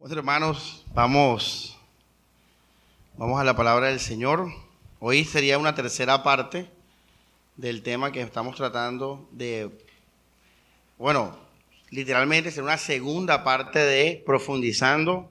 Bueno, 0.00 0.16
hermanos, 0.16 0.82
vamos, 0.94 1.78
vamos 3.18 3.38
a 3.38 3.44
la 3.44 3.54
palabra 3.54 3.88
del 3.88 4.00
Señor. 4.00 4.50
Hoy 4.98 5.26
sería 5.26 5.58
una 5.58 5.74
tercera 5.74 6.22
parte 6.22 6.70
del 7.58 7.82
tema 7.82 8.10
que 8.10 8.22
estamos 8.22 8.56
tratando 8.56 9.28
de, 9.30 9.68
bueno, 10.96 11.38
literalmente 11.90 12.50
será 12.50 12.64
una 12.64 12.78
segunda 12.78 13.44
parte 13.44 13.78
de 13.78 14.22
profundizando, 14.24 15.28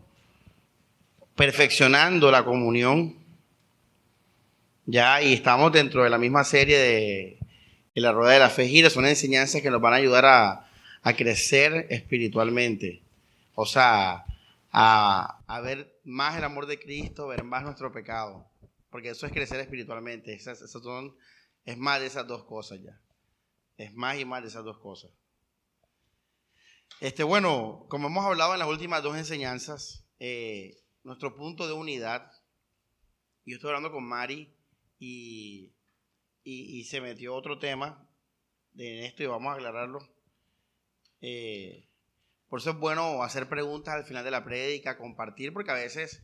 perfeccionando 1.35 2.29
la 2.29 2.45
comunión. 2.45 3.15
Ya, 4.85 5.19
y 5.23 5.33
estamos 5.33 5.71
dentro 5.71 6.03
de 6.03 6.11
la 6.11 6.19
misma 6.19 6.43
serie 6.43 6.77
de, 6.77 7.39
la 7.95 8.11
rueda 8.11 8.33
de 8.33 8.39
la 8.39 8.51
fe 8.51 8.67
gira. 8.67 8.91
Son 8.91 9.07
enseñanzas 9.07 9.63
que 9.63 9.71
nos 9.71 9.81
van 9.81 9.93
a 9.93 9.95
ayudar 9.95 10.25
a, 10.25 10.69
a 11.01 11.13
crecer 11.13 11.87
espiritualmente. 11.89 13.01
O 13.55 13.65
sea, 13.65 14.25
a, 14.71 15.61
ver 15.63 15.99
más 16.03 16.37
el 16.37 16.43
amor 16.43 16.65
de 16.65 16.79
Cristo, 16.79 17.27
ver 17.27 17.43
más 17.43 17.63
nuestro 17.63 17.91
pecado. 17.91 18.49
Porque 18.89 19.09
eso 19.09 19.25
es 19.25 19.31
crecer 19.31 19.59
espiritualmente. 19.59 20.33
Esas, 20.33 20.59
son, 20.71 21.15
es 21.65 21.77
más 21.77 21.99
de 21.99 22.07
esas 22.07 22.27
dos 22.27 22.45
cosas 22.45 22.81
ya. 22.81 22.99
Es 23.77 23.93
más 23.93 24.17
y 24.19 24.25
más 24.25 24.41
de 24.41 24.49
esas 24.49 24.63
dos 24.63 24.79
cosas. 24.79 25.11
Este, 26.99 27.23
bueno, 27.23 27.85
como 27.87 28.07
hemos 28.07 28.25
hablado 28.25 28.53
en 28.53 28.59
las 28.59 28.67
últimas 28.67 29.03
dos 29.03 29.15
enseñanzas, 29.15 30.05
eh, 30.19 30.81
nuestro 31.03 31.35
punto 31.35 31.67
de 31.67 31.73
unidad, 31.73 32.31
yo 33.45 33.55
estoy 33.55 33.69
hablando 33.69 33.91
con 33.91 34.03
Mari 34.03 34.53
y, 34.99 35.73
y, 36.43 36.83
se 36.85 36.99
metió 36.99 37.33
otro 37.35 37.57
tema 37.57 38.05
en 38.75 39.05
esto 39.05 39.23
y 39.23 39.27
vamos 39.27 39.51
a 39.51 39.55
aclararlo. 39.55 39.99
Eh, 41.21 41.88
por 42.49 42.59
eso 42.59 42.71
es 42.71 42.79
bueno 42.79 43.23
hacer 43.23 43.47
preguntas 43.47 43.93
al 43.93 44.05
final 44.05 44.23
de 44.23 44.31
la 44.31 44.43
prédica, 44.43 44.97
compartir, 44.97 45.53
porque 45.53 45.71
a 45.71 45.75
veces 45.75 46.23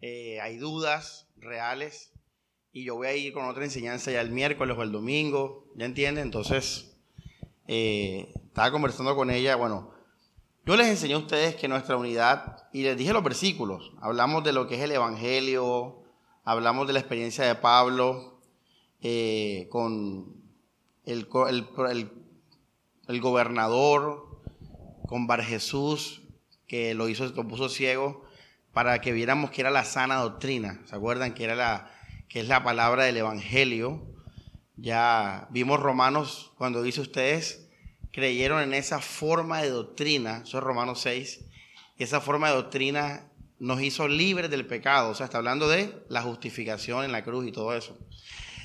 eh, 0.00 0.40
hay 0.40 0.58
dudas 0.58 1.28
reales 1.36 2.12
y 2.72 2.84
yo 2.84 2.94
voy 2.94 3.06
a 3.08 3.16
ir 3.16 3.32
con 3.32 3.46
otra 3.46 3.64
enseñanza 3.64 4.10
ya 4.10 4.20
el 4.20 4.30
miércoles 4.30 4.76
o 4.78 4.82
el 4.82 4.92
domingo, 4.92 5.64
¿ya 5.74 5.86
entienden? 5.86 6.24
Entonces, 6.24 6.96
eh, 7.66 8.32
estaba 8.46 8.70
conversando 8.70 9.16
con 9.16 9.30
ella, 9.30 9.56
bueno, 9.56 9.92
yo 10.66 10.76
les 10.76 10.88
enseñé 10.88 11.14
a 11.14 11.18
ustedes 11.18 11.56
que 11.56 11.68
nuestra 11.68 11.96
unidad, 11.96 12.68
y 12.72 12.82
les 12.82 12.96
dije 12.96 13.12
los 13.12 13.24
versículos, 13.24 13.92
hablamos 14.00 14.44
de 14.44 14.52
lo 14.52 14.66
que 14.66 14.74
es 14.74 14.82
el 14.82 14.92
Evangelio, 14.92 16.02
hablamos 16.44 16.86
de 16.86 16.92
la 16.92 17.00
experiencia 17.00 17.44
de 17.44 17.54
Pablo 17.54 18.40
eh, 19.00 19.68
con 19.70 20.34
el, 21.04 21.28
el, 21.48 22.10
el 23.08 23.20
gobernador, 23.20 24.25
con 25.06 25.26
Bar 25.26 25.42
Jesús, 25.42 26.22
que 26.66 26.94
lo 26.94 27.08
hizo, 27.08 27.26
lo 27.26 27.48
puso 27.48 27.68
ciego, 27.68 28.24
para 28.72 29.00
que 29.00 29.12
viéramos 29.12 29.50
que 29.50 29.62
era 29.62 29.70
la 29.70 29.84
sana 29.84 30.16
doctrina. 30.16 30.82
¿Se 30.86 30.96
acuerdan 30.96 31.34
que 31.34 31.44
era 31.44 31.54
la, 31.54 31.90
que 32.28 32.40
es 32.40 32.48
la 32.48 32.62
palabra 32.62 33.04
del 33.04 33.16
Evangelio? 33.16 34.06
Ya 34.76 35.48
vimos 35.50 35.80
Romanos 35.80 36.52
cuando 36.58 36.82
dice 36.82 37.00
ustedes 37.00 37.66
creyeron 38.16 38.62
en 38.62 38.72
esa 38.72 38.98
forma 38.98 39.60
de 39.60 39.68
doctrina, 39.68 40.42
eso 40.42 40.56
es 40.56 40.64
Romanos 40.64 41.00
6, 41.02 41.44
y 41.98 42.02
esa 42.02 42.22
forma 42.22 42.48
de 42.48 42.54
doctrina 42.54 43.30
nos 43.58 43.82
hizo 43.82 44.08
libres 44.08 44.50
del 44.50 44.66
pecado, 44.66 45.10
o 45.10 45.14
sea, 45.14 45.26
está 45.26 45.36
hablando 45.36 45.68
de 45.68 46.02
la 46.08 46.22
justificación 46.22 47.04
en 47.04 47.12
la 47.12 47.24
cruz 47.24 47.46
y 47.46 47.52
todo 47.52 47.76
eso. 47.76 47.98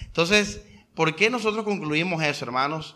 Entonces, 0.05 0.61
¿por 0.95 1.17
qué 1.17 1.30
nosotros 1.30 1.66
concluimos 1.66 2.23
eso, 2.23 2.45
hermanos? 2.45 2.95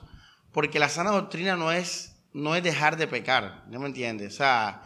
Porque 0.53 0.79
la 0.79 0.87
sana 0.87 1.11
doctrina 1.11 1.57
no 1.57 1.73
es 1.73 2.14
no 2.35 2.53
es 2.53 2.61
dejar 2.61 2.97
de 2.97 3.07
pecar, 3.07 3.63
¿no 3.69 3.79
me 3.79 3.87
entiendes? 3.87 4.33
O 4.33 4.37
sea, 4.37 4.83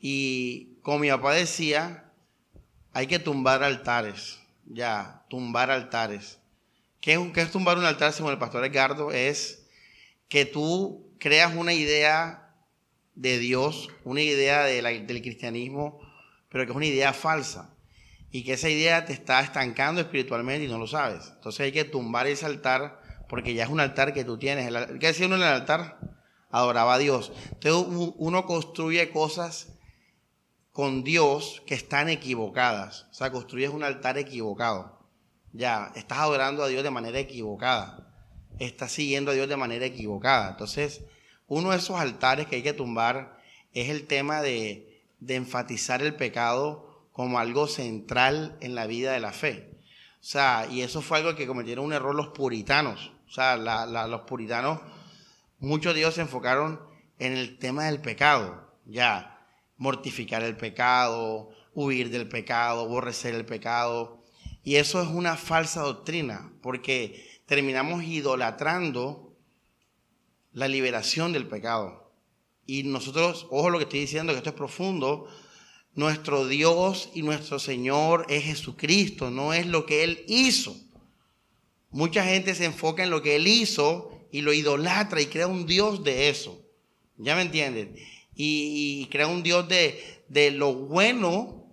y 0.00 0.80
como 0.82 0.98
mi 0.98 1.08
papá 1.08 1.32
decía, 1.32 2.10
hay 2.92 3.06
que 3.06 3.20
tumbar 3.20 3.62
altares, 3.62 4.40
ya, 4.66 5.22
tumbar 5.30 5.70
altares. 5.70 6.40
¿Qué 7.00 7.12
es, 7.14 7.20
qué 7.32 7.42
es 7.42 7.52
tumbar 7.52 7.78
un 7.78 7.84
altar, 7.84 8.12
según 8.12 8.32
el 8.32 8.38
pastor 8.38 8.64
Edgardo? 8.64 9.12
Es 9.12 9.68
que 10.28 10.44
tú 10.44 11.14
creas 11.20 11.54
una 11.54 11.72
idea 11.72 12.52
de 13.14 13.38
Dios, 13.38 13.90
una 14.02 14.22
idea 14.22 14.64
del 14.64 15.22
cristianismo, 15.22 16.00
pero 16.48 16.64
que 16.64 16.72
es 16.72 16.76
una 16.76 16.86
idea 16.86 17.12
falsa. 17.12 17.76
Y 18.32 18.42
que 18.42 18.54
esa 18.54 18.70
idea 18.70 19.04
te 19.04 19.12
está 19.12 19.40
estancando 19.40 20.00
espiritualmente 20.00 20.64
y 20.64 20.68
no 20.68 20.78
lo 20.78 20.88
sabes. 20.88 21.30
Entonces 21.36 21.60
hay 21.60 21.70
que 21.70 21.84
tumbar 21.84 22.26
ese 22.26 22.44
altar 22.44 23.00
porque 23.28 23.54
ya 23.54 23.62
es 23.62 23.70
un 23.70 23.78
altar 23.78 24.12
que 24.12 24.24
tú 24.24 24.36
tienes. 24.36 24.68
¿Qué 24.98 25.06
decía 25.06 25.26
uno 25.26 25.36
en 25.36 25.42
el 25.42 25.48
altar? 25.48 26.17
Adoraba 26.50 26.94
a 26.94 26.98
Dios. 26.98 27.32
Entonces 27.52 28.12
uno 28.16 28.46
construye 28.46 29.10
cosas 29.10 29.68
con 30.72 31.02
Dios 31.02 31.62
que 31.66 31.74
están 31.74 32.08
equivocadas. 32.08 33.06
O 33.10 33.14
sea, 33.14 33.32
construyes 33.32 33.70
un 33.70 33.82
altar 33.82 34.18
equivocado. 34.18 34.98
Ya, 35.52 35.92
estás 35.96 36.18
adorando 36.18 36.62
a 36.62 36.68
Dios 36.68 36.84
de 36.84 36.90
manera 36.90 37.18
equivocada. 37.18 38.14
Estás 38.58 38.92
siguiendo 38.92 39.30
a 39.30 39.34
Dios 39.34 39.48
de 39.48 39.56
manera 39.56 39.86
equivocada. 39.86 40.50
Entonces, 40.50 41.02
uno 41.48 41.70
de 41.70 41.78
esos 41.78 41.98
altares 41.98 42.46
que 42.46 42.56
hay 42.56 42.62
que 42.62 42.74
tumbar 42.74 43.38
es 43.72 43.88
el 43.88 44.06
tema 44.06 44.42
de, 44.42 45.02
enfatizar 45.26 46.02
el 46.02 46.14
pecado 46.14 47.08
como 47.12 47.38
algo 47.38 47.66
central 47.66 48.56
en 48.60 48.74
la 48.74 48.86
vida 48.86 49.12
de 49.12 49.20
la 49.20 49.32
fe. 49.32 49.80
O 50.20 50.24
sea, 50.24 50.68
y 50.70 50.82
eso 50.82 51.02
fue 51.02 51.18
algo 51.18 51.34
que 51.34 51.46
cometieron 51.46 51.86
un 51.86 51.92
error 51.92 52.14
los 52.14 52.28
puritanos. 52.28 53.12
O 53.28 53.32
sea, 53.32 53.56
los 53.56 54.20
puritanos 54.22 54.80
Muchos 55.60 55.94
de 55.96 56.10
se 56.12 56.20
enfocaron 56.20 56.80
en 57.18 57.36
el 57.36 57.58
tema 57.58 57.86
del 57.86 58.00
pecado, 58.00 58.72
ya, 58.86 59.44
mortificar 59.76 60.44
el 60.44 60.56
pecado, 60.56 61.50
huir 61.74 62.10
del 62.10 62.28
pecado, 62.28 62.82
aborrecer 62.82 63.34
el 63.34 63.44
pecado. 63.44 64.22
Y 64.62 64.76
eso 64.76 65.02
es 65.02 65.08
una 65.08 65.36
falsa 65.36 65.80
doctrina, 65.80 66.52
porque 66.62 67.42
terminamos 67.46 68.04
idolatrando 68.04 69.36
la 70.52 70.68
liberación 70.68 71.32
del 71.32 71.48
pecado. 71.48 72.12
Y 72.64 72.84
nosotros, 72.84 73.48
ojo 73.50 73.70
lo 73.70 73.78
que 73.78 73.84
estoy 73.84 74.00
diciendo, 74.00 74.32
que 74.32 74.38
esto 74.38 74.50
es 74.50 74.56
profundo, 74.56 75.26
nuestro 75.94 76.46
Dios 76.46 77.10
y 77.14 77.22
nuestro 77.22 77.58
Señor 77.58 78.26
es 78.28 78.44
Jesucristo, 78.44 79.32
no 79.32 79.52
es 79.52 79.66
lo 79.66 79.86
que 79.86 80.04
Él 80.04 80.24
hizo. 80.28 80.76
Mucha 81.90 82.22
gente 82.24 82.54
se 82.54 82.66
enfoca 82.66 83.02
en 83.02 83.10
lo 83.10 83.22
que 83.22 83.34
Él 83.34 83.48
hizo 83.48 84.17
y 84.30 84.42
lo 84.42 84.52
idolatra 84.52 85.20
y 85.20 85.26
crea 85.26 85.46
un 85.46 85.66
Dios 85.66 86.04
de 86.04 86.28
eso. 86.28 86.60
¿Ya 87.16 87.34
me 87.34 87.42
entienden? 87.42 87.96
Y, 88.34 89.06
crea 89.10 89.26
un 89.26 89.42
Dios 89.42 89.68
de, 89.68 90.22
de 90.28 90.52
lo 90.52 90.72
bueno, 90.74 91.66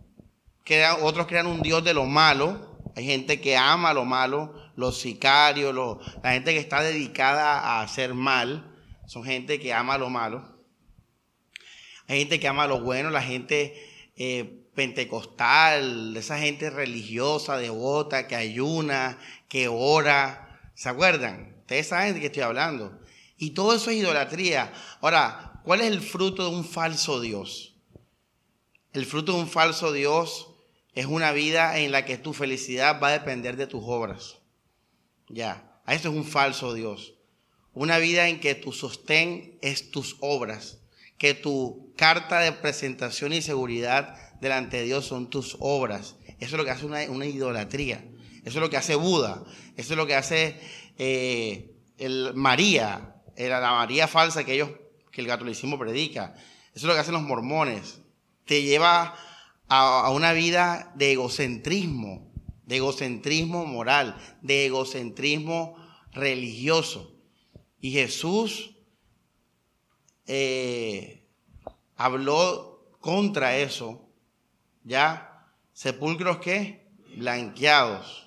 crea, 0.63 0.97
otros 0.97 1.27
crean 1.27 1.45
un 1.45 1.61
Dios 1.61 1.83
de 1.83 1.93
lo 1.93 2.05
malo. 2.05 2.79
Hay 2.95 3.05
gente 3.05 3.39
que 3.39 3.55
ama 3.55 3.93
lo 3.93 4.05
malo, 4.05 4.55
los 4.75 4.99
sicarios, 4.99 5.75
la 6.23 6.31
gente 6.31 6.53
que 6.53 6.59
está 6.59 6.81
dedicada 6.81 7.59
a 7.59 7.81
hacer 7.81 8.13
mal, 8.13 8.73
son 9.05 9.23
gente 9.23 9.59
que 9.59 9.73
ama 9.73 9.97
lo 9.97 10.09
malo. 10.09 10.55
Hay 12.07 12.19
gente 12.19 12.39
que 12.39 12.47
ama 12.47 12.67
lo 12.67 12.81
bueno, 12.81 13.09
la 13.09 13.21
gente 13.21 13.73
eh, 14.15 14.65
pentecostal, 14.75 16.15
esa 16.17 16.37
gente 16.39 16.69
religiosa, 16.69 17.57
devota, 17.57 18.27
que 18.27 18.35
ayuna, 18.35 19.19
que 19.47 19.67
ora. 19.67 20.59
¿Se 20.75 20.89
acuerdan? 20.89 21.54
Ustedes 21.65 21.87
saben 21.87 22.13
de 22.13 22.19
qué 22.19 22.27
estoy 22.27 22.43
hablando. 22.43 22.95
Y 23.39 23.49
todo 23.51 23.73
eso 23.73 23.89
es 23.89 23.97
idolatría. 23.97 24.71
Ahora, 25.01 25.61
¿cuál 25.63 25.81
es 25.81 25.87
el 25.87 25.99
fruto 25.99 26.47
de 26.47 26.55
un 26.55 26.63
falso 26.63 27.19
Dios? 27.19 27.73
El 28.93 29.07
fruto 29.07 29.33
de 29.33 29.39
un 29.39 29.49
falso 29.49 29.91
Dios 29.91 30.51
es 30.93 31.07
una 31.07 31.31
vida 31.31 31.79
en 31.79 31.91
la 31.91 32.05
que 32.05 32.19
tu 32.19 32.33
felicidad 32.33 33.01
va 33.01 33.07
a 33.07 33.13
depender 33.13 33.57
de 33.57 33.65
tus 33.65 33.81
obras. 33.83 34.37
Ya, 35.27 35.81
eso 35.87 36.09
es 36.09 36.15
un 36.15 36.23
falso 36.23 36.75
Dios. 36.75 37.15
Una 37.73 37.97
vida 37.97 38.29
en 38.29 38.39
que 38.39 38.53
tu 38.53 38.71
sostén 38.71 39.57
es 39.63 39.89
tus 39.89 40.17
obras, 40.19 40.77
que 41.17 41.33
tu 41.33 41.93
carta 41.97 42.41
de 42.41 42.51
presentación 42.51 43.33
y 43.33 43.41
seguridad 43.41 44.39
delante 44.39 44.77
de 44.77 44.83
Dios 44.83 45.07
son 45.07 45.31
tus 45.31 45.57
obras. 45.59 46.15
Eso 46.39 46.55
es 46.55 46.57
lo 46.57 46.63
que 46.63 46.69
hace 46.69 46.85
una, 46.85 47.01
una 47.09 47.25
idolatría. 47.25 48.05
Eso 48.45 48.59
es 48.59 48.61
lo 48.61 48.69
que 48.69 48.77
hace 48.77 48.93
Buda. 48.93 49.43
Eso 49.75 49.93
es 49.93 49.97
lo 49.97 50.05
que 50.05 50.13
hace 50.13 50.59
eh, 50.97 51.75
el 51.97 52.33
María, 52.35 53.15
era 53.35 53.59
la 53.59 53.71
María 53.71 54.07
falsa 54.07 54.43
que 54.43 54.53
ellos, 54.53 54.69
que 55.11 55.21
el 55.21 55.27
catolicismo 55.27 55.77
predica. 55.77 56.33
Eso 56.73 56.73
es 56.73 56.83
lo 56.83 56.93
que 56.93 56.99
hacen 56.99 57.13
los 57.13 57.23
mormones. 57.23 58.01
Te 58.45 58.61
lleva 58.63 59.15
a, 59.67 60.09
una 60.11 60.33
vida 60.33 60.91
de 60.95 61.13
egocentrismo, 61.13 62.31
de 62.65 62.77
egocentrismo 62.77 63.65
moral, 63.65 64.17
de 64.41 64.65
egocentrismo 64.65 65.75
religioso. 66.11 67.13
Y 67.79 67.91
Jesús 67.91 68.75
eh, 70.27 71.27
habló 71.95 72.89
contra 72.99 73.57
eso, 73.57 74.09
¿ya? 74.83 75.49
Sepulcros 75.73 76.37
que 76.37 76.87
blanqueados 77.17 78.24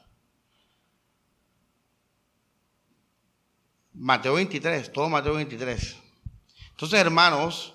Mateo 4.00 4.34
23, 4.34 4.92
todo 4.92 5.08
Mateo 5.08 5.34
23. 5.34 5.96
Entonces, 6.70 7.00
hermanos, 7.00 7.74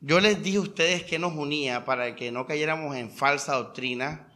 yo 0.00 0.20
les 0.20 0.42
dije 0.42 0.58
a 0.58 0.60
ustedes 0.60 1.02
que 1.04 1.18
nos 1.18 1.32
unía 1.34 1.86
para 1.86 2.14
que 2.14 2.30
no 2.30 2.46
cayéramos 2.46 2.94
en 2.94 3.10
falsa 3.10 3.54
doctrina. 3.54 4.30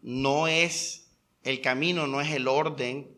No 0.00 0.48
es 0.48 1.12
el 1.42 1.60
camino, 1.60 2.06
no 2.06 2.22
es 2.22 2.32
el 2.32 2.48
orden, 2.48 3.14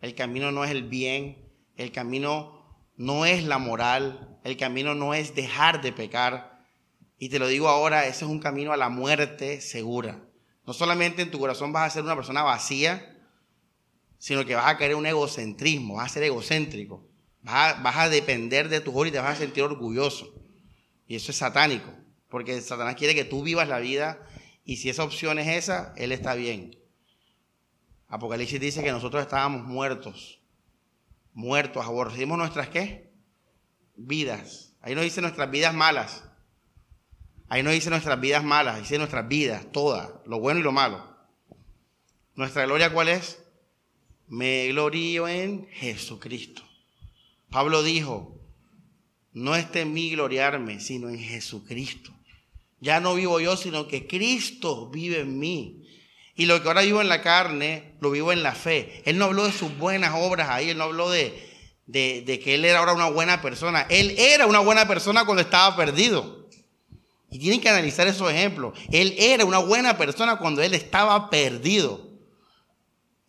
el 0.00 0.14
camino 0.14 0.50
no 0.50 0.64
es 0.64 0.70
el 0.70 0.84
bien, 0.84 1.50
el 1.76 1.92
camino 1.92 2.64
no 2.96 3.26
es 3.26 3.44
la 3.44 3.58
moral, 3.58 4.38
el 4.42 4.56
camino 4.56 4.94
no 4.94 5.12
es 5.12 5.34
dejar 5.34 5.82
de 5.82 5.92
pecar. 5.92 6.64
Y 7.18 7.28
te 7.28 7.38
lo 7.38 7.46
digo 7.46 7.68
ahora, 7.68 8.06
ese 8.06 8.24
es 8.24 8.30
un 8.30 8.40
camino 8.40 8.72
a 8.72 8.78
la 8.78 8.88
muerte 8.88 9.60
segura. 9.60 10.24
No 10.66 10.72
solamente 10.72 11.20
en 11.20 11.30
tu 11.30 11.38
corazón 11.38 11.74
vas 11.74 11.88
a 11.88 11.94
ser 11.94 12.04
una 12.04 12.16
persona 12.16 12.42
vacía, 12.42 13.17
sino 14.18 14.44
que 14.44 14.54
vas 14.54 14.66
a 14.66 14.76
querer 14.76 14.96
un 14.96 15.06
egocentrismo, 15.06 15.94
vas 15.94 16.10
a 16.10 16.14
ser 16.14 16.24
egocéntrico, 16.24 17.08
vas 17.42 17.96
a, 17.96 18.08
depender 18.08 18.68
de 18.68 18.80
tu 18.80 18.90
ojos 18.90 19.08
y 19.08 19.12
te 19.12 19.18
vas 19.18 19.36
a 19.36 19.40
sentir 19.40 19.62
orgulloso. 19.62 20.34
Y 21.06 21.16
eso 21.16 21.30
es 21.30 21.38
satánico, 21.38 21.90
porque 22.28 22.60
Satanás 22.60 22.96
quiere 22.96 23.14
que 23.14 23.24
tú 23.24 23.42
vivas 23.42 23.68
la 23.68 23.78
vida 23.78 24.26
y 24.64 24.76
si 24.76 24.90
esa 24.90 25.04
opción 25.04 25.38
es 25.38 25.48
esa, 25.48 25.94
Él 25.96 26.12
está 26.12 26.34
bien. 26.34 26.78
Apocalipsis 28.08 28.60
dice 28.60 28.82
que 28.82 28.92
nosotros 28.92 29.22
estábamos 29.22 29.62
muertos, 29.64 30.40
muertos, 31.32 31.86
aborrecimos 31.86 32.36
nuestras 32.36 32.68
qué? 32.68 33.12
Vidas. 33.96 34.74
Ahí 34.80 34.94
no 34.94 35.02
dice 35.02 35.20
nuestras 35.20 35.50
vidas 35.50 35.74
malas. 35.74 36.24
Ahí 37.48 37.62
no 37.62 37.70
dice 37.70 37.88
nuestras 37.88 38.20
vidas 38.20 38.44
malas, 38.44 38.78
dice 38.78 38.98
nuestras 38.98 39.26
vidas, 39.26 39.66
todas, 39.72 40.10
lo 40.26 40.38
bueno 40.38 40.60
y 40.60 40.62
lo 40.62 40.72
malo. 40.72 41.16
¿Nuestra 42.34 42.66
gloria 42.66 42.92
cuál 42.92 43.08
es? 43.08 43.42
Me 44.28 44.68
glorío 44.68 45.26
en 45.26 45.68
Jesucristo. 45.72 46.62
Pablo 47.50 47.82
dijo, 47.82 48.38
no 49.32 49.56
esté 49.56 49.80
en 49.80 49.92
mí 49.92 50.10
gloriarme, 50.10 50.80
sino 50.80 51.08
en 51.08 51.18
Jesucristo. 51.18 52.12
Ya 52.80 53.00
no 53.00 53.14
vivo 53.14 53.40
yo, 53.40 53.56
sino 53.56 53.88
que 53.88 54.06
Cristo 54.06 54.90
vive 54.90 55.20
en 55.20 55.38
mí. 55.38 55.84
Y 56.34 56.46
lo 56.46 56.62
que 56.62 56.68
ahora 56.68 56.82
vivo 56.82 57.00
en 57.00 57.08
la 57.08 57.22
carne, 57.22 57.94
lo 58.00 58.10
vivo 58.10 58.32
en 58.32 58.42
la 58.42 58.54
fe. 58.54 59.02
Él 59.04 59.18
no 59.18 59.24
habló 59.24 59.44
de 59.44 59.52
sus 59.52 59.76
buenas 59.78 60.14
obras 60.14 60.48
ahí, 60.50 60.70
él 60.70 60.78
no 60.78 60.84
habló 60.84 61.10
de, 61.10 61.48
de, 61.86 62.22
de 62.22 62.38
que 62.38 62.54
él 62.54 62.64
era 62.64 62.78
ahora 62.78 62.92
una 62.92 63.10
buena 63.10 63.42
persona. 63.42 63.86
Él 63.90 64.14
era 64.18 64.46
una 64.46 64.60
buena 64.60 64.86
persona 64.86 65.24
cuando 65.24 65.42
estaba 65.42 65.74
perdido. 65.74 66.46
Y 67.30 67.38
tienen 67.38 67.60
que 67.60 67.68
analizar 67.68 68.06
esos 68.06 68.30
ejemplos. 68.30 68.78
Él 68.90 69.14
era 69.18 69.44
una 69.44 69.58
buena 69.58 69.98
persona 69.98 70.36
cuando 70.36 70.62
él 70.62 70.74
estaba 70.74 71.28
perdido. 71.28 72.07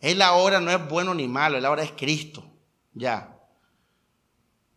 Él 0.00 0.22
ahora 0.22 0.60
no 0.60 0.70
es 0.70 0.88
bueno 0.88 1.14
ni 1.14 1.28
malo, 1.28 1.58
él 1.58 1.64
ahora 1.64 1.82
es 1.82 1.92
Cristo. 1.92 2.44
Ya. 2.94 3.38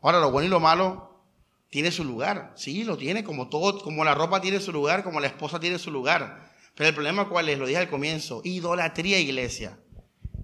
Ahora 0.01 0.19
lo 0.19 0.31
bueno 0.31 0.47
y 0.47 0.49
lo 0.49 0.59
malo 0.59 1.25
tiene 1.69 1.91
su 1.91 2.03
lugar. 2.03 2.53
Sí, 2.55 2.83
lo 2.83 2.97
tiene, 2.97 3.23
como 3.23 3.49
todo, 3.49 3.81
como 3.81 4.03
la 4.03 4.13
ropa 4.13 4.41
tiene 4.41 4.59
su 4.59 4.71
lugar, 4.71 5.03
como 5.03 5.19
la 5.19 5.27
esposa 5.27 5.59
tiene 5.59 5.79
su 5.79 5.91
lugar. 5.91 6.51
Pero 6.75 6.89
el 6.89 6.95
problema 6.95 7.29
cuál 7.29 7.49
es, 7.49 7.57
lo 7.57 7.65
dije 7.65 7.79
al 7.79 7.89
comienzo, 7.89 8.41
idolatría 8.43 9.19
iglesia. 9.19 9.79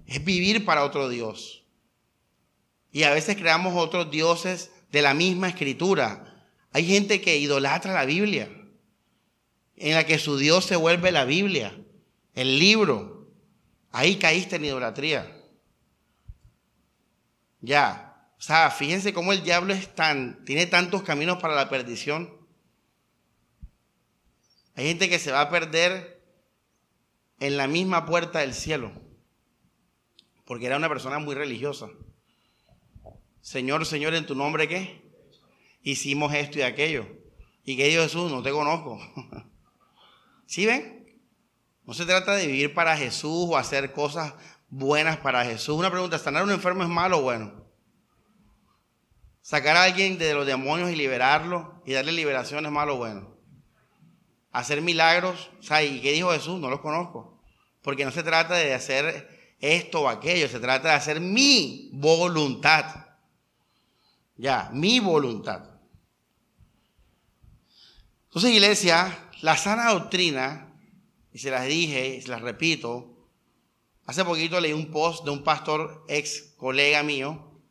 Es 0.06 0.24
vivir 0.24 0.64
para 0.64 0.84
otro 0.84 1.08
Dios. 1.08 1.66
Y 2.90 3.04
a 3.04 3.12
veces 3.12 3.36
creamos 3.36 3.74
otros 3.76 4.10
dioses 4.10 4.72
de 4.90 5.02
la 5.02 5.14
misma 5.14 5.48
escritura. 5.48 6.46
Hay 6.72 6.86
gente 6.86 7.20
que 7.20 7.36
idolatra 7.36 7.92
la 7.92 8.04
Biblia, 8.04 8.48
en 9.76 9.94
la 9.94 10.04
que 10.04 10.18
su 10.18 10.36
Dios 10.36 10.64
se 10.64 10.76
vuelve 10.76 11.12
la 11.12 11.24
Biblia, 11.24 11.80
el 12.34 12.58
libro. 12.58 13.19
Ahí 13.92 14.16
caíste 14.16 14.56
en 14.56 14.64
idolatría. 14.64 15.36
Ya. 17.60 18.06
O 18.38 18.42
sea, 18.42 18.70
fíjense 18.70 19.12
cómo 19.12 19.32
el 19.32 19.42
diablo 19.42 19.74
es 19.74 19.94
tan, 19.94 20.44
tiene 20.44 20.66
tantos 20.66 21.02
caminos 21.02 21.38
para 21.42 21.54
la 21.54 21.68
perdición. 21.68 22.40
Hay 24.76 24.86
gente 24.86 25.08
que 25.08 25.18
se 25.18 25.32
va 25.32 25.42
a 25.42 25.50
perder 25.50 26.22
en 27.38 27.56
la 27.56 27.66
misma 27.66 28.06
puerta 28.06 28.38
del 28.38 28.54
cielo, 28.54 28.92
porque 30.44 30.66
era 30.66 30.76
una 30.76 30.88
persona 30.88 31.18
muy 31.18 31.34
religiosa. 31.34 31.90
Señor, 33.42 33.84
Señor, 33.84 34.14
en 34.14 34.26
tu 34.26 34.34
nombre 34.34 34.68
qué? 34.68 35.02
Hicimos 35.82 36.32
esto 36.34 36.58
y 36.58 36.62
aquello. 36.62 37.06
¿Y 37.64 37.76
qué 37.76 37.88
dijo 37.88 38.02
Jesús? 38.02 38.30
No 38.30 38.42
te 38.42 38.52
conozco. 38.52 38.98
¿Sí 40.46 40.66
ven? 40.66 40.99
No 41.90 41.94
se 41.94 42.06
trata 42.06 42.36
de 42.36 42.46
vivir 42.46 42.72
para 42.72 42.96
Jesús 42.96 43.48
o 43.48 43.56
hacer 43.56 43.90
cosas 43.90 44.34
buenas 44.68 45.16
para 45.16 45.44
Jesús. 45.44 45.76
Una 45.76 45.90
pregunta, 45.90 46.20
¿sanar 46.20 46.42
a 46.42 46.44
un 46.44 46.52
enfermo 46.52 46.84
es 46.84 46.88
malo 46.88 47.18
o 47.18 47.22
bueno? 47.22 47.64
Sacar 49.42 49.76
a 49.76 49.82
alguien 49.82 50.16
de 50.16 50.32
los 50.32 50.46
demonios 50.46 50.88
y 50.92 50.94
liberarlo 50.94 51.82
y 51.84 51.92
darle 51.94 52.12
liberación 52.12 52.64
es 52.64 52.70
malo 52.70 52.94
o 52.94 52.98
bueno. 52.98 53.36
Hacer 54.52 54.82
milagros, 54.82 55.50
¿y 55.82 56.00
qué 56.00 56.12
dijo 56.12 56.30
Jesús? 56.30 56.60
No 56.60 56.70
los 56.70 56.78
conozco. 56.78 57.42
Porque 57.82 58.04
no 58.04 58.12
se 58.12 58.22
trata 58.22 58.54
de 58.54 58.72
hacer 58.72 59.56
esto 59.58 60.02
o 60.02 60.08
aquello, 60.08 60.48
se 60.48 60.60
trata 60.60 60.90
de 60.90 60.94
hacer 60.94 61.20
mi 61.20 61.90
voluntad. 61.94 63.08
Ya, 64.36 64.70
mi 64.72 65.00
voluntad. 65.00 65.68
Entonces, 68.26 68.52
iglesia, 68.52 69.28
la 69.40 69.56
sana 69.56 69.90
doctrina, 69.90 70.69
y 71.32 71.38
se 71.38 71.50
las 71.50 71.66
dije, 71.66 72.20
se 72.20 72.28
las 72.28 72.42
repito, 72.42 73.28
hace 74.06 74.24
poquito 74.24 74.60
leí 74.60 74.72
un 74.72 74.90
post 74.90 75.24
de 75.24 75.30
un 75.30 75.44
pastor 75.44 76.04
ex 76.08 76.54
colega 76.56 77.02
mío, 77.02 77.62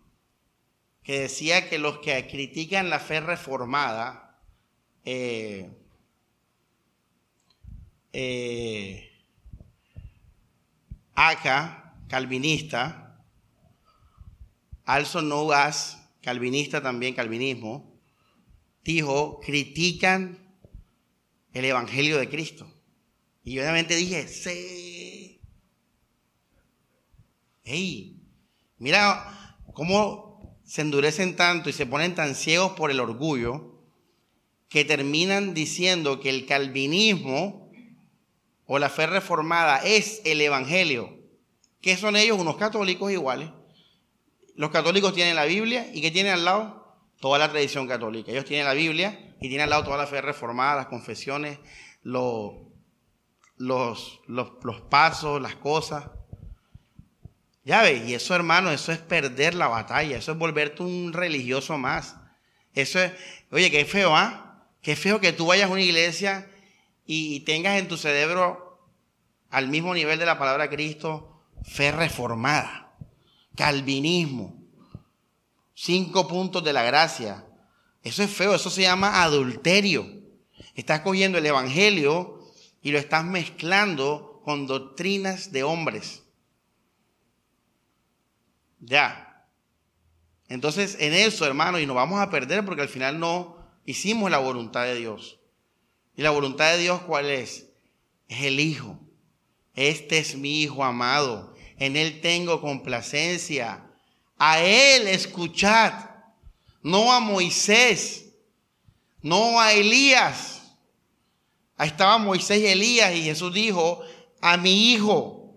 que 1.04 1.22
decía 1.22 1.70
que 1.70 1.80
los 1.80 2.00
que 2.00 2.28
critican 2.28 2.90
la 2.90 3.00
fe 3.00 3.20
reformada, 3.20 4.40
eh, 5.04 5.70
eh, 8.14 9.10
calvinista, 12.08 13.24
also 14.86 15.22
no 15.22 15.48
calvinista 16.22 16.82
también, 16.82 17.14
calvinismo, 17.14 18.00
dijo, 18.84 19.40
critican 19.40 20.58
el 21.54 21.66
Evangelio 21.66 22.18
de 22.18 22.30
Cristo. 22.30 22.79
Y 23.50 23.54
yo 23.54 23.64
obviamente 23.64 23.96
dije, 23.96 24.28
sí. 24.28 25.42
Hey, 27.64 28.22
mira 28.78 29.58
cómo 29.74 30.56
se 30.64 30.82
endurecen 30.82 31.36
tanto 31.36 31.68
y 31.68 31.74
se 31.74 31.88
ponen 31.88 32.14
tan 32.14 32.36
ciegos 32.36 32.74
por 32.74 32.92
el 32.92 33.00
orgullo 33.00 33.82
que 34.68 34.86
terminan 34.86 35.56
diciendo 35.56 36.20
que 36.20 36.30
el 36.30 36.46
calvinismo 36.46 37.72
o 38.68 38.78
la 38.78 38.88
fe 38.88 39.08
reformada 39.08 39.78
es 39.84 40.22
el 40.26 40.42
evangelio. 40.42 41.18
¿Qué 41.82 41.98
son 41.98 42.18
ellos? 42.18 42.38
Unos 42.38 42.58
católicos 42.58 43.12
iguales. 43.12 43.50
Los 44.54 44.70
católicos 44.70 45.16
tienen 45.16 45.36
la 45.36 45.46
Biblia 45.46 45.90
y 45.92 46.02
¿qué 46.02 46.12
tienen 46.12 46.34
al 46.34 46.46
lado? 46.46 47.00
Toda 47.20 47.40
la 47.40 47.50
tradición 47.50 47.88
católica. 47.88 48.32
Ellos 48.32 48.46
tienen 48.46 48.68
la 48.68 48.76
Biblia 48.76 49.36
y 49.42 49.50
tienen 49.50 49.62
al 49.62 49.72
lado 49.72 49.86
toda 49.86 49.98
la 49.98 50.06
fe 50.06 50.22
reformada, 50.22 50.76
las 50.76 50.86
confesiones, 50.86 51.58
los, 52.04 52.69
los, 53.60 54.22
los 54.26 54.82
pasos, 54.90 55.40
las 55.40 55.56
cosas. 55.56 56.06
Ya 57.64 57.84
ves, 57.84 58.10
y 58.10 58.16
eso 58.16 58.34
hermano, 58.34 58.72
eso 58.72 58.92
es 58.92 58.98
perder 58.98 59.54
la 59.54 59.68
batalla, 59.68 60.18
eso 60.18 60.32
es 60.32 60.38
volverte 60.38 60.82
un 60.82 61.14
religioso 61.14 61.78
más. 61.78 62.16
Eso 62.74 63.00
es, 63.00 63.12
oye, 63.52 63.70
qué 63.70 63.86
feo, 63.86 64.16
¿ah? 64.16 64.66
Qué 64.82 64.96
feo 64.96 65.20
que 65.20 65.34
tú 65.34 65.46
vayas 65.46 65.70
a 65.70 65.74
una 65.74 65.82
iglesia 65.82 66.50
y 67.06 67.42
tengas 67.42 67.78
en 67.78 67.88
tu 67.88 67.98
cerebro 67.98 68.80
al 69.50 69.68
mismo 69.68 69.94
nivel 69.94 70.18
de 70.18 70.26
la 70.26 70.40
palabra 70.40 70.70
Cristo 70.70 71.44
fe 71.64 71.92
reformada, 71.92 72.96
calvinismo, 73.56 74.56
cinco 75.74 76.28
puntos 76.28 76.64
de 76.64 76.72
la 76.72 76.84
gracia. 76.84 77.46
Eso 78.04 78.24
es 78.24 78.30
feo, 78.30 78.56
eso 78.56 78.70
se 78.70 78.84
llama 78.84 79.22
adulterio. 79.22 80.08
Estás 80.76 81.02
cogiendo 81.02 81.38
el 81.38 81.46
Evangelio 81.46 82.39
y 82.82 82.92
lo 82.92 82.98
estás 82.98 83.26
mezclando 83.26 84.42
con 84.44 84.68
doctrinas 84.68 85.52
de 85.52 85.64
hombres. 85.64 86.24
Ya. 88.80 89.46
Entonces, 90.48 90.98
en 91.00 91.14
eso, 91.14 91.46
hermano, 91.46 91.80
y 91.80 91.86
nos 91.86 91.96
vamos 91.96 92.20
a 92.20 92.30
perder 92.30 92.66
porque 92.66 92.82
al 92.82 92.90
final 92.90 93.20
no 93.20 93.58
hicimos 93.86 94.32
la 94.32 94.40
voluntad 94.40 94.84
de 94.86 94.96
Dios. 94.96 95.40
¿Y 96.16 96.22
la 96.22 96.32
voluntad 96.32 96.72
de 96.72 96.80
Dios 96.80 97.02
cuál 97.02 97.30
es? 97.30 97.68
Es 98.28 98.44
el 98.44 98.60
Hijo. 98.60 99.00
Este 99.76 100.18
es 100.18 100.36
mi 100.36 100.62
Hijo 100.62 100.84
amado. 100.84 101.56
En 101.78 101.96
Él 101.96 102.20
tengo 102.22 102.62
complacencia. 102.62 103.86
A 104.38 104.62
Él 104.62 105.08
escuchad. 105.08 105.94
No 106.82 107.14
a 107.14 107.20
Moisés. 107.20 108.26
No 109.22 109.60
a 109.60 109.74
Elías. 109.74 110.59
Ahí 111.80 111.88
estaba 111.88 112.18
Moisés 112.18 112.60
y 112.60 112.68
Elías 112.68 113.16
y 113.16 113.24
Jesús 113.24 113.54
dijo, 113.54 114.02
a 114.42 114.58
mi 114.58 114.92
Hijo. 114.92 115.56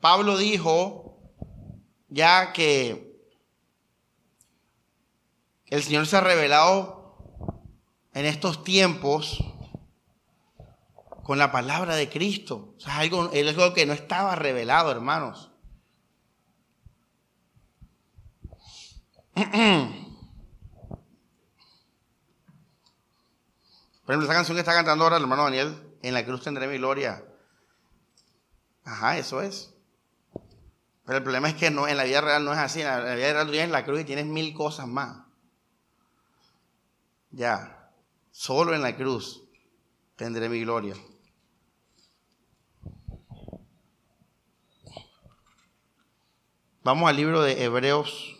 Pablo 0.00 0.38
dijo, 0.38 1.18
ya 2.08 2.52
que 2.52 3.18
el 5.66 5.82
Señor 5.82 6.06
se 6.06 6.18
ha 6.18 6.20
revelado 6.20 7.18
en 8.14 8.26
estos 8.26 8.62
tiempos 8.62 9.42
con 11.24 11.36
la 11.36 11.50
palabra 11.50 11.96
de 11.96 12.08
Cristo. 12.08 12.76
O 12.76 12.80
sea, 12.80 12.98
algo, 12.98 13.32
es 13.32 13.48
algo 13.48 13.74
que 13.74 13.86
no 13.86 13.92
estaba 13.92 14.36
revelado, 14.36 14.92
hermanos. 14.92 15.50
Por 24.06 24.12
ejemplo, 24.12 24.26
esa 24.26 24.34
canción 24.34 24.54
que 24.54 24.60
está 24.60 24.72
cantando 24.72 25.02
ahora 25.02 25.16
el 25.16 25.24
hermano 25.24 25.42
Daniel, 25.42 25.98
En 26.02 26.14
la 26.14 26.24
cruz 26.24 26.40
tendré 26.42 26.68
mi 26.68 26.78
gloria. 26.78 27.24
Ajá, 28.84 29.18
eso 29.18 29.42
es. 29.42 29.74
Pero 31.04 31.18
el 31.18 31.24
problema 31.24 31.48
es 31.48 31.56
que 31.56 31.72
no, 31.72 31.88
en 31.88 31.96
la 31.96 32.04
vida 32.04 32.20
real 32.20 32.44
no 32.44 32.52
es 32.52 32.58
así. 32.58 32.82
En 32.82 32.86
la, 32.86 33.00
vida 33.00 33.32
real 33.32 33.46
tú 33.46 33.52
tienes 33.52 33.70
la 33.70 33.84
cruz 33.84 34.00
y 34.00 34.04
tienes 34.04 34.26
mil 34.26 34.54
cosas 34.54 34.86
más. 34.86 35.26
Ya, 37.32 37.90
solo 38.30 38.74
en 38.74 38.82
la 38.82 38.94
cruz 38.94 39.42
tendré 40.14 40.48
mi 40.48 40.60
gloria. 40.60 40.94
Vamos 46.84 47.08
al 47.10 47.16
libro 47.16 47.42
de 47.42 47.64
Hebreos 47.64 48.35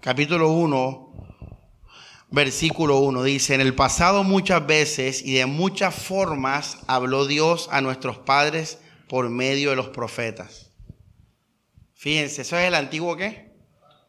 capítulo 0.00 0.50
1, 0.52 1.12
versículo 2.30 3.00
1, 3.00 3.22
dice, 3.22 3.54
en 3.54 3.60
el 3.60 3.74
pasado 3.74 4.24
muchas 4.24 4.66
veces 4.66 5.22
y 5.22 5.34
de 5.34 5.44
muchas 5.44 5.94
formas 5.94 6.78
habló 6.86 7.26
Dios 7.26 7.68
a 7.70 7.82
nuestros 7.82 8.16
padres 8.16 8.78
por 9.08 9.28
medio 9.28 9.70
de 9.70 9.76
los 9.76 9.88
profetas. 9.88 10.70
Fíjense, 11.92 12.42
eso 12.42 12.58
es 12.58 12.66
el 12.66 12.74
antiguo 12.74 13.14
qué? 13.16 13.52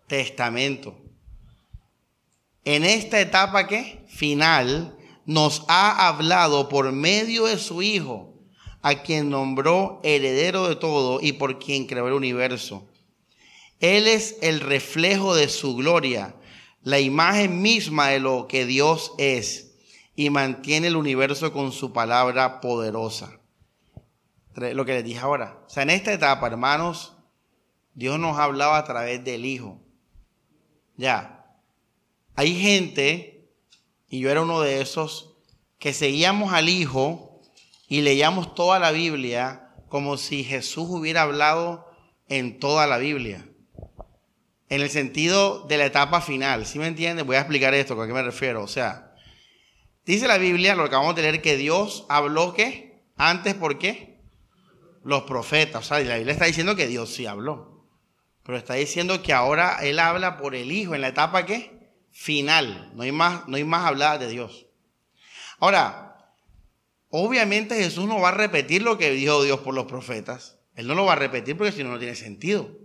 Testamento. 0.07 0.97
En 2.63 2.85
esta 2.85 3.19
etapa 3.19 3.67
que 3.67 4.05
final 4.07 4.95
nos 5.25 5.65
ha 5.67 6.07
hablado 6.07 6.69
por 6.69 6.89
medio 6.93 7.45
de 7.45 7.57
su 7.57 7.81
Hijo, 7.81 8.33
a 8.81 8.95
quien 9.03 9.29
nombró 9.29 9.99
heredero 10.03 10.69
de 10.69 10.77
todo 10.77 11.19
y 11.21 11.33
por 11.33 11.59
quien 11.59 11.85
creó 11.85 12.07
el 12.07 12.13
universo 12.13 12.90
él 13.81 14.07
es 14.07 14.37
el 14.41 14.59
reflejo 14.59 15.35
de 15.35 15.49
su 15.49 15.75
gloria, 15.75 16.35
la 16.83 16.99
imagen 16.99 17.63
misma 17.63 18.09
de 18.09 18.19
lo 18.19 18.47
que 18.47 18.67
Dios 18.67 19.13
es 19.17 19.73
y 20.15 20.29
mantiene 20.29 20.87
el 20.87 20.95
universo 20.95 21.51
con 21.51 21.71
su 21.71 21.91
palabra 21.91 22.61
poderosa. 22.61 23.39
Lo 24.53 24.85
que 24.85 24.93
les 24.93 25.03
dije 25.03 25.19
ahora. 25.19 25.63
O 25.65 25.69
sea, 25.69 25.81
en 25.81 25.89
esta 25.89 26.13
etapa, 26.13 26.45
hermanos, 26.45 27.13
Dios 27.95 28.19
nos 28.19 28.37
hablaba 28.37 28.77
a 28.77 28.83
través 28.83 29.23
del 29.23 29.45
Hijo. 29.45 29.81
Ya. 30.95 31.45
Hay 32.35 32.53
gente, 32.59 33.49
y 34.09 34.19
yo 34.19 34.29
era 34.29 34.43
uno 34.43 34.61
de 34.61 34.81
esos, 34.81 35.33
que 35.79 35.93
seguíamos 35.93 36.53
al 36.53 36.69
Hijo 36.69 37.41
y 37.87 38.01
leíamos 38.01 38.53
toda 38.53 38.77
la 38.77 38.91
Biblia 38.91 39.73
como 39.89 40.17
si 40.17 40.43
Jesús 40.43 40.85
hubiera 40.87 41.23
hablado 41.23 41.87
en 42.27 42.59
toda 42.59 42.85
la 42.85 42.99
Biblia 42.99 43.47
en 44.71 44.79
el 44.79 44.89
sentido 44.89 45.65
de 45.67 45.77
la 45.77 45.85
etapa 45.85 46.21
final. 46.21 46.65
¿Sí 46.65 46.79
me 46.79 46.87
entienden? 46.87 47.27
Voy 47.27 47.35
a 47.35 47.41
explicar 47.41 47.73
esto, 47.73 48.01
¿a 48.01 48.07
qué 48.07 48.13
me 48.13 48.23
refiero? 48.23 48.63
O 48.63 48.69
sea, 48.69 49.13
dice 50.05 50.29
la 50.29 50.37
Biblia, 50.37 50.75
lo 50.75 50.83
que 50.83 50.87
acabamos 50.87 51.13
de 51.13 51.23
leer, 51.23 51.41
que 51.41 51.57
Dios 51.57 52.05
habló 52.07 52.53
que 52.53 53.03
antes, 53.17 53.53
¿por 53.53 53.77
qué? 53.77 54.21
Los 55.03 55.23
profetas. 55.23 55.83
O 55.83 55.87
sea, 55.89 55.99
la 55.99 56.15
Biblia 56.15 56.31
está 56.31 56.45
diciendo 56.45 56.77
que 56.77 56.87
Dios 56.87 57.13
sí 57.13 57.25
habló. 57.25 57.85
Pero 58.43 58.57
está 58.57 58.75
diciendo 58.75 59.21
que 59.21 59.33
ahora 59.33 59.77
Él 59.81 59.99
habla 59.99 60.37
por 60.37 60.55
el 60.55 60.71
Hijo 60.71 60.95
en 60.95 61.01
la 61.01 61.09
etapa 61.09 61.45
¿qué? 61.45 61.91
Final. 62.09 62.91
No 62.95 63.03
hay 63.03 63.11
más, 63.11 63.49
no 63.49 63.57
hay 63.57 63.65
más 63.65 63.85
hablar 63.85 64.19
de 64.19 64.29
Dios. 64.29 64.67
Ahora, 65.59 66.33
obviamente 67.09 67.75
Jesús 67.75 68.05
no 68.07 68.21
va 68.21 68.29
a 68.29 68.35
repetir 68.35 68.83
lo 68.83 68.97
que 68.97 69.11
dijo 69.11 69.43
Dios 69.43 69.59
por 69.59 69.75
los 69.75 69.85
profetas. 69.85 70.59
Él 70.75 70.87
no 70.87 70.95
lo 70.95 71.03
va 71.03 71.13
a 71.13 71.17
repetir 71.17 71.57
porque 71.57 71.73
si 71.73 71.83
no, 71.83 71.89
no 71.89 71.99
tiene 71.99 72.15
sentido. 72.15 72.79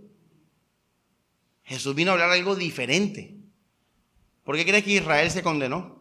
Jesús 1.67 1.95
vino 1.95 2.11
a 2.11 2.13
hablar 2.13 2.29
algo 2.29 2.55
diferente. 2.55 3.35
¿Por 4.45 4.55
qué 4.55 4.65
crees 4.65 4.85
que 4.85 4.91
Israel 4.91 5.29
se 5.29 5.43
condenó? 5.43 5.99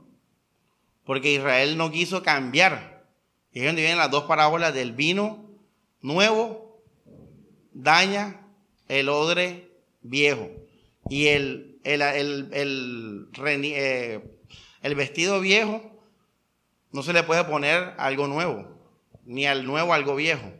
Porque 1.04 1.32
Israel 1.32 1.76
no 1.76 1.90
quiso 1.90 2.22
cambiar. 2.22 3.04
Y 3.52 3.60
es 3.60 3.66
donde 3.66 3.82
vienen 3.82 3.98
las 3.98 4.12
dos 4.12 4.24
parábolas 4.24 4.72
del 4.72 4.92
vino 4.92 5.50
nuevo 6.00 6.84
daña 7.72 8.46
el 8.86 9.08
odre 9.08 9.72
viejo. 10.02 10.48
Y 11.08 11.26
el, 11.26 11.80
el, 11.82 12.00
el, 12.00 13.28
eh, 13.34 14.20
el 14.82 14.94
vestido 14.94 15.40
viejo 15.40 16.00
no 16.92 17.02
se 17.02 17.12
le 17.12 17.24
puede 17.24 17.42
poner 17.42 17.94
algo 17.98 18.28
nuevo, 18.28 18.68
ni 19.24 19.46
al 19.46 19.66
nuevo 19.66 19.92
algo 19.92 20.14
viejo. 20.14 20.52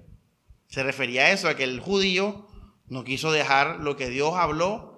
Se 0.66 0.82
refería 0.82 1.26
a 1.26 1.30
eso, 1.30 1.48
a 1.48 1.54
que 1.54 1.62
el 1.62 1.78
judío 1.78 2.48
no 2.88 3.04
quiso 3.04 3.30
dejar 3.30 3.78
lo 3.78 3.96
que 3.96 4.08
Dios 4.08 4.34
habló 4.34 4.96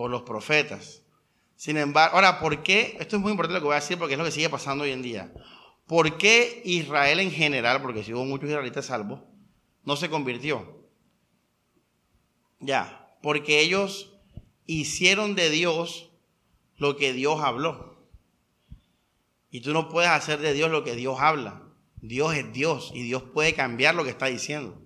por 0.00 0.10
los 0.10 0.22
profetas. 0.22 1.02
Sin 1.56 1.76
embargo, 1.76 2.16
ahora, 2.16 2.40
¿por 2.40 2.62
qué? 2.62 2.96
Esto 2.98 3.16
es 3.16 3.22
muy 3.22 3.32
importante 3.32 3.58
lo 3.58 3.60
que 3.60 3.66
voy 3.66 3.74
a 3.74 3.80
decir 3.80 3.98
porque 3.98 4.14
es 4.14 4.18
lo 4.18 4.24
que 4.24 4.30
sigue 4.30 4.48
pasando 4.48 4.84
hoy 4.84 4.92
en 4.92 5.02
día. 5.02 5.30
¿Por 5.86 6.16
qué 6.16 6.62
Israel 6.64 7.20
en 7.20 7.30
general, 7.30 7.82
porque 7.82 8.02
si 8.02 8.14
hubo 8.14 8.24
muchos 8.24 8.48
israelitas 8.48 8.86
salvos, 8.86 9.20
no 9.84 9.96
se 9.96 10.08
convirtió? 10.08 10.88
Ya, 12.60 13.14
porque 13.20 13.60
ellos 13.60 14.14
hicieron 14.64 15.34
de 15.34 15.50
Dios 15.50 16.08
lo 16.78 16.96
que 16.96 17.12
Dios 17.12 17.38
habló. 17.42 18.08
Y 19.50 19.60
tú 19.60 19.74
no 19.74 19.90
puedes 19.90 20.10
hacer 20.10 20.38
de 20.38 20.54
Dios 20.54 20.70
lo 20.70 20.82
que 20.82 20.96
Dios 20.96 21.20
habla. 21.20 21.62
Dios 21.96 22.34
es 22.36 22.50
Dios 22.54 22.90
y 22.94 23.02
Dios 23.02 23.22
puede 23.34 23.52
cambiar 23.52 23.94
lo 23.94 24.04
que 24.04 24.08
está 24.08 24.28
diciendo. 24.28 24.80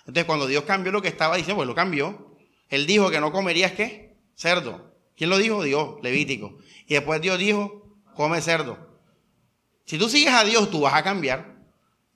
Entonces, 0.00 0.26
cuando 0.26 0.46
Dios 0.46 0.64
cambió 0.64 0.92
lo 0.92 1.00
que 1.00 1.08
estaba 1.08 1.38
diciendo, 1.38 1.56
pues 1.56 1.68
lo 1.68 1.74
cambió. 1.74 2.36
Él 2.68 2.86
dijo 2.86 3.10
que 3.10 3.18
no 3.18 3.32
comerías 3.32 3.72
qué? 3.72 4.11
Cerdo. 4.42 4.92
¿Quién 5.16 5.30
lo 5.30 5.38
dijo? 5.38 5.62
Dios, 5.62 5.96
Levítico. 6.02 6.58
Y 6.86 6.94
después 6.94 7.20
Dios 7.20 7.38
dijo, 7.38 7.96
come 8.14 8.40
cerdo. 8.40 8.76
Si 9.86 9.98
tú 9.98 10.08
sigues 10.08 10.34
a 10.34 10.44
Dios, 10.44 10.70
tú 10.70 10.80
vas 10.80 10.94
a 10.94 11.04
cambiar. 11.04 11.62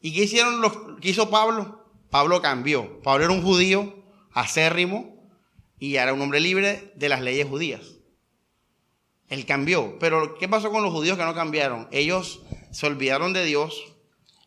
¿Y 0.01 0.13
qué 0.13 0.25
hicieron 0.25 0.61
los, 0.61 0.77
hizo 1.03 1.31
Pablo? 1.31 1.85
Pablo 2.11 2.43
cambió. 2.43 3.01
Pablo 3.03 3.25
era 3.25 3.33
un 3.33 3.43
judío 3.43 4.03
acérrimo 4.33 5.31
y 5.79 5.97
era 5.97 6.13
un 6.13 6.21
hombre 6.21 6.41
libre 6.41 6.93
de 6.97 7.09
las 7.09 7.23
leyes 7.23 7.47
judías. 7.49 7.97
Él 9.29 9.47
cambió. 9.47 9.99
Pero 9.99 10.37
¿qué 10.37 10.49
pasó 10.49 10.71
con 10.71 10.83
los 10.83 10.93
judíos 10.93 11.17
que 11.17 11.25
no 11.25 11.35
cambiaron? 11.35 11.89
Ellos 11.93 12.43
se 12.73 12.87
olvidaron 12.87 13.33
de 13.33 13.45
Dios 13.45 13.95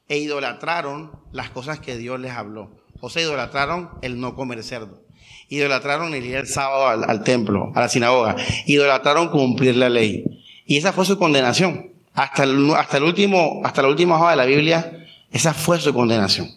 e 0.08 0.18
idolatraron 0.18 1.12
las 1.32 1.50
cosas 1.50 1.80
que 1.80 1.98
Dios 1.98 2.20
les 2.20 2.32
habló. 2.32 2.78
O 3.00 3.10
sea, 3.10 3.22
idolatraron 3.22 3.90
el 4.02 4.20
no 4.20 4.36
comer 4.36 4.64
cerdo. 4.64 5.04
Idolatraron 5.50 6.14
el 6.14 6.26
ir 6.26 6.36
el 6.36 6.48
sábado 6.48 6.88
al, 6.88 7.24
templo, 7.24 7.72
a 7.74 7.82
la 7.82 7.90
sinagoga. 7.90 8.36
Idolatraron 8.68 9.30
cumplir 9.30 9.76
la 9.76 9.90
ley. 9.90 10.24
Y 10.68 10.78
esa 10.78 10.94
fue 10.94 11.06
su 11.06 11.18
condenación. 11.18 11.92
Hasta 12.14 12.44
el, 12.44 13.04
último, 13.04 13.62
hasta 13.64 13.82
la 13.82 13.88
última 13.88 14.18
hoja 14.18 14.32
de 14.32 14.36
la 14.36 14.46
Biblia, 14.46 15.08
esa 15.32 15.54
fue 15.54 15.80
su 15.80 15.94
condenación. 15.94 16.52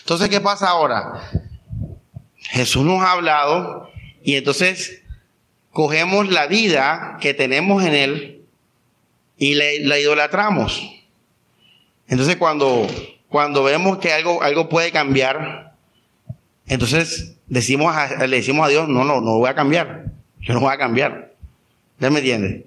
Entonces, 0.00 0.28
¿qué 0.28 0.40
pasa 0.40 0.68
ahora? 0.68 1.30
Jesús 2.36 2.84
nos 2.84 3.02
ha 3.02 3.12
hablado 3.12 3.90
y 4.22 4.36
entonces 4.36 5.02
cogemos 5.72 6.30
la 6.30 6.46
vida 6.46 7.18
que 7.20 7.34
tenemos 7.34 7.84
en 7.84 7.94
Él 7.94 8.44
y 9.36 9.54
la, 9.54 9.98
idolatramos. 9.98 10.80
Entonces, 12.06 12.36
cuando, 12.36 12.86
cuando 13.28 13.64
vemos 13.64 13.98
que 13.98 14.12
algo, 14.12 14.42
algo 14.42 14.68
puede 14.68 14.92
cambiar, 14.92 15.67
entonces 16.68 17.36
decimos 17.46 17.94
le 18.20 18.36
decimos 18.36 18.66
a 18.66 18.70
Dios, 18.70 18.88
no, 18.88 19.04
no, 19.04 19.20
no 19.20 19.38
voy 19.38 19.50
a 19.50 19.54
cambiar. 19.54 20.06
Yo 20.40 20.54
no 20.54 20.60
voy 20.60 20.72
a 20.72 20.78
cambiar. 20.78 21.34
¿Ya 21.98 22.10
me 22.10 22.18
entiende? 22.18 22.66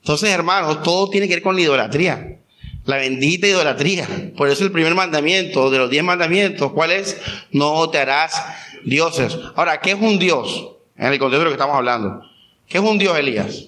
Entonces, 0.00 0.30
hermanos, 0.30 0.82
todo 0.82 1.10
tiene 1.10 1.28
que 1.28 1.34
ver 1.34 1.42
con 1.42 1.56
la 1.56 1.62
idolatría. 1.62 2.38
La 2.84 2.96
bendita 2.96 3.46
idolatría. 3.46 4.06
Por 4.36 4.48
eso 4.48 4.64
el 4.64 4.72
primer 4.72 4.94
mandamiento 4.94 5.70
de 5.70 5.78
los 5.78 5.90
diez 5.90 6.02
mandamientos, 6.02 6.72
¿cuál 6.72 6.92
es? 6.92 7.20
No 7.50 7.90
te 7.90 7.98
harás 7.98 8.42
dioses. 8.84 9.36
Ahora, 9.56 9.80
¿qué 9.80 9.92
es 9.92 10.00
un 10.00 10.18
Dios? 10.18 10.72
En 10.96 11.12
el 11.12 11.18
contexto 11.18 11.40
de 11.40 11.44
lo 11.44 11.50
que 11.50 11.54
estamos 11.54 11.76
hablando. 11.76 12.22
¿Qué 12.68 12.78
es 12.78 12.84
un 12.84 12.98
Dios, 12.98 13.18
Elías? 13.18 13.66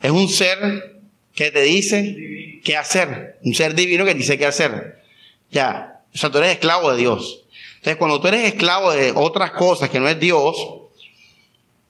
Es 0.00 0.10
un 0.10 0.28
ser 0.28 1.02
que 1.34 1.50
te 1.50 1.62
dice 1.62 2.60
qué 2.64 2.76
hacer. 2.76 3.38
Un 3.42 3.54
ser 3.54 3.74
divino 3.74 4.04
que 4.04 4.12
te 4.12 4.18
dice 4.18 4.38
qué 4.38 4.46
hacer. 4.46 5.02
Ya. 5.50 6.02
O 6.14 6.16
sea, 6.16 6.30
tú 6.30 6.38
eres 6.38 6.52
esclavo 6.52 6.90
de 6.92 6.98
Dios. 6.98 7.44
Entonces, 7.78 7.96
cuando 7.96 8.20
tú 8.20 8.28
eres 8.28 8.44
esclavo 8.44 8.92
de 8.92 9.12
otras 9.14 9.52
cosas 9.52 9.90
que 9.90 10.00
no 10.00 10.08
es 10.08 10.20
Dios, 10.20 10.56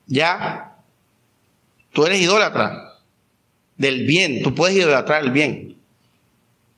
ya 0.06 0.68
Tú 1.98 2.06
eres 2.06 2.20
idólatra 2.20 2.94
del 3.76 4.06
bien. 4.06 4.42
Tú 4.44 4.54
puedes 4.54 4.76
idolatrar 4.76 5.24
el 5.24 5.32
bien. 5.32 5.76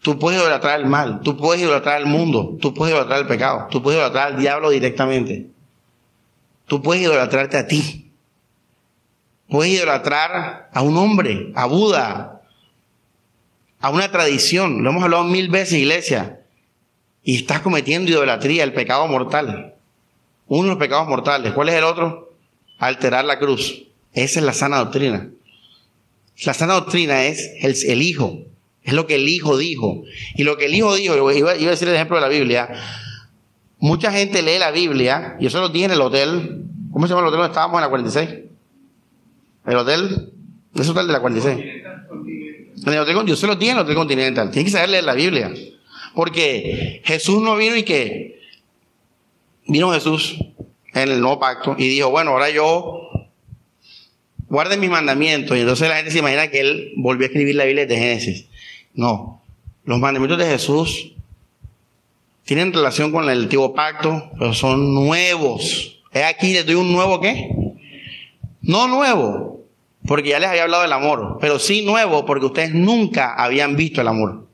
Tú 0.01 0.19
puedes 0.19 0.41
idolatrar 0.41 0.81
el 0.81 0.87
mal. 0.87 1.21
Tú 1.21 1.37
puedes 1.37 1.63
idolatrar 1.63 2.01
el 2.01 2.07
mundo. 2.07 2.57
Tú 2.59 2.73
puedes 2.73 2.95
idolatrar 2.95 3.21
el 3.21 3.27
pecado. 3.27 3.69
Tú 3.71 3.83
puedes 3.83 3.99
idolatrar 3.99 4.29
al 4.29 4.41
diablo 4.41 4.71
directamente. 4.71 5.49
Tú 6.67 6.81
puedes 6.81 7.03
idolatrarte 7.03 7.59
a 7.59 7.67
ti. 7.67 8.11
Puedes 9.51 9.75
idolatrar 9.75 10.71
a 10.73 10.81
un 10.81 10.97
hombre, 10.97 11.53
a 11.55 11.67
Buda, 11.67 12.41
a 13.79 13.91
una 13.91 14.11
tradición. 14.11 14.83
Lo 14.83 14.89
hemos 14.89 15.03
hablado 15.03 15.25
mil 15.25 15.51
veces, 15.51 15.75
iglesia. 15.75 16.40
Y 17.23 17.37
estás 17.37 17.61
cometiendo 17.61 18.11
idolatría, 18.11 18.65
el 18.65 18.73
pecado 18.73 19.07
mortal. 19.07 19.75
Uno 20.47 20.65
de 20.65 20.69
los 20.71 20.79
pecados 20.79 21.07
mortales. 21.07 21.53
¿Cuál 21.53 21.69
es 21.69 21.77
el 21.77 21.85
otro? 21.85 22.33
Alterar 22.79 23.25
la 23.25 23.39
cruz. 23.39 23.85
Esa 24.13 24.41
es 24.41 24.45
la 24.45 24.53
sana 24.53 24.79
doctrina. 24.79 25.29
La 26.45 26.55
sana 26.55 26.75
doctrina 26.75 27.25
es 27.25 27.53
el, 27.61 28.03
Hijo. 28.03 28.41
Es 28.83 28.95
lo 28.95 29.07
que 29.07 29.17
el 29.17 29.29
Hijo 29.29 29.59
dijo. 29.59 30.03
Y 30.35 30.45
lo 30.45 30.57
que 30.57 30.67
el 30.67 30.75
Hijo 30.75 30.95
dijo, 30.95 31.31
iba, 31.31 31.57
iba 31.57 31.69
a 31.69 31.71
decir 31.71 31.89
el 31.89 31.95
ejemplo 31.95 32.17
de 32.17 32.23
la 32.23 32.29
Biblia. 32.29 32.69
Mucha 33.79 34.11
gente 34.11 34.43
lee 34.43 34.59
la 34.59 34.71
Biblia. 34.71 35.37
Yo 35.41 35.51
se 35.51 35.59
lo 35.59 35.69
dije 35.69 35.87
en 35.87 35.93
el 35.93 36.01
hotel. 36.01 36.65
¿Cómo 36.93 37.07
se 37.07 37.11
llama 37.11 37.23
el 37.23 37.29
hotel 37.29 37.41
donde 37.41 37.53
estábamos 37.53 37.77
en 37.77 37.83
la 37.83 37.89
46? 37.89 38.31
El 39.67 39.77
hotel. 39.77 40.33
Es 40.75 40.89
hotel 40.89 41.07
de 41.07 41.13
la 41.13 41.21
46. 41.21 41.59
En 42.87 42.93
el 42.93 42.99
hotel, 42.99 43.27
yo 43.27 43.37
se 43.37 43.47
lo 43.47 43.57
dije 43.57 43.73
en 43.73 43.79
el 43.79 43.85
hotel 43.85 43.95
continental. 43.95 44.51
Tiene 44.51 44.65
que 44.65 44.71
saber 44.71 44.89
leer 44.89 45.05
la 45.05 45.15
Biblia. 45.15 45.53
Porque 46.15 47.03
Jesús 47.05 47.41
no 47.43 47.57
vino 47.57 47.77
y 47.77 47.83
que 47.83 48.41
vino 49.67 49.93
Jesús 49.93 50.37
en 50.93 51.09
el 51.09 51.21
nuevo 51.21 51.39
pacto 51.39 51.77
y 51.79 51.89
dijo, 51.89 52.11
bueno, 52.11 52.33
ahora 52.33 52.51
yo 52.51 53.09
guarden 54.49 54.81
mis 54.81 54.91
mandamientos. 54.91 55.57
Y 55.57 55.61
entonces 55.61 55.89
la 55.89 55.97
gente 55.97 56.11
se 56.11 56.19
imagina 56.19 56.49
que 56.49 56.61
él 56.61 56.93
volvió 56.97 57.25
a 57.25 57.29
escribir 57.29 57.55
la 57.55 57.65
Biblia 57.65 57.87
de 57.87 57.97
Génesis. 57.97 58.47
No, 58.95 59.43
los 59.85 59.99
mandamientos 59.99 60.39
de 60.39 60.47
Jesús 60.47 61.13
tienen 62.45 62.73
relación 62.73 63.13
con 63.13 63.29
el 63.31 63.43
antiguo 63.43 63.73
pacto, 63.73 64.31
pero 64.39 64.53
son 64.53 64.95
nuevos. 64.95 66.03
Es 66.13 66.25
aquí 66.25 66.53
les 66.53 66.67
doy 66.67 66.75
un 66.75 66.93
nuevo 66.93 67.21
qué? 67.21 67.51
No 68.61 68.89
nuevo, 68.89 69.65
porque 70.07 70.31
ya 70.31 70.41
les 70.41 70.49
había 70.49 70.65
hablado 70.65 70.83
del 70.83 70.93
amor, 70.93 71.39
pero 71.41 71.59
sí 71.59 71.83
nuevo 71.83 72.27
porque 72.27 72.47
ustedes 72.47 72.75
nunca 72.75 73.35
habían 73.35 73.77
visto 73.77 74.01
el 74.01 74.09
amor. 74.09 74.49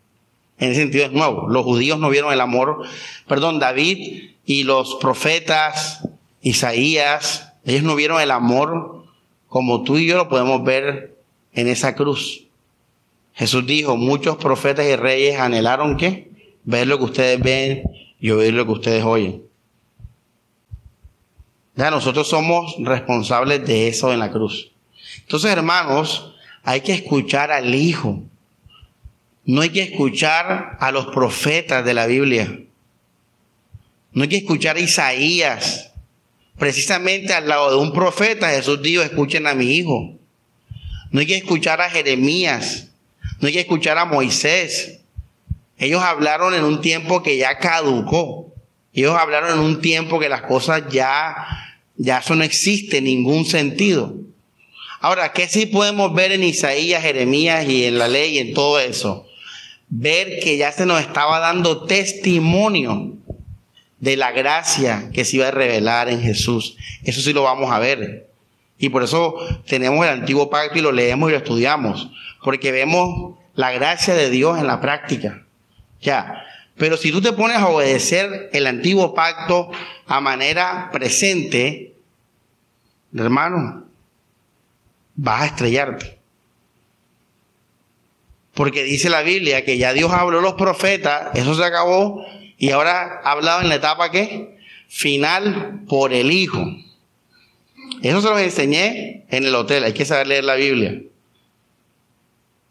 En 0.58 0.70
ese 0.70 0.80
sentido 0.80 1.06
es 1.06 1.12
nuevo. 1.12 1.48
Los 1.48 1.64
judíos 1.64 1.98
no 1.98 2.08
vieron 2.08 2.32
el 2.32 2.40
amor. 2.40 2.82
Perdón, 3.28 3.58
David 3.58 4.30
y 4.44 4.62
los 4.62 4.94
profetas, 4.96 6.08
Isaías, 6.40 7.52
ellos 7.64 7.82
no 7.82 7.96
vieron 7.96 8.20
el 8.20 8.30
amor 8.30 9.04
como 9.48 9.82
tú 9.82 9.98
y 9.98 10.06
yo 10.06 10.16
lo 10.16 10.28
podemos 10.28 10.64
ver 10.64 11.16
en 11.52 11.68
esa 11.68 11.94
cruz. 11.94 12.44
Jesús 13.34 13.66
dijo, 13.66 13.96
muchos 13.96 14.36
profetas 14.36 14.86
y 14.86 14.96
reyes 14.96 15.38
anhelaron 15.38 15.96
qué? 15.96 16.30
Ver 16.64 16.86
lo 16.86 16.98
que 16.98 17.04
ustedes 17.04 17.40
ven 17.40 17.82
y 18.18 18.30
oír 18.30 18.54
lo 18.54 18.64
que 18.64 18.72
ustedes 18.72 19.04
oyen. 19.04 19.42
Ya 21.74 21.90
nosotros 21.90 22.28
somos 22.28 22.74
responsables 22.78 23.66
de 23.66 23.88
eso 23.88 24.12
en 24.12 24.20
la 24.20 24.30
cruz. 24.30 24.72
Entonces, 25.20 25.50
hermanos, 25.50 26.34
hay 26.62 26.80
que 26.80 26.94
escuchar 26.94 27.52
al 27.52 27.74
Hijo. 27.74 28.22
No 29.46 29.60
hay 29.60 29.70
que 29.70 29.82
escuchar 29.82 30.76
a 30.80 30.90
los 30.90 31.06
profetas 31.06 31.84
de 31.84 31.94
la 31.94 32.06
Biblia. 32.06 32.60
No 34.12 34.24
hay 34.24 34.28
que 34.28 34.38
escuchar 34.38 34.76
a 34.76 34.80
Isaías. 34.80 35.92
Precisamente 36.58 37.32
al 37.32 37.46
lado 37.46 37.70
de 37.70 37.76
un 37.76 37.92
profeta, 37.92 38.50
Jesús 38.50 38.82
dijo, 38.82 39.02
escuchen 39.02 39.46
a 39.46 39.54
mi 39.54 39.66
hijo. 39.66 40.14
No 41.12 41.20
hay 41.20 41.26
que 41.26 41.36
escuchar 41.36 41.80
a 41.80 41.88
Jeremías. 41.88 42.88
No 43.40 43.46
hay 43.46 43.52
que 43.52 43.60
escuchar 43.60 43.98
a 43.98 44.04
Moisés. 44.04 44.98
Ellos 45.78 46.02
hablaron 46.02 46.52
en 46.54 46.64
un 46.64 46.80
tiempo 46.80 47.22
que 47.22 47.36
ya 47.36 47.58
caducó. 47.58 48.52
Ellos 48.92 49.14
hablaron 49.16 49.52
en 49.52 49.58
un 49.60 49.80
tiempo 49.80 50.18
que 50.18 50.28
las 50.28 50.42
cosas 50.42 50.82
ya, 50.90 51.36
ya 51.96 52.18
eso 52.18 52.34
no 52.34 52.42
existe 52.42 52.98
en 52.98 53.04
ningún 53.04 53.44
sentido. 53.44 54.12
Ahora, 55.00 55.32
¿qué 55.32 55.46
sí 55.46 55.66
podemos 55.66 56.12
ver 56.14 56.32
en 56.32 56.42
Isaías, 56.42 57.02
Jeremías 57.02 57.68
y 57.68 57.84
en 57.84 57.98
la 57.98 58.08
ley 58.08 58.36
y 58.36 58.38
en 58.38 58.54
todo 58.54 58.80
eso? 58.80 59.26
Ver 59.88 60.40
que 60.40 60.56
ya 60.56 60.72
se 60.72 60.86
nos 60.86 61.00
estaba 61.00 61.38
dando 61.38 61.84
testimonio 61.84 63.14
de 63.98 64.16
la 64.16 64.32
gracia 64.32 65.10
que 65.12 65.24
se 65.24 65.36
iba 65.36 65.48
a 65.48 65.52
revelar 65.52 66.08
en 66.08 66.20
Jesús. 66.20 66.76
Eso 67.02 67.20
sí 67.20 67.32
lo 67.32 67.42
vamos 67.42 67.70
a 67.70 67.78
ver. 67.78 68.28
Y 68.78 68.90
por 68.90 69.02
eso 69.02 69.36
tenemos 69.66 70.04
el 70.04 70.12
antiguo 70.12 70.50
pacto 70.50 70.78
y 70.78 70.82
lo 70.82 70.92
leemos 70.92 71.28
y 71.28 71.32
lo 71.32 71.38
estudiamos. 71.38 72.10
Porque 72.42 72.72
vemos 72.72 73.38
la 73.54 73.72
gracia 73.72 74.14
de 74.14 74.30
Dios 74.30 74.58
en 74.58 74.66
la 74.66 74.80
práctica. 74.80 75.44
Ya. 76.00 76.44
Pero 76.76 76.96
si 76.96 77.10
tú 77.10 77.22
te 77.22 77.32
pones 77.32 77.56
a 77.56 77.68
obedecer 77.68 78.50
el 78.52 78.66
antiguo 78.66 79.14
pacto 79.14 79.70
a 80.06 80.20
manera 80.20 80.90
presente, 80.92 81.94
hermano, 83.14 83.84
vas 85.14 85.42
a 85.42 85.46
estrellarte. 85.46 86.15
Porque 88.56 88.84
dice 88.84 89.10
la 89.10 89.20
Biblia 89.20 89.66
que 89.66 89.76
ya 89.76 89.92
Dios 89.92 90.10
habló 90.12 90.38
a 90.38 90.42
los 90.42 90.54
profetas, 90.54 91.28
eso 91.34 91.54
se 91.54 91.62
acabó, 91.62 92.24
y 92.56 92.70
ahora 92.70 93.20
ha 93.22 93.32
hablado 93.32 93.60
en 93.60 93.68
la 93.68 93.74
etapa 93.74 94.10
que 94.10 94.56
final 94.88 95.82
por 95.86 96.14
el 96.14 96.32
Hijo. 96.32 96.64
Eso 98.00 98.22
se 98.22 98.30
los 98.30 98.40
enseñé 98.40 99.26
en 99.28 99.44
el 99.44 99.54
hotel, 99.54 99.84
hay 99.84 99.92
que 99.92 100.06
saber 100.06 100.28
leer 100.28 100.44
la 100.44 100.54
Biblia. 100.54 101.02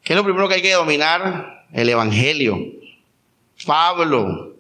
¿Qué 0.04 0.14
es 0.14 0.18
lo 0.18 0.24
primero 0.24 0.50
que 0.50 0.56
hay 0.56 0.62
que 0.64 0.74
dominar? 0.74 1.68
El 1.72 1.88
Evangelio. 1.88 2.58
Pablo. 3.64 4.56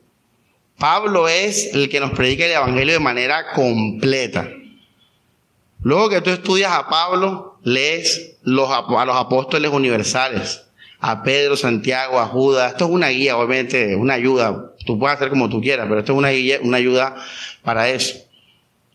Pablo 0.77 1.27
es 1.27 1.73
el 1.73 1.89
que 1.89 1.99
nos 1.99 2.11
predica 2.11 2.45
el 2.45 2.51
Evangelio 2.51 2.93
de 2.93 2.99
manera 2.99 3.51
completa. 3.53 4.47
Luego 5.81 6.07
que 6.07 6.21
tú 6.21 6.29
estudias 6.29 6.71
a 6.71 6.87
Pablo, 6.87 7.57
lees 7.63 8.37
los, 8.43 8.69
a 8.69 9.05
los 9.05 9.15
apóstoles 9.17 9.71
universales 9.71 10.64
a 11.07 11.21
Pedro, 11.21 11.55
Santiago, 11.55 12.19
a 12.19 12.25
Judas. 12.25 12.71
Esto 12.71 12.85
es 12.85 12.91
una 12.91 13.09
guía, 13.09 13.37
obviamente, 13.37 13.95
una 13.95 14.15
ayuda. 14.15 14.71
Tú 14.87 14.97
puedes 14.97 15.15
hacer 15.15 15.29
como 15.29 15.49
tú 15.49 15.61
quieras, 15.61 15.85
pero 15.87 15.99
esto 15.99 16.13
es 16.13 16.17
una, 16.17 16.29
guía, 16.29 16.57
una 16.63 16.77
ayuda 16.77 17.15
para 17.61 17.89
eso. 17.89 18.17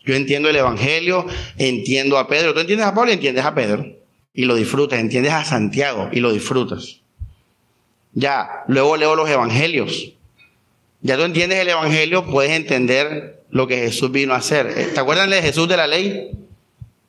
Yo 0.03 0.13
entiendo 0.15 0.49
el 0.49 0.57
Evangelio, 0.57 1.25
entiendo 1.57 2.17
a 2.17 2.27
Pedro. 2.27 2.53
Tú 2.53 2.59
entiendes 2.59 2.85
a 2.85 2.93
Pablo 2.93 3.11
y 3.11 3.13
entiendes 3.13 3.45
a 3.45 3.55
Pedro. 3.55 3.85
Y 4.33 4.43
lo 4.43 4.55
disfrutas. 4.55 4.99
Entiendes 4.99 5.31
a 5.31 5.45
Santiago 5.45 6.09
y 6.11 6.19
lo 6.19 6.33
disfrutas. 6.33 6.99
Ya, 8.11 8.65
luego 8.67 8.97
leo 8.97 9.15
los 9.15 9.29
Evangelios. 9.29 10.11
Ya 10.99 11.15
tú 11.15 11.23
entiendes 11.23 11.59
el 11.59 11.69
Evangelio, 11.69 12.25
puedes 12.25 12.51
entender 12.51 13.41
lo 13.51 13.67
que 13.67 13.77
Jesús 13.77 14.11
vino 14.11 14.33
a 14.33 14.37
hacer. 14.37 14.91
¿Te 14.93 14.99
acuerdan 14.99 15.29
de 15.29 15.41
Jesús 15.41 15.65
de 15.69 15.77
la 15.77 15.87
ley? 15.87 16.31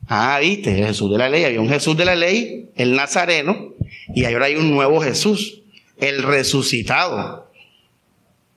Ah, 0.06 0.38
viste, 0.40 0.72
Jesús 0.74 1.10
de 1.10 1.18
la 1.18 1.28
ley. 1.28 1.44
Había 1.44 1.60
un 1.60 1.68
Jesús 1.68 1.96
de 1.96 2.04
la 2.04 2.14
ley, 2.14 2.68
el 2.76 2.94
Nazareno, 2.94 3.71
y 4.14 4.24
ahora 4.24 4.46
hay 4.46 4.56
un 4.56 4.70
nuevo 4.70 5.00
Jesús, 5.00 5.62
el 5.98 6.22
resucitado. 6.22 7.50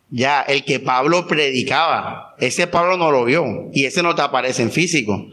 Ya, 0.09 0.41
el 0.41 0.63
que 0.63 0.79
Pablo 0.79 1.27
predicaba. 1.27 2.35
Ese 2.39 2.67
Pablo 2.67 2.97
no 2.97 3.11
lo 3.11 3.25
vio 3.25 3.69
y 3.73 3.85
ese 3.85 4.03
no 4.03 4.15
te 4.15 4.21
aparece 4.21 4.61
en 4.61 4.71
físico. 4.71 5.27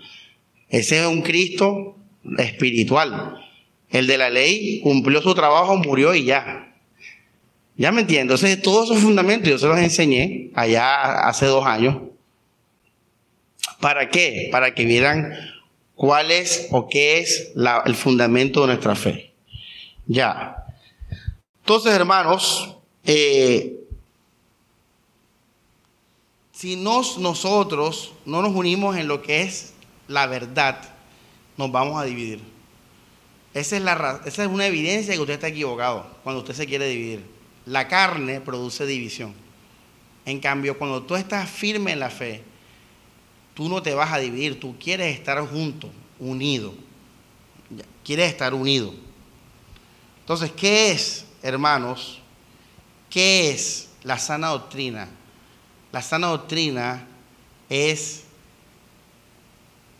Ese 0.69 1.01
es 1.01 1.07
un 1.07 1.23
Cristo 1.23 1.97
espiritual. 2.39 3.37
El 3.91 4.07
de 4.07 4.19
la 4.19 4.31
ley 4.31 4.81
cumplió 4.83 5.21
su 5.21 5.35
trabajo, 5.35 5.77
murió 5.77 6.15
y 6.15 6.25
ya. 6.25 6.75
Ya 7.77 7.93
me 7.93 8.03
entiendo. 8.03 8.35
Entonces, 8.35 8.63
todos 8.63 8.91
esos 8.91 9.03
fundamentos 9.03 9.49
yo 9.49 9.59
se 9.59 9.67
los 9.67 9.79
enseñé 9.79 10.51
allá 10.55 11.29
hace 11.29 11.47
dos 11.47 11.67
años. 11.67 11.99
¿Para 13.81 14.09
qué? 14.09 14.49
Para 14.51 14.75
que 14.75 14.85
vieran 14.85 15.35
cuál 15.95 16.31
es 16.31 16.69
o 16.71 16.89
qué 16.89 17.19
es 17.19 17.53
el 17.85 17.95
fundamento 17.95 18.63
de 18.63 18.69
nuestra 18.69 18.95
fe. 18.95 19.32
Ya. 20.07 20.57
Entonces, 21.61 21.93
hermanos, 21.93 22.77
eh, 23.05 23.79
si 26.53 26.77
nos, 26.77 27.19
nosotros 27.19 28.13
no 28.25 28.43
nos 28.43 28.55
unimos 28.55 28.97
en 28.97 29.09
lo 29.09 29.23
que 29.23 29.43
es 29.43 29.75
la 30.09 30.27
verdad, 30.27 30.81
nos 31.57 31.71
vamos 31.71 32.01
a 32.01 32.05
dividir. 32.05 32.41
Esa 33.55 33.77
es, 33.77 33.83
la, 33.83 34.21
esa 34.25 34.43
es 34.45 34.49
una 34.49 34.67
evidencia 34.67 35.15
que 35.15 35.21
usted 35.21 35.35
está 35.35 35.49
equivocado 35.49 36.07
cuando 36.23 36.41
usted 36.41 36.55
se 36.55 36.67
quiere 36.67 36.89
dividir. 36.89 37.25
La 37.67 37.87
carne 37.87 38.41
produce 38.41 38.87
división. 38.87 39.35
En 40.25 40.41
cambio, 40.41 40.79
cuando 40.79 41.03
tú 41.03 41.17
estás 41.17 41.51
firme 41.51 41.93
en 41.93 42.01
la 42.01 42.11
fe, 42.11 42.43
tú 43.55 43.69
no 43.69 43.83
te 43.83 43.95
vas 43.95 44.13
a 44.13 44.19
dividir, 44.19 44.59
tú 44.59 44.77
quieres 44.79 45.15
estar 45.15 45.41
junto, 45.47 45.91
unido. 46.19 46.73
Quieres 48.05 48.31
estar 48.31 48.55
unido. 48.55 48.95
Entonces, 50.33 50.57
¿qué 50.59 50.93
es, 50.93 51.27
hermanos? 51.43 52.19
¿Qué 53.11 53.51
es 53.51 53.91
la 54.03 54.19
sana 54.19 54.49
doctrina? 54.49 55.07
La 55.93 56.01
sana 56.01 56.29
doctrina 56.29 57.07
es 57.69 58.23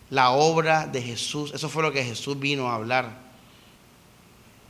la 0.09 0.31
obra 0.31 0.87
de 0.87 1.03
Jesús. 1.03 1.53
Eso 1.53 1.69
fue 1.69 1.83
lo 1.83 1.93
que 1.93 2.03
Jesús 2.03 2.41
vino 2.41 2.71
a 2.71 2.77
hablar. 2.77 3.11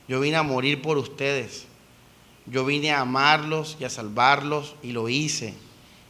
Yo 0.09 0.19
vine 0.19 0.35
a 0.35 0.43
morir 0.43 0.83
por 0.83 0.99
ustedes. 0.99 1.67
Yo 2.47 2.65
vine 2.65 2.91
a 2.91 3.03
amarlos 3.03 3.77
y 3.79 3.85
a 3.85 3.89
salvarlos 3.89 4.75
y 4.83 4.91
lo 4.91 5.09
hice. 5.09 5.55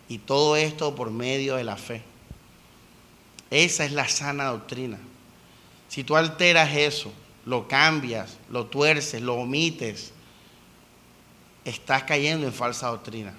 Y 0.09 0.17
todo 0.17 0.57
esto 0.57 0.95
por 0.95 1.11
medio 1.11 1.57
de 1.57 1.65
la 1.65 1.77
fe. 1.77 2.01
Esa 3.51 3.85
es 3.85 3.93
la 3.93 4.09
sana 4.09 4.47
doctrina. 4.47 4.99
Si 5.91 6.05
tú 6.05 6.17
alteras 6.17 6.75
eso, 6.75 7.13
lo 7.45 7.69
cambias, 7.69 8.39
lo 8.51 8.67
tuerces, 8.67 9.21
lo 9.21 9.35
omites, 9.35 10.13
estás 11.65 12.05
cayendo 12.05 12.47
en 12.47 12.53
falsa 12.53 12.89
doctrina. 12.89 13.35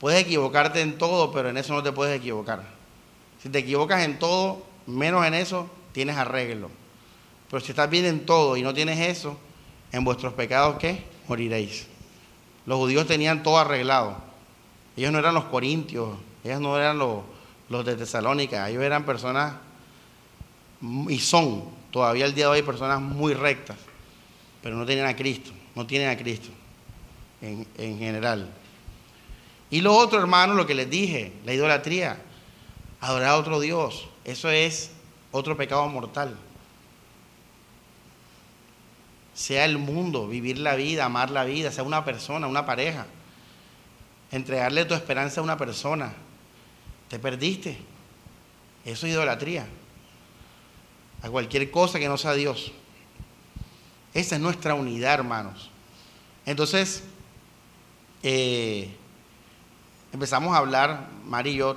Puedes 0.00 0.22
equivocarte 0.22 0.80
en 0.80 0.98
todo, 0.98 1.32
pero 1.32 1.48
en 1.48 1.56
eso 1.56 1.72
no 1.74 1.82
te 1.82 1.92
puedes 1.92 2.18
equivocar. 2.18 2.64
Si 3.42 3.48
te 3.48 3.60
equivocas 3.60 4.02
en 4.02 4.18
todo, 4.18 4.64
menos 4.86 5.24
en 5.26 5.34
eso, 5.34 5.70
tienes 5.92 6.16
arreglo. 6.16 6.70
Pero 7.50 7.60
si 7.60 7.70
estás 7.70 7.88
bien 7.88 8.04
en 8.06 8.26
todo 8.26 8.56
y 8.56 8.62
no 8.62 8.74
tienes 8.74 8.98
eso, 8.98 9.38
en 9.92 10.04
vuestros 10.04 10.32
pecados, 10.32 10.76
¿qué? 10.78 11.04
Moriréis. 11.28 11.86
Los 12.66 12.78
judíos 12.78 13.06
tenían 13.06 13.42
todo 13.42 13.58
arreglado. 13.58 14.16
Ellos 14.96 15.12
no 15.12 15.18
eran 15.18 15.34
los 15.34 15.44
corintios, 15.44 16.16
ellos 16.44 16.60
no 16.60 16.76
eran 16.76 16.98
los, 16.98 17.22
los 17.68 17.84
de 17.84 17.96
Tesalónica, 17.96 18.68
ellos 18.68 18.82
eran 18.82 19.04
personas, 19.04 19.54
y 21.08 21.18
son 21.20 21.64
todavía 21.92 22.24
el 22.24 22.34
día 22.34 22.46
de 22.46 22.50
hoy 22.52 22.62
personas 22.62 23.00
muy 23.00 23.34
rectas, 23.34 23.76
pero 24.62 24.74
no 24.74 24.84
tenían 24.84 25.06
a 25.06 25.14
Cristo, 25.14 25.52
no 25.76 25.86
tienen 25.86 26.08
a 26.08 26.16
Cristo 26.16 26.48
en, 27.40 27.64
en 27.78 27.98
general. 27.98 28.50
Y 29.70 29.80
lo 29.80 29.94
otro, 29.94 30.18
hermano, 30.18 30.54
lo 30.54 30.66
que 30.66 30.74
les 30.74 30.90
dije, 30.90 31.32
la 31.44 31.54
idolatría, 31.54 32.18
adorar 33.00 33.28
a 33.28 33.36
otro 33.36 33.60
Dios, 33.60 34.08
eso 34.24 34.50
es 34.50 34.90
otro 35.30 35.56
pecado 35.56 35.86
mortal. 35.88 36.36
Sea 39.34 39.64
el 39.64 39.78
mundo, 39.78 40.28
vivir 40.28 40.58
la 40.58 40.74
vida, 40.74 41.04
amar 41.04 41.30
la 41.30 41.44
vida, 41.44 41.72
sea 41.72 41.84
una 41.84 42.04
persona, 42.04 42.46
una 42.46 42.66
pareja, 42.66 43.06
entregarle 44.30 44.84
tu 44.84 44.94
esperanza 44.94 45.40
a 45.40 45.44
una 45.44 45.56
persona, 45.56 46.12
te 47.08 47.18
perdiste. 47.18 47.78
Eso 48.84 49.06
es 49.06 49.12
idolatría. 49.12 49.66
A 51.22 51.30
cualquier 51.30 51.70
cosa 51.70 51.98
que 51.98 52.08
no 52.08 52.18
sea 52.18 52.34
Dios. 52.34 52.72
Esa 54.14 54.34
es 54.36 54.40
nuestra 54.40 54.74
unidad, 54.74 55.14
hermanos. 55.14 55.70
Entonces, 56.44 57.04
eh, 58.22 58.90
empezamos 60.12 60.54
a 60.54 60.58
hablar, 60.58 61.08
Mari 61.24 61.50
y 61.50 61.56
yo, 61.56 61.76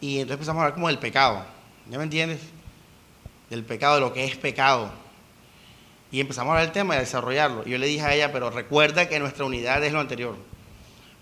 y 0.00 0.18
entonces 0.18 0.34
empezamos 0.34 0.60
a 0.60 0.64
hablar 0.64 0.74
como 0.74 0.88
del 0.88 0.98
pecado. 0.98 1.44
¿Ya 1.90 1.98
me 1.98 2.04
entiendes? 2.04 2.40
Del 3.50 3.64
pecado, 3.64 3.96
de 3.96 4.00
lo 4.00 4.12
que 4.12 4.24
es 4.24 4.36
pecado. 4.36 4.90
Y 6.10 6.20
empezamos 6.20 6.50
a 6.50 6.52
hablar 6.52 6.66
del 6.66 6.72
tema 6.72 6.94
y 6.94 6.98
a 6.98 7.00
desarrollarlo. 7.00 7.62
Y 7.66 7.70
yo 7.70 7.78
le 7.78 7.86
dije 7.86 8.02
a 8.02 8.14
ella, 8.14 8.32
pero 8.32 8.50
recuerda 8.50 9.08
que 9.08 9.18
nuestra 9.18 9.44
unidad 9.44 9.82
es 9.84 9.92
lo 9.92 10.00
anterior. 10.00 10.36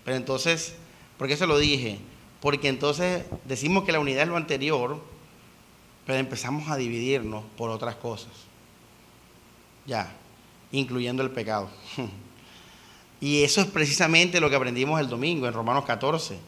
Pero 0.03 0.17
entonces, 0.17 0.75
¿por 1.17 1.27
qué 1.27 1.37
se 1.37 1.47
lo 1.47 1.57
dije? 1.57 1.99
Porque 2.41 2.69
entonces 2.69 3.25
decimos 3.45 3.83
que 3.83 3.91
la 3.91 3.99
unidad 3.99 4.23
es 4.23 4.29
lo 4.29 4.37
anterior, 4.37 5.01
pero 6.07 6.19
empezamos 6.19 6.69
a 6.69 6.77
dividirnos 6.77 7.43
por 7.57 7.69
otras 7.69 7.95
cosas. 7.95 8.31
Ya, 9.85 10.09
incluyendo 10.71 11.21
el 11.21 11.31
pecado. 11.31 11.69
y 13.19 13.43
eso 13.43 13.59
es 13.59 13.67
precisamente 13.67 14.39
lo 14.39 14.49
que 14.49 14.55
aprendimos 14.55 15.01
el 15.01 15.09
domingo 15.09 15.47
en 15.47 15.53
Romanos 15.53 15.83
14. 15.83 16.39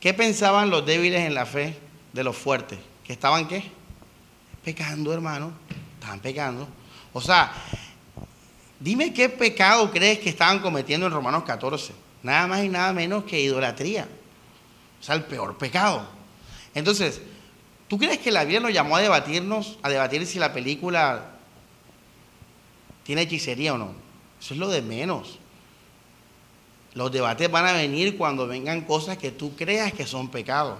¿Qué 0.00 0.14
pensaban 0.14 0.70
los 0.70 0.86
débiles 0.86 1.22
en 1.22 1.34
la 1.34 1.46
fe 1.46 1.76
de 2.12 2.22
los 2.22 2.36
fuertes? 2.36 2.78
¿Que 3.02 3.12
estaban 3.12 3.48
qué? 3.48 3.64
Pecando, 4.64 5.12
hermano. 5.12 5.52
Estaban 5.94 6.20
pecando. 6.20 6.68
O 7.12 7.20
sea, 7.20 7.52
dime 8.78 9.12
qué 9.12 9.28
pecado 9.28 9.90
crees 9.90 10.20
que 10.20 10.28
estaban 10.28 10.60
cometiendo 10.60 11.06
en 11.06 11.12
Romanos 11.12 11.42
14. 11.42 11.92
Nada 12.22 12.46
más 12.46 12.62
y 12.62 12.68
nada 12.68 12.92
menos 12.92 13.24
que 13.24 13.40
idolatría. 13.40 14.06
O 15.00 15.02
sea, 15.02 15.16
el 15.16 15.24
peor 15.24 15.58
pecado. 15.58 16.06
Entonces, 16.72 17.20
¿tú 17.90 17.98
crees 17.98 18.18
que 18.18 18.30
la 18.30 18.44
Biblia 18.44 18.60
nos 18.60 18.72
llamó 18.72 18.96
a 18.96 19.00
debatirnos, 19.00 19.76
a 19.82 19.88
debatir 19.88 20.24
si 20.24 20.38
la 20.38 20.52
película 20.52 21.32
tiene 23.02 23.22
hechicería 23.22 23.74
o 23.74 23.78
no? 23.78 23.92
Eso 24.40 24.54
es 24.54 24.60
lo 24.60 24.68
de 24.68 24.80
menos. 24.80 25.40
Los 26.94 27.10
debates 27.10 27.50
van 27.50 27.66
a 27.66 27.72
venir 27.72 28.16
cuando 28.16 28.46
vengan 28.46 28.82
cosas 28.82 29.18
que 29.18 29.32
tú 29.32 29.56
creas 29.56 29.92
que 29.92 30.06
son 30.06 30.28
pecados 30.28 30.78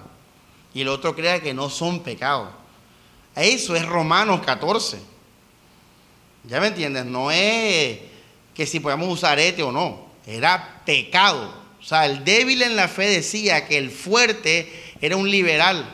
y 0.73 0.83
el 0.83 0.89
otro 0.89 1.17
crea 1.17 1.41
que 1.41 1.53
no 1.53 1.69
son 1.69 2.05
pecados. 2.05 2.49
Eso 3.35 3.75
es 3.75 3.85
Romanos 3.85 4.41
14. 4.47 5.01
¿Ya 6.45 6.61
me 6.61 6.69
entiendes? 6.69 7.05
No 7.05 7.33
es 7.33 7.99
que 8.55 8.67
si 8.67 8.79
podemos 8.79 9.09
usar 9.09 9.39
este 9.41 9.63
o 9.65 9.73
no. 9.73 10.09
Era 10.27 10.83
pecado. 10.85 11.53
O 11.81 11.83
sea, 11.83 12.07
el 12.07 12.25
débil 12.25 12.63
en 12.63 12.77
la 12.77 12.87
fe 12.87 13.09
decía 13.09 13.67
que 13.67 13.79
el 13.79 13.91
fuerte 13.91 14.95
era 15.01 15.17
un 15.17 15.29
liberal, 15.29 15.89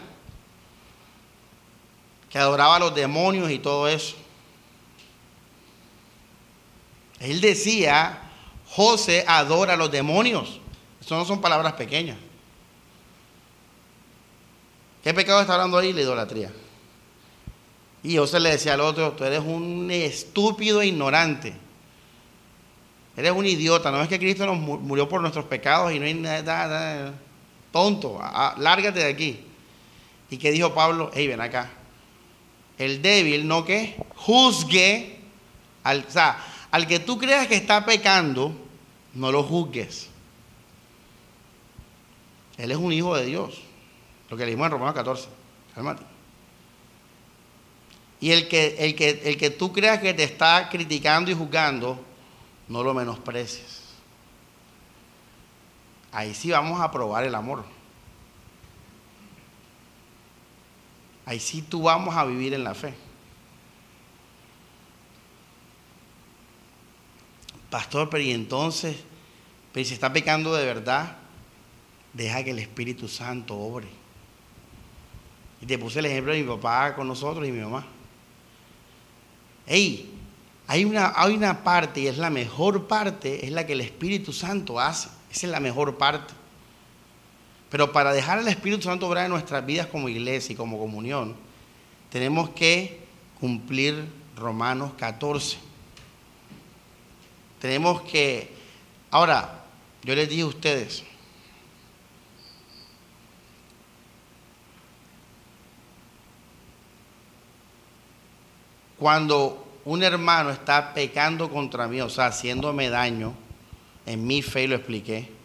que 2.30 2.38
adoraba 2.38 2.76
a 2.76 2.80
los 2.80 2.94
demonios 2.94 3.50
y 3.50 3.58
todo 3.58 3.88
eso. 3.88 4.16
Él 7.20 7.40
decía, 7.40 8.22
José 8.68 9.24
adora 9.26 9.74
a 9.74 9.76
los 9.76 9.90
demonios. 9.90 10.60
Eso 11.00 11.16
no 11.16 11.24
son 11.24 11.40
palabras 11.40 11.74
pequeñas. 11.74 12.18
¿Qué 15.02 15.14
pecado 15.14 15.40
está 15.40 15.54
hablando 15.54 15.78
ahí? 15.78 15.92
La 15.92 16.02
idolatría. 16.02 16.52
Y 18.02 18.16
José 18.16 18.40
le 18.40 18.50
decía 18.50 18.74
al 18.74 18.80
otro, 18.80 19.12
tú 19.12 19.24
eres 19.24 19.40
un 19.40 19.88
estúpido 19.90 20.82
e 20.82 20.88
ignorante. 20.88 21.54
Eres 23.16 23.32
un 23.32 23.46
idiota, 23.46 23.90
no 23.90 24.02
es 24.02 24.08
que 24.08 24.18
Cristo 24.18 24.44
nos 24.44 24.58
murió 24.58 25.08
por 25.08 25.20
nuestros 25.22 25.46
pecados 25.46 25.92
y 25.92 25.98
no 25.98 26.04
hay 26.04 26.12
nada, 26.12 27.14
tonto, 27.72 28.20
lárgate 28.58 28.98
de 28.98 29.08
aquí. 29.08 29.40
¿Y 30.28 30.36
qué 30.36 30.50
dijo 30.50 30.74
Pablo? 30.74 31.10
Hey, 31.14 31.26
ven 31.26 31.40
acá. 31.40 31.70
El 32.78 33.00
débil, 33.00 33.46
¿no 33.46 33.64
que 33.64 33.96
Juzgue, 34.16 35.18
al, 35.82 36.04
o 36.06 36.10
sea, 36.10 36.38
al 36.70 36.86
que 36.86 36.98
tú 36.98 37.18
creas 37.18 37.46
que 37.46 37.56
está 37.56 37.84
pecando, 37.84 38.52
no 39.14 39.32
lo 39.32 39.42
juzgues. 39.42 40.08
Él 42.58 42.70
es 42.70 42.76
un 42.76 42.92
hijo 42.92 43.16
de 43.16 43.26
Dios. 43.26 43.62
Lo 44.30 44.36
que 44.36 44.46
leímos 44.46 44.66
en 44.66 44.72
Romanos 44.72 44.94
14. 44.94 45.28
Cálmate. 45.74 46.02
Y 48.20 48.30
el 48.30 48.48
que, 48.48 48.76
el, 48.78 48.94
que, 48.96 49.22
el 49.24 49.36
que 49.36 49.50
tú 49.50 49.72
creas 49.72 50.00
que 50.00 50.14
te 50.14 50.24
está 50.24 50.68
criticando 50.70 51.30
y 51.30 51.34
juzgando, 51.34 52.02
no 52.68 52.82
lo 52.82 52.94
menosprecies. 52.94 53.82
Ahí 56.12 56.34
sí 56.34 56.50
vamos 56.50 56.80
a 56.80 56.90
probar 56.90 57.24
el 57.24 57.34
amor. 57.34 57.75
Ahí 61.26 61.40
sí 61.40 61.60
tú 61.60 61.82
vamos 61.82 62.14
a 62.16 62.24
vivir 62.24 62.54
en 62.54 62.64
la 62.64 62.72
fe. 62.72 62.94
Pastor, 67.68 68.08
pero 68.08 68.22
y 68.22 68.30
entonces, 68.30 68.96
pero 69.72 69.84
si 69.84 69.92
está 69.92 70.12
pecando 70.12 70.54
de 70.54 70.64
verdad, 70.64 71.16
deja 72.12 72.44
que 72.44 72.52
el 72.52 72.60
Espíritu 72.60 73.08
Santo 73.08 73.56
obre. 73.56 73.88
Y 75.60 75.66
te 75.66 75.76
puse 75.78 75.98
el 75.98 76.06
ejemplo 76.06 76.32
de 76.32 76.42
mi 76.42 76.48
papá 76.48 76.94
con 76.94 77.08
nosotros 77.08 77.46
y 77.46 77.50
mi 77.50 77.60
mamá. 77.60 77.84
Ey, 79.66 80.14
hay 80.68 80.84
una, 80.84 81.12
hay 81.16 81.34
una 81.34 81.64
parte 81.64 82.00
y 82.00 82.06
es 82.06 82.18
la 82.18 82.30
mejor 82.30 82.86
parte, 82.86 83.44
es 83.44 83.50
la 83.50 83.66
que 83.66 83.72
el 83.72 83.80
Espíritu 83.80 84.32
Santo 84.32 84.78
hace. 84.78 85.08
Esa 85.30 85.46
es 85.46 85.52
la 85.52 85.60
mejor 85.60 85.98
parte. 85.98 86.32
Pero 87.76 87.92
para 87.92 88.14
dejar 88.14 88.38
al 88.38 88.48
Espíritu 88.48 88.84
Santo 88.84 89.06
obrar 89.06 89.26
en 89.26 89.32
nuestras 89.32 89.66
vidas 89.66 89.86
como 89.88 90.08
iglesia 90.08 90.54
y 90.54 90.56
como 90.56 90.78
comunión, 90.78 91.36
tenemos 92.08 92.48
que 92.48 93.00
cumplir 93.38 94.02
Romanos 94.34 94.92
14. 94.96 95.58
Tenemos 97.60 98.00
que... 98.00 98.50
Ahora, 99.10 99.66
yo 100.04 100.14
les 100.14 100.26
dije 100.26 100.40
a 100.40 100.46
ustedes, 100.46 101.04
cuando 108.98 109.68
un 109.84 110.02
hermano 110.02 110.48
está 110.48 110.94
pecando 110.94 111.50
contra 111.50 111.86
mí, 111.88 112.00
o 112.00 112.08
sea, 112.08 112.28
haciéndome 112.28 112.88
daño 112.88 113.34
en 114.06 114.26
mi 114.26 114.40
fe, 114.40 114.66
lo 114.66 114.76
expliqué, 114.76 115.35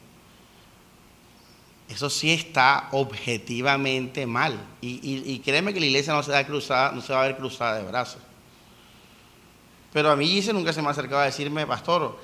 eso 1.91 2.09
sí 2.09 2.31
está 2.31 2.87
objetivamente 2.93 4.25
mal. 4.25 4.57
Y, 4.79 5.39
créeme 5.39 5.73
que 5.73 5.79
la 5.81 5.87
iglesia 5.87 6.13
no 6.13 6.23
se, 6.23 6.31
va 6.31 6.39
a 6.39 7.27
ver 7.27 7.35
cruzada 7.35 7.77
de 7.77 7.83
brazos. 7.83 8.21
Pero 9.91 10.09
a 10.09 10.15
mí 10.15 10.25
dice 10.25 10.53
nunca 10.53 10.71
se 10.71 10.81
me 10.81 10.87
ha 10.87 10.91
acercado 10.91 11.21
a 11.21 11.25
decirme, 11.25 11.67
pastor, 11.67 12.17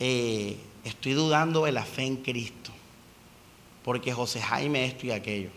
eh, 0.00 0.56
estoy 0.84 1.12
dudando 1.12 1.66
de 1.66 1.72
la 1.72 1.84
fe 1.84 2.04
en 2.04 2.16
Cristo, 2.16 2.70
porque 3.84 4.10
José 4.10 4.40
Jaime 4.40 4.86
esto 4.86 5.06
y 5.06 5.10
aquello. 5.10 5.50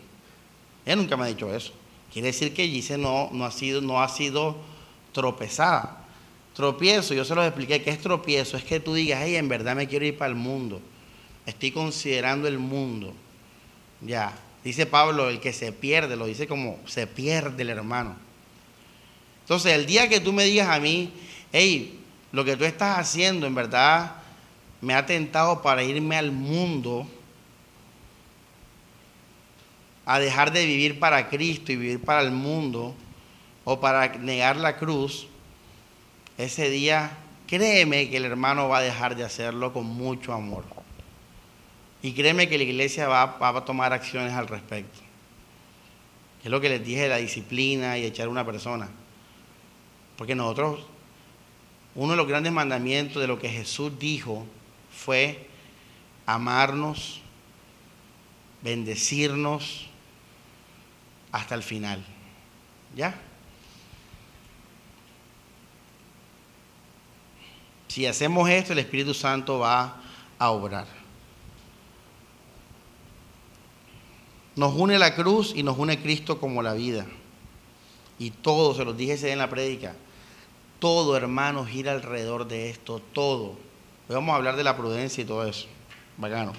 Él 0.85 0.97
nunca 0.97 1.15
me 1.15 1.23
ha 1.23 1.27
dicho 1.27 1.53
eso. 1.53 1.71
Quiere 2.11 2.27
decir 2.27 2.53
que 2.53 2.67
Gise 2.67 2.97
no, 2.97 3.29
no, 3.31 3.45
ha 3.45 3.51
sido, 3.51 3.79
no 3.79 4.01
ha 4.01 4.09
sido 4.09 4.57
tropezada. 5.13 6.05
Tropiezo, 6.53 7.13
yo 7.13 7.23
se 7.23 7.33
los 7.33 7.45
expliqué, 7.45 7.81
¿qué 7.81 7.91
es 7.91 8.01
tropiezo? 8.01 8.57
Es 8.57 8.65
que 8.65 8.81
tú 8.81 8.93
digas, 8.93 9.21
hey, 9.23 9.37
en 9.37 9.47
verdad 9.47 9.73
me 9.73 9.87
quiero 9.87 10.05
ir 10.05 10.17
para 10.17 10.29
el 10.29 10.35
mundo. 10.35 10.81
Estoy 11.45 11.71
considerando 11.71 12.49
el 12.49 12.59
mundo. 12.59 13.13
Ya, 14.01 14.33
dice 14.63 14.85
Pablo, 14.85 15.29
el 15.29 15.39
que 15.39 15.53
se 15.53 15.71
pierde, 15.71 16.15
lo 16.15 16.25
dice 16.25 16.47
como 16.47 16.79
se 16.85 17.07
pierde 17.07 17.63
el 17.63 17.69
hermano. 17.69 18.15
Entonces, 19.41 19.73
el 19.73 19.85
día 19.85 20.09
que 20.09 20.19
tú 20.19 20.33
me 20.33 20.43
digas 20.43 20.69
a 20.69 20.79
mí, 20.79 21.11
hey, 21.51 21.99
lo 22.31 22.43
que 22.45 22.57
tú 22.57 22.65
estás 22.65 22.99
haciendo 22.99 23.47
en 23.47 23.55
verdad 23.55 24.17
me 24.81 24.93
ha 24.93 25.05
tentado 25.05 25.61
para 25.61 25.83
irme 25.83 26.17
al 26.17 26.31
mundo, 26.31 27.07
a 30.05 30.19
dejar 30.19 30.51
de 30.51 30.65
vivir 30.65 30.99
para 30.99 31.29
Cristo 31.29 31.71
y 31.71 31.77
vivir 31.77 32.01
para 32.01 32.21
el 32.21 32.31
mundo, 32.31 32.95
o 33.69 33.81
para 33.81 34.17
negar 34.17 34.55
la 34.55 34.77
cruz, 34.77 35.27
ese 36.37 36.69
día 36.69 37.11
créeme 37.47 38.09
que 38.09 38.17
el 38.17 38.25
hermano 38.25 38.69
va 38.69 38.77
a 38.77 38.81
dejar 38.81 39.15
de 39.15 39.25
hacerlo 39.25 39.73
con 39.73 39.85
mucho 39.85 40.31
amor. 40.31 40.63
Y 42.01 42.13
créeme 42.13 42.47
que 42.47 42.57
la 42.57 42.63
iglesia 42.63 43.07
va, 43.07 43.37
a 43.39 43.65
tomar 43.65 43.93
acciones 43.93 44.33
al 44.33 44.47
respecto. 44.47 44.99
Es 46.43 46.51
lo 46.51 46.61
que 46.61 46.69
les 46.69 46.85
dije 46.85 47.09
la 47.09 47.17
disciplina 47.17 47.97
y 47.97 48.05
echar 48.05 48.27
a 48.27 48.29
una 48.29 48.45
persona. 48.45 48.89
Porque 50.17 50.35
nosotros, 50.35 50.85
uno 51.95 52.11
de 52.11 52.17
los 52.17 52.27
grandes 52.27 52.53
mandamientos 52.53 53.21
de 53.21 53.27
lo 53.27 53.39
que 53.39 53.49
Jesús 53.49 53.97
dijo 53.99 54.45
fue 54.91 55.47
amarnos, 56.25 57.21
bendecirnos 58.61 59.87
hasta 61.31 61.55
el 61.55 61.63
final. 61.63 62.03
¿Ya? 62.95 63.19
Si 67.87 68.05
hacemos 68.05 68.49
esto, 68.49 68.73
el 68.73 68.79
Espíritu 68.79 69.13
Santo 69.13 69.59
va 69.59 70.01
a 70.37 70.49
obrar. 70.51 70.96
Nos 74.57 74.73
une 74.73 74.97
la 74.97 75.13
cruz 75.15 75.53
y 75.55 75.61
nos 75.61 75.77
une 75.77 76.01
Cristo 76.01 76.39
como 76.39 76.63
la 76.63 76.73
vida. 76.73 77.05
Y 78.17 78.31
todo, 78.31 78.73
se 78.73 78.83
los 78.83 78.97
dije 78.97 79.13
ese 79.13 79.31
en 79.31 79.37
la 79.37 79.49
prédica, 79.49 79.93
todo 80.79 81.15
hermano 81.15 81.63
gira 81.63 81.91
alrededor 81.91 82.47
de 82.47 82.71
esto, 82.71 82.99
todo. 83.13 83.51
Hoy 84.09 84.15
vamos 84.15 84.33
a 84.33 84.37
hablar 84.37 84.55
de 84.55 84.63
la 84.63 84.75
prudencia 84.75 85.21
y 85.21 85.25
todo 85.25 85.47
eso. 85.47 85.67
Bacano. 86.17 86.53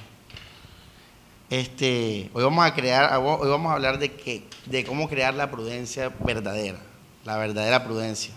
Este, 1.50 2.30
hoy 2.34 2.44
vamos 2.44 2.64
a 2.64 2.72
crear, 2.72 3.18
hoy 3.18 3.48
vamos 3.48 3.72
a 3.72 3.74
hablar 3.74 3.98
de, 3.98 4.12
que, 4.12 4.44
de 4.66 4.84
cómo 4.84 5.08
crear 5.08 5.34
la 5.34 5.50
prudencia 5.50 6.14
verdadera, 6.20 6.78
la 7.24 7.36
verdadera 7.36 7.82
prudencia. 7.82 8.32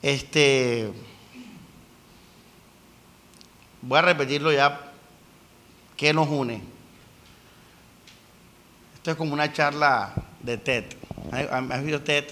Este, 0.00 0.92
voy 3.82 3.98
a 3.98 4.02
repetirlo 4.02 4.52
ya. 4.52 4.85
¿Qué 5.96 6.12
nos 6.12 6.28
une? 6.28 6.60
Esto 8.94 9.12
es 9.12 9.16
como 9.16 9.32
una 9.32 9.52
charla 9.52 10.12
de 10.40 10.58
TED. 10.58 10.84
¿Has 11.32 11.82
visto 11.82 12.02
TED? 12.02 12.24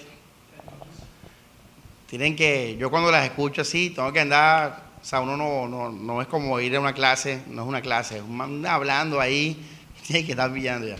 Tienen 2.07 2.35
que, 2.35 2.77
yo 2.77 2.91
cuando 2.91 3.11
las 3.11 3.25
escucho 3.25 3.61
así, 3.61 3.89
tengo 3.89 4.13
que 4.13 4.19
andar, 4.19 4.83
o 5.01 5.05
sea, 5.05 5.21
uno 5.21 5.35
no, 5.35 5.89
no, 5.89 6.21
es 6.21 6.27
como 6.27 6.59
ir 6.59 6.75
a 6.75 6.79
una 6.79 6.93
clase, 6.93 7.41
no 7.47 7.63
es 7.63 7.67
una 7.67 7.81
clase, 7.81 8.17
es 8.17 8.65
hablando 8.67 9.19
ahí, 9.19 9.57
tiene 10.07 10.25
que 10.25 10.33
estar 10.33 10.53
pillando 10.53 10.87
ya. 10.87 10.97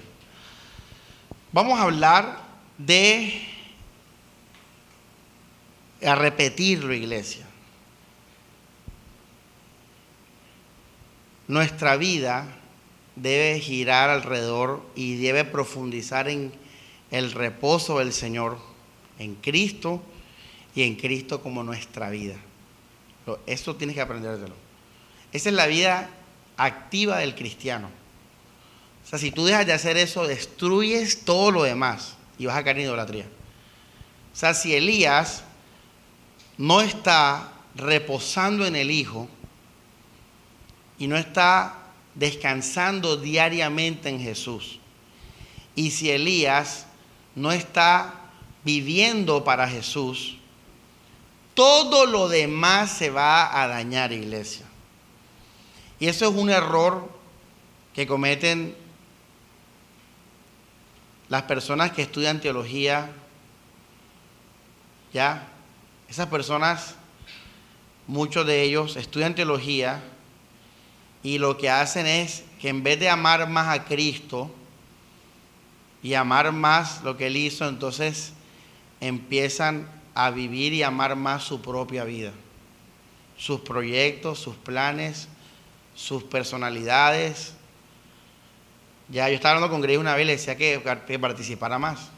Vamos 1.52 1.80
a 1.80 1.84
hablar 1.84 2.40
de 2.78 3.48
a 6.04 6.16
repetirlo, 6.16 6.94
iglesia. 6.94 7.46
Nuestra 11.48 11.96
vida 11.96 12.48
debe 13.16 13.60
girar 13.60 14.10
alrededor 14.10 14.86
y 14.96 15.16
debe 15.18 15.46
profundizar 15.46 16.28
en 16.28 16.52
el 17.12 17.32
reposo 17.32 18.00
del 18.00 18.14
Señor, 18.14 18.58
en 19.20 19.36
Cristo 19.36 20.02
y 20.76 20.84
en 20.84 20.96
Cristo 20.96 21.42
como 21.42 21.64
nuestra 21.64 22.10
vida. 22.10 22.36
Eso 23.46 23.76
tienes 23.76 23.96
que 23.96 24.02
aprendértelo. 24.02 24.56
Esa 25.32 25.50
es 25.50 25.56
la 25.56 25.68
vida 25.68 26.10
activa 26.58 27.18
del 27.18 27.36
cristiano. 27.36 27.90
O 29.04 29.08
sea, 29.08 29.20
si 29.20 29.32
tú 29.32 29.46
dejas 29.46 29.66
de 29.66 29.74
hacer 29.74 29.98
eso, 29.98 30.28
destruyes 30.28 31.26
todo 31.26 31.52
lo 31.52 31.64
demás 31.64 32.16
y 32.38 32.46
vas 32.48 32.58
a 32.58 32.64
caer 32.64 32.78
en 32.78 32.84
idolatría. 32.86 33.26
O 34.34 34.36
sea, 34.36 34.54
si 34.54 34.76
Elías 34.76 35.44
no 36.58 36.82
está 36.82 37.52
reposando 37.76 38.66
en 38.66 38.76
el 38.76 38.92
Hijo 38.92 39.30
y 40.98 41.08
no 41.08 41.18
está 41.18 41.85
descansando 42.16 43.18
diariamente 43.18 44.10
en 44.10 44.20
Jesús. 44.20 44.80
Y 45.76 45.92
si 45.92 46.10
Elías 46.10 46.88
no 47.36 47.52
está 47.52 48.22
viviendo 48.64 49.44
para 49.44 49.68
Jesús, 49.68 50.38
todo 51.54 52.06
lo 52.06 52.28
demás 52.28 52.92
se 52.92 53.10
va 53.10 53.62
a 53.62 53.68
dañar, 53.68 54.12
iglesia. 54.12 54.66
Y 56.00 56.08
eso 56.08 56.28
es 56.28 56.36
un 56.36 56.50
error 56.50 57.10
que 57.94 58.08
cometen 58.08 58.76
las 61.30 61.44
personas 61.44 61.92
que 61.92 62.02
estudian 62.02 62.40
teología, 62.42 63.12
¿ya? 65.14 65.48
Esas 66.10 66.28
personas, 66.28 66.96
muchos 68.08 68.46
de 68.46 68.62
ellos 68.62 68.96
estudian 68.96 69.34
teología 69.34 70.04
y 71.26 71.40
lo 71.40 71.58
que 71.58 71.72
hacen 71.72 72.06
es 72.06 72.44
que 72.62 72.70
en 72.70 72.84
vez 72.84 73.00
de 73.00 73.10
amar 73.10 73.50
más 73.50 73.76
a 73.76 73.86
Cristo 73.86 74.52
y 76.04 76.14
amar 76.14 76.52
más 76.52 77.02
lo 77.02 77.18
que 77.18 77.26
Él 77.26 77.36
hizo, 77.36 77.68
entonces 77.68 78.34
empiezan 79.02 79.90
a 80.14 80.30
vivir 80.30 80.72
y 80.74 80.84
amar 80.84 81.16
más 81.16 81.44
su 81.44 81.64
propia 81.64 82.04
vida, 82.04 82.32
sus 83.40 83.62
proyectos, 83.62 84.38
sus 84.38 84.56
planes, 84.56 85.28
sus 85.96 86.22
personalidades. 86.22 87.54
Ya 89.10 89.28
yo 89.28 89.34
estaba 89.34 89.56
hablando 89.56 89.74
con 89.74 89.82
Grey 89.82 89.98
una 89.98 90.14
vez, 90.14 90.28
le 90.28 90.34
decía 90.34 90.56
que, 90.56 90.80
que 91.08 91.18
participara 91.18 91.80
más. 91.80 92.10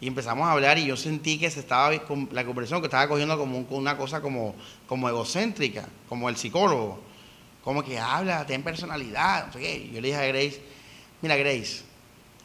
Y 0.00 0.06
empezamos 0.06 0.46
a 0.46 0.52
hablar 0.52 0.78
y 0.78 0.86
yo 0.86 0.96
sentí 0.96 1.36
que 1.40 1.50
se 1.50 1.58
estaba, 1.58 1.90
la 2.30 2.44
conversación 2.44 2.80
que 2.80 2.86
estaba 2.86 3.08
cogiendo 3.08 3.36
como 3.36 3.58
una 3.70 3.96
cosa 3.96 4.20
como, 4.20 4.54
como 4.86 5.08
egocéntrica, 5.08 5.88
como 6.08 6.28
el 6.28 6.36
psicólogo. 6.36 7.13
Como 7.64 7.82
que 7.82 7.98
habla, 7.98 8.44
ten 8.44 8.62
personalidad. 8.62 9.50
Yo 9.52 10.00
le 10.00 10.08
dije 10.08 10.16
a 10.16 10.26
Grace, 10.26 10.60
mira 11.22 11.34
Grace, 11.36 11.82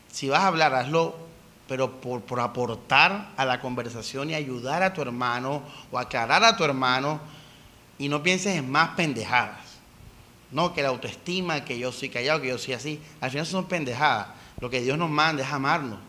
si 0.09 0.29
vas 0.29 0.39
a 0.39 0.47
hablar, 0.47 0.73
hazlo, 0.73 1.15
pero 1.67 1.99
por, 1.99 2.21
por 2.21 2.39
aportar 2.39 3.29
a 3.35 3.45
la 3.45 3.59
conversación 3.59 4.29
y 4.29 4.33
ayudar 4.33 4.81
a 4.81 4.93
tu 4.93 5.01
hermano 5.01 5.61
o 5.91 5.99
aclarar 5.99 6.43
a 6.45 6.55
tu 6.55 6.63
hermano 6.63 7.19
y 7.97 8.07
no 8.07 8.23
pienses 8.23 8.55
en 8.55 8.71
más 8.71 8.91
pendejadas. 8.95 9.59
No, 10.51 10.73
que 10.73 10.81
la 10.81 10.87
autoestima, 10.87 11.63
que 11.63 11.77
yo 11.77 11.91
soy 11.91 12.09
callado, 12.09 12.41
que 12.41 12.47
yo 12.47 12.57
soy 12.57 12.73
así. 12.73 12.99
Al 13.21 13.29
final 13.29 13.45
son 13.45 13.65
pendejadas. 13.65 14.29
Lo 14.59 14.69
que 14.69 14.81
Dios 14.81 14.97
nos 14.97 15.09
manda 15.09 15.43
es 15.43 15.51
amarnos. 15.51 15.99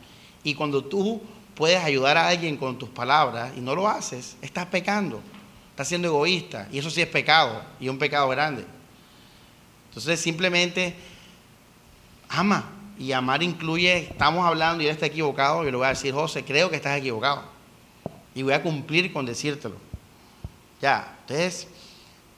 Y 0.42 0.54
cuando 0.54 0.84
tú 0.84 1.20
puedes 1.54 1.82
ayudar 1.82 2.16
a 2.16 2.28
alguien 2.28 2.56
con 2.56 2.78
tus 2.78 2.88
palabras 2.88 3.52
y 3.56 3.60
no 3.60 3.74
lo 3.74 3.86
haces, 3.86 4.36
estás 4.40 4.66
pecando, 4.66 5.20
estás 5.70 5.88
siendo 5.88 6.08
egoísta 6.08 6.68
y 6.72 6.78
eso 6.78 6.88
sí 6.88 7.02
es 7.02 7.08
pecado 7.08 7.62
y 7.78 7.88
un 7.88 7.98
pecado 7.98 8.28
grande. 8.28 8.64
Entonces 9.90 10.20
simplemente 10.20 10.94
ama 12.30 12.70
y 12.98 13.12
amar 13.12 13.42
incluye, 13.42 14.10
estamos 14.10 14.46
hablando 14.46 14.82
y 14.82 14.86
él 14.86 14.92
está 14.92 15.06
equivocado, 15.06 15.64
yo 15.64 15.70
le 15.70 15.76
voy 15.76 15.86
a 15.86 15.90
decir, 15.90 16.14
José, 16.14 16.44
creo 16.44 16.70
que 16.70 16.76
estás 16.76 16.96
equivocado 16.96 17.42
y 18.34 18.42
voy 18.42 18.52
a 18.52 18.62
cumplir 18.62 19.12
con 19.12 19.26
decírtelo. 19.26 19.76
Ya, 20.80 21.18
entonces 21.22 21.66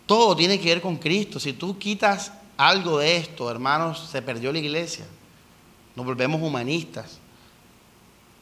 todo 0.06 0.34
tiene 0.34 0.58
que 0.58 0.68
ver 0.68 0.80
con 0.80 0.96
Cristo. 0.96 1.38
Si 1.38 1.52
tú 1.52 1.78
quitas 1.78 2.32
algo 2.56 2.98
de 2.98 3.16
esto, 3.16 3.50
hermanos, 3.50 4.08
se 4.10 4.22
perdió 4.22 4.52
la 4.52 4.58
iglesia. 4.58 5.04
Nos 5.94 6.06
volvemos 6.06 6.40
humanistas. 6.40 7.18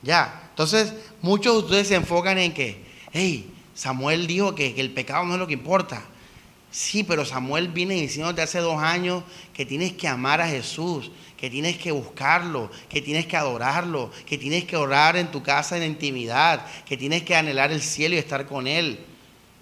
Ya, 0.02 0.48
entonces 0.50 0.94
muchos 1.20 1.52
de 1.54 1.58
ustedes 1.58 1.88
se 1.88 1.94
enfocan 1.96 2.38
en 2.38 2.54
que, 2.54 2.84
hey, 3.12 3.52
Samuel 3.74 4.26
dijo 4.26 4.54
que, 4.54 4.80
el 4.80 4.92
pecado 4.92 5.24
no 5.24 5.34
es 5.34 5.40
lo 5.40 5.46
que 5.46 5.54
importa. 5.54 6.02
Sí, 6.70 7.02
pero 7.02 7.24
Samuel 7.24 7.68
viene 7.68 7.94
diciéndote 7.94 8.42
hace 8.42 8.60
dos 8.60 8.80
años 8.80 9.24
que 9.52 9.66
tienes 9.66 9.92
que 9.94 10.06
amar 10.06 10.40
a 10.40 10.48
Jesús, 10.48 11.10
que 11.36 11.50
tienes 11.50 11.76
que 11.78 11.90
buscarlo, 11.90 12.70
que 12.88 13.02
tienes 13.02 13.26
que 13.26 13.36
adorarlo, 13.36 14.10
que 14.24 14.38
tienes 14.38 14.64
que 14.64 14.76
orar 14.76 15.16
en 15.16 15.30
tu 15.32 15.42
casa 15.42 15.76
en 15.76 15.82
intimidad, 15.82 16.64
que 16.84 16.96
tienes 16.96 17.24
que 17.24 17.34
anhelar 17.34 17.72
el 17.72 17.82
cielo 17.82 18.14
y 18.14 18.18
estar 18.18 18.46
con 18.46 18.66
Él. 18.66 19.00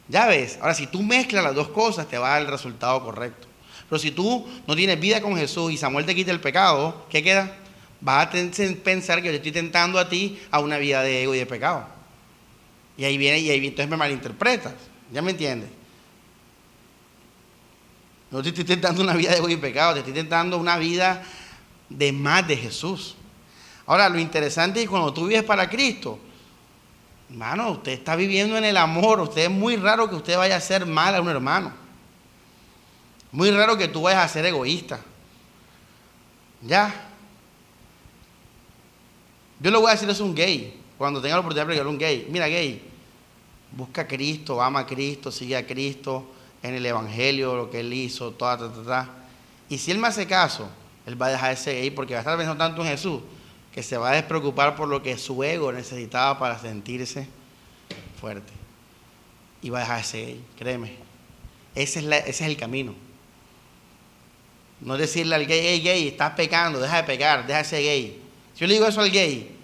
Ya 0.08 0.26
ves, 0.26 0.58
ahora 0.60 0.74
si 0.74 0.86
tú 0.86 1.02
mezclas 1.02 1.44
las 1.44 1.54
dos 1.54 1.68
cosas 1.68 2.08
te 2.08 2.18
va 2.18 2.28
a 2.28 2.32
dar 2.32 2.42
el 2.42 2.48
resultado 2.48 3.02
correcto. 3.02 3.48
Pero 3.88 3.98
si 3.98 4.10
tú 4.10 4.46
no 4.66 4.76
tienes 4.76 5.00
vida 5.00 5.22
con 5.22 5.36
Jesús 5.36 5.72
y 5.72 5.78
Samuel 5.78 6.04
te 6.04 6.14
quita 6.14 6.30
el 6.30 6.40
pecado, 6.40 7.06
¿qué 7.08 7.22
queda? 7.22 7.56
vas 8.00 8.28
a 8.28 8.30
pensar 8.84 9.20
que 9.20 9.26
yo 9.26 9.32
te 9.32 9.36
estoy 9.36 9.52
tentando 9.52 9.98
a 9.98 10.08
ti 10.08 10.38
a 10.50 10.60
una 10.60 10.78
vida 10.78 11.02
de 11.02 11.22
ego 11.22 11.34
y 11.34 11.38
de 11.38 11.46
pecado. 11.46 11.86
Y 12.96 13.04
ahí 13.04 13.16
viene, 13.16 13.38
y 13.38 13.50
ahí 13.50 13.64
entonces 13.64 13.88
me 13.88 13.96
malinterpretas. 13.96 14.74
¿Ya 15.12 15.22
me 15.22 15.30
entiendes? 15.30 15.70
No 18.30 18.42
te 18.42 18.50
estoy 18.50 18.62
intentando 18.62 19.02
una 19.02 19.14
vida 19.14 19.30
de 19.30 19.38
ego 19.38 19.48
y 19.48 19.56
pecado, 19.56 19.94
te 19.94 20.00
estoy 20.00 20.12
intentando 20.12 20.58
una 20.58 20.76
vida 20.76 21.22
de 21.88 22.12
más 22.12 22.46
de 22.46 22.56
Jesús. 22.56 23.14
Ahora, 23.86 24.08
lo 24.08 24.18
interesante 24.18 24.80
es 24.80 24.84
que 24.84 24.90
cuando 24.90 25.14
tú 25.14 25.26
vives 25.26 25.44
para 25.44 25.68
Cristo, 25.70 26.18
hermano, 27.30 27.70
usted 27.70 27.92
está 27.92 28.16
viviendo 28.16 28.58
en 28.58 28.64
el 28.64 28.76
amor. 28.76 29.20
Usted 29.20 29.44
es 29.44 29.50
muy 29.50 29.76
raro 29.76 30.10
que 30.10 30.16
usted 30.16 30.36
vaya 30.36 30.56
a 30.56 30.58
hacer 30.58 30.84
mal 30.84 31.14
a 31.14 31.22
un 31.22 31.28
hermano. 31.28 31.72
Muy 33.32 33.50
raro 33.50 33.78
que 33.78 33.88
tú 33.88 34.02
vayas 34.02 34.24
a 34.24 34.28
ser 34.28 34.44
egoísta. 34.44 35.00
Ya. 36.60 37.08
Yo 39.60 39.70
le 39.70 39.78
voy 39.78 39.88
a 39.88 39.92
decir 39.92 40.08
eso 40.08 40.22
a 40.22 40.26
un 40.26 40.34
gay, 40.34 40.78
cuando 40.98 41.22
tenga 41.22 41.36
la 41.36 41.40
oportunidad 41.40 41.62
de 41.62 41.66
predicarle 41.66 41.90
a 41.90 41.92
un 41.92 41.98
gay. 41.98 42.26
Mira, 42.30 42.46
gay, 42.46 42.82
busca 43.72 44.02
a 44.02 44.06
Cristo, 44.06 44.60
ama 44.62 44.80
a 44.80 44.86
Cristo, 44.86 45.32
sigue 45.32 45.56
a 45.56 45.66
Cristo 45.66 46.34
en 46.62 46.74
el 46.74 46.84
Evangelio, 46.84 47.56
lo 47.56 47.70
que 47.70 47.80
Él 47.80 47.92
hizo, 47.92 48.32
toda, 48.32 48.58
ta, 48.58 48.72
ta, 48.72 48.82
ta. 48.82 49.10
Y 49.68 49.78
si 49.78 49.90
Él 49.90 49.98
me 49.98 50.08
hace 50.08 50.26
caso, 50.26 50.68
Él 51.06 51.20
va 51.20 51.26
a 51.26 51.30
dejar 51.30 51.52
ese 51.52 51.72
gay 51.72 51.90
porque 51.90 52.14
va 52.14 52.20
a 52.20 52.22
estar 52.22 52.36
pensando 52.36 52.64
tanto 52.64 52.82
en 52.82 52.88
Jesús 52.88 53.20
que 53.72 53.82
se 53.82 53.96
va 53.96 54.10
a 54.10 54.14
despreocupar 54.14 54.74
por 54.74 54.88
lo 54.88 55.02
que 55.02 55.16
su 55.18 55.42
ego 55.44 55.70
necesitaba 55.72 56.38
para 56.38 56.58
sentirse 56.58 57.28
fuerte. 58.20 58.52
Y 59.62 59.70
va 59.70 59.78
a 59.78 59.80
dejar 59.82 60.00
ese 60.00 60.24
gay, 60.24 60.44
créeme. 60.56 60.96
Ese 61.74 62.00
es, 62.26 62.40
el 62.40 62.56
camino. 62.56 62.94
No 64.80 64.96
decirle 64.96 65.34
al 65.34 65.46
gay, 65.46 65.60
hey 65.62 65.80
gay, 65.80 66.08
estás 66.08 66.32
pecando, 66.32 66.80
deja 66.80 66.96
de 66.96 67.04
pecar, 67.04 67.46
deja 67.46 67.58
de 67.58 67.64
ser 67.64 67.82
gay. 67.82 68.22
Si 68.54 68.60
yo 68.60 68.66
le 68.66 68.74
digo 68.74 68.86
eso 68.86 69.00
al 69.00 69.10
gay, 69.10 69.56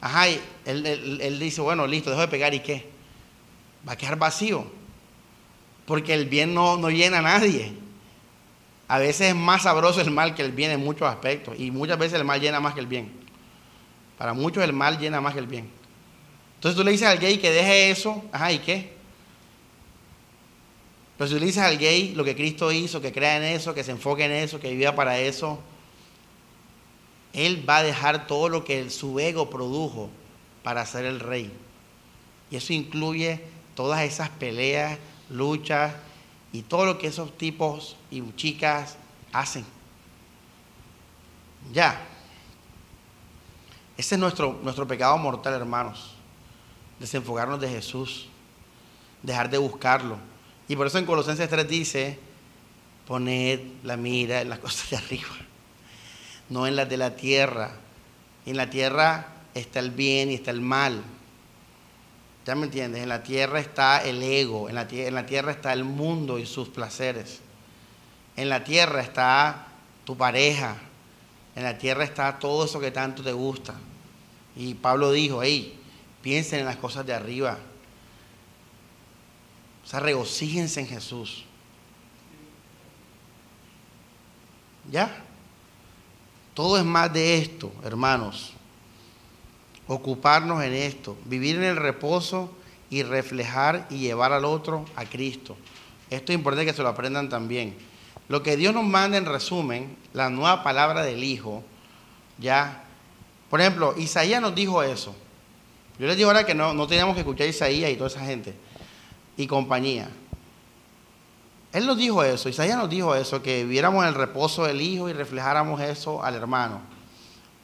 ajá, 0.00 0.26
él, 0.64 1.38
dice, 1.38 1.60
bueno, 1.60 1.86
listo, 1.86 2.10
dejo 2.10 2.22
de 2.22 2.28
pegar 2.28 2.54
y 2.54 2.60
qué. 2.60 2.90
Va 3.86 3.92
a 3.92 3.96
quedar 3.96 4.16
vacío. 4.16 4.66
Porque 5.86 6.14
el 6.14 6.26
bien 6.26 6.54
no, 6.54 6.76
no 6.76 6.90
llena 6.90 7.18
a 7.18 7.22
nadie. 7.22 7.72
A 8.88 8.98
veces 8.98 9.28
es 9.28 9.34
más 9.34 9.62
sabroso 9.62 10.00
el 10.00 10.10
mal 10.10 10.34
que 10.34 10.42
el 10.42 10.52
bien 10.52 10.70
en 10.70 10.80
muchos 10.80 11.08
aspectos. 11.08 11.58
Y 11.58 11.70
muchas 11.70 11.98
veces 11.98 12.18
el 12.18 12.24
mal 12.24 12.40
llena 12.40 12.60
más 12.60 12.74
que 12.74 12.80
el 12.80 12.86
bien. 12.86 13.10
Para 14.18 14.34
muchos 14.34 14.62
el 14.62 14.72
mal 14.72 14.98
llena 14.98 15.20
más 15.20 15.34
que 15.34 15.40
el 15.40 15.46
bien. 15.46 15.68
Entonces 16.56 16.76
tú 16.76 16.84
le 16.84 16.92
dices 16.92 17.08
al 17.08 17.18
gay 17.18 17.38
que 17.38 17.50
deje 17.50 17.90
eso, 17.90 18.22
ajá, 18.30 18.52
¿y 18.52 18.60
qué? 18.60 18.92
Pero 21.18 21.28
si 21.28 21.34
tú 21.34 21.40
le 21.40 21.46
dices 21.46 21.62
al 21.62 21.78
gay 21.78 22.14
lo 22.14 22.22
que 22.22 22.36
Cristo 22.36 22.70
hizo, 22.70 23.00
que 23.00 23.12
crea 23.12 23.36
en 23.38 23.42
eso, 23.42 23.74
que 23.74 23.82
se 23.82 23.90
enfoque 23.90 24.24
en 24.24 24.32
eso, 24.32 24.60
que 24.60 24.72
viva 24.74 24.94
para 24.94 25.18
eso, 25.18 25.58
él 27.32 27.68
va 27.68 27.78
a 27.78 27.82
dejar 27.82 28.26
todo 28.26 28.48
lo 28.48 28.64
que 28.64 28.90
su 28.90 29.18
ego 29.18 29.50
produjo 29.50 30.10
para 30.62 30.86
ser 30.86 31.04
el 31.04 31.18
rey. 31.18 31.50
Y 32.50 32.56
eso 32.56 32.72
incluye 32.72 33.40
todas 33.74 34.02
esas 34.02 34.28
peleas, 34.28 34.98
luchas 35.32 35.94
y 36.52 36.62
todo 36.62 36.86
lo 36.86 36.98
que 36.98 37.08
esos 37.08 37.36
tipos 37.36 37.96
y 38.10 38.22
chicas 38.36 38.96
hacen. 39.32 39.64
Ya. 41.72 42.00
Ese 43.96 44.14
es 44.14 44.20
nuestro, 44.20 44.60
nuestro 44.62 44.86
pecado 44.86 45.16
mortal, 45.18 45.54
hermanos. 45.54 46.14
Desenfocarnos 46.98 47.60
de 47.60 47.68
Jesús. 47.68 48.28
Dejar 49.22 49.50
de 49.50 49.58
buscarlo. 49.58 50.18
Y 50.68 50.76
por 50.76 50.86
eso 50.86 50.98
en 50.98 51.06
Colosenses 51.06 51.48
3 51.48 51.68
dice, 51.68 52.18
poned 53.06 53.60
la 53.82 53.96
mira 53.96 54.40
en 54.40 54.48
las 54.48 54.58
cosas 54.60 54.90
de 54.90 54.96
arriba 54.96 55.28
no 56.52 56.66
en 56.66 56.76
las 56.76 56.88
de 56.88 56.98
la 56.98 57.16
tierra. 57.16 57.72
En 58.44 58.56
la 58.56 58.68
tierra 58.68 59.26
está 59.54 59.80
el 59.80 59.90
bien 59.90 60.30
y 60.30 60.34
está 60.34 60.50
el 60.50 60.60
mal. 60.60 61.02
¿Ya 62.44 62.54
me 62.56 62.66
entiendes? 62.66 63.02
En 63.02 63.08
la 63.08 63.22
tierra 63.22 63.60
está 63.60 64.04
el 64.04 64.22
ego, 64.22 64.68
en 64.68 64.74
la, 64.74 64.86
tierra 64.86 65.52
está 65.52 65.72
el 65.72 65.84
mundo 65.84 66.38
y 66.38 66.46
sus 66.46 66.68
placeres. 66.68 67.40
En 68.36 68.48
la 68.48 68.64
tierra 68.64 69.00
está 69.00 69.68
tu 70.04 70.16
pareja, 70.16 70.76
en 71.54 71.62
la 71.62 71.78
tierra 71.78 72.02
está 72.02 72.38
todo 72.38 72.64
eso 72.64 72.80
que 72.80 72.90
tanto 72.90 73.22
te 73.22 73.32
gusta. 73.32 73.74
Y 74.56 74.74
Pablo 74.74 75.12
dijo, 75.12 75.42
hey, 75.42 75.78
piensen 76.20 76.60
en 76.60 76.66
las 76.66 76.76
cosas 76.76 77.06
de 77.06 77.14
arriba. 77.14 77.58
O 79.84 79.86
sea, 79.86 80.00
regocíjense 80.00 80.80
en 80.80 80.88
Jesús. 80.88 81.44
¿Ya? 84.90 85.24
Todo 86.54 86.76
es 86.76 86.84
más 86.84 87.12
de 87.12 87.38
esto, 87.38 87.72
hermanos. 87.84 88.52
Ocuparnos 89.92 90.64
en 90.64 90.72
esto, 90.72 91.18
vivir 91.26 91.56
en 91.56 91.64
el 91.64 91.76
reposo 91.76 92.50
y 92.88 93.02
reflejar 93.02 93.86
y 93.90 93.98
llevar 93.98 94.32
al 94.32 94.46
otro 94.46 94.86
a 94.96 95.04
Cristo. 95.04 95.54
Esto 96.08 96.32
es 96.32 96.38
importante 96.38 96.64
que 96.64 96.72
se 96.72 96.82
lo 96.82 96.88
aprendan 96.88 97.28
también. 97.28 97.76
Lo 98.28 98.42
que 98.42 98.56
Dios 98.56 98.72
nos 98.72 98.84
manda 98.84 99.18
en 99.18 99.26
resumen, 99.26 99.94
la 100.14 100.30
nueva 100.30 100.62
palabra 100.62 101.02
del 101.02 101.22
Hijo, 101.22 101.62
ya. 102.38 102.84
Por 103.50 103.60
ejemplo, 103.60 103.94
Isaías 103.98 104.40
nos 104.40 104.54
dijo 104.54 104.82
eso. 104.82 105.14
Yo 105.98 106.06
les 106.06 106.16
digo 106.16 106.30
ahora 106.30 106.46
que 106.46 106.54
no, 106.54 106.72
no 106.72 106.86
teníamos 106.86 107.14
que 107.14 107.20
escuchar 107.20 107.46
a 107.46 107.50
Isaías 107.50 107.90
y 107.90 107.96
toda 107.96 108.08
esa 108.08 108.24
gente 108.24 108.54
y 109.36 109.46
compañía. 109.46 110.08
Él 111.74 111.86
nos 111.86 111.98
dijo 111.98 112.24
eso, 112.24 112.48
Isaías 112.48 112.78
nos 112.78 112.88
dijo 112.88 113.14
eso, 113.14 113.42
que 113.42 113.66
viéramos 113.66 114.06
el 114.06 114.14
reposo 114.14 114.64
del 114.64 114.80
Hijo 114.80 115.10
y 115.10 115.12
reflejáramos 115.12 115.82
eso 115.82 116.24
al 116.24 116.34
hermano. 116.34 116.80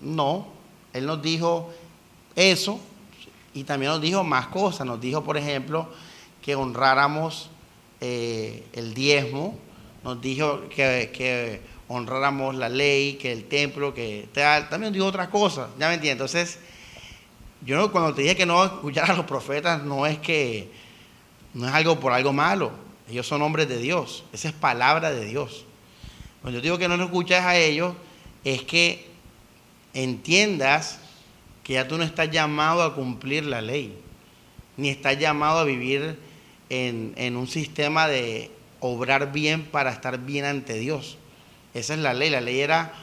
No, 0.03 0.49
Él 0.93 1.07
nos 1.07 1.23
dijo 1.23 1.71
eso 2.39 2.81
y 3.55 3.65
también 3.65 3.93
nos 3.93 4.01
dijo 4.01 4.25
más 4.25 4.49
cosas. 4.49 4.87
Nos 4.87 5.01
dijo, 5.01 5.25
por 5.25 5.37
ejemplo, 5.37 5.89
que 6.43 6.55
honráramos 6.55 7.51
eh, 8.01 8.65
el 8.73 8.95
diezmo, 8.95 9.59
nos 10.05 10.21
dijo 10.21 10.63
que, 10.69 11.61
honráramos 11.89 12.55
la 12.55 12.69
ley, 12.69 13.15
que 13.15 13.33
el 13.33 13.45
templo, 13.45 13.95
que 13.95 14.29
tal. 14.33 14.69
También 14.69 14.93
nos 14.93 14.95
dijo 14.95 15.07
otras 15.07 15.29
cosas, 15.29 15.71
¿ya 15.79 15.89
me 15.89 15.95
entiendes? 15.95 16.35
Entonces, 16.35 16.59
yo 17.65 17.91
cuando 17.91 18.15
te 18.15 18.23
dije 18.23 18.37
que 18.37 18.47
no 18.47 18.65
escuchar 18.65 19.11
a 19.11 19.15
los 19.15 19.27
profetas, 19.27 19.83
no 19.83 20.07
es 20.07 20.19
que, 20.19 20.71
no 21.55 21.67
es 21.67 21.75
algo 21.75 21.99
por 21.99 22.13
algo 22.13 22.33
malo 22.33 22.89
ellos 23.11 23.27
son 23.27 23.43
hombres 23.43 23.69
de 23.69 23.79
Dios. 23.79 24.25
Esa 24.33 24.49
es 24.49 24.55
palabra 24.55 25.11
de 25.11 25.25
Dios. 25.25 25.65
Cuando 26.43 26.59
yo 26.59 26.63
digo 26.63 26.79
que 26.79 26.89
no 26.89 26.97
lo 26.97 27.05
escuchas 27.05 27.45
a 27.45 27.57
ellos, 27.57 27.95
es 28.45 28.63
que 28.63 29.07
entiendas 29.95 31.01
que 31.69 31.75
ya 31.75 31.87
tú 31.87 31.99
no 31.99 32.05
estás 32.05 32.31
llamado 32.31 32.83
a 32.83 32.95
cumplir 32.95 33.45
la 33.45 33.61
ley, 33.61 33.95
ni 34.79 34.89
estás 34.89 35.19
llamado 35.19 35.59
a 35.59 35.65
vivir 35.65 36.19
en, 36.71 37.37
un 37.37 37.47
sistema 37.47 38.09
de 38.09 38.51
obrar 38.81 39.33
bien 39.33 39.65
para 39.65 39.93
estar 39.93 40.19
bien 40.19 40.47
ante 40.47 40.79
Dios. 40.79 41.19
Esa 41.75 41.93
es 41.93 42.01
la 42.01 42.15
ley. 42.15 42.31
La 42.31 42.41
ley 42.41 42.61
era 42.61 42.95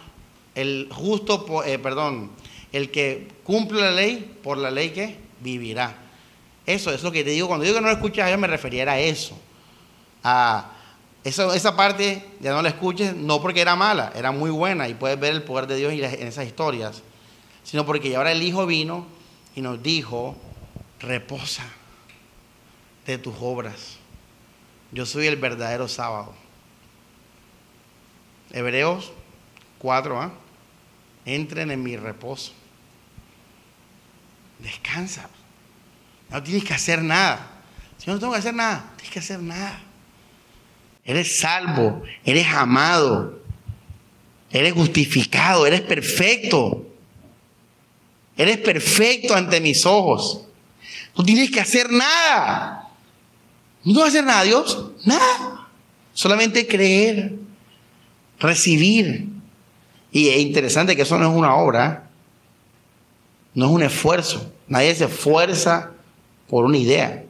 el 0.55 0.89
justo, 0.91 1.63
eh, 1.63 1.77
perdón, 1.77 2.31
el 2.71 2.89
que 2.89 3.27
cumple 3.43 3.81
la 3.81 3.91
ley, 3.91 4.35
por 4.41 4.57
la 4.57 4.71
ley 4.71 4.89
que 4.89 5.15
vivirá. 5.41 5.95
Eso 6.65 6.91
es 6.91 7.03
lo 7.03 7.11
que 7.11 7.23
te 7.23 7.29
digo. 7.29 7.47
Cuando 7.47 7.65
digo 7.65 7.75
que 7.75 7.81
no 7.81 7.87
lo 7.87 7.93
escuchas 7.93 8.27
ellos, 8.27 8.39
me 8.39 8.47
refería 8.47 8.91
a 8.91 8.99
eso 8.99 9.39
a 10.27 10.71
esa, 11.23 11.55
esa 11.55 11.75
parte, 11.75 12.25
ya 12.39 12.51
no 12.51 12.63
la 12.63 12.69
escuches, 12.69 13.15
no 13.15 13.39
porque 13.39 13.61
era 13.61 13.75
mala, 13.75 14.11
era 14.15 14.31
muy 14.31 14.49
buena 14.49 14.89
y 14.89 14.95
puedes 14.95 15.19
ver 15.19 15.33
el 15.33 15.43
poder 15.43 15.67
de 15.67 15.75
Dios 15.75 15.93
en 15.93 16.27
esas 16.27 16.47
historias, 16.47 17.03
sino 17.65 17.85
porque 17.85 18.15
ahora 18.15 18.31
el 18.31 18.41
Hijo 18.43 18.65
vino 18.65 19.05
y 19.55 19.61
nos 19.61 19.81
dijo, 19.83 20.37
reposa 20.99 21.65
de 23.05 23.17
tus 23.17 23.35
obras. 23.41 23.97
Yo 24.91 25.05
soy 25.05 25.27
el 25.27 25.35
verdadero 25.35 25.87
sábado. 25.87 26.33
Hebreos 28.51 29.11
4, 29.79 30.21
¿ah? 30.21 30.31
entren 31.25 31.71
en 31.71 31.83
mi 31.83 31.97
reposo. 31.97 32.53
Descansa. 34.59 35.27
No 36.29 36.41
tienes 36.41 36.63
que 36.63 36.73
hacer 36.73 37.01
nada. 37.01 37.51
Si 37.97 38.09
no 38.09 38.19
tengo 38.19 38.33
que 38.33 38.39
hacer 38.39 38.53
nada, 38.53 38.93
tienes 38.95 39.11
que 39.11 39.19
hacer 39.19 39.39
nada. 39.39 39.81
Eres 41.03 41.39
salvo, 41.39 42.03
eres 42.23 42.47
amado, 42.47 43.39
eres 44.51 44.73
justificado, 44.73 45.65
eres 45.67 45.81
perfecto. 45.81 46.94
Eres 48.37 48.57
perfecto 48.57 49.35
ante 49.35 49.61
mis 49.61 49.85
ojos. 49.85 50.41
No 51.17 51.23
tienes 51.23 51.49
que 51.51 51.61
hacer 51.61 51.89
nada. 51.91 52.89
No 53.83 53.99
vas 53.99 54.05
a 54.05 54.07
hacer 54.09 54.23
nada, 54.25 54.43
Dios. 54.43 54.91
Nada. 55.05 55.67
Solamente 56.13 56.67
creer, 56.67 57.33
recibir. 58.39 59.27
Y 60.11 60.29
es 60.29 60.39
interesante 60.39 60.95
que 60.95 61.03
eso 61.03 61.17
no 61.17 61.29
es 61.29 61.35
una 61.35 61.55
obra, 61.55 62.09
no 63.53 63.65
es 63.65 63.71
un 63.71 63.83
esfuerzo. 63.83 64.51
Nadie 64.67 64.95
se 64.95 65.05
esfuerza 65.05 65.91
por 66.47 66.65
una 66.65 66.77
idea. 66.77 67.23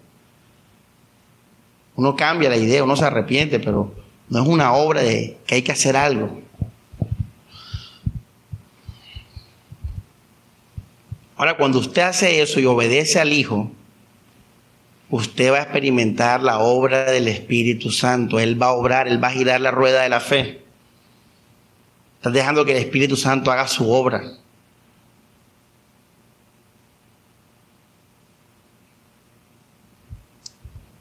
Uno 1.96 2.16
cambia 2.16 2.50
la 2.50 2.58
idea, 2.58 2.84
uno 2.84 2.96
se 2.96 3.06
arrepiente, 3.06 3.60
pero 3.60 3.94
no 4.30 4.44
es 4.44 4.48
una 4.48 4.74
obra 4.74 5.02
de 5.02 5.38
que 5.46 5.56
hay 5.56 5.62
que 5.62 5.72
hacer 5.72 5.96
algo. 5.96 6.42
Ahora, 11.38 11.58
cuando 11.58 11.80
usted 11.80 12.02
hace 12.02 12.42
eso 12.42 12.60
y 12.60 12.66
obedece 12.66 13.20
al 13.20 13.34
Hijo, 13.34 13.72
usted 15.10 15.52
va 15.52 15.58
a 15.58 15.64
experimentar 15.64 16.42
la 16.42 16.60
obra 16.60 17.12
del 17.12 17.28
Espíritu 17.28 17.92
Santo. 17.92 18.40
Él 18.40 18.62
va 18.62 18.68
a 18.68 18.72
obrar, 18.72 19.08
Él 19.08 19.22
va 19.22 19.28
a 19.28 19.32
girar 19.32 19.60
la 19.60 19.72
rueda 19.72 20.04
de 20.04 20.10
la 20.10 20.22
fe. 20.22 20.64
Estás 22.18 22.34
dejando 22.34 22.64
que 22.66 22.72
el 22.72 22.78
Espíritu 22.78 23.16
Santo 23.18 23.52
haga 23.52 23.68
su 23.68 23.92
obra. 23.92 24.24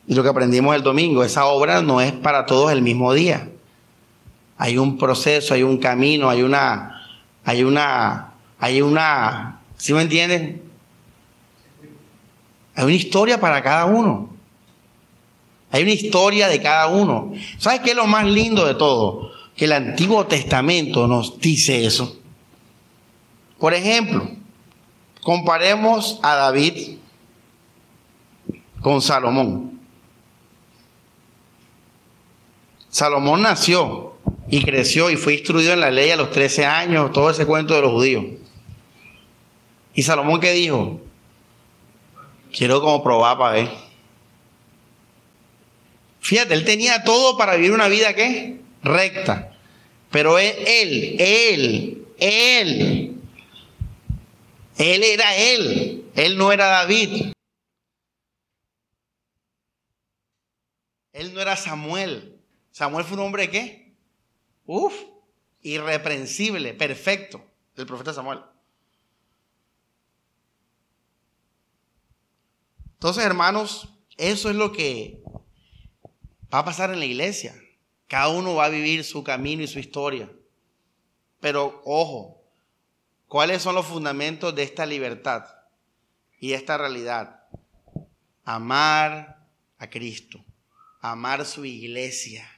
Y 0.06 0.14
lo 0.14 0.22
que 0.22 0.28
aprendimos 0.28 0.76
el 0.76 0.82
domingo, 0.82 1.24
esa 1.24 1.46
obra 1.46 1.80
no 1.80 2.00
es 2.00 2.12
para 2.12 2.44
todos 2.44 2.72
el 2.72 2.82
mismo 2.82 3.12
día. 3.14 3.48
Hay 4.58 4.78
un 4.78 4.98
proceso, 4.98 5.54
hay 5.54 5.62
un 5.62 5.78
camino, 5.78 6.28
hay 6.28 6.42
una, 6.42 7.08
hay 7.44 7.64
una, 7.64 8.34
hay 8.58 8.82
una, 8.82 9.60
¿sí 9.76 9.92
me 9.92 10.02
entienden? 10.02 10.62
Hay 12.74 12.84
una 12.84 12.94
historia 12.94 13.40
para 13.40 13.62
cada 13.62 13.84
uno. 13.86 14.30
Hay 15.70 15.82
una 15.82 15.92
historia 15.92 16.48
de 16.48 16.60
cada 16.60 16.88
uno. 16.88 17.32
¿Sabes 17.58 17.80
qué 17.80 17.90
es 17.90 17.96
lo 17.96 18.06
más 18.06 18.26
lindo 18.26 18.64
de 18.66 18.74
todo? 18.74 19.32
Que 19.56 19.64
el 19.66 19.72
Antiguo 19.72 20.26
Testamento 20.26 21.06
nos 21.06 21.38
dice 21.40 21.84
eso. 21.84 22.16
Por 23.58 23.74
ejemplo, 23.74 24.28
comparemos 25.22 26.18
a 26.22 26.34
David 26.34 26.98
con 28.80 29.00
Salomón. 29.00 29.80
Salomón 32.88 33.42
nació 33.42 34.14
y 34.48 34.62
creció 34.62 35.10
y 35.10 35.16
fue 35.16 35.34
instruido 35.34 35.72
en 35.72 35.80
la 35.80 35.90
ley 35.90 36.10
a 36.10 36.16
los 36.16 36.30
13 36.30 36.66
años, 36.66 37.10
todo 37.12 37.30
ese 37.30 37.46
cuento 37.46 37.74
de 37.74 37.80
los 37.80 37.90
judíos. 37.90 38.24
¿Y 39.94 40.02
Salomón 40.02 40.40
qué 40.40 40.52
dijo? 40.52 41.00
Quiero 42.52 42.80
como 42.80 43.02
probar 43.02 43.38
para 43.38 43.52
ver. 43.52 43.70
Fíjate, 46.20 46.54
él 46.54 46.64
tenía 46.64 47.04
todo 47.04 47.36
para 47.36 47.54
vivir 47.56 47.72
una 47.72 47.88
vida 47.88 48.14
¿qué? 48.14 48.60
recta. 48.82 49.56
Pero 50.10 50.38
él, 50.38 50.54
él, 50.66 51.16
él, 52.18 53.16
él, 54.78 55.02
era 55.02 55.36
él. 55.36 56.04
Él 56.14 56.38
no 56.38 56.52
era 56.52 56.66
David. 56.66 57.32
Él 61.12 61.34
no 61.34 61.40
era 61.40 61.56
Samuel. 61.56 62.40
Samuel 62.70 63.04
fue 63.04 63.16
un 63.16 63.24
hombre 63.24 63.50
qué? 63.50 63.92
Uf, 64.66 64.94
irreprensible, 65.62 66.74
perfecto, 66.74 67.44
el 67.76 67.86
profeta 67.86 68.12
Samuel. 68.12 68.40
Entonces, 73.04 73.26
hermanos, 73.26 73.90
eso 74.16 74.48
es 74.48 74.56
lo 74.56 74.72
que 74.72 75.22
va 76.50 76.60
a 76.60 76.64
pasar 76.64 76.90
en 76.90 77.00
la 77.00 77.04
iglesia. 77.04 77.54
Cada 78.08 78.28
uno 78.28 78.54
va 78.54 78.64
a 78.64 78.70
vivir 78.70 79.04
su 79.04 79.22
camino 79.22 79.62
y 79.62 79.66
su 79.66 79.78
historia. 79.78 80.32
Pero 81.38 81.82
ojo, 81.84 82.42
¿cuáles 83.28 83.60
son 83.60 83.74
los 83.74 83.84
fundamentos 83.84 84.54
de 84.54 84.62
esta 84.62 84.86
libertad 84.86 85.44
y 86.40 86.54
esta 86.54 86.78
realidad? 86.78 87.42
Amar 88.42 89.50
a 89.76 89.90
Cristo, 89.90 90.42
amar 91.02 91.44
su 91.44 91.66
iglesia, 91.66 92.48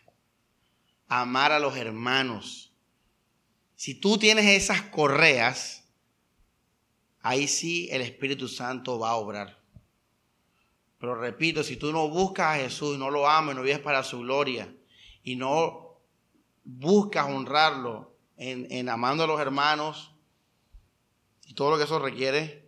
amar 1.09 1.51
a 1.51 1.59
los 1.59 1.77
hermanos. 1.77 2.73
Si 3.75 3.97
tú 3.97 4.17
tienes 4.17 4.47
esas 4.47 4.83
correas, 4.83 5.83
ahí 7.21 7.49
sí 7.49 7.89
el 7.91 8.01
Espíritu 8.01 8.47
Santo 8.47 9.01
va 9.01 9.11
a 9.11 9.17
obrar. 9.17 9.66
Pero 10.99 11.15
repito, 11.15 11.63
si 11.63 11.77
tú 11.77 11.93
no 11.93 12.09
buscas 12.09 12.55
a 12.55 12.63
Jesús 12.63 12.97
y 12.97 12.99
no 12.99 13.11
lo 13.11 13.29
amas 13.29 13.55
y 13.55 13.57
no 13.57 13.63
vives 13.63 13.81
para 13.81 14.03
su 14.03 14.21
gloria 14.21 14.75
y 15.23 15.37
no 15.37 16.01
buscas 16.65 17.27
honrarlo 17.27 18.17
en, 18.37 18.67
en 18.71 18.89
amando 18.89 19.25
a 19.25 19.27
los 19.27 19.41
hermanos 19.41 20.15
y 21.45 21.55
todo 21.55 21.71
lo 21.71 21.79
que 21.79 21.85
eso 21.85 21.99
requiere, 21.99 22.67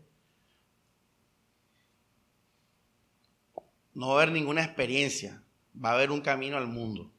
no 3.94 4.08
va 4.08 4.12
a 4.12 4.16
haber 4.22 4.32
ninguna 4.32 4.62
experiencia, 4.62 5.42
va 5.82 5.90
a 5.90 5.94
haber 5.94 6.10
un 6.10 6.20
camino 6.20 6.56
al 6.56 6.68
mundo. 6.68 7.10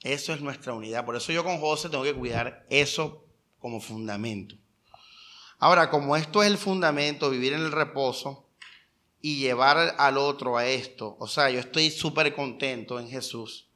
Eso 0.00 0.32
es 0.32 0.40
nuestra 0.40 0.72
unidad. 0.72 1.04
Por 1.04 1.14
eso 1.14 1.32
yo 1.32 1.44
con 1.44 1.58
José 1.58 1.88
tengo 1.88 2.02
que 2.02 2.14
cuidar 2.14 2.66
eso 2.68 3.24
como 3.60 3.80
fundamento. 3.80 4.56
Ahora, 5.58 5.90
como 5.90 6.16
esto 6.16 6.42
es 6.42 6.50
el 6.50 6.58
fundamento, 6.58 7.30
vivir 7.30 7.52
en 7.52 7.60
el 7.60 7.70
reposo 7.70 8.41
y 9.24 9.38
llevar 9.38 9.94
al 9.98 10.18
otro 10.18 10.58
a 10.58 10.66
esto, 10.66 11.16
o 11.20 11.28
sea, 11.28 11.48
yo 11.48 11.60
estoy 11.60 11.90
súper 11.90 12.34
contento 12.34 12.98
en 12.98 13.08
Jesús 13.08 13.70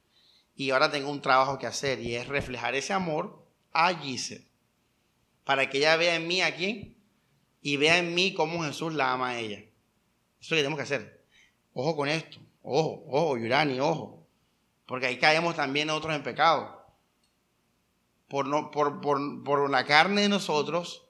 y 0.56 0.70
ahora 0.70 0.90
tengo 0.90 1.08
un 1.08 1.22
trabajo 1.22 1.56
que 1.56 1.68
hacer 1.68 2.00
y 2.00 2.16
es 2.16 2.26
reflejar 2.26 2.74
ese 2.74 2.92
amor 2.92 3.46
a 3.72 3.94
Giselle, 3.94 4.48
para 5.44 5.70
que 5.70 5.78
ella 5.78 5.96
vea 5.96 6.16
en 6.16 6.26
mí 6.26 6.42
a 6.42 6.56
quién 6.56 6.96
y 7.62 7.76
vea 7.76 7.98
en 7.98 8.12
mí 8.12 8.34
cómo 8.34 8.64
Jesús 8.64 8.92
la 8.94 9.12
ama 9.12 9.28
a 9.28 9.38
ella. 9.38 9.58
Eso 9.58 9.70
es 10.40 10.50
lo 10.50 10.56
que 10.56 10.62
tenemos 10.62 10.78
que 10.78 10.82
hacer. 10.82 11.24
Ojo 11.72 11.94
con 11.94 12.08
esto, 12.08 12.38
ojo, 12.62 13.04
ojo, 13.08 13.36
Yurani, 13.36 13.78
ojo. 13.78 14.26
Porque 14.84 15.06
ahí 15.06 15.18
caemos 15.18 15.54
también 15.54 15.86
nosotros 15.86 16.16
en 16.16 16.22
pecado. 16.24 16.84
Por, 18.28 18.48
no, 18.48 18.72
por, 18.72 19.00
por, 19.00 19.44
por 19.44 19.70
la 19.70 19.84
carne 19.84 20.22
de 20.22 20.28
nosotros, 20.28 21.06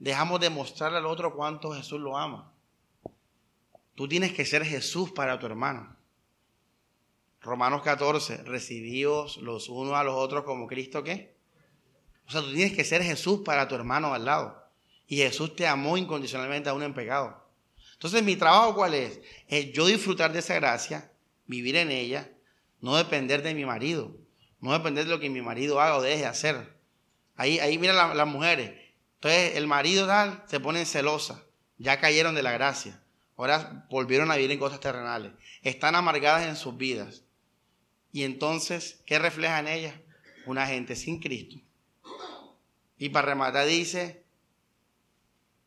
dejamos 0.00 0.40
de 0.40 0.50
mostrarle 0.50 0.98
al 0.98 1.06
otro 1.06 1.36
cuánto 1.36 1.72
Jesús 1.72 2.00
lo 2.00 2.16
ama. 2.16 2.49
Tú 4.00 4.08
tienes 4.08 4.32
que 4.32 4.46
ser 4.46 4.64
Jesús 4.64 5.10
para 5.10 5.38
tu 5.38 5.44
hermano. 5.44 5.94
Romanos 7.42 7.82
14, 7.82 8.44
recibíos 8.44 9.36
los 9.36 9.68
unos 9.68 9.92
a 9.92 10.02
los 10.02 10.14
otros 10.14 10.44
como 10.44 10.66
Cristo 10.66 11.04
qué. 11.04 11.36
O 12.26 12.30
sea, 12.30 12.40
tú 12.40 12.50
tienes 12.50 12.72
que 12.74 12.82
ser 12.82 13.02
Jesús 13.02 13.42
para 13.44 13.68
tu 13.68 13.74
hermano 13.74 14.14
al 14.14 14.24
lado. 14.24 14.56
Y 15.06 15.18
Jesús 15.18 15.54
te 15.54 15.66
amó 15.66 15.98
incondicionalmente 15.98 16.70
aún 16.70 16.82
en 16.82 16.94
pecado. 16.94 17.46
Entonces, 17.92 18.22
mi 18.22 18.36
trabajo 18.36 18.74
cuál 18.74 18.94
es? 18.94 19.20
Es 19.48 19.70
yo 19.74 19.84
disfrutar 19.84 20.32
de 20.32 20.38
esa 20.38 20.54
gracia, 20.54 21.12
vivir 21.44 21.76
en 21.76 21.90
ella 21.90 22.32
no 22.80 22.96
depender 22.96 23.42
de 23.42 23.54
mi 23.54 23.66
marido, 23.66 24.16
no 24.60 24.72
depender 24.72 25.04
de 25.04 25.10
lo 25.10 25.20
que 25.20 25.28
mi 25.28 25.42
marido 25.42 25.78
haga 25.78 25.98
o 25.98 26.00
deje 26.00 26.20
de 26.20 26.26
hacer. 26.26 26.74
Ahí, 27.36 27.58
ahí 27.58 27.76
mira 27.76 28.14
las 28.14 28.26
mujeres. 28.26 28.80
Entonces 29.16 29.56
el 29.56 29.66
marido 29.66 30.06
tal 30.06 30.42
se 30.46 30.58
ponen 30.58 30.86
celosas, 30.86 31.42
ya 31.76 32.00
cayeron 32.00 32.34
de 32.34 32.42
la 32.42 32.52
gracia, 32.52 32.99
ahora 33.40 33.86
volvieron 33.90 34.30
a 34.30 34.36
vivir 34.36 34.52
en 34.52 34.58
cosas 34.58 34.80
terrenales, 34.80 35.32
están 35.62 35.94
amargadas 35.94 36.46
en 36.46 36.56
sus 36.56 36.76
vidas. 36.76 37.24
Y 38.12 38.24
entonces, 38.24 39.02
¿qué 39.06 39.18
refleja 39.18 39.58
en 39.60 39.68
ellas? 39.68 39.94
Una 40.46 40.66
gente 40.66 40.96
sin 40.96 41.20
Cristo. 41.20 41.56
Y 42.98 43.10
para 43.10 43.28
rematar 43.28 43.66
dice 43.66 44.24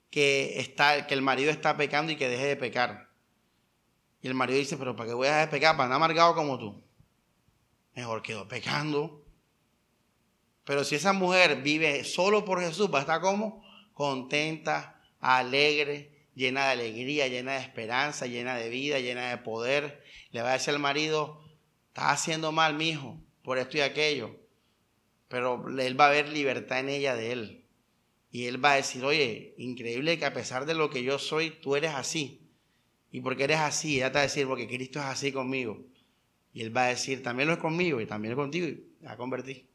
que, 0.10 0.60
está, 0.60 1.08
que 1.08 1.14
el 1.14 1.22
marido 1.22 1.52
está 1.52 1.78
pecando 1.78 2.12
y 2.12 2.16
que 2.16 2.30
deje 2.30 2.46
de 2.46 2.56
pecar. 2.56 3.10
Y 4.22 4.28
el 4.28 4.34
marido 4.34 4.60
dice, 4.60 4.78
pero 4.78 4.96
¿para 4.96 5.10
qué 5.10 5.14
voy 5.14 5.28
a 5.28 5.32
dejar 5.32 5.48
de 5.48 5.52
pecar? 5.52 5.76
Para 5.76 5.86
andar 5.86 5.98
amargado 5.98 6.36
como 6.36 6.58
tú 6.60 6.84
mejor 7.96 8.22
quedó 8.22 8.48
pecando. 8.48 9.24
Pero 10.64 10.84
si 10.84 10.96
esa 10.96 11.14
mujer 11.14 11.62
vive 11.62 12.04
solo 12.04 12.46
por 12.46 12.62
Jesús, 12.62 12.90
va 12.94 13.00
a 13.00 13.02
estar 13.02 13.22
como 13.22 13.64
contenta, 13.94 15.02
alegre, 15.20 16.13
llena 16.36 16.66
de 16.66 16.72
alegría, 16.72 17.28
llena 17.28 17.54
de 17.54 17.60
esperanza, 17.60 18.26
llena 18.26 18.56
de 18.56 18.70
vida, 18.70 19.00
llena 19.00 19.30
de 19.30 19.38
poder. 19.38 20.04
Le 20.32 20.42
va 20.42 20.50
a 20.50 20.54
decir 20.54 20.74
al 20.74 20.80
marido, 20.80 21.44
está 21.88 22.12
haciendo 22.12 22.52
mal, 22.52 22.76
mi 22.76 22.90
hijo, 22.90 23.20
por 23.44 23.58
esto 23.58 23.78
y 23.78 23.82
aquello. 23.82 24.36
Pero 25.28 25.66
él 25.80 26.00
va 26.00 26.08
a 26.08 26.12
ver 26.12 26.30
libertad 26.30 26.80
en 26.80 26.90
ella 26.90 27.16
de 27.16 27.32
él. 27.32 27.66
Y 28.32 28.46
él 28.46 28.64
va 28.64 28.74
a 28.74 28.76
decir, 28.78 29.04
oye, 29.06 29.54
increíble 29.58 30.18
que 30.18 30.26
a 30.26 30.34
pesar 30.34 30.66
de 30.66 30.74
lo 30.74 30.90
que 30.90 31.04
yo 31.04 31.20
soy, 31.20 31.52
tú 31.52 31.76
eres 31.76 31.92
así. 31.92 32.42
Y 33.12 33.22
porque 33.22 33.44
eres 33.44 33.60
así, 33.60 33.98
ella 33.98 34.12
te 34.12 34.16
va 34.16 34.20
a 34.22 34.24
decir, 34.24 34.48
porque 34.48 34.68
Cristo 34.68 35.00
es 35.00 35.06
así 35.06 35.32
conmigo. 35.32 35.86
Y 36.52 36.62
él 36.62 36.76
va 36.76 36.86
a 36.86 36.90
decir, 36.90 37.22
también 37.22 37.48
lo 37.48 37.54
es 37.54 37.60
conmigo 37.60 38.02
y 38.02 38.08
también 38.08 38.34
lo 38.36 38.42
es 38.42 38.46
contigo 38.46 38.68
y 38.68 39.06
va 39.06 39.12
a 39.12 39.18
convertir. 39.18 39.68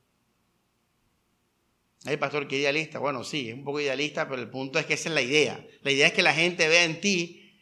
Ay, 2.04 2.16
pastor, 2.16 2.46
qué 2.46 2.58
idealista. 2.58 2.98
Bueno, 2.98 3.24
sí, 3.24 3.48
es 3.48 3.54
un 3.54 3.64
poco 3.64 3.80
idealista, 3.80 4.28
pero 4.28 4.40
el 4.40 4.50
punto 4.50 4.78
es 4.78 4.86
que 4.86 4.94
esa 4.94 5.08
es 5.08 5.14
la 5.14 5.22
idea. 5.22 5.64
La 5.82 5.90
idea 5.90 6.06
es 6.06 6.12
que 6.12 6.22
la 6.22 6.32
gente 6.32 6.68
vea 6.68 6.84
en 6.84 7.00
ti 7.00 7.52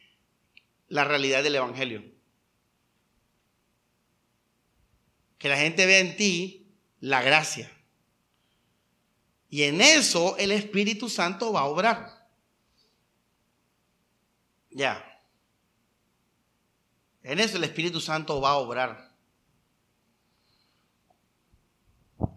la 0.88 1.04
realidad 1.04 1.42
del 1.42 1.56
Evangelio. 1.56 2.04
Que 5.38 5.48
la 5.48 5.56
gente 5.56 5.86
vea 5.86 6.00
en 6.00 6.16
ti 6.16 6.74
la 7.00 7.22
gracia. 7.22 7.70
Y 9.48 9.62
en 9.62 9.80
eso 9.80 10.36
el 10.38 10.52
Espíritu 10.52 11.08
Santo 11.08 11.52
va 11.52 11.60
a 11.60 11.66
obrar. 11.66 12.28
Ya. 14.70 15.02
En 17.22 17.40
eso 17.40 17.56
el 17.56 17.64
Espíritu 17.64 18.00
Santo 18.00 18.40
va 18.40 18.50
a 18.50 18.56
obrar. 18.56 19.14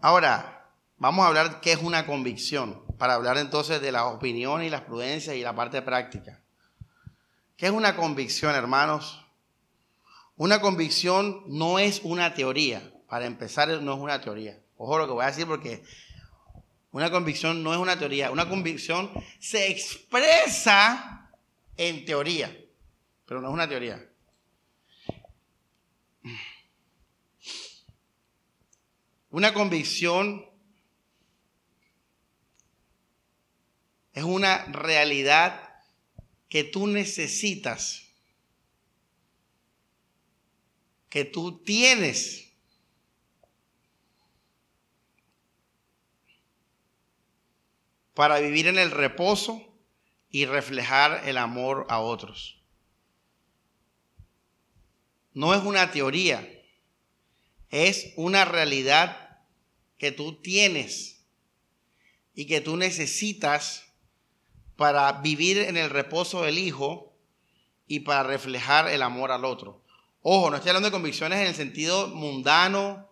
Ahora, 0.00 0.59
vamos 1.00 1.24
a 1.24 1.28
hablar 1.28 1.60
qué 1.60 1.72
es 1.72 1.82
una 1.82 2.06
convicción, 2.06 2.84
para 2.98 3.14
hablar 3.14 3.38
entonces 3.38 3.80
de 3.80 3.90
las 3.90 4.02
opiniones 4.02 4.68
y 4.68 4.70
las 4.70 4.82
prudencias 4.82 5.34
y 5.34 5.40
la 5.40 5.54
parte 5.56 5.82
práctica. 5.82 6.40
¿Qué 7.56 7.66
es 7.66 7.72
una 7.72 7.96
convicción, 7.96 8.54
hermanos? 8.54 9.24
Una 10.36 10.60
convicción 10.60 11.42
no 11.46 11.78
es 11.78 12.00
una 12.04 12.34
teoría. 12.34 12.92
Para 13.08 13.26
empezar, 13.26 13.68
no 13.82 13.94
es 13.94 13.98
una 13.98 14.20
teoría. 14.20 14.60
Ojo 14.76 14.98
lo 14.98 15.06
que 15.06 15.12
voy 15.12 15.24
a 15.24 15.28
decir 15.28 15.46
porque 15.46 15.82
una 16.92 17.10
convicción 17.10 17.62
no 17.62 17.72
es 17.72 17.78
una 17.78 17.98
teoría. 17.98 18.30
Una 18.30 18.48
convicción 18.48 19.10
se 19.38 19.70
expresa 19.70 21.30
en 21.76 22.04
teoría, 22.04 22.54
pero 23.26 23.40
no 23.40 23.48
es 23.48 23.54
una 23.54 23.68
teoría. 23.68 24.06
Una 29.30 29.54
convicción 29.54 30.49
es 34.20 34.26
una 34.26 34.64
realidad 34.66 35.74
que 36.50 36.62
tú 36.62 36.86
necesitas, 36.86 38.06
que 41.08 41.24
tú 41.24 41.62
tienes. 41.64 42.46
para 48.12 48.38
vivir 48.38 48.66
en 48.66 48.76
el 48.76 48.90
reposo 48.90 49.66
y 50.28 50.44
reflejar 50.44 51.26
el 51.26 51.38
amor 51.38 51.86
a 51.88 52.00
otros. 52.00 52.62
No 55.32 55.54
es 55.54 55.62
una 55.62 55.90
teoría, 55.90 56.46
es 57.70 58.12
una 58.16 58.44
realidad 58.44 59.38
que 59.96 60.12
tú 60.12 60.42
tienes 60.42 61.24
y 62.34 62.44
que 62.44 62.60
tú 62.60 62.76
necesitas 62.76 63.89
para 64.80 65.12
vivir 65.12 65.58
en 65.58 65.76
el 65.76 65.90
reposo 65.90 66.44
del 66.44 66.56
Hijo 66.56 67.12
y 67.86 68.00
para 68.00 68.22
reflejar 68.22 68.88
el 68.88 69.02
amor 69.02 69.30
al 69.30 69.44
otro. 69.44 69.84
Ojo, 70.22 70.48
no 70.48 70.56
estoy 70.56 70.70
hablando 70.70 70.88
de 70.88 70.92
convicciones 70.92 71.38
en 71.38 71.48
el 71.48 71.54
sentido 71.54 72.08
mundano, 72.08 73.06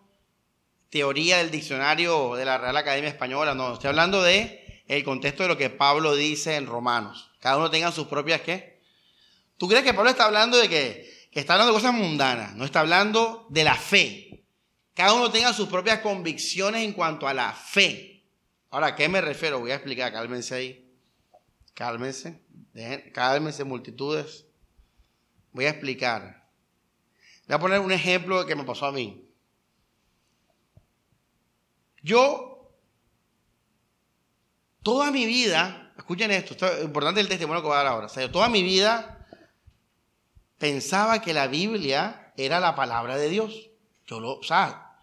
teoría 0.89 1.37
del 1.37 1.51
diccionario 1.51 2.33
de 2.33 2.43
la 2.43 2.57
Real 2.57 2.75
Academia 2.75 3.07
Española, 3.07 3.53
no, 3.53 3.75
estoy 3.75 3.89
hablando 3.89 4.23
de 4.23 4.81
el 4.87 5.03
contexto 5.03 5.43
de 5.43 5.49
lo 5.49 5.57
que 5.59 5.69
Pablo 5.69 6.15
dice 6.15 6.55
en 6.55 6.65
Romanos. 6.65 7.29
Cada 7.39 7.57
uno 7.57 7.69
tenga 7.69 7.91
sus 7.91 8.07
propias 8.07 8.41
qué. 8.41 8.81
¿Tú 9.59 9.67
crees 9.67 9.83
que 9.83 9.93
Pablo 9.93 10.09
está 10.09 10.25
hablando 10.25 10.57
de 10.57 10.69
que, 10.69 11.29
que 11.31 11.39
está 11.39 11.53
hablando 11.53 11.71
de 11.71 11.79
cosas 11.79 11.93
mundanas? 11.93 12.55
No 12.55 12.65
está 12.65 12.79
hablando 12.79 13.45
de 13.51 13.63
la 13.63 13.75
fe. 13.75 14.43
Cada 14.95 15.13
uno 15.13 15.29
tenga 15.29 15.53
sus 15.53 15.69
propias 15.69 15.99
convicciones 15.99 16.83
en 16.83 16.93
cuanto 16.93 17.27
a 17.27 17.33
la 17.35 17.53
fe. 17.53 18.23
Ahora, 18.71 18.87
¿a 18.87 18.95
qué 18.95 19.07
me 19.07 19.21
refiero? 19.21 19.59
Voy 19.59 19.69
a 19.69 19.75
explicar, 19.75 20.11
cálmense 20.11 20.55
ahí. 20.55 20.88
Cálmense, 21.79 22.43
cálmense 23.13 23.63
multitudes. 23.63 24.45
Voy 25.53 25.63
a 25.63 25.69
explicar. 25.69 26.45
Voy 27.47 27.55
a 27.55 27.59
poner 27.59 27.79
un 27.79 27.93
ejemplo 27.93 28.45
que 28.45 28.53
me 28.53 28.65
pasó 28.65 28.87
a 28.87 28.91
mí. 28.91 29.25
Yo, 32.03 32.75
toda 34.83 35.09
mi 35.09 35.25
vida, 35.25 35.93
escuchen 35.95 36.31
esto, 36.31 36.51
esto 36.51 36.67
es 36.67 36.83
importante 36.83 37.21
el 37.21 37.29
testimonio 37.29 37.61
que 37.61 37.69
voy 37.69 37.75
a 37.75 37.83
dar 37.83 37.87
ahora. 37.87 38.07
O 38.07 38.09
sea, 38.09 38.29
toda 38.29 38.49
mi 38.49 38.61
vida 38.61 39.25
pensaba 40.57 41.21
que 41.21 41.33
la 41.33 41.47
Biblia 41.47 42.33
era 42.35 42.59
la 42.59 42.75
palabra 42.75 43.15
de 43.15 43.29
Dios. 43.29 43.69
Yo 44.05 44.19
lo, 44.19 44.39
o 44.39 44.43
sea, 44.43 44.97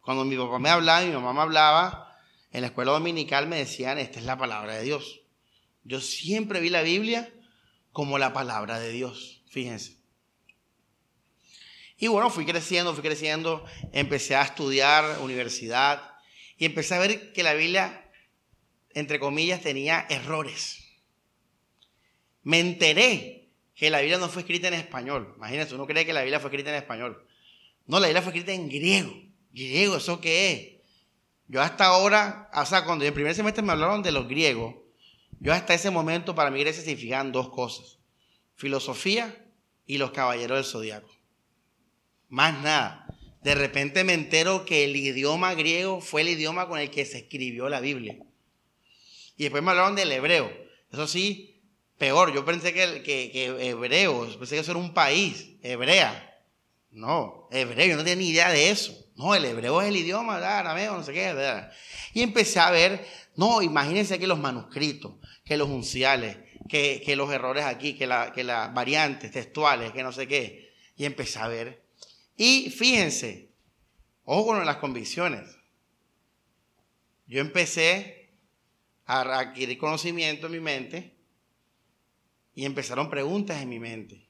cuando 0.00 0.24
mi 0.24 0.38
papá 0.38 0.58
me 0.58 0.70
hablaba 0.70 1.02
y 1.02 1.08
mi 1.08 1.12
mamá 1.12 1.34
me 1.34 1.40
hablaba, 1.42 2.16
en 2.52 2.62
la 2.62 2.68
escuela 2.68 2.92
dominical 2.92 3.48
me 3.48 3.58
decían, 3.58 3.98
esta 3.98 4.18
es 4.18 4.24
la 4.24 4.38
palabra 4.38 4.72
de 4.76 4.84
Dios. 4.84 5.21
Yo 5.84 6.00
siempre 6.00 6.60
vi 6.60 6.70
la 6.70 6.82
Biblia 6.82 7.32
como 7.92 8.18
la 8.18 8.32
palabra 8.32 8.78
de 8.78 8.90
Dios, 8.90 9.42
fíjense. 9.48 9.98
Y 11.98 12.08
bueno, 12.08 12.30
fui 12.30 12.44
creciendo, 12.44 12.94
fui 12.94 13.02
creciendo, 13.02 13.64
empecé 13.92 14.34
a 14.34 14.42
estudiar 14.42 15.20
universidad 15.20 16.16
y 16.56 16.64
empecé 16.64 16.94
a 16.94 16.98
ver 16.98 17.32
que 17.32 17.42
la 17.42 17.54
Biblia, 17.54 18.10
entre 18.90 19.20
comillas, 19.20 19.60
tenía 19.60 20.06
errores. 20.08 20.78
Me 22.42 22.58
enteré 22.58 23.52
que 23.74 23.90
la 23.90 24.00
Biblia 24.00 24.18
no 24.18 24.28
fue 24.28 24.42
escrita 24.42 24.68
en 24.68 24.74
español. 24.74 25.32
Imagínense, 25.36 25.74
uno 25.74 25.86
cree 25.86 26.04
que 26.04 26.12
la 26.12 26.22
Biblia 26.22 26.40
fue 26.40 26.50
escrita 26.50 26.70
en 26.70 26.76
español. 26.76 27.24
No, 27.86 28.00
la 28.00 28.08
Biblia 28.08 28.22
fue 28.22 28.32
escrita 28.32 28.52
en 28.52 28.68
griego. 28.68 29.12
Griego, 29.52 29.96
¿eso 29.96 30.20
qué 30.20 30.52
es? 30.52 30.72
Yo 31.46 31.60
hasta 31.60 31.86
ahora, 31.86 32.50
o 32.54 32.64
sea, 32.64 32.84
cuando 32.84 33.04
en 33.04 33.08
el 33.08 33.14
primer 33.14 33.34
semestre 33.34 33.62
me 33.62 33.72
hablaron 33.72 34.02
de 34.02 34.10
los 34.10 34.26
griegos, 34.26 34.74
yo 35.42 35.52
hasta 35.52 35.74
ese 35.74 35.90
momento 35.90 36.36
para 36.36 36.52
mi 36.52 36.60
iglesia 36.60 36.84
significaban 36.84 37.32
dos 37.32 37.48
cosas. 37.48 37.98
Filosofía 38.54 39.44
y 39.86 39.98
los 39.98 40.12
caballeros 40.12 40.56
del 40.56 40.64
zodiaco. 40.64 41.10
Más 42.28 42.62
nada. 42.62 43.08
De 43.42 43.56
repente 43.56 44.04
me 44.04 44.14
entero 44.14 44.64
que 44.64 44.84
el 44.84 44.94
idioma 44.94 45.54
griego 45.54 46.00
fue 46.00 46.20
el 46.20 46.28
idioma 46.28 46.68
con 46.68 46.78
el 46.78 46.90
que 46.90 47.04
se 47.04 47.18
escribió 47.18 47.68
la 47.68 47.80
Biblia. 47.80 48.18
Y 49.36 49.42
después 49.42 49.64
me 49.64 49.72
hablaron 49.72 49.96
del 49.96 50.12
hebreo. 50.12 50.48
Eso 50.92 51.08
sí, 51.08 51.60
peor. 51.98 52.32
Yo 52.32 52.44
pensé 52.44 52.72
que, 52.72 53.02
que, 53.02 53.32
que 53.32 53.68
hebreo, 53.68 54.38
pensé 54.38 54.54
que 54.54 54.60
eso 54.60 54.70
era 54.70 54.78
un 54.80 54.94
país, 54.94 55.56
hebrea. 55.60 56.40
No, 56.92 57.48
hebreo, 57.50 57.88
yo 57.88 57.96
no 57.96 58.04
tenía 58.04 58.16
ni 58.16 58.28
idea 58.28 58.50
de 58.52 58.70
eso. 58.70 58.96
No, 59.16 59.34
el 59.34 59.44
hebreo 59.44 59.82
es 59.82 59.88
el 59.88 59.96
idioma, 59.96 60.36
arameo, 60.36 60.96
no 60.96 61.02
sé 61.02 61.12
qué. 61.12 61.34
Y 62.14 62.22
empecé 62.22 62.60
a 62.60 62.70
ver, 62.70 63.04
no, 63.34 63.62
imagínense 63.62 64.18
que 64.18 64.26
los 64.26 64.38
manuscritos, 64.38 65.14
que 65.44 65.56
los 65.56 65.68
unciales, 65.68 66.36
que, 66.68 67.14
los 67.16 67.32
errores 67.32 67.64
aquí, 67.64 67.94
que, 67.94 68.06
la, 68.06 68.32
que 68.32 68.44
las 68.44 68.72
variantes 68.72 69.32
textuales, 69.32 69.92
que 69.92 70.02
no 70.02 70.12
sé 70.12 70.26
qué. 70.28 70.72
Y 70.96 71.04
empecé 71.04 71.38
a 71.38 71.48
ver. 71.48 71.82
Y 72.36 72.70
fíjense, 72.70 73.50
ojo 74.24 74.46
con 74.46 74.64
las 74.64 74.76
convicciones. 74.76 75.56
Yo 77.26 77.40
empecé 77.40 78.30
a 79.06 79.20
adquirir 79.38 79.78
conocimiento 79.78 80.46
en 80.46 80.52
mi 80.52 80.60
mente 80.60 81.16
y 82.54 82.64
empezaron 82.64 83.10
preguntas 83.10 83.60
en 83.60 83.68
mi 83.68 83.78
mente. 83.78 84.28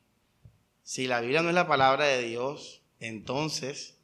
Si 0.82 1.06
la 1.06 1.20
Biblia 1.20 1.42
no 1.42 1.48
es 1.48 1.54
la 1.54 1.68
palabra 1.68 2.06
de 2.06 2.22
Dios, 2.22 2.82
entonces 3.00 3.98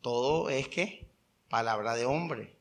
todo 0.00 0.50
es 0.50 0.68
que 0.68 1.08
palabra 1.48 1.94
de 1.94 2.04
hombre. 2.04 2.56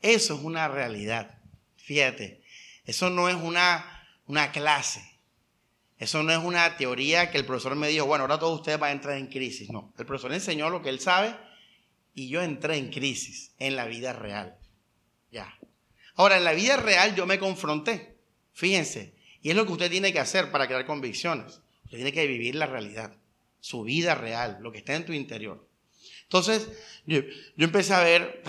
Eso 0.00 0.34
es 0.34 0.40
una 0.42 0.68
realidad. 0.68 1.41
Fíjate, 1.84 2.42
eso 2.84 3.10
no 3.10 3.28
es 3.28 3.34
una, 3.34 4.06
una 4.26 4.52
clase. 4.52 5.02
Eso 5.98 6.22
no 6.22 6.32
es 6.32 6.38
una 6.38 6.76
teoría 6.76 7.30
que 7.30 7.38
el 7.38 7.46
profesor 7.46 7.76
me 7.76 7.88
dijo, 7.88 8.06
bueno, 8.06 8.24
ahora 8.24 8.38
todos 8.38 8.58
ustedes 8.58 8.78
van 8.78 8.90
a 8.90 8.92
entrar 8.92 9.16
en 9.16 9.28
crisis. 9.28 9.70
No, 9.70 9.92
el 9.98 10.06
profesor 10.06 10.32
enseñó 10.32 10.68
lo 10.68 10.82
que 10.82 10.88
él 10.88 11.00
sabe 11.00 11.36
y 12.14 12.28
yo 12.28 12.42
entré 12.42 12.76
en 12.76 12.90
crisis 12.90 13.52
en 13.58 13.76
la 13.76 13.86
vida 13.86 14.12
real. 14.12 14.56
Ya. 15.30 15.56
Ahora, 16.14 16.36
en 16.36 16.44
la 16.44 16.52
vida 16.52 16.76
real 16.76 17.14
yo 17.14 17.26
me 17.26 17.38
confronté. 17.38 18.16
Fíjense, 18.52 19.14
y 19.42 19.50
es 19.50 19.56
lo 19.56 19.64
que 19.64 19.72
usted 19.72 19.90
tiene 19.90 20.12
que 20.12 20.18
hacer 20.18 20.50
para 20.50 20.66
crear 20.66 20.86
convicciones. 20.86 21.60
Usted 21.84 21.98
tiene 21.98 22.12
que 22.12 22.26
vivir 22.26 22.54
la 22.54 22.66
realidad, 22.66 23.16
su 23.60 23.82
vida 23.82 24.14
real, 24.14 24.58
lo 24.60 24.72
que 24.72 24.78
está 24.78 24.94
en 24.94 25.06
tu 25.06 25.12
interior. 25.12 25.66
Entonces, 26.24 26.68
yo, 27.06 27.20
yo 27.56 27.64
empecé 27.64 27.94
a 27.94 28.00
ver, 28.00 28.42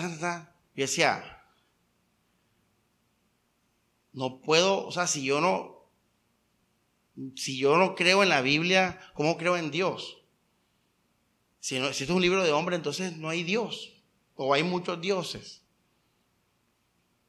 y 0.74 0.80
decía, 0.80 1.33
no 4.14 4.40
puedo, 4.40 4.86
o 4.86 4.92
sea, 4.92 5.06
si 5.06 5.24
yo 5.24 5.40
no, 5.40 5.90
si 7.36 7.58
yo 7.58 7.76
no 7.76 7.94
creo 7.96 8.22
en 8.22 8.28
la 8.28 8.42
Biblia, 8.42 9.00
¿cómo 9.14 9.36
creo 9.36 9.56
en 9.56 9.70
Dios? 9.70 10.24
Si, 11.58 11.78
no, 11.78 11.92
si 11.92 12.04
esto 12.04 12.12
es 12.12 12.16
un 12.16 12.22
libro 12.22 12.44
de 12.44 12.52
hombre, 12.52 12.76
entonces 12.76 13.16
no 13.16 13.28
hay 13.28 13.42
Dios, 13.42 13.92
o 14.36 14.54
hay 14.54 14.62
muchos 14.62 15.00
dioses. 15.00 15.62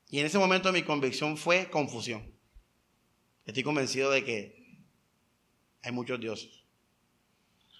Y 0.09 0.19
en 0.19 0.27
ese 0.27 0.37
momento 0.37 0.71
mi 0.71 0.83
convicción 0.83 1.37
fue 1.37 1.69
confusión. 1.71 2.31
Estoy 3.45 3.63
convencido 3.63 4.11
de 4.11 4.23
que 4.23 4.79
hay 5.81 5.91
muchos 5.91 6.19
dioses. 6.19 6.63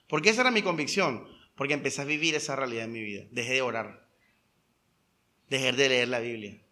¿Por 0.08 0.22
qué 0.22 0.30
esa 0.30 0.42
era 0.42 0.52
mi 0.52 0.64
convicción? 0.64 1.28
Porque 1.56 1.74
empecé 1.76 2.02
a 2.02 2.06
vivir 2.06 2.34
esa 2.34 2.56
realidad 2.56 2.86
en 2.86 2.92
mi 2.92 3.02
vida. 3.02 3.26
Dejé 3.32 3.54
de 3.54 3.62
orar. 3.62 4.10
Dejé 5.48 5.72
de 5.74 5.90
leer 5.90 6.08
la 6.08 6.20
Biblia 6.20 6.65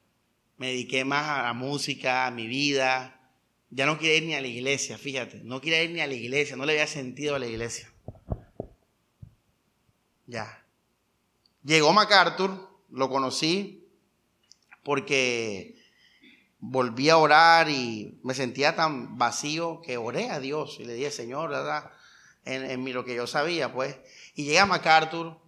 me 0.58 0.68
dediqué 0.68 1.06
más 1.06 1.28
a 1.30 1.44
la 1.44 1.54
música, 1.54 2.28
a 2.28 2.32
mi 2.32 2.48
vida. 2.48 3.20
Ya 3.70 3.86
no 3.86 3.98
quería 3.98 4.18
ir 4.18 4.24
ni 4.24 4.36
a 4.36 4.42
la 4.42 4.48
iglesia, 4.48 4.98
fíjate, 4.98 5.42
no 5.44 5.60
quería 5.60 5.84
ir 5.84 5.92
ni 5.92 6.02
a 6.02 6.08
la 6.08 6.14
iglesia, 6.14 6.56
no 6.56 6.66
le 6.66 6.74
había 6.74 6.88
sentido 6.88 7.36
a 7.36 7.40
la 7.40 7.48
iglesia. 7.48 7.92
Ya. 10.28 10.64
Llegó 11.64 11.92
MacArthur, 11.92 12.70
lo 12.92 13.10
conocí 13.10 13.88
porque 14.84 15.76
volví 16.60 17.10
a 17.10 17.18
orar 17.18 17.70
y 17.70 18.20
me 18.24 18.34
sentía 18.34 18.76
tan 18.76 19.18
vacío 19.18 19.82
que 19.82 19.98
oré 19.98 20.30
a 20.30 20.40
Dios 20.40 20.78
y 20.80 20.86
le 20.86 20.94
dije, 20.94 21.12
Señor, 21.12 21.50
¿verdad? 21.50 21.92
En, 22.46 22.64
en 22.64 22.94
lo 22.94 23.04
que 23.04 23.16
yo 23.16 23.28
sabía, 23.28 23.74
pues. 23.74 23.98
Y 24.36 24.46
llega 24.46 24.66
MacArthur 24.66 25.40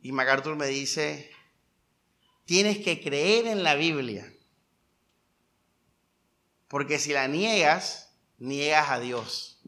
y 0.00 0.12
MacArthur 0.12 0.56
me 0.56 0.66
dice, 0.66 1.30
tienes 2.46 2.78
que 2.78 3.02
creer 3.02 3.46
en 3.46 3.62
la 3.62 3.74
Biblia. 3.74 4.32
Porque 6.68 6.98
si 6.98 7.12
la 7.12 7.28
niegas, 7.28 8.16
niegas 8.38 8.90
a 8.90 8.98
Dios. 8.98 9.60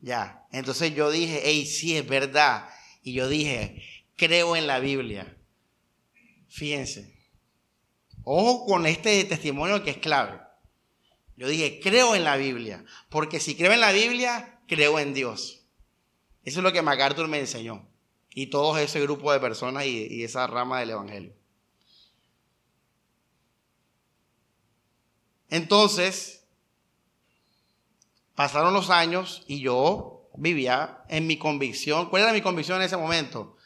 Ya, 0.00 0.46
entonces 0.52 0.94
yo 0.94 1.10
dije, 1.10 1.40
hey, 1.42 1.66
sí, 1.66 1.96
es 1.96 2.06
verdad. 2.06 2.68
Y 3.02 3.14
yo 3.14 3.28
dije, 3.28 3.82
creo 4.16 4.54
en 4.54 4.66
la 4.66 4.78
Biblia. 4.78 5.36
Fíjense. 6.48 7.16
Ojo 8.22 8.66
con 8.66 8.86
este 8.86 9.24
testimonio 9.24 9.82
que 9.82 9.90
es 9.90 9.98
clave. 9.98 10.38
Yo 11.36 11.48
dije, 11.48 11.80
creo 11.80 12.14
en 12.14 12.24
la 12.24 12.36
Biblia. 12.36 12.84
Porque 13.08 13.40
si 13.40 13.56
creo 13.56 13.72
en 13.72 13.80
la 13.80 13.92
Biblia, 13.92 14.60
creo 14.66 14.98
en 14.98 15.14
Dios. 15.14 15.64
Eso 16.44 16.60
es 16.60 16.64
lo 16.64 16.72
que 16.72 16.82
MacArthur 16.82 17.28
me 17.28 17.38
enseñó. 17.38 17.87
Y 18.38 18.46
todo 18.50 18.78
ese 18.78 19.00
grupo 19.00 19.32
de 19.32 19.40
personas 19.40 19.84
y, 19.86 20.06
y 20.08 20.22
esa 20.22 20.46
rama 20.46 20.78
del 20.78 20.90
Evangelio. 20.90 21.34
Entonces, 25.50 26.46
pasaron 28.36 28.74
los 28.74 28.90
años 28.90 29.42
y 29.48 29.58
yo 29.58 30.30
vivía 30.36 31.02
en 31.08 31.26
mi 31.26 31.36
convicción. 31.36 32.08
¿Cuál 32.10 32.22
era 32.22 32.32
mi 32.32 32.40
convicción 32.40 32.78
en 32.78 32.86
ese 32.86 32.96
momento? 32.96 33.56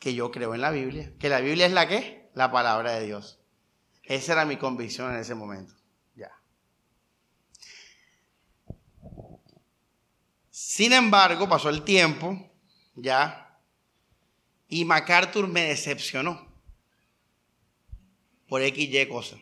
Que 0.00 0.14
yo 0.14 0.32
creo 0.32 0.52
en 0.56 0.62
la 0.62 0.72
Biblia. 0.72 1.12
Que 1.20 1.28
la 1.28 1.38
Biblia 1.38 1.66
es 1.66 1.72
la 1.72 1.86
qué? 1.86 2.28
La 2.34 2.50
palabra 2.50 2.90
de 2.90 3.06
Dios. 3.06 3.38
Esa 4.02 4.32
era 4.32 4.44
mi 4.46 4.56
convicción 4.56 5.14
en 5.14 5.20
ese 5.20 5.36
momento. 5.36 5.74
Ya. 6.16 6.32
Sin 10.50 10.92
embargo, 10.92 11.48
pasó 11.48 11.68
el 11.68 11.82
tiempo, 11.82 12.50
ya, 12.96 13.45
y 14.68 14.84
MacArthur 14.84 15.48
me 15.48 15.62
decepcionó 15.62 16.46
por 18.48 18.62
X, 18.62 18.88
Y 18.88 19.06
cosas. 19.06 19.40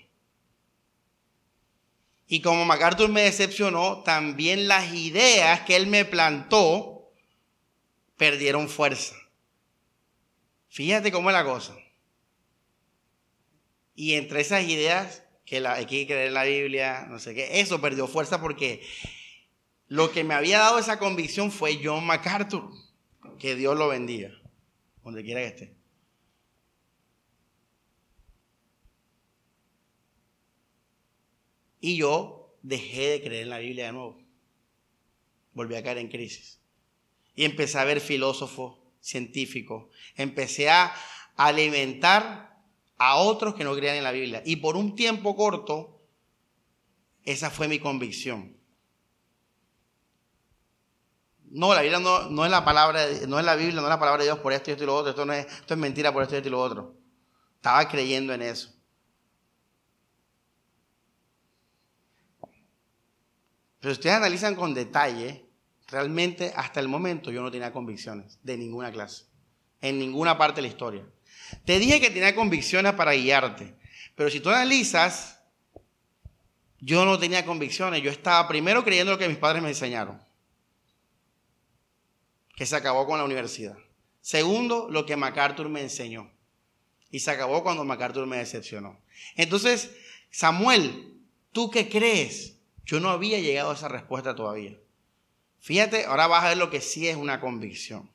Y 2.26 2.40
como 2.40 2.64
MacArthur 2.64 3.08
me 3.10 3.22
decepcionó, 3.22 4.02
también 4.02 4.66
las 4.66 4.92
ideas 4.94 5.60
que 5.60 5.76
él 5.76 5.86
me 5.86 6.04
plantó 6.04 7.12
perdieron 8.16 8.68
fuerza. 8.68 9.14
Fíjate 10.68 11.12
cómo 11.12 11.30
es 11.30 11.34
la 11.34 11.44
cosa. 11.44 11.76
Y 13.94 14.14
entre 14.14 14.40
esas 14.40 14.64
ideas, 14.64 15.22
que 15.44 15.64
hay 15.66 15.86
que 15.86 16.06
creer 16.06 16.28
en 16.28 16.34
la 16.34 16.44
Biblia, 16.44 17.06
no 17.08 17.18
sé 17.18 17.34
qué, 17.34 17.60
eso 17.60 17.80
perdió 17.80 18.08
fuerza 18.08 18.40
porque 18.40 18.82
lo 19.86 20.10
que 20.10 20.24
me 20.24 20.34
había 20.34 20.58
dado 20.58 20.78
esa 20.78 20.98
convicción 20.98 21.52
fue 21.52 21.80
John 21.82 22.04
MacArthur. 22.06 22.70
Que 23.38 23.54
Dios 23.54 23.76
lo 23.76 23.88
bendiga, 23.88 24.30
donde 25.04 25.22
quiera 25.22 25.40
que 25.40 25.46
esté. 25.46 25.76
Y 31.80 31.96
yo 31.96 32.56
dejé 32.62 33.10
de 33.10 33.22
creer 33.22 33.42
en 33.42 33.50
la 33.50 33.58
Biblia 33.58 33.86
de 33.86 33.92
nuevo. 33.92 34.18
Volví 35.52 35.74
a 35.74 35.82
caer 35.82 35.98
en 35.98 36.08
crisis. 36.08 36.58
Y 37.36 37.44
empecé 37.44 37.78
a 37.78 37.84
ver 37.84 38.00
filósofos, 38.00 38.78
científicos. 39.00 39.86
Empecé 40.16 40.70
a 40.70 40.94
alimentar 41.36 42.58
a 42.96 43.16
otros 43.16 43.54
que 43.54 43.64
no 43.64 43.74
creían 43.76 43.96
en 43.96 44.04
la 44.04 44.12
Biblia. 44.12 44.42
Y 44.46 44.56
por 44.56 44.76
un 44.76 44.96
tiempo 44.96 45.36
corto, 45.36 46.00
esa 47.24 47.50
fue 47.50 47.68
mi 47.68 47.78
convicción. 47.78 48.56
No, 51.54 51.72
la 51.72 51.82
Biblia 51.82 52.00
no, 52.00 52.44
es 52.44 52.50
la 52.50 52.64
palabra, 52.64 53.06
no 53.28 53.38
es 53.38 53.44
la 53.44 53.54
Biblia, 53.54 53.76
no 53.76 53.86
es 53.86 53.88
la 53.88 54.00
palabra 54.00 54.24
de 54.24 54.24
Dios 54.24 54.40
por 54.40 54.52
esto 54.52 54.70
y 54.70 54.72
esto 54.72 54.82
y 54.82 54.86
lo 54.88 54.96
otro. 54.96 55.10
Esto, 55.10 55.24
no 55.24 55.32
es, 55.32 55.46
esto 55.46 55.74
es 55.74 55.78
mentira 55.78 56.12
por 56.12 56.24
esto 56.24 56.34
y 56.34 56.38
esto 56.38 56.48
y 56.48 56.50
lo 56.50 56.60
otro. 56.60 56.96
Estaba 57.54 57.86
creyendo 57.88 58.34
en 58.34 58.42
eso. 58.42 58.74
Pero 63.78 63.94
si 63.94 64.00
ustedes 64.00 64.16
analizan 64.16 64.56
con 64.56 64.74
detalle, 64.74 65.44
realmente 65.86 66.52
hasta 66.56 66.80
el 66.80 66.88
momento 66.88 67.30
yo 67.30 67.40
no 67.40 67.52
tenía 67.52 67.70
convicciones 67.70 68.36
de 68.42 68.56
ninguna 68.56 68.90
clase, 68.90 69.26
en 69.80 70.00
ninguna 70.00 70.36
parte 70.36 70.56
de 70.56 70.62
la 70.62 70.68
historia. 70.68 71.04
Te 71.64 71.78
dije 71.78 72.00
que 72.00 72.10
tenía 72.10 72.34
convicciones 72.34 72.94
para 72.94 73.12
guiarte, 73.12 73.76
pero 74.16 74.28
si 74.28 74.40
tú 74.40 74.50
analizas, 74.50 75.40
yo 76.80 77.04
no 77.04 77.16
tenía 77.16 77.46
convicciones, 77.46 78.02
yo 78.02 78.10
estaba 78.10 78.48
primero 78.48 78.82
creyendo 78.82 79.12
lo 79.12 79.18
que 79.18 79.28
mis 79.28 79.38
padres 79.38 79.62
me 79.62 79.68
enseñaron, 79.68 80.20
que 82.56 82.66
se 82.66 82.76
acabó 82.76 83.06
con 83.06 83.18
la 83.18 83.24
universidad. 83.24 83.76
Segundo, 84.20 84.88
lo 84.90 85.06
que 85.06 85.16
MacArthur 85.16 85.68
me 85.68 85.80
enseñó. 85.80 86.30
Y 87.10 87.20
se 87.20 87.30
acabó 87.30 87.62
cuando 87.62 87.84
MacArthur 87.84 88.26
me 88.26 88.38
decepcionó. 88.38 88.98
Entonces, 89.36 89.90
Samuel, 90.30 91.14
¿tú 91.52 91.70
qué 91.70 91.88
crees? 91.88 92.56
Yo 92.84 93.00
no 93.00 93.10
había 93.10 93.38
llegado 93.38 93.70
a 93.70 93.74
esa 93.74 93.88
respuesta 93.88 94.34
todavía. 94.34 94.78
Fíjate, 95.60 96.04
ahora 96.06 96.26
vas 96.26 96.44
a 96.44 96.48
ver 96.48 96.58
lo 96.58 96.70
que 96.70 96.80
sí 96.80 97.08
es 97.08 97.16
una 97.16 97.40
convicción. 97.40 98.10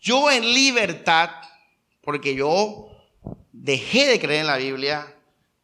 Yo 0.00 0.30
en 0.30 0.54
libertad, 0.54 1.30
porque 2.02 2.34
yo 2.34 2.88
dejé 3.52 4.06
de 4.06 4.20
creer 4.20 4.40
en 4.40 4.46
la 4.46 4.56
Biblia, 4.56 5.14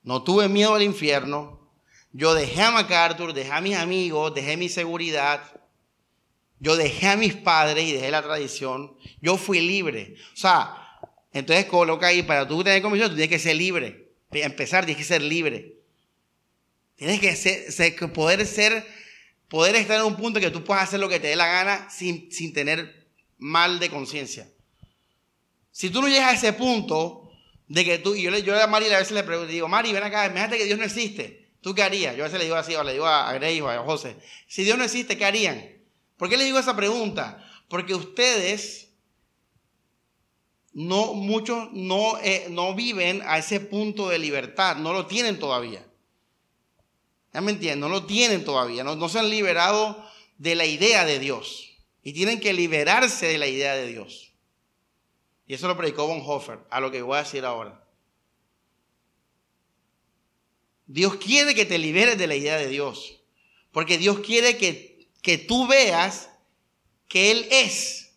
no 0.03 0.23
tuve 0.23 0.49
miedo 0.49 0.75
al 0.75 0.83
infierno, 0.83 1.71
yo 2.13 2.35
dejé 2.35 2.63
a 2.63 2.71
MacArthur, 2.71 3.33
dejé 3.33 3.53
a 3.53 3.61
mis 3.61 3.77
amigos, 3.77 4.35
dejé 4.35 4.57
mi 4.57 4.69
seguridad, 4.69 5.43
yo 6.65 6.79
dejé 6.79 7.09
a 7.09 7.17
mis 7.19 7.35
padres 7.35 7.85
y 7.85 7.93
dejé 7.93 8.11
la 8.11 8.23
tradición, 8.23 8.97
yo 9.21 9.37
fui 9.37 9.61
libre. 9.61 10.15
O 10.33 10.37
sea, 10.37 10.75
entonces 11.31 11.67
coloca 11.67 12.07
ahí, 12.07 12.23
para 12.23 12.49
tú 12.49 12.65
tener 12.65 12.81
convicción, 12.81 13.11
tú 13.11 13.17
tienes 13.17 13.29
que 13.29 13.39
ser 13.39 13.57
libre. 13.57 14.13
Empezar, 14.31 14.87
tienes 14.87 14.97
que 14.97 15.07
ser 15.07 15.21
libre. 15.21 15.77
Tienes 16.97 17.21
que 17.21 17.37
ser, 17.37 17.95
poder 18.15 18.47
ser, 18.47 18.87
poder 19.49 19.77
estar 19.77 20.01
en 20.01 20.07
un 20.07 20.17
punto 20.17 20.41
que 20.41 20.51
tú 20.51 20.65
puedas 20.65 20.85
hacer 20.85 21.01
lo 21.01 21.09
que 21.11 21.21
te 21.21 21.27
dé 21.27 21.37
la 21.37 21.49
gana 21.49 21.91
sin, 21.91 22.33
sin 22.33 22.55
tener 22.55 23.09
mal 23.37 23.79
de 23.79 23.91
conciencia. 23.91 24.49
Si 25.71 25.91
tú 25.91 26.01
no 26.01 26.09
llegas 26.09 26.31
a 26.31 26.35
ese 26.35 26.55
punto 26.55 27.31
de 27.69 27.85
que 27.85 27.99
tú, 27.99 28.15
y 28.15 28.23
yo, 28.23 28.39
yo 28.39 28.59
a 28.59 28.67
Mari 28.67 28.87
a 28.87 29.01
veces 29.01 29.13
le 29.13 29.23
pregunto, 29.23 29.53
digo, 29.53 29.69
Mari, 29.69 29.93
ven 29.93 30.03
acá, 30.03 30.25
imagínate 30.25 30.57
que 30.57 30.65
Dios 30.65 30.79
no 30.79 30.87
existe. 30.87 31.51
¿Tú 31.61 31.75
qué 31.75 31.83
harías? 31.83 32.17
Yo 32.17 32.23
a 32.23 32.29
veces 32.29 32.39
le 32.39 32.47
digo 32.47 32.57
así, 32.57 32.75
o 32.75 32.83
le 32.83 32.95
digo 32.95 33.07
a 33.07 33.31
Grey 33.35 33.61
o 33.61 33.69
a 33.69 33.83
José, 33.83 34.17
si 34.49 34.65
Dios 34.65 34.79
no 34.79 34.85
existe, 34.85 35.19
¿qué 35.19 35.27
harían? 35.27 35.74
¿Por 36.17 36.29
qué 36.29 36.37
le 36.37 36.45
digo 36.45 36.59
esa 36.59 36.77
pregunta? 36.77 37.45
Porque 37.69 37.95
ustedes, 37.95 38.91
no, 40.73 41.15
muchos 41.15 41.73
no, 41.73 42.19
eh, 42.19 42.47
no 42.51 42.75
viven 42.75 43.23
a 43.27 43.39
ese 43.39 43.61
punto 43.61 44.09
de 44.09 44.19
libertad, 44.19 44.77
no 44.77 44.93
lo 44.93 45.07
tienen 45.07 45.39
todavía. 45.39 45.85
¿Ya 47.33 47.41
me 47.41 47.51
entienden? 47.51 47.81
No 47.81 47.89
lo 47.89 48.07
tienen 48.07 48.45
todavía, 48.45 48.85
no, 48.85 49.09
se 49.09 49.19
han 49.19 49.29
liberado 49.29 50.09
de 50.39 50.55
la 50.55 50.67
idea 50.67 51.05
de 51.05 51.19
Dios. 51.19 51.71
Y 52.03 52.13
tienen 52.13 52.39
que 52.39 52.53
liberarse 52.53 53.27
de 53.27 53.39
la 53.39 53.49
idea 53.49 53.75
de 53.75 53.87
Dios. 53.87 54.33
Y 55.47 55.55
eso 55.55 55.67
lo 55.67 55.77
predicó 55.77 56.07
Bonhoeffer, 56.07 56.61
a 56.71 56.81
lo 56.81 56.91
que 56.91 57.03
voy 57.03 57.17
a 57.17 57.25
decir 57.25 57.45
ahora. 57.45 57.85
Dios 60.87 61.17
quiere 61.17 61.55
que 61.55 61.65
te 61.65 61.79
liberes 61.79 62.19
de 62.19 62.27
la 62.27 62.37
idea 62.37 62.57
de 62.57 62.69
Dios. 62.69 63.21
Porque 63.73 63.99
Dios 63.99 64.21
quiere 64.21 64.57
que, 64.57 64.94
que 65.25 65.39
tú 65.39 65.67
veas 65.67 66.31
que 67.09 67.33
Él 67.33 67.49
es. 67.51 68.13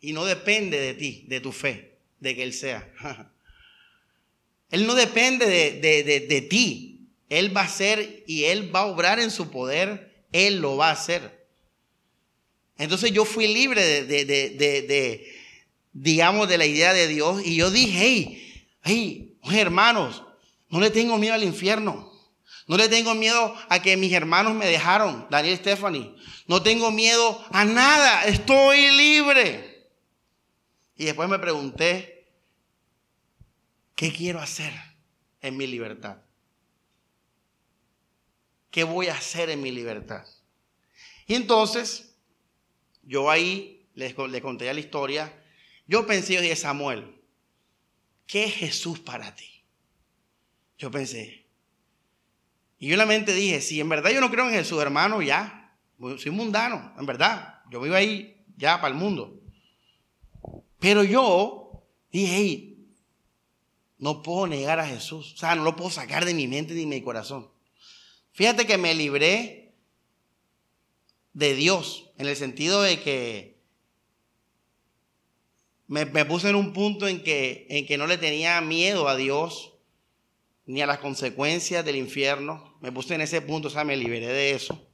Y 0.00 0.12
no 0.12 0.24
depende 0.26 0.78
de 0.78 0.94
ti, 0.94 1.24
de 1.28 1.40
tu 1.40 1.52
fe, 1.52 1.96
de 2.18 2.34
que 2.34 2.42
Él 2.42 2.52
sea. 2.52 2.92
Él 4.70 4.86
no 4.86 4.94
depende 4.94 5.46
de, 5.46 5.80
de, 5.80 6.20
de 6.20 6.40
ti. 6.42 7.08
Él 7.28 7.56
va 7.56 7.62
a 7.62 7.64
hacer 7.64 8.24
y 8.26 8.44
Él 8.44 8.74
va 8.74 8.80
a 8.80 8.86
obrar 8.86 9.20
en 9.20 9.30
su 9.30 9.50
poder, 9.50 10.26
Él 10.32 10.58
lo 10.58 10.76
va 10.76 10.88
a 10.88 10.92
hacer. 10.92 11.46
Entonces 12.76 13.12
yo 13.12 13.24
fui 13.24 13.46
libre 13.46 14.04
de, 14.04 14.24
de, 14.24 15.32
digamos, 15.92 16.48
de 16.48 16.58
la 16.58 16.66
idea 16.66 16.92
de 16.92 17.06
Dios 17.06 17.40
y 17.46 17.54
yo 17.54 17.70
dije, 17.70 17.98
hey, 17.98 18.62
hey, 18.82 19.38
hermanos, 19.52 20.24
no 20.68 20.80
le 20.80 20.90
tengo 20.90 21.16
miedo 21.18 21.34
al 21.34 21.44
infierno. 21.44 22.11
No 22.72 22.78
le 22.78 22.88
tengo 22.88 23.14
miedo 23.14 23.54
a 23.68 23.82
que 23.82 23.98
mis 23.98 24.14
hermanos 24.14 24.54
me 24.54 24.64
dejaron, 24.64 25.26
Daniel 25.28 25.58
Stephanie. 25.58 26.16
No 26.46 26.62
tengo 26.62 26.90
miedo 26.90 27.44
a 27.50 27.66
nada, 27.66 28.24
estoy 28.24 28.90
libre. 28.92 29.90
Y 30.96 31.04
después 31.04 31.28
me 31.28 31.38
pregunté, 31.38 32.32
¿qué 33.94 34.10
quiero 34.10 34.40
hacer 34.40 34.72
en 35.42 35.58
mi 35.58 35.66
libertad? 35.66 36.22
¿Qué 38.70 38.84
voy 38.84 39.08
a 39.08 39.16
hacer 39.16 39.50
en 39.50 39.60
mi 39.60 39.70
libertad? 39.70 40.26
Y 41.26 41.34
entonces, 41.34 42.16
yo 43.02 43.30
ahí 43.30 43.86
le, 43.92 44.14
conté 44.14 44.72
la 44.72 44.80
historia. 44.80 45.30
Yo 45.86 46.06
pensé, 46.06 46.32
yo 46.32 46.40
dije, 46.40 46.56
Samuel, 46.56 47.20
¿qué 48.26 48.44
es 48.44 48.54
Jesús 48.54 48.98
para 48.98 49.34
ti? 49.34 49.62
Yo 50.78 50.90
pensé. 50.90 51.41
Y 52.82 52.88
yo 52.88 52.94
en 52.94 52.98
la 52.98 53.06
mente 53.06 53.32
dije, 53.32 53.60
si 53.60 53.78
en 53.78 53.88
verdad 53.88 54.10
yo 54.10 54.20
no 54.20 54.28
creo 54.28 54.48
en 54.48 54.54
Jesús, 54.54 54.82
hermano, 54.82 55.22
ya, 55.22 55.72
soy 56.18 56.32
mundano, 56.32 56.92
en 56.98 57.06
verdad. 57.06 57.60
Yo 57.70 57.80
vivo 57.80 57.94
ahí 57.94 58.44
ya 58.56 58.80
para 58.80 58.92
el 58.92 58.98
mundo. 58.98 59.40
Pero 60.80 61.04
yo 61.04 61.84
dije, 62.10 62.34
hey, 62.34 62.88
no 63.98 64.20
puedo 64.20 64.48
negar 64.48 64.80
a 64.80 64.86
Jesús. 64.88 65.34
O 65.34 65.36
sea, 65.36 65.54
no 65.54 65.62
lo 65.62 65.76
puedo 65.76 65.90
sacar 65.90 66.24
de 66.24 66.34
mi 66.34 66.48
mente 66.48 66.74
ni 66.74 66.80
de 66.80 66.86
mi 66.86 67.02
corazón. 67.02 67.52
Fíjate 68.32 68.66
que 68.66 68.78
me 68.78 68.94
libré 68.94 69.76
de 71.34 71.54
Dios, 71.54 72.10
en 72.18 72.26
el 72.26 72.34
sentido 72.34 72.82
de 72.82 73.00
que 73.00 73.62
me, 75.86 76.04
puse 76.24 76.48
en 76.48 76.56
un 76.56 76.72
punto 76.72 77.06
en 77.06 77.22
que, 77.22 77.64
en 77.70 77.86
que 77.86 77.96
no 77.96 78.08
le 78.08 78.18
tenía 78.18 78.60
miedo 78.60 79.06
a 79.06 79.14
Dios 79.14 79.74
ni 80.66 80.82
a 80.82 80.86
las 80.88 80.98
consecuencias 80.98 81.84
del 81.84 81.94
infierno. 81.94 82.71
Me 82.82 82.90
puse 82.90 83.14
en 83.14 83.20
ese 83.20 83.40
punto, 83.40 83.68
o 83.68 83.70
sea, 83.70 83.84
me 83.84 83.96
liberé 83.96 84.26
de 84.26 84.50
eso. 84.50 84.88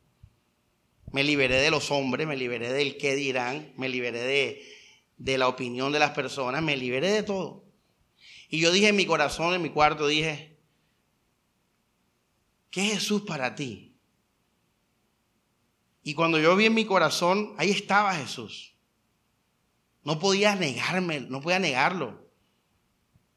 Me 1.10 1.24
liberé 1.24 1.56
de 1.56 1.70
los 1.70 1.90
hombres, 1.90 2.26
me 2.26 2.36
liberé 2.36 2.70
del 2.70 2.98
qué 2.98 3.16
dirán, 3.16 3.72
me 3.78 3.88
liberé 3.88 4.20
de, 4.20 4.62
de 5.16 5.38
la 5.38 5.48
opinión 5.48 5.90
de 5.90 5.98
las 5.98 6.10
personas, 6.10 6.62
me 6.62 6.76
liberé 6.76 7.10
de 7.10 7.22
todo. 7.22 7.64
Y 8.50 8.60
yo 8.60 8.72
dije 8.72 8.88
en 8.88 8.96
mi 8.96 9.06
corazón, 9.06 9.54
en 9.54 9.62
mi 9.62 9.70
cuarto, 9.70 10.06
dije, 10.06 10.58
¿qué 12.70 12.88
es 12.88 12.94
Jesús 12.94 13.22
para 13.22 13.54
ti? 13.54 13.96
Y 16.02 16.12
cuando 16.12 16.38
yo 16.38 16.54
vi 16.56 16.66
en 16.66 16.74
mi 16.74 16.84
corazón, 16.84 17.54
ahí 17.56 17.70
estaba 17.70 18.14
Jesús. 18.14 18.74
No 20.04 20.18
podía 20.18 20.54
negarme, 20.56 21.20
no 21.20 21.40
podía 21.40 21.58
negarlo. 21.58 22.30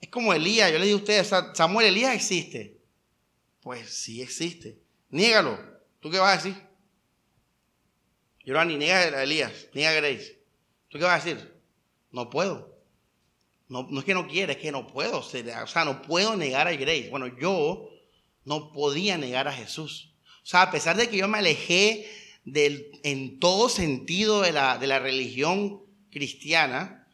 Es 0.01 0.09
como 0.09 0.33
Elías, 0.33 0.73
yo 0.73 0.77
le 0.77 0.85
dije 0.85 0.95
a 0.95 0.97
ustedes, 0.97 1.33
Samuel, 1.53 1.87
Elías 1.87 2.13
existe. 2.13 2.80
Pues 3.61 3.89
sí 3.93 4.21
existe. 4.21 4.81
Niégalo. 5.09 5.59
¿Tú 5.99 6.09
qué 6.09 6.19
vas 6.19 6.33
a 6.33 6.43
decir? 6.43 6.61
Yo 8.43 8.53
no 8.55 8.65
ni 8.65 8.77
niega 8.77 8.97
a 8.97 9.23
Elías, 9.23 9.67
niega 9.73 9.91
a 9.91 9.93
Grace. 9.93 10.41
¿Tú 10.89 10.97
qué 10.97 11.05
vas 11.05 11.21
a 11.21 11.25
decir? 11.25 11.61
No 12.11 12.29
puedo. 12.29 12.75
No, 13.67 13.87
no 13.89 13.99
es 13.99 14.05
que 14.05 14.13
no 14.13 14.27
quiera, 14.27 14.53
es 14.53 14.57
que 14.57 14.71
no 14.71 14.87
puedo. 14.87 15.19
O 15.19 15.23
sea, 15.23 15.85
no 15.85 16.01
puedo 16.01 16.35
negar 16.35 16.67
a 16.67 16.73
Grace. 16.73 17.09
Bueno, 17.09 17.27
yo 17.39 17.89
no 18.43 18.71
podía 18.73 19.17
negar 19.17 19.47
a 19.47 19.53
Jesús. 19.53 20.13
O 20.43 20.45
sea, 20.45 20.63
a 20.63 20.71
pesar 20.71 20.97
de 20.97 21.07
que 21.07 21.17
yo 21.17 21.27
me 21.27 21.37
alejé 21.37 22.09
del, 22.43 22.99
en 23.03 23.39
todo 23.39 23.69
sentido 23.69 24.41
de 24.41 24.51
la, 24.51 24.77
de 24.79 24.87
la 24.87 24.99
religión 24.99 25.83
cristiana 26.09 27.07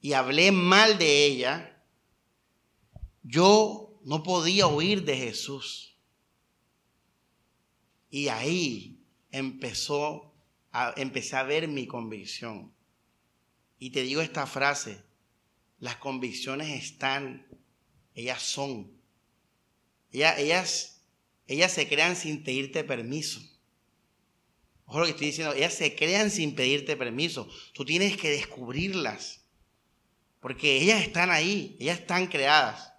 y 0.00 0.12
hablé 0.12 0.52
mal 0.52 0.98
de 0.98 1.24
ella, 1.24 1.82
yo 3.22 3.87
no 4.08 4.22
podía 4.22 4.66
huir 4.66 5.04
de 5.04 5.18
Jesús. 5.18 5.94
Y 8.08 8.28
ahí 8.28 9.04
empezó 9.30 10.34
a, 10.72 10.94
empecé 10.96 11.36
a 11.36 11.42
ver 11.42 11.68
mi 11.68 11.86
convicción. 11.86 12.72
Y 13.78 13.90
te 13.90 14.00
digo 14.04 14.22
esta 14.22 14.46
frase, 14.46 15.02
las 15.78 15.96
convicciones 15.96 16.70
están, 16.82 17.46
ellas 18.14 18.40
son. 18.40 18.90
Ellas, 20.10 20.38
ellas, 20.38 21.02
ellas 21.46 21.70
se 21.70 21.86
crean 21.86 22.16
sin 22.16 22.42
pedirte 22.42 22.84
permiso. 22.84 23.42
Ojo 24.86 25.00
lo 25.00 25.04
que 25.04 25.10
estoy 25.10 25.26
diciendo, 25.26 25.52
ellas 25.52 25.74
se 25.74 25.94
crean 25.94 26.30
sin 26.30 26.54
pedirte 26.54 26.96
permiso. 26.96 27.46
Tú 27.74 27.84
tienes 27.84 28.16
que 28.16 28.30
descubrirlas. 28.30 29.44
Porque 30.40 30.78
ellas 30.78 31.02
están 31.02 31.30
ahí, 31.30 31.76
ellas 31.78 31.98
están 31.98 32.26
creadas. 32.28 32.94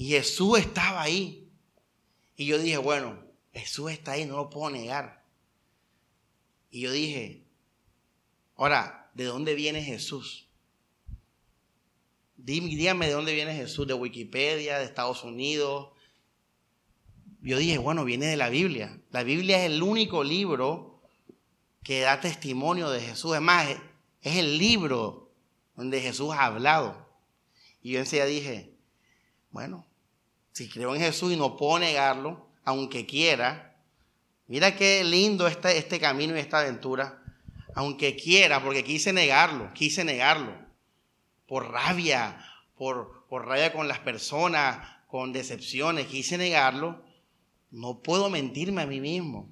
Y 0.00 0.06
Jesús 0.06 0.58
estaba 0.58 1.02
ahí. 1.02 1.46
Y 2.34 2.46
yo 2.46 2.58
dije, 2.58 2.78
bueno, 2.78 3.22
Jesús 3.52 3.92
está 3.92 4.12
ahí, 4.12 4.24
no 4.24 4.38
lo 4.38 4.48
puedo 4.48 4.70
negar. 4.70 5.26
Y 6.70 6.80
yo 6.80 6.90
dije, 6.90 7.44
ahora, 8.56 9.10
¿de 9.12 9.24
dónde 9.24 9.54
viene 9.54 9.82
Jesús? 9.82 10.48
Dígame 12.38 13.08
de 13.08 13.12
dónde 13.12 13.34
viene 13.34 13.54
Jesús, 13.54 13.86
de 13.86 13.92
Wikipedia, 13.92 14.78
de 14.78 14.86
Estados 14.86 15.22
Unidos. 15.22 15.90
Yo 17.42 17.58
dije, 17.58 17.76
bueno, 17.76 18.06
viene 18.06 18.24
de 18.24 18.38
la 18.38 18.48
Biblia. 18.48 19.02
La 19.10 19.22
Biblia 19.22 19.58
es 19.58 19.70
el 19.70 19.82
único 19.82 20.24
libro 20.24 21.02
que 21.82 22.00
da 22.00 22.22
testimonio 22.22 22.88
de 22.88 23.02
Jesús. 23.02 23.34
Es 23.34 23.42
más, 23.42 23.68
es 24.22 24.36
el 24.36 24.56
libro 24.56 25.30
donde 25.76 26.00
Jesús 26.00 26.32
ha 26.32 26.46
hablado. 26.46 27.06
Y 27.82 27.90
yo 27.90 27.98
enseguida 27.98 28.24
dije, 28.24 28.72
bueno, 29.50 29.89
si 30.60 30.68
creo 30.68 30.94
en 30.94 31.00
Jesús 31.00 31.32
y 31.32 31.36
no 31.36 31.56
puedo 31.56 31.78
negarlo, 31.78 32.46
aunque 32.64 33.06
quiera, 33.06 33.78
mira 34.46 34.76
qué 34.76 35.02
lindo 35.04 35.46
este, 35.46 35.78
este 35.78 35.98
camino 35.98 36.36
y 36.36 36.38
esta 36.38 36.58
aventura, 36.58 37.22
aunque 37.74 38.14
quiera, 38.14 38.62
porque 38.62 38.84
quise 38.84 39.14
negarlo, 39.14 39.72
quise 39.72 40.04
negarlo, 40.04 40.54
por 41.46 41.70
rabia, 41.70 42.44
por, 42.76 43.24
por 43.30 43.46
rabia 43.46 43.72
con 43.72 43.88
las 43.88 44.00
personas, 44.00 44.86
con 45.06 45.32
decepciones, 45.32 46.08
quise 46.08 46.36
negarlo, 46.36 47.02
no 47.70 48.02
puedo 48.02 48.28
mentirme 48.28 48.82
a 48.82 48.86
mí 48.86 49.00
mismo. 49.00 49.48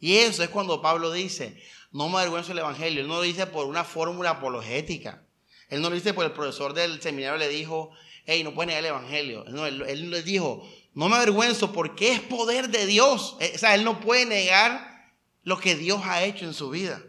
Y 0.00 0.16
eso 0.16 0.42
es 0.42 0.48
cuando 0.48 0.80
Pablo 0.80 1.12
dice, 1.12 1.62
no 1.92 2.08
me 2.08 2.20
avergüenzo 2.20 2.48
del 2.48 2.60
Evangelio. 2.60 3.02
Él 3.02 3.08
no 3.08 3.16
lo 3.16 3.22
dice 3.22 3.46
por 3.46 3.66
una 3.66 3.84
fórmula 3.84 4.30
apologética. 4.30 5.26
Él 5.68 5.82
no 5.82 5.90
lo 5.90 5.94
dice 5.94 6.14
porque 6.14 6.28
el 6.28 6.32
profesor 6.32 6.72
del 6.72 7.02
seminario 7.02 7.36
le 7.36 7.50
dijo, 7.50 7.90
hey, 8.26 8.44
no 8.44 8.50
negar 8.50 8.80
el 8.80 8.86
Evangelio. 8.86 9.44
No, 9.48 9.66
él, 9.66 9.82
él 9.86 10.10
le 10.10 10.22
dijo, 10.22 10.68
no 10.94 11.08
me 11.08 11.16
avergüenzo 11.16 11.72
porque 11.72 12.12
es 12.12 12.20
poder 12.20 12.68
de 12.70 12.86
Dios. 12.86 13.36
Eh, 13.40 13.52
o 13.54 13.58
sea, 13.58 13.74
él 13.74 13.84
no 13.84 14.00
puede 14.00 14.26
negar 14.26 15.12
lo 15.42 15.58
que 15.58 15.76
Dios 15.76 16.00
ha 16.04 16.24
hecho 16.24 16.44
en 16.44 16.54
su 16.54 16.70
vida. 16.70 17.02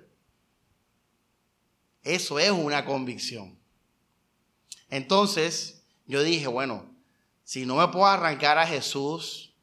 Eso 2.04 2.38
es 2.38 2.52
una 2.52 2.86
convicción. 2.86 3.58
Entonces, 4.90 5.84
yo 6.06 6.22
dije, 6.22 6.48
bueno, 6.48 6.94
si 7.44 7.66
no 7.66 7.78
me 7.78 7.88
puedo 7.88 8.06
arrancar 8.06 8.58
a 8.58 8.68
Jesús, 8.68 9.54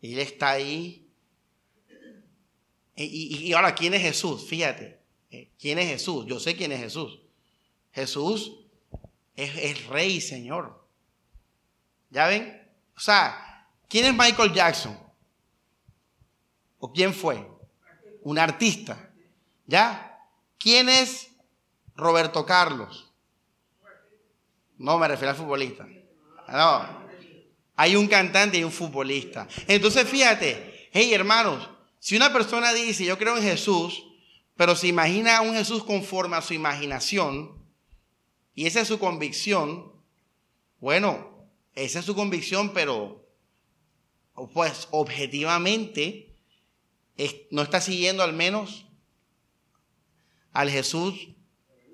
Él 0.00 0.18
está 0.20 0.52
ahí. 0.52 1.08
Y, 2.96 3.52
ahora, 3.54 3.74
¿quién 3.74 3.92
es 3.94 4.02
Jesús? 4.02 4.46
Fíjate, 4.46 5.00
eh, 5.32 5.50
¿quién 5.58 5.80
es 5.80 5.88
Jesús? 5.88 6.26
Yo 6.26 6.38
sé 6.38 6.54
quién 6.54 6.70
es 6.70 6.80
Jesús. 6.80 7.18
Jesús 7.90 8.52
es, 9.34 9.50
es 9.56 9.86
Rey 9.86 10.14
y 10.14 10.20
Señor. 10.20 10.83
¿Ya 12.14 12.28
ven? 12.28 12.66
O 12.96 13.00
sea, 13.00 13.44
¿Quién 13.94 14.06
es 14.06 14.12
Michael 14.12 14.52
Jackson? 14.52 14.98
¿O 16.80 16.92
quién 16.92 17.14
fue? 17.14 17.46
Un 18.22 18.40
artista. 18.40 19.08
¿Ya? 19.68 20.18
¿Quién 20.58 20.88
es 20.88 21.30
Roberto 21.94 22.44
Carlos? 22.44 23.12
No, 24.76 24.98
me 24.98 25.06
refiero 25.06 25.30
al 25.30 25.36
futbolista. 25.36 25.86
No. 26.48 27.04
Hay 27.76 27.94
un 27.94 28.08
cantante 28.08 28.58
y 28.58 28.64
un 28.64 28.72
futbolista. 28.72 29.46
Entonces, 29.68 30.08
fíjate, 30.08 30.88
hey 30.90 31.14
hermanos, 31.14 31.70
si 32.00 32.16
una 32.16 32.32
persona 32.32 32.72
dice, 32.72 33.04
yo 33.04 33.16
creo 33.16 33.36
en 33.36 33.44
Jesús, 33.44 34.04
pero 34.56 34.74
se 34.74 34.88
imagina 34.88 35.36
a 35.36 35.42
un 35.42 35.54
Jesús 35.54 35.84
conforme 35.84 36.36
a 36.36 36.42
su 36.42 36.52
imaginación, 36.52 37.64
y 38.56 38.66
esa 38.66 38.80
es 38.80 38.88
su 38.88 38.98
convicción, 38.98 39.92
bueno, 40.80 41.33
esa 41.74 41.98
es 41.98 42.04
su 42.04 42.14
convicción, 42.14 42.72
pero 42.72 43.24
pues 44.52 44.88
objetivamente 44.90 46.34
no 47.50 47.62
está 47.62 47.80
siguiendo 47.80 48.22
al 48.22 48.32
menos 48.32 48.86
al 50.52 50.70
Jesús 50.70 51.28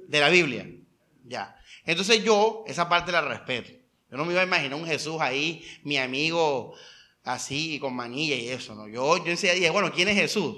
de 0.09 0.20
la 0.20 0.28
Biblia. 0.28 0.68
Ya. 1.24 1.57
Entonces 1.85 2.22
yo 2.24 2.64
esa 2.66 2.89
parte 2.89 3.12
la 3.12 3.22
respeto. 3.22 3.70
Yo 4.11 4.16
no 4.16 4.24
me 4.24 4.33
iba 4.33 4.41
a 4.41 4.47
imaginar 4.47 4.78
un 4.78 4.87
Jesús 4.87 5.20
ahí, 5.20 5.64
mi 5.85 5.97
amigo 5.97 6.74
así 7.22 7.78
con 7.78 7.95
manilla 7.95 8.35
y 8.35 8.49
eso, 8.49 8.74
¿no? 8.74 8.89
Yo, 8.89 9.18
yo 9.24 9.31
enseguida 9.31 9.55
dije, 9.55 9.70
bueno, 9.70 9.93
¿quién 9.93 10.09
es 10.09 10.16
Jesús? 10.16 10.57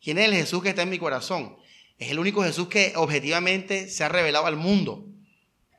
¿Quién 0.00 0.18
es 0.18 0.26
el 0.26 0.34
Jesús 0.34 0.62
que 0.62 0.70
está 0.70 0.82
en 0.82 0.90
mi 0.90 0.98
corazón? 0.98 1.56
Es 1.98 2.10
el 2.10 2.18
único 2.18 2.42
Jesús 2.42 2.68
que 2.68 2.94
objetivamente 2.96 3.88
se 3.88 4.02
ha 4.04 4.08
revelado 4.08 4.46
al 4.46 4.56
mundo. 4.56 5.06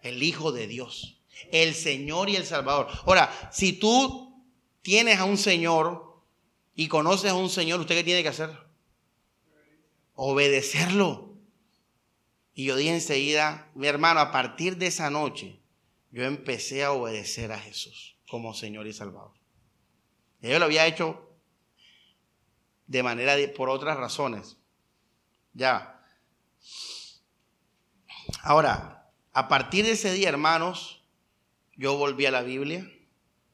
El 0.01 0.21
Hijo 0.21 0.51
de 0.51 0.67
Dios. 0.67 1.22
El 1.51 1.75
Señor 1.75 2.29
y 2.29 2.35
el 2.35 2.45
Salvador. 2.45 2.87
Ahora, 3.05 3.49
si 3.51 3.73
tú 3.73 4.43
tienes 4.81 5.19
a 5.19 5.25
un 5.25 5.37
Señor 5.37 6.21
y 6.75 6.87
conoces 6.87 7.31
a 7.31 7.35
un 7.35 7.49
Señor, 7.49 7.79
¿usted 7.79 7.95
qué 7.95 8.03
tiene 8.03 8.23
que 8.23 8.29
hacer? 8.29 8.51
Obedecerlo. 10.15 11.33
Y 12.53 12.65
yo 12.65 12.75
dije 12.75 12.93
enseguida, 12.93 13.71
mi 13.73 13.87
hermano, 13.87 14.19
a 14.19 14.31
partir 14.31 14.77
de 14.77 14.87
esa 14.87 15.09
noche, 15.09 15.59
yo 16.11 16.23
empecé 16.23 16.83
a 16.83 16.91
obedecer 16.91 17.51
a 17.51 17.59
Jesús 17.59 18.17
como 18.27 18.53
Señor 18.53 18.85
y 18.87 18.93
Salvador. 18.93 19.33
Yo 20.41 20.59
lo 20.59 20.65
había 20.65 20.85
hecho 20.85 21.29
de 22.87 23.01
manera, 23.01 23.35
por 23.55 23.69
otras 23.69 23.97
razones. 23.97 24.57
Ya. 25.53 26.05
Ahora, 28.41 29.11
a 29.31 29.47
partir 29.47 29.85
de 29.85 29.91
ese 29.91 30.11
día, 30.13 30.29
hermanos, 30.29 31.02
yo 31.75 31.97
volví 31.97 32.25
a 32.25 32.31
la 32.31 32.43
Biblia, 32.43 32.89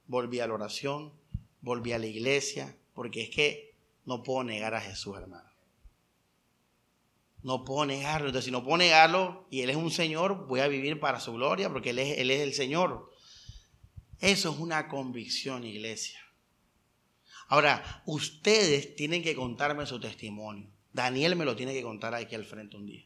volví 0.07 0.39
a 0.39 0.47
la 0.47 0.53
oración, 0.53 1.13
volví 1.61 1.93
a 1.93 1.99
la 1.99 2.07
iglesia, 2.07 2.75
porque 2.93 3.23
es 3.23 3.29
que 3.29 3.75
no 4.05 4.23
puedo 4.23 4.43
negar 4.43 4.73
a 4.73 4.81
Jesús, 4.81 5.17
hermano. 5.17 5.49
No 7.41 7.63
puedo 7.63 7.85
negarlo. 7.85 8.27
Entonces, 8.27 8.45
si 8.45 8.51
no 8.51 8.63
puedo 8.63 8.77
negarlo 8.77 9.47
y 9.49 9.61
Él 9.61 9.69
es 9.69 9.77
un 9.77 9.91
Señor, 9.91 10.47
voy 10.47 10.59
a 10.59 10.67
vivir 10.67 10.99
para 10.99 11.19
su 11.19 11.33
gloria, 11.33 11.69
porque 11.69 11.91
Él 11.91 11.99
es, 11.99 12.41
el 12.41 12.53
Señor. 12.53 13.13
Eso 14.19 14.51
es 14.51 14.59
una 14.59 14.89
convicción, 14.89 15.63
iglesia. 15.63 16.19
Ahora, 17.47 18.03
ustedes 18.05 18.95
tienen 18.95 19.23
que 19.23 19.35
contarme 19.35 19.85
su 19.85 19.99
testimonio. 19.99 20.69
Daniel 20.91 21.35
me 21.35 21.45
lo 21.45 21.55
tiene 21.55 21.73
que 21.73 21.81
contar 21.81 22.13
aquí 22.13 22.35
al 22.35 22.43
frente 22.43 22.75
un 22.75 22.85
día. 22.85 23.05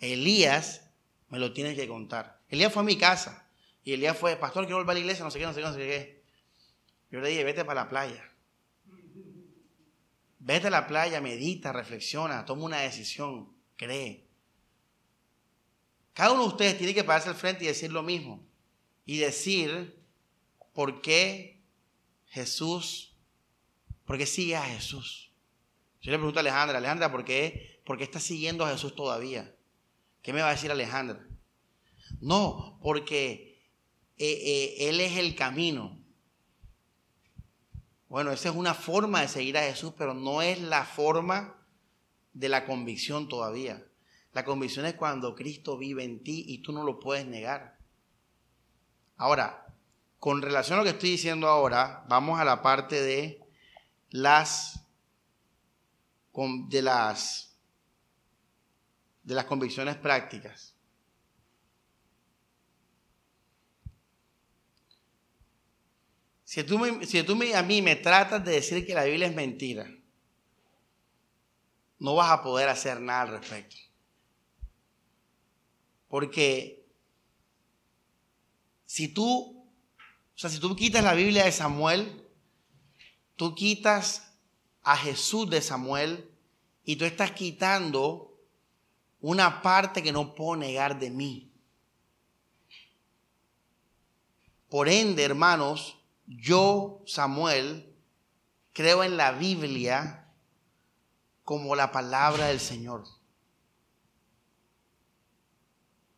Elías 0.00 0.90
me 1.28 1.38
lo 1.38 1.52
tiene 1.52 1.76
que 1.76 1.86
contar. 1.86 2.40
Elías 2.48 2.72
fue 2.72 2.82
a 2.82 2.86
mi 2.86 2.96
casa 2.96 3.41
y 3.84 3.92
Elías 3.94 4.16
fue, 4.16 4.36
pastor, 4.36 4.64
quiero 4.64 4.78
volver 4.78 4.92
a 4.92 4.94
la 4.94 5.00
iglesia, 5.00 5.24
no 5.24 5.30
sé 5.30 5.38
qué, 5.38 5.46
no 5.46 5.52
sé 5.52 5.60
qué, 5.60 5.66
no 5.66 5.74
sé 5.74 5.78
qué. 5.80 6.22
Yo 7.10 7.20
le 7.20 7.28
dije, 7.28 7.44
vete 7.44 7.64
para 7.64 7.82
la 7.82 7.88
playa. 7.88 8.30
Vete 10.38 10.68
a 10.68 10.70
la 10.70 10.86
playa, 10.86 11.20
medita, 11.20 11.72
reflexiona, 11.72 12.44
toma 12.44 12.64
una 12.64 12.80
decisión, 12.80 13.52
cree. 13.76 14.26
Cada 16.14 16.32
uno 16.32 16.42
de 16.42 16.48
ustedes 16.48 16.78
tiene 16.78 16.94
que 16.94 17.04
pararse 17.04 17.28
al 17.28 17.34
frente 17.34 17.64
y 17.64 17.68
decir 17.68 17.92
lo 17.92 18.02
mismo. 18.02 18.44
Y 19.04 19.18
decir 19.18 20.00
por 20.72 21.00
qué 21.00 21.60
Jesús, 22.26 23.16
por 24.04 24.18
qué 24.18 24.26
sigue 24.26 24.56
a 24.56 24.64
Jesús. 24.64 25.32
Yo 26.00 26.10
le 26.10 26.18
pregunto 26.18 26.38
a 26.38 26.42
Alejandra, 26.42 26.78
Alejandra, 26.78 27.10
¿por 27.10 27.24
qué, 27.24 27.80
¿por 27.84 27.98
qué 27.98 28.04
está 28.04 28.20
siguiendo 28.20 28.64
a 28.64 28.70
Jesús 28.70 28.94
todavía? 28.94 29.54
¿Qué 30.22 30.32
me 30.32 30.40
va 30.40 30.48
a 30.48 30.52
decir 30.52 30.70
Alejandra? 30.70 31.26
No, 32.20 32.78
porque 32.82 33.51
eh, 34.18 34.40
eh, 34.78 34.88
Él 34.88 35.00
es 35.00 35.16
el 35.16 35.34
camino. 35.34 35.98
Bueno, 38.08 38.30
esa 38.30 38.50
es 38.50 38.54
una 38.54 38.74
forma 38.74 39.22
de 39.22 39.28
seguir 39.28 39.56
a 39.56 39.62
Jesús, 39.62 39.94
pero 39.96 40.12
no 40.12 40.42
es 40.42 40.60
la 40.60 40.84
forma 40.84 41.56
de 42.32 42.48
la 42.48 42.66
convicción 42.66 43.28
todavía. 43.28 43.86
La 44.32 44.44
convicción 44.44 44.86
es 44.86 44.94
cuando 44.94 45.34
Cristo 45.34 45.78
vive 45.78 46.04
en 46.04 46.22
ti 46.22 46.44
y 46.46 46.58
tú 46.58 46.72
no 46.72 46.84
lo 46.84 47.00
puedes 47.00 47.26
negar. 47.26 47.78
Ahora, 49.16 49.66
con 50.18 50.40
relación 50.40 50.78
a 50.78 50.82
lo 50.82 50.84
que 50.84 50.90
estoy 50.90 51.10
diciendo 51.10 51.48
ahora, 51.48 52.04
vamos 52.08 52.38
a 52.38 52.44
la 52.44 52.62
parte 52.62 53.00
de 53.00 53.40
las 54.10 54.86
de 56.32 56.82
las 56.82 57.56
de 59.22 59.34
las 59.34 59.44
convicciones 59.44 59.96
prácticas. 59.96 60.71
Si 66.52 66.64
tú, 66.64 66.78
si 67.06 67.22
tú 67.22 67.32
a 67.54 67.62
mí 67.62 67.80
me 67.80 67.96
tratas 67.96 68.44
de 68.44 68.52
decir 68.52 68.86
que 68.86 68.92
la 68.92 69.04
Biblia 69.04 69.26
es 69.26 69.34
mentira, 69.34 69.90
no 71.98 72.14
vas 72.14 72.30
a 72.30 72.42
poder 72.42 72.68
hacer 72.68 73.00
nada 73.00 73.22
al 73.22 73.28
respecto. 73.28 73.76
Porque 76.08 76.84
si 78.84 79.08
tú, 79.08 79.64
o 79.96 80.38
sea, 80.38 80.50
si 80.50 80.60
tú 80.60 80.76
quitas 80.76 81.02
la 81.02 81.14
Biblia 81.14 81.46
de 81.46 81.52
Samuel, 81.52 82.22
tú 83.36 83.54
quitas 83.54 84.34
a 84.82 84.94
Jesús 84.98 85.48
de 85.48 85.62
Samuel 85.62 86.30
y 86.84 86.96
tú 86.96 87.06
estás 87.06 87.30
quitando 87.30 88.38
una 89.22 89.62
parte 89.62 90.02
que 90.02 90.12
no 90.12 90.34
puedo 90.34 90.56
negar 90.56 90.98
de 90.98 91.08
mí. 91.08 91.50
Por 94.68 94.90
ende, 94.90 95.22
hermanos, 95.22 95.96
yo, 96.26 97.02
Samuel, 97.06 97.94
creo 98.72 99.04
en 99.04 99.16
la 99.16 99.32
Biblia 99.32 100.32
como 101.44 101.74
la 101.74 101.92
palabra 101.92 102.46
del 102.46 102.60
Señor 102.60 103.04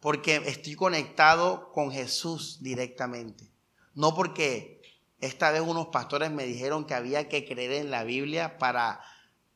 porque 0.05 0.37
estoy 0.45 0.75
conectado 0.75 1.73
con 1.73 1.91
Jesús 1.91 2.59
directamente. 2.61 3.51
No 3.95 4.15
porque 4.15 4.83
esta 5.19 5.51
vez 5.51 5.63
unos 5.63 5.87
pastores 5.87 6.31
me 6.31 6.45
dijeron 6.45 6.85
que 6.85 6.93
había 6.93 7.27
que 7.31 7.47
creer 7.47 7.73
en 7.73 7.91
la 7.91 8.05
Biblia 8.05 8.59
para 8.59 9.01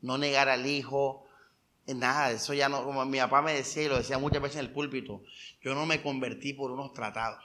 no 0.01 0.17
negar 0.17 0.49
al 0.49 0.65
Hijo. 0.67 1.27
Nada, 1.87 2.31
eso 2.31 2.55
ya 2.55 2.71
no, 2.71 2.83
como 2.83 3.05
mi 3.05 3.19
papá 3.19 3.43
me 3.43 3.53
decía 3.53 3.83
y 3.83 3.89
lo 3.89 3.99
decía 3.99 4.17
muchas 4.17 4.41
veces 4.41 4.57
en 4.57 4.65
el 4.65 4.73
púlpito, 4.73 5.21
yo 5.61 5.75
no 5.75 5.85
me 5.85 6.01
convertí 6.01 6.55
por 6.55 6.71
unos 6.71 6.95
tratados. 6.95 7.45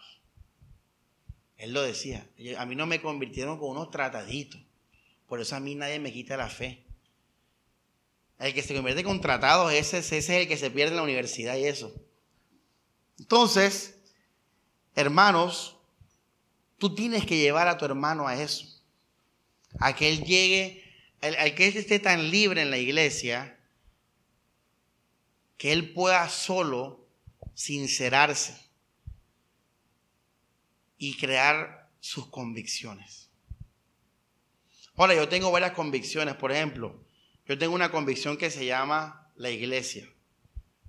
Él 1.63 1.71
lo 1.71 1.81
decía, 1.81 2.27
a 2.57 2.65
mí 2.65 2.75
no 2.75 2.85
me 2.85 3.01
convirtieron 3.01 3.57
con 3.57 3.69
unos 3.69 3.89
trataditos. 3.89 4.59
Por 5.27 5.39
eso 5.39 5.55
a 5.55 5.61
mí 5.61 5.75
nadie 5.75 5.97
me 5.97 6.11
quita 6.11 6.35
la 6.35 6.49
fe. 6.49 6.83
El 8.37 8.53
que 8.53 8.61
se 8.61 8.75
convierte 8.75 9.05
con 9.05 9.21
tratados, 9.21 9.71
ese, 9.71 9.99
ese 9.99 10.17
es 10.17 10.29
el 10.29 10.49
que 10.49 10.57
se 10.57 10.71
pierde 10.71 10.91
en 10.91 10.97
la 10.97 11.03
universidad 11.03 11.55
y 11.55 11.63
eso. 11.63 11.95
Entonces, 13.17 13.95
hermanos, 14.93 15.77
tú 16.79 16.95
tienes 16.95 17.25
que 17.25 17.37
llevar 17.37 17.69
a 17.69 17.77
tu 17.77 17.85
hermano 17.85 18.27
a 18.27 18.35
eso. 18.35 18.67
A 19.79 19.95
que 19.95 20.09
él 20.09 20.25
llegue, 20.25 20.83
al 21.21 21.55
que 21.55 21.69
él 21.69 21.77
esté 21.77 21.97
tan 21.97 22.29
libre 22.29 22.61
en 22.61 22.71
la 22.71 22.77
iglesia, 22.77 23.57
que 25.55 25.71
él 25.71 25.93
pueda 25.93 26.27
solo 26.27 27.07
sincerarse 27.53 28.63
y 31.03 31.17
crear 31.17 31.89
sus 31.99 32.29
convicciones. 32.29 33.29
Ahora, 34.95 35.13
yo 35.15 35.27
tengo 35.27 35.51
varias 35.51 35.73
convicciones. 35.73 36.35
Por 36.35 36.53
ejemplo, 36.53 37.03
yo 37.45 37.57
tengo 37.57 37.75
una 37.75 37.91
convicción 37.91 38.37
que 38.37 38.49
se 38.49 38.65
llama 38.65 39.29
la 39.35 39.49
iglesia. 39.49 40.07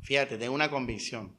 Fíjate, 0.02 0.38
tengo 0.38 0.54
una 0.54 0.70
convicción. 0.70 1.36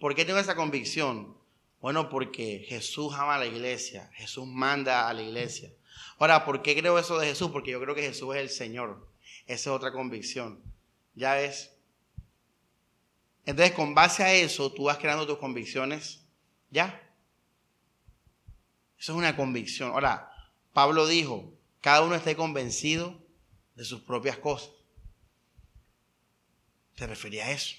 ¿Por 0.00 0.14
qué 0.14 0.24
tengo 0.24 0.38
esa 0.38 0.56
convicción? 0.56 1.36
Bueno, 1.82 2.08
porque 2.08 2.64
Jesús 2.66 3.12
ama 3.12 3.34
a 3.34 3.38
la 3.38 3.46
iglesia, 3.46 4.10
Jesús 4.14 4.46
manda 4.46 5.06
a 5.06 5.12
la 5.12 5.20
iglesia. 5.20 5.70
Ahora, 6.18 6.46
¿por 6.46 6.62
qué 6.62 6.74
creo 6.74 6.98
eso 6.98 7.18
de 7.18 7.26
Jesús? 7.26 7.50
Porque 7.50 7.72
yo 7.72 7.80
creo 7.82 7.94
que 7.94 8.00
Jesús 8.00 8.34
es 8.36 8.40
el 8.40 8.48
Señor. 8.48 9.06
Esa 9.44 9.54
es 9.54 9.66
otra 9.66 9.92
convicción. 9.92 10.62
¿Ya 11.14 11.34
ves? 11.34 11.76
Entonces, 13.44 13.74
con 13.74 13.94
base 13.94 14.22
a 14.22 14.32
eso, 14.32 14.72
tú 14.72 14.84
vas 14.84 14.96
creando 14.96 15.26
tus 15.26 15.36
convicciones. 15.36 16.24
¿Ya? 16.70 17.03
Eso 19.04 19.12
es 19.12 19.18
una 19.18 19.36
convicción. 19.36 19.90
Ahora, 19.90 20.32
Pablo 20.72 21.06
dijo, 21.06 21.52
cada 21.82 22.00
uno 22.00 22.14
esté 22.14 22.34
convencido 22.34 23.22
de 23.74 23.84
sus 23.84 24.00
propias 24.00 24.38
cosas. 24.38 24.70
Se 26.94 27.06
refería 27.06 27.44
a 27.44 27.50
eso. 27.50 27.76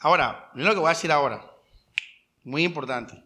Ahora, 0.00 0.50
miren 0.52 0.68
lo 0.68 0.74
que 0.74 0.80
voy 0.80 0.88
a 0.88 0.92
decir 0.92 1.10
ahora. 1.10 1.50
Muy 2.44 2.62
importante. 2.62 3.24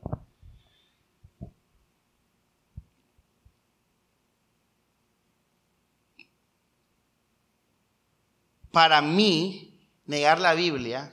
Para 8.71 9.03
mí, 9.03 9.77
negar 10.07 10.39
la 10.39 10.55
Biblia 10.55 11.13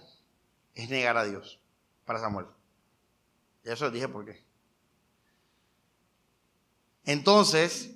es 0.75 0.87
negar 0.87 1.17
a 1.17 1.23
Dios. 1.23 1.59
Para 2.05 2.19
Samuel. 2.19 2.45
Ya 3.63 3.73
eso 3.73 3.89
dije 3.89 4.07
por 4.07 4.23
qué. 4.23 4.46
Entonces, 7.07 7.95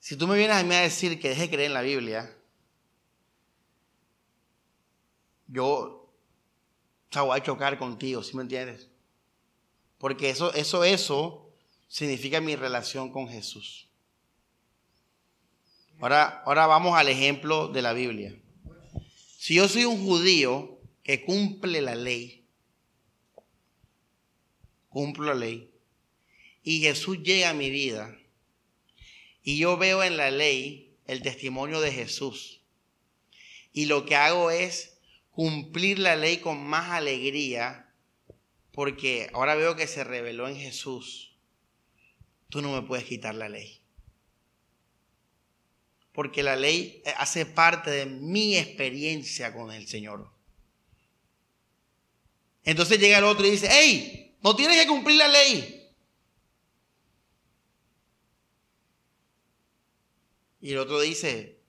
si 0.00 0.16
tú 0.16 0.26
me 0.26 0.38
vienes 0.38 0.56
a 0.56 0.62
mí 0.62 0.74
a 0.74 0.80
decir 0.80 1.20
que 1.20 1.28
deje 1.28 1.42
de 1.42 1.50
creer 1.50 1.66
en 1.66 1.74
la 1.74 1.82
Biblia, 1.82 2.34
yo 5.46 6.10
voy 7.14 7.38
a 7.38 7.42
chocar 7.42 7.78
contigo, 7.78 8.22
¿sí 8.22 8.34
me 8.34 8.42
entiendes? 8.42 8.88
Porque 9.98 10.30
eso, 10.30 10.54
eso, 10.54 10.84
eso 10.84 11.52
significa 11.86 12.40
mi 12.40 12.56
relación 12.56 13.12
con 13.12 13.28
Jesús. 13.28 13.90
Ahora, 16.00 16.42
ahora 16.46 16.66
vamos 16.66 16.96
al 16.96 17.10
ejemplo 17.10 17.68
de 17.68 17.82
la 17.82 17.92
Biblia. 17.92 18.34
Si 19.36 19.54
yo 19.54 19.68
soy 19.68 19.84
un 19.84 20.02
judío 20.02 20.80
que 21.02 21.26
cumple 21.26 21.82
la 21.82 21.94
ley, 21.94 22.46
cumplo 24.88 25.26
la 25.26 25.34
ley, 25.34 25.75
y 26.66 26.80
Jesús 26.80 27.22
llega 27.22 27.50
a 27.50 27.54
mi 27.54 27.70
vida, 27.70 28.18
y 29.44 29.56
yo 29.56 29.76
veo 29.76 30.02
en 30.02 30.16
la 30.16 30.32
ley 30.32 30.96
el 31.06 31.22
testimonio 31.22 31.80
de 31.80 31.92
Jesús, 31.92 32.60
y 33.72 33.84
lo 33.84 34.04
que 34.04 34.16
hago 34.16 34.50
es 34.50 34.98
cumplir 35.30 36.00
la 36.00 36.16
ley 36.16 36.38
con 36.38 36.66
más 36.66 36.90
alegría, 36.90 37.94
porque 38.72 39.30
ahora 39.32 39.54
veo 39.54 39.76
que 39.76 39.86
se 39.86 40.02
reveló 40.02 40.48
en 40.48 40.56
Jesús. 40.56 41.36
Tú 42.48 42.62
no 42.62 42.72
me 42.72 42.82
puedes 42.84 43.04
quitar 43.04 43.36
la 43.36 43.48
ley. 43.48 43.80
Porque 46.12 46.42
la 46.42 46.56
ley 46.56 47.00
hace 47.16 47.46
parte 47.46 47.92
de 47.92 48.06
mi 48.06 48.56
experiencia 48.56 49.54
con 49.54 49.70
el 49.70 49.86
Señor. 49.86 50.32
Entonces 52.64 52.98
llega 52.98 53.18
el 53.18 53.24
otro 53.24 53.46
y 53.46 53.52
dice, 53.52 53.68
hey, 53.70 54.36
no 54.42 54.56
tienes 54.56 54.80
que 54.80 54.88
cumplir 54.88 55.18
la 55.18 55.28
ley. 55.28 55.75
Y 60.66 60.72
el 60.72 60.78
otro 60.78 61.00
dice, 61.00 61.60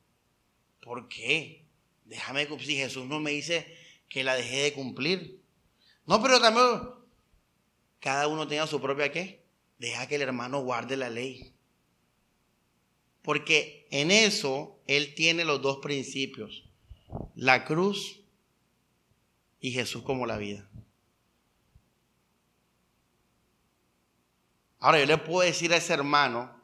¿por 0.81 1.07
qué? 1.07 1.67
Déjame 2.05 2.47
cumplir. 2.47 2.67
Si 2.67 2.75
Jesús 2.77 3.05
no 3.05 3.19
me 3.19 3.29
dice 3.29 3.77
que 4.09 4.23
la 4.23 4.33
dejé 4.33 4.63
de 4.63 4.73
cumplir. 4.73 5.39
No, 6.07 6.19
pero 6.19 6.41
también. 6.41 6.65
cada 7.99 8.27
uno 8.27 8.47
tenga 8.47 8.65
su 8.65 8.81
propia 8.81 9.11
qué. 9.11 9.45
Deja 9.77 10.07
que 10.07 10.15
el 10.15 10.23
hermano 10.23 10.63
guarde 10.63 10.97
la 10.97 11.11
ley. 11.11 11.53
Porque 13.21 13.87
en 13.91 14.09
eso 14.09 14.81
él 14.87 15.13
tiene 15.13 15.45
los 15.45 15.61
dos 15.61 15.77
principios. 15.77 16.67
La 17.35 17.65
cruz 17.65 18.21
y 19.59 19.73
Jesús 19.73 20.01
como 20.01 20.25
la 20.25 20.39
vida. 20.39 20.67
Ahora 24.79 24.99
yo 24.99 25.05
le 25.05 25.19
puedo 25.19 25.41
decir 25.41 25.71
a 25.71 25.77
ese 25.77 25.93
hermano, 25.93 26.56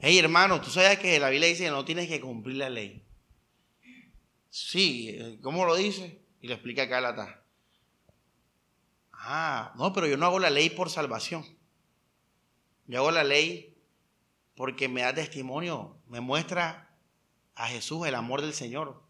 hey 0.00 0.18
hermano, 0.18 0.60
tú 0.60 0.70
sabes 0.70 0.98
que 0.98 1.18
la 1.18 1.30
Biblia 1.30 1.48
dice 1.48 1.64
que 1.64 1.70
no 1.70 1.84
tienes 1.84 2.08
que 2.08 2.20
cumplir 2.20 2.56
la 2.56 2.70
ley. 2.70 3.04
Sí, 4.50 5.38
¿cómo 5.42 5.64
lo 5.64 5.76
dice? 5.76 6.22
Y 6.40 6.48
le 6.48 6.54
explica 6.54 6.84
acá 6.84 7.42
Ah, 9.12 9.74
no, 9.76 9.92
pero 9.92 10.06
yo 10.06 10.16
no 10.16 10.26
hago 10.26 10.38
la 10.38 10.50
ley 10.50 10.70
por 10.70 10.90
salvación. 10.90 11.44
Yo 12.86 13.00
hago 13.00 13.10
la 13.10 13.24
ley 13.24 13.76
porque 14.54 14.88
me 14.88 15.02
da 15.02 15.14
testimonio, 15.14 15.98
me 16.06 16.20
muestra 16.20 16.96
a 17.54 17.68
Jesús 17.68 18.06
el 18.06 18.14
amor 18.14 18.42
del 18.42 18.54
Señor. 18.54 19.02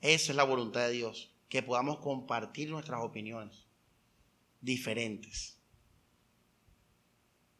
Esa 0.00 0.32
es 0.32 0.36
la 0.36 0.44
voluntad 0.44 0.86
de 0.86 0.92
Dios, 0.92 1.34
que 1.48 1.62
podamos 1.62 1.98
compartir 1.98 2.70
nuestras 2.70 3.02
opiniones 3.02 3.67
diferentes 4.60 5.58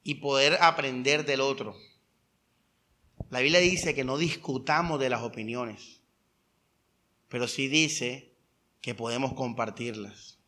y 0.03 0.14
poder 0.16 0.57
aprender 0.61 1.26
del 1.26 1.40
otro. 1.40 1.76
La 3.30 3.40
Biblia 3.40 3.61
dice 3.61 3.94
que 3.94 4.05
no 4.05 4.16
discutamos 4.16 4.99
de 4.99 5.11
las 5.11 5.22
opiniones, 5.22 6.01
pero 7.28 7.46
sí 7.46 7.68
dice 7.68 8.32
que 8.80 8.94
podemos 8.94 9.34
compartirlas. 9.34 10.38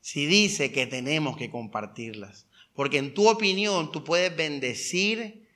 Sí 0.00 0.26
dice 0.26 0.72
que 0.72 0.86
tenemos 0.86 1.36
que 1.36 1.50
compartirlas, 1.50 2.46
porque 2.74 2.98
en 2.98 3.12
tu 3.12 3.28
opinión 3.28 3.92
tú 3.92 4.04
puedes 4.04 4.34
bendecir 4.34 5.46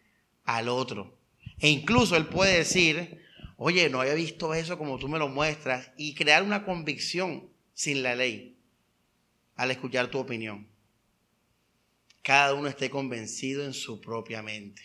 al 0.44 0.68
otro. 0.68 1.16
E 1.58 1.68
incluso 1.70 2.16
él 2.16 2.26
puede 2.26 2.58
decir, 2.58 3.22
oye, 3.56 3.88
no 3.88 4.00
había 4.00 4.14
visto 4.14 4.52
eso 4.52 4.76
como 4.76 4.98
tú 4.98 5.08
me 5.08 5.18
lo 5.18 5.28
muestras, 5.28 5.90
y 5.96 6.14
crear 6.14 6.42
una 6.42 6.64
convicción 6.64 7.48
sin 7.72 8.02
la 8.02 8.14
ley 8.14 8.49
al 9.60 9.70
escuchar 9.70 10.10
tu 10.10 10.18
opinión. 10.18 10.66
Cada 12.22 12.54
uno 12.54 12.66
esté 12.66 12.88
convencido 12.88 13.62
en 13.62 13.74
su 13.74 14.00
propia 14.00 14.42
mente. 14.42 14.80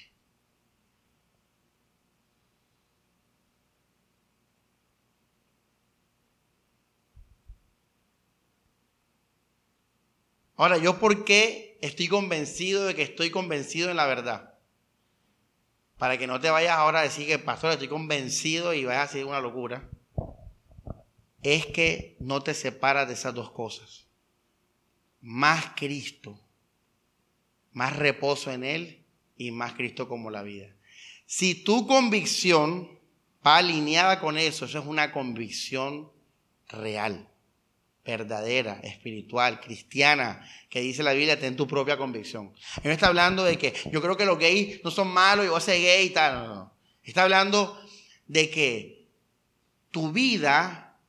Ahora, 10.57 10.77
¿yo 10.77 10.99
por 10.99 11.23
qué 11.23 11.77
estoy 11.81 12.09
convencido 12.09 12.83
de 12.85 12.95
que 12.95 13.03
estoy 13.03 13.31
convencido 13.31 13.89
en 13.89 13.95
la 13.95 14.07
verdad? 14.07 14.55
Para 15.97 16.17
que 16.17 16.27
no 16.27 16.41
te 16.41 16.49
vayas 16.49 16.73
ahora 16.73 16.99
a 16.99 17.03
decir 17.03 17.27
que, 17.27 17.39
pastor, 17.39 17.71
estoy 17.71 17.87
convencido 17.87 18.73
y 18.73 18.83
vayas 18.83 18.99
a 18.99 19.03
hacer 19.03 19.23
una 19.23 19.39
locura. 19.39 19.89
Es 21.43 21.65
que 21.65 22.17
no 22.19 22.43
te 22.43 22.53
separas 22.53 23.07
de 23.07 23.13
esas 23.13 23.33
dos 23.33 23.51
cosas. 23.51 24.04
Más 25.25 25.71
Cristo, 25.75 26.39
más 27.71 27.95
reposo 27.95 28.51
en 28.51 28.63
Él 28.63 29.03
y 29.37 29.49
más 29.49 29.73
Cristo 29.73 30.07
como 30.07 30.29
la 30.29 30.43
vida. 30.43 30.67
Si 31.25 31.55
tu 31.55 31.87
convicción 31.87 32.99
va 33.45 33.57
alineada 33.57 34.19
con 34.19 34.37
eso, 34.37 34.65
eso 34.65 34.77
es 34.77 34.85
una 34.85 35.11
convicción 35.11 36.11
real 36.67 37.27
verdadera, 38.05 38.79
espiritual, 38.83 39.59
cristiana, 39.59 40.47
que 40.69 40.79
dice 40.79 41.01
la 41.01 41.13
Biblia, 41.13 41.39
ten 41.39 41.55
tu 41.55 41.65
propia 41.65 41.97
convicción. 41.97 42.53
No 42.83 42.91
está 42.91 43.07
hablando 43.07 43.43
de 43.43 43.57
que 43.57 43.73
yo 43.91 43.99
creo 43.99 44.15
que 44.15 44.25
los 44.25 44.37
gays 44.37 44.79
no 44.83 44.91
son 44.91 45.07
malos 45.07 45.43
y 45.43 45.49
voy 45.49 45.57
a 45.57 45.61
ser 45.61 45.81
gay 45.81 46.05
y 46.05 46.09
tal. 46.11 46.35
No, 46.35 46.55
no. 46.55 46.73
Está 47.01 47.23
hablando 47.23 47.81
de 48.27 48.51
que 48.51 49.07
tu 49.89 50.11
vida, 50.11 50.99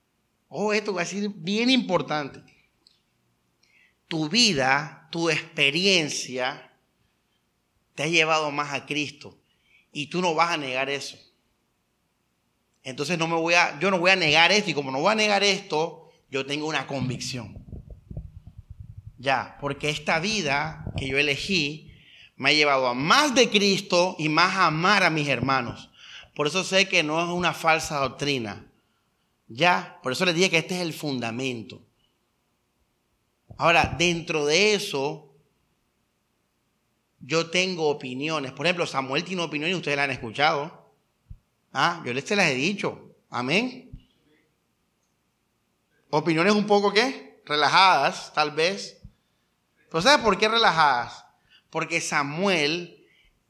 oh, 0.49 0.73
esto 0.73 0.95
va 0.95 1.03
a 1.03 1.05
ser 1.05 1.29
bien 1.29 1.69
importante. 1.69 2.41
Tu 4.09 4.29
vida, 4.29 5.09
tu 5.11 5.31
experiencia, 5.31 6.73
te 7.95 8.05
ha 8.05 8.07
llevado 8.07 8.51
más 8.51 8.73
a 8.73 8.87
Cristo. 8.87 9.39
Y 9.93 10.07
tú 10.07 10.21
no 10.21 10.35
vas 10.35 10.53
a 10.53 10.57
negar 10.57 10.91
eso. 10.91 11.19
Entonces 12.83 13.19
no 13.19 13.27
me 13.27 13.35
voy 13.35 13.55
a, 13.55 13.79
yo 13.81 13.91
no 13.91 13.99
voy 13.99 14.13
a 14.13 14.17
negar 14.17 14.53
esto. 14.53 14.71
Y 14.71 14.75
como 14.75 14.91
no 14.91 15.01
voy 15.01 15.13
a 15.13 15.17
negar 15.17 15.43
esto, 15.43 16.11
yo 16.31 16.47
tengo 16.47 16.67
una 16.69 16.87
convicción. 16.87 17.65
Ya, 19.19 19.57
porque 19.61 19.89
esta 19.89 20.21
vida 20.21 20.85
que 20.97 21.09
yo 21.09 21.19
elegí 21.19 21.93
me 22.37 22.51
ha 22.51 22.53
llevado 22.53 22.87
a 22.87 22.95
más 22.95 23.35
de 23.35 23.49
Cristo 23.49 24.15
y 24.19 24.29
más 24.29 24.55
a 24.57 24.67
amar 24.67 25.03
a 25.03 25.11
mis 25.11 25.29
hermanos. 25.29 25.91
Por 26.35 26.47
eso 26.47 26.63
sé 26.65 26.89
que 26.89 27.03
no 27.03 27.19
es 27.21 27.29
una 27.29 27.55
falsa 27.55 27.99
doctrina. 27.99 28.67
Ya, 29.49 29.99
por 30.03 30.13
eso 30.13 30.27
les 30.27 30.35
dije 30.35 30.51
que 30.51 30.59
este 30.59 30.77
es 30.77 30.83
el 30.83 30.93
fundamento. 30.93 31.86
Ahora, 33.57 33.95
dentro 33.99 34.47
de 34.47 34.75
eso, 34.75 35.33
yo 37.21 37.51
tengo 37.51 37.89
opiniones. 37.89 38.53
Por 38.53 38.67
ejemplo, 38.67 38.87
Samuel 38.87 39.25
tiene 39.25 39.43
opiniones 39.43 39.77
ustedes 39.77 39.97
la 39.97 40.05
han 40.05 40.11
escuchado. 40.11 40.93
Ah, 41.73 42.03
yo 42.05 42.13
les 42.13 42.25
se 42.25 42.37
las 42.37 42.51
he 42.51 42.55
dicho. 42.55 43.15
Amén 43.31 43.87
opiniones 46.11 46.55
un 46.55 46.67
poco 46.67 46.93
qué? 46.93 47.43
Relajadas, 47.45 48.33
tal 48.33 48.53
vez. 48.53 49.01
Pero 49.91 50.03
¿sabes 50.03 50.25
por 50.25 50.39
qué 50.39 50.49
relajadas? 50.49 51.25
Porque 51.71 52.01
Samuel, 52.01 53.07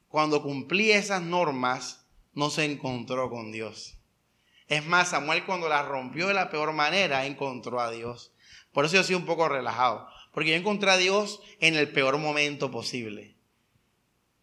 cuando 0.09 0.43
cumplía 0.43 0.99
esas 0.99 1.23
normas, 1.23 2.07
no 2.35 2.51
se 2.51 2.65
encontró 2.65 3.31
con 3.31 3.53
Dios. 3.53 3.97
Es 4.69 4.85
más, 4.85 5.11
Samuel 5.11 5.47
cuando 5.47 5.69
las 5.69 5.87
rompió 5.87 6.29
de 6.29 6.35
la 6.35 6.51
peor 6.51 6.73
manera, 6.73 7.27
encontró 7.27 7.81
a 7.81 7.91
Dios. 7.91 8.33
Por 8.77 8.85
eso 8.85 8.97
yo 8.97 9.05
soy 9.05 9.15
un 9.15 9.25
poco 9.25 9.49
relajado. 9.49 10.07
Porque 10.33 10.51
yo 10.51 10.57
encontré 10.57 10.91
a 10.91 10.99
Dios 10.99 11.41
en 11.61 11.77
el 11.77 11.91
peor 11.93 12.19
momento 12.19 12.71
posible. 12.71 13.35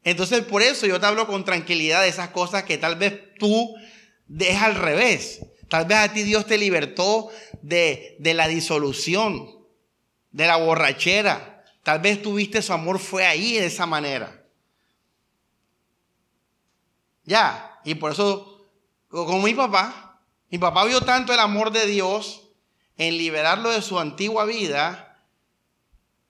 Entonces, 0.03 0.43
por 0.43 0.63
eso 0.63 0.87
yo 0.87 0.99
te 0.99 1.05
hablo 1.05 1.27
con 1.27 1.45
tranquilidad 1.45 2.01
de 2.01 2.07
esas 2.07 2.29
cosas 2.29 2.63
que 2.63 2.79
tal 2.79 2.95
vez 2.95 3.35
tú 3.37 3.75
dejas 4.25 4.63
al 4.63 4.75
revés. 4.77 5.45
Tal 5.69 5.85
vez 5.85 5.99
a 5.99 6.13
ti 6.13 6.23
Dios 6.23 6.47
te 6.47 6.57
libertó 6.57 7.29
de, 7.61 8.17
la 8.19 8.47
disolución, 8.47 9.51
de 10.31 10.47
la 10.47 10.55
borrachera. 10.55 11.63
Tal 11.83 11.99
vez 11.99 12.19
tuviste 12.19 12.63
su 12.63 12.73
amor 12.73 12.97
fue 12.97 13.27
ahí 13.27 13.59
de 13.59 13.67
esa 13.67 13.85
manera. 13.85 14.47
Ya, 17.23 17.79
y 17.85 17.93
por 17.93 18.13
eso, 18.13 18.65
como 19.09 19.43
mi 19.43 19.53
papá, 19.53 20.23
mi 20.49 20.57
papá 20.57 20.85
vio 20.85 21.01
tanto 21.01 21.31
el 21.35 21.39
amor 21.39 21.71
de 21.71 21.85
Dios 21.85 22.42
en 22.97 23.17
liberarlo 23.17 23.71
de 23.71 23.81
su 23.81 23.99
antigua 23.99 24.45
vida, 24.45 25.21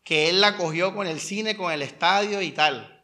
que 0.04 0.30
él 0.30 0.42
la 0.42 0.58
cogió 0.58 0.94
con 0.96 1.08
el 1.08 1.20
cine, 1.20 1.56
con 1.58 1.72
el 1.72 1.82
estadio 1.82 2.42
y 2.42 2.52
tal. 2.52 3.04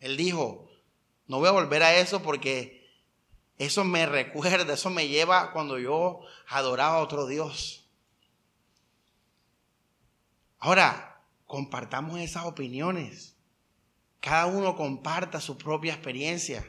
Él 0.00 0.16
dijo, 0.16 0.70
no 1.26 1.38
voy 1.38 1.48
a 1.48 1.52
volver 1.52 1.82
a 1.82 1.96
eso 1.96 2.22
porque 2.22 2.88
eso 3.58 3.84
me 3.84 4.06
recuerda, 4.06 4.74
eso 4.74 4.90
me 4.90 5.08
lleva 5.08 5.52
cuando 5.52 5.78
yo 5.78 6.20
adoraba 6.46 6.96
a 6.96 7.02
otro 7.02 7.26
Dios. 7.26 7.88
Ahora, 10.60 11.20
compartamos 11.46 12.20
esas 12.20 12.44
opiniones. 12.44 13.36
Cada 14.20 14.46
uno 14.46 14.76
comparta 14.76 15.40
su 15.40 15.56
propia 15.56 15.94
experiencia. 15.94 16.64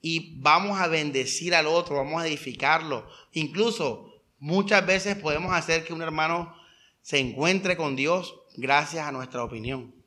Y 0.00 0.40
vamos 0.40 0.78
a 0.80 0.86
bendecir 0.86 1.54
al 1.54 1.66
otro, 1.66 1.96
vamos 1.96 2.22
a 2.22 2.26
edificarlo. 2.26 3.08
Incluso 3.32 4.22
muchas 4.38 4.86
veces 4.86 5.16
podemos 5.16 5.52
hacer 5.52 5.84
que 5.84 5.92
un 5.92 6.02
hermano 6.02 6.54
se 7.02 7.18
encuentre 7.18 7.76
con 7.76 7.96
Dios 7.96 8.40
gracias 8.56 9.06
a 9.06 9.12
nuestra 9.12 9.42
opinión 9.42 9.98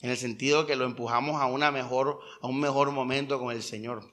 en 0.00 0.10
el 0.10 0.16
sentido 0.16 0.66
que 0.66 0.76
lo 0.76 0.84
empujamos 0.84 1.40
a, 1.40 1.70
mejor, 1.70 2.20
a 2.40 2.46
un 2.46 2.60
mejor 2.60 2.92
momento 2.92 3.38
con 3.38 3.54
el 3.54 3.62
Señor. 3.62 4.12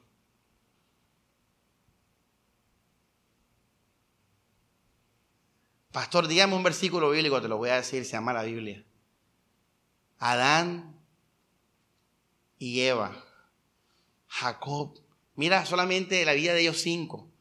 Pastor, 5.91 6.27
dígame 6.27 6.55
un 6.55 6.63
versículo 6.63 7.11
bíblico, 7.11 7.41
te 7.41 7.47
lo 7.47 7.57
voy 7.57 7.69
a 7.69 7.75
decir, 7.75 8.03
se 8.03 8.13
llama 8.13 8.33
la 8.33 8.43
Biblia. 8.43 8.83
Adán 10.17 10.99
y 12.57 12.81
Eva, 12.81 13.24
Jacob. 14.36 14.99
Mira 15.36 15.65
solamente 15.65 16.25
la 16.25 16.33
vida 16.33 16.53
de 16.53 16.61
ellos 16.61 16.81
cinco, 16.81 17.31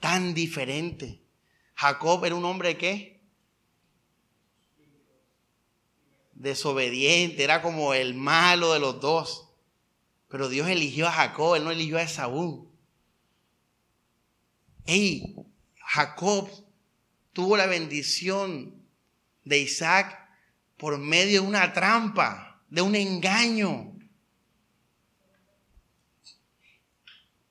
tan 0.00 0.34
diferente. 0.34 1.22
Jacob 1.74 2.24
era 2.24 2.34
un 2.34 2.44
hombre 2.44 2.76
que 2.76 3.22
desobediente, 6.34 7.44
era 7.44 7.62
como 7.62 7.94
el 7.94 8.14
malo 8.14 8.72
de 8.72 8.80
los 8.80 9.00
dos. 9.00 9.50
Pero 10.28 10.48
Dios 10.48 10.68
eligió 10.68 11.06
a 11.06 11.12
Jacob, 11.12 11.54
él 11.54 11.64
no 11.64 11.70
eligió 11.70 11.98
a 11.98 12.02
Esaú. 12.02 12.68
Ey, 14.86 15.36
Jacob 15.78 16.50
tuvo 17.32 17.56
la 17.56 17.66
bendición 17.66 18.82
de 19.44 19.58
Isaac 19.58 20.28
por 20.76 20.98
medio 20.98 21.42
de 21.42 21.48
una 21.48 21.72
trampa, 21.72 22.64
de 22.68 22.82
un 22.82 22.96
engaño. 22.96 23.91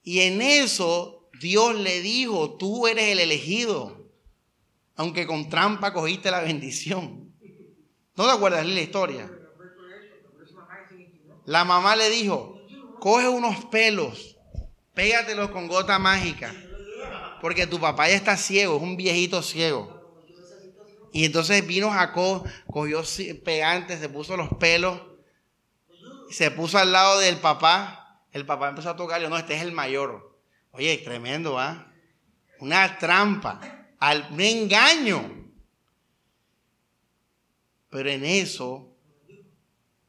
Y 0.04 0.22
en 0.22 0.42
eso 0.42 1.30
Dios 1.40 1.76
le 1.76 2.02
dijo, 2.02 2.58
tú 2.58 2.88
eres 2.88 3.10
el 3.10 3.20
elegido, 3.20 4.10
aunque 4.96 5.26
con 5.26 5.50
trampa 5.50 5.94
cogiste 5.94 6.32
la 6.32 6.42
bendición. 6.42 7.34
¿No 8.16 8.26
te 8.26 8.32
acuerdas 8.32 8.66
de 8.66 8.74
la 8.74 8.82
historia? 8.82 9.32
La 11.46 11.66
mamá 11.66 11.96
le 11.96 12.10
dijo, 12.10 12.62
coge 13.00 13.28
unos 13.28 13.66
pelos, 13.66 14.38
pégatelos 14.94 15.50
con 15.50 15.68
gota 15.68 15.98
mágica, 15.98 16.54
porque 17.42 17.66
tu 17.66 17.80
papá 17.80 18.08
ya 18.08 18.16
está 18.16 18.38
ciego, 18.38 18.78
es 18.78 18.84
un 18.84 18.96
viejito 18.96 19.42
ciego. 19.42 20.02
Y 21.12 21.26
entonces 21.26 21.66
vino 21.66 21.90
Jacob, 21.90 22.48
cogió 22.68 23.04
pegantes, 23.44 24.00
se 24.00 24.08
puso 24.08 24.38
los 24.38 24.50
pelos, 24.60 25.02
se 26.30 26.52
puso 26.52 26.78
al 26.78 26.92
lado 26.92 27.20
del 27.20 27.38
papá. 27.38 28.01
El 28.32 28.46
papá 28.46 28.70
empezó 28.70 28.90
a 28.90 28.96
tocarle, 28.96 29.30
no, 29.30 29.38
este 29.38 29.56
es 29.56 29.62
el 29.62 29.72
mayor. 29.72 30.40
Oye, 30.72 30.98
tremendo, 31.00 31.60
¿ah? 31.60 31.92
Una 32.60 32.98
trampa, 32.98 33.60
un 34.32 34.40
engaño. 34.40 35.50
Pero 37.90 38.10
en 38.10 38.24
eso 38.24 38.96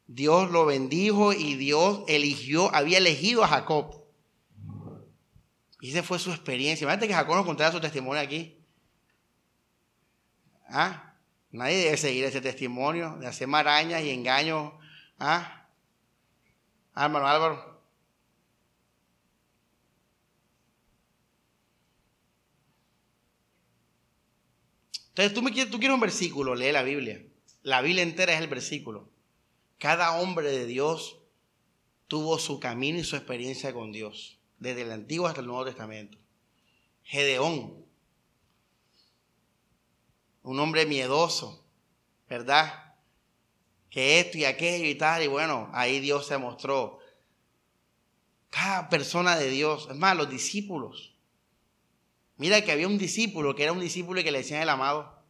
Dios 0.07 0.51
lo 0.51 0.65
bendijo 0.65 1.33
y 1.33 1.55
Dios 1.55 2.03
eligió, 2.07 2.73
había 2.73 2.99
elegido 2.99 3.43
a 3.43 3.47
Jacob. 3.47 4.03
Y 5.81 5.89
esa 5.89 6.03
fue 6.03 6.17
su 6.17 6.31
experiencia. 6.31 6.85
Imagínate 6.85 7.07
que 7.07 7.13
Jacob 7.13 7.35
nos 7.35 7.45
contara 7.45 7.71
su 7.71 7.81
testimonio 7.81 8.21
aquí. 8.21 8.57
¿Ah? 10.69 11.15
Nadie 11.51 11.77
debe 11.77 11.97
seguir 11.97 12.23
ese 12.23 12.39
testimonio 12.39 13.17
de 13.17 13.27
hacer 13.27 13.47
marañas 13.47 14.01
y 14.01 14.11
engaños. 14.11 14.71
¿Ah? 15.19 15.67
¿Ah 16.93 17.05
hermano 17.05 17.27
Álvaro. 17.27 17.72
Entonces 25.13 25.35
tú, 25.35 25.43
me 25.43 25.51
quieres, 25.51 25.71
tú 25.71 25.77
quieres 25.77 25.93
un 25.93 26.01
versículo, 26.01 26.55
lee 26.55 26.71
la 26.71 26.81
Biblia. 26.81 27.23
La 27.61 27.81
Biblia 27.81 28.01
entera 28.01 28.33
es 28.33 28.41
el 28.41 28.47
versículo. 28.47 29.11
Cada 29.77 30.19
hombre 30.19 30.49
de 30.49 30.65
Dios 30.65 31.19
tuvo 32.07 32.39
su 32.39 32.59
camino 32.59 32.97
y 32.97 33.03
su 33.03 33.15
experiencia 33.15 33.73
con 33.73 33.91
Dios, 33.91 34.39
desde 34.57 34.81
el 34.81 34.91
Antiguo 34.91 35.27
hasta 35.27 35.41
el 35.41 35.47
Nuevo 35.47 35.65
Testamento. 35.65 36.17
Gedeón, 37.03 37.85
un 40.41 40.59
hombre 40.59 40.87
miedoso, 40.87 41.63
¿verdad? 42.27 42.95
Que 43.91 44.19
esto 44.19 44.39
y 44.39 44.45
aquello 44.45 44.85
y 44.85 44.95
tal, 44.95 45.21
y 45.21 45.27
bueno, 45.27 45.69
ahí 45.73 45.99
Dios 45.99 46.25
se 46.25 46.39
mostró. 46.39 46.97
Cada 48.49 48.89
persona 48.89 49.35
de 49.35 49.49
Dios, 49.49 49.87
es 49.91 49.95
más, 49.95 50.17
los 50.17 50.29
discípulos. 50.29 51.12
Mira 52.37 52.61
que 52.61 52.71
había 52.71 52.87
un 52.87 52.97
discípulo 52.97 53.55
que 53.55 53.63
era 53.63 53.71
un 53.71 53.79
discípulo 53.79 54.19
y 54.19 54.23
que 54.23 54.31
le 54.31 54.39
decían 54.39 54.61
el 54.61 54.69
amado, 54.69 55.23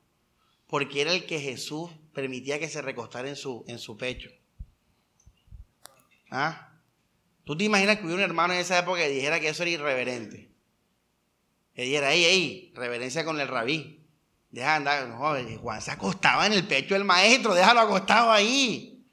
porque 0.68 1.02
era 1.02 1.14
el 1.14 1.26
que 1.26 1.40
Jesús 1.40 1.92
permitía 2.14 2.60
que 2.60 2.70
se 2.70 2.82
recostara 2.82 3.28
en 3.30 3.36
su, 3.36 3.64
en 3.68 3.80
su 3.80 3.98
pecho. 3.98 4.30
¿Ah? 6.30 6.74
¿Tú 7.44 7.58
te 7.58 7.66
imaginas 7.66 7.98
que 7.98 8.06
hubiera 8.06 8.24
un 8.24 8.30
hermano 8.30 8.54
en 8.54 8.60
esa 8.60 8.80
época 8.80 9.02
que 9.02 9.10
dijera 9.10 9.40
que 9.40 9.50
eso 9.50 9.64
era 9.64 9.72
irreverente? 9.72 10.50
Que 11.76 11.84
dijera, 11.84 12.14
ey, 12.14 12.24
ey, 12.26 12.74
reverencia 12.76 13.26
con 13.26 13.40
el 13.40 13.48
rabí. 13.48 14.04
Deja 14.50 14.76
andar, 14.76 15.08
no, 15.08 15.60
Juan 15.60 15.82
se 15.82 15.92
acostaba 15.92 16.46
en 16.46 16.54
el 16.54 16.66
pecho 16.66 16.94
del 16.94 17.04
maestro, 17.04 17.54
déjalo 17.54 17.82
acostado 17.82 18.32
ahí. 18.32 19.04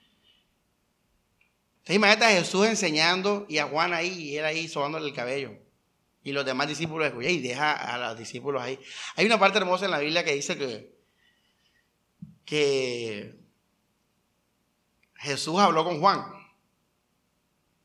Entonces 1.79 1.97
imagínate 1.97 2.25
a 2.27 2.39
Jesús 2.39 2.67
enseñando 2.67 3.47
y 3.49 3.59
a 3.59 3.67
Juan 3.67 3.95
ahí, 3.95 4.11
y 4.11 4.37
él 4.37 4.45
ahí 4.45 4.69
sobándole 4.69 5.09
el 5.09 5.15
cabello. 5.15 5.60
Y 6.23 6.33
los 6.33 6.45
demás 6.45 6.69
discípulos, 6.69 7.13
y 7.21 7.41
deja 7.41 7.73
a 7.73 7.97
los 7.99 8.19
discípulos 8.19 8.63
ahí. 8.63 8.79
Hay 9.17 9.27
una 9.27 9.39
parte 9.39 9.59
hermosa 9.59 9.87
en 9.87 9.91
la 9.91 9.99
Biblia 9.99 10.25
que 10.25 10.35
dice 10.35 10.59
que, 10.59 10.95
que 12.45 13.41
Jesús 15.17 15.59
habló 15.59 15.85
con 15.85 16.01
Juan 16.01 16.41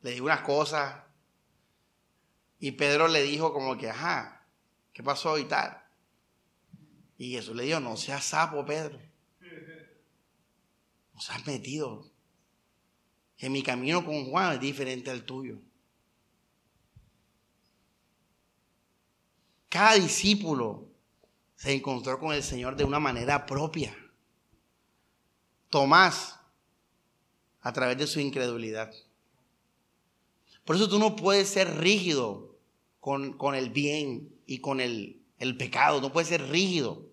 le 0.06 0.12
dijo 0.12 0.26
unas 0.26 0.42
cosas 0.42 1.04
y 2.60 2.74
Pedro 2.74 3.08
le 3.08 3.24
dijo 3.24 3.52
como 3.52 3.76
que, 3.76 3.90
ajá, 3.90 4.46
¿qué 4.94 5.02
pasó 5.02 5.40
y 5.40 5.46
tal? 5.46 5.82
Y 7.18 7.32
Jesús 7.32 7.56
le 7.56 7.64
dijo, 7.64 7.80
no 7.80 7.98
seas 7.98 8.24
sapo, 8.24 8.64
Pedro. 8.64 9.00
No 11.12 11.20
seas 11.20 11.48
metido. 11.48 12.08
Que 13.36 13.50
mi 13.50 13.64
camino 13.64 14.06
con 14.06 14.30
Juan 14.30 14.54
es 14.54 14.60
diferente 14.60 15.10
al 15.10 15.26
tuyo. 15.26 15.58
Cada 19.76 19.95
discípulo 19.95 20.88
se 21.57 21.73
encontró 21.73 22.17
con 22.17 22.34
el 22.34 22.43
Señor 22.43 22.78
de 22.78 22.86
una 22.86 23.01
manera 23.01 23.45
propia. 23.45 23.93
Tomás, 25.69 26.39
a 27.59 27.73
través 27.73 27.97
de 27.97 28.07
su 28.07 28.21
incredulidad. 28.21 28.93
Por 30.63 30.78
eso 30.78 30.88
tú 30.88 30.97
no 30.97 31.17
puedes 31.17 31.49
ser 31.49 31.76
rígido 31.76 32.57
con, 33.01 33.36
el 33.53 33.69
bien 33.69 34.34
y 34.45 34.59
con 34.59 34.80
el, 34.80 35.21
el 35.39 35.57
pecado. 35.57 35.99
No 35.99 36.13
puedes 36.13 36.30
ser 36.30 36.47
rígido. 36.47 37.09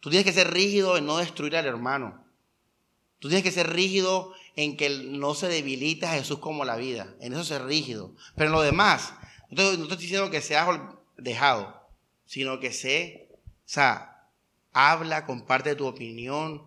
Tú 0.00 0.08
tienes 0.08 0.24
que 0.24 0.32
ser 0.32 0.50
rígido 0.50 0.96
en 0.96 1.04
no 1.04 1.18
destruir 1.18 1.58
al 1.58 1.66
hermano. 1.66 2.24
Tú 3.18 3.28
tienes 3.28 3.44
que 3.44 3.52
ser 3.52 3.68
rígido 3.68 4.32
en 4.56 4.78
que 4.78 4.88
no 4.88 5.34
se 5.34 5.48
debilite 5.48 6.06
a 6.06 6.14
Jesús 6.14 6.38
como 6.38 6.64
la 6.64 6.76
vida. 6.76 7.14
En 7.20 7.34
eso 7.34 7.44
ser 7.44 7.66
rígido. 7.66 8.14
Pero 8.34 8.46
en 8.48 8.52
lo 8.52 8.62
demás, 8.62 9.12
no 9.50 9.56
te, 9.56 9.74
estoy 9.74 9.96
diciendo 9.98 10.30
que 10.30 10.40
seas 10.40 10.66
dejado, 11.20 11.88
sino 12.26 12.60
que 12.60 12.72
sé, 12.72 13.28
o 13.44 13.68
sea, 13.68 14.28
habla, 14.72 15.26
comparte 15.26 15.74
tu 15.74 15.86
opinión, 15.86 16.64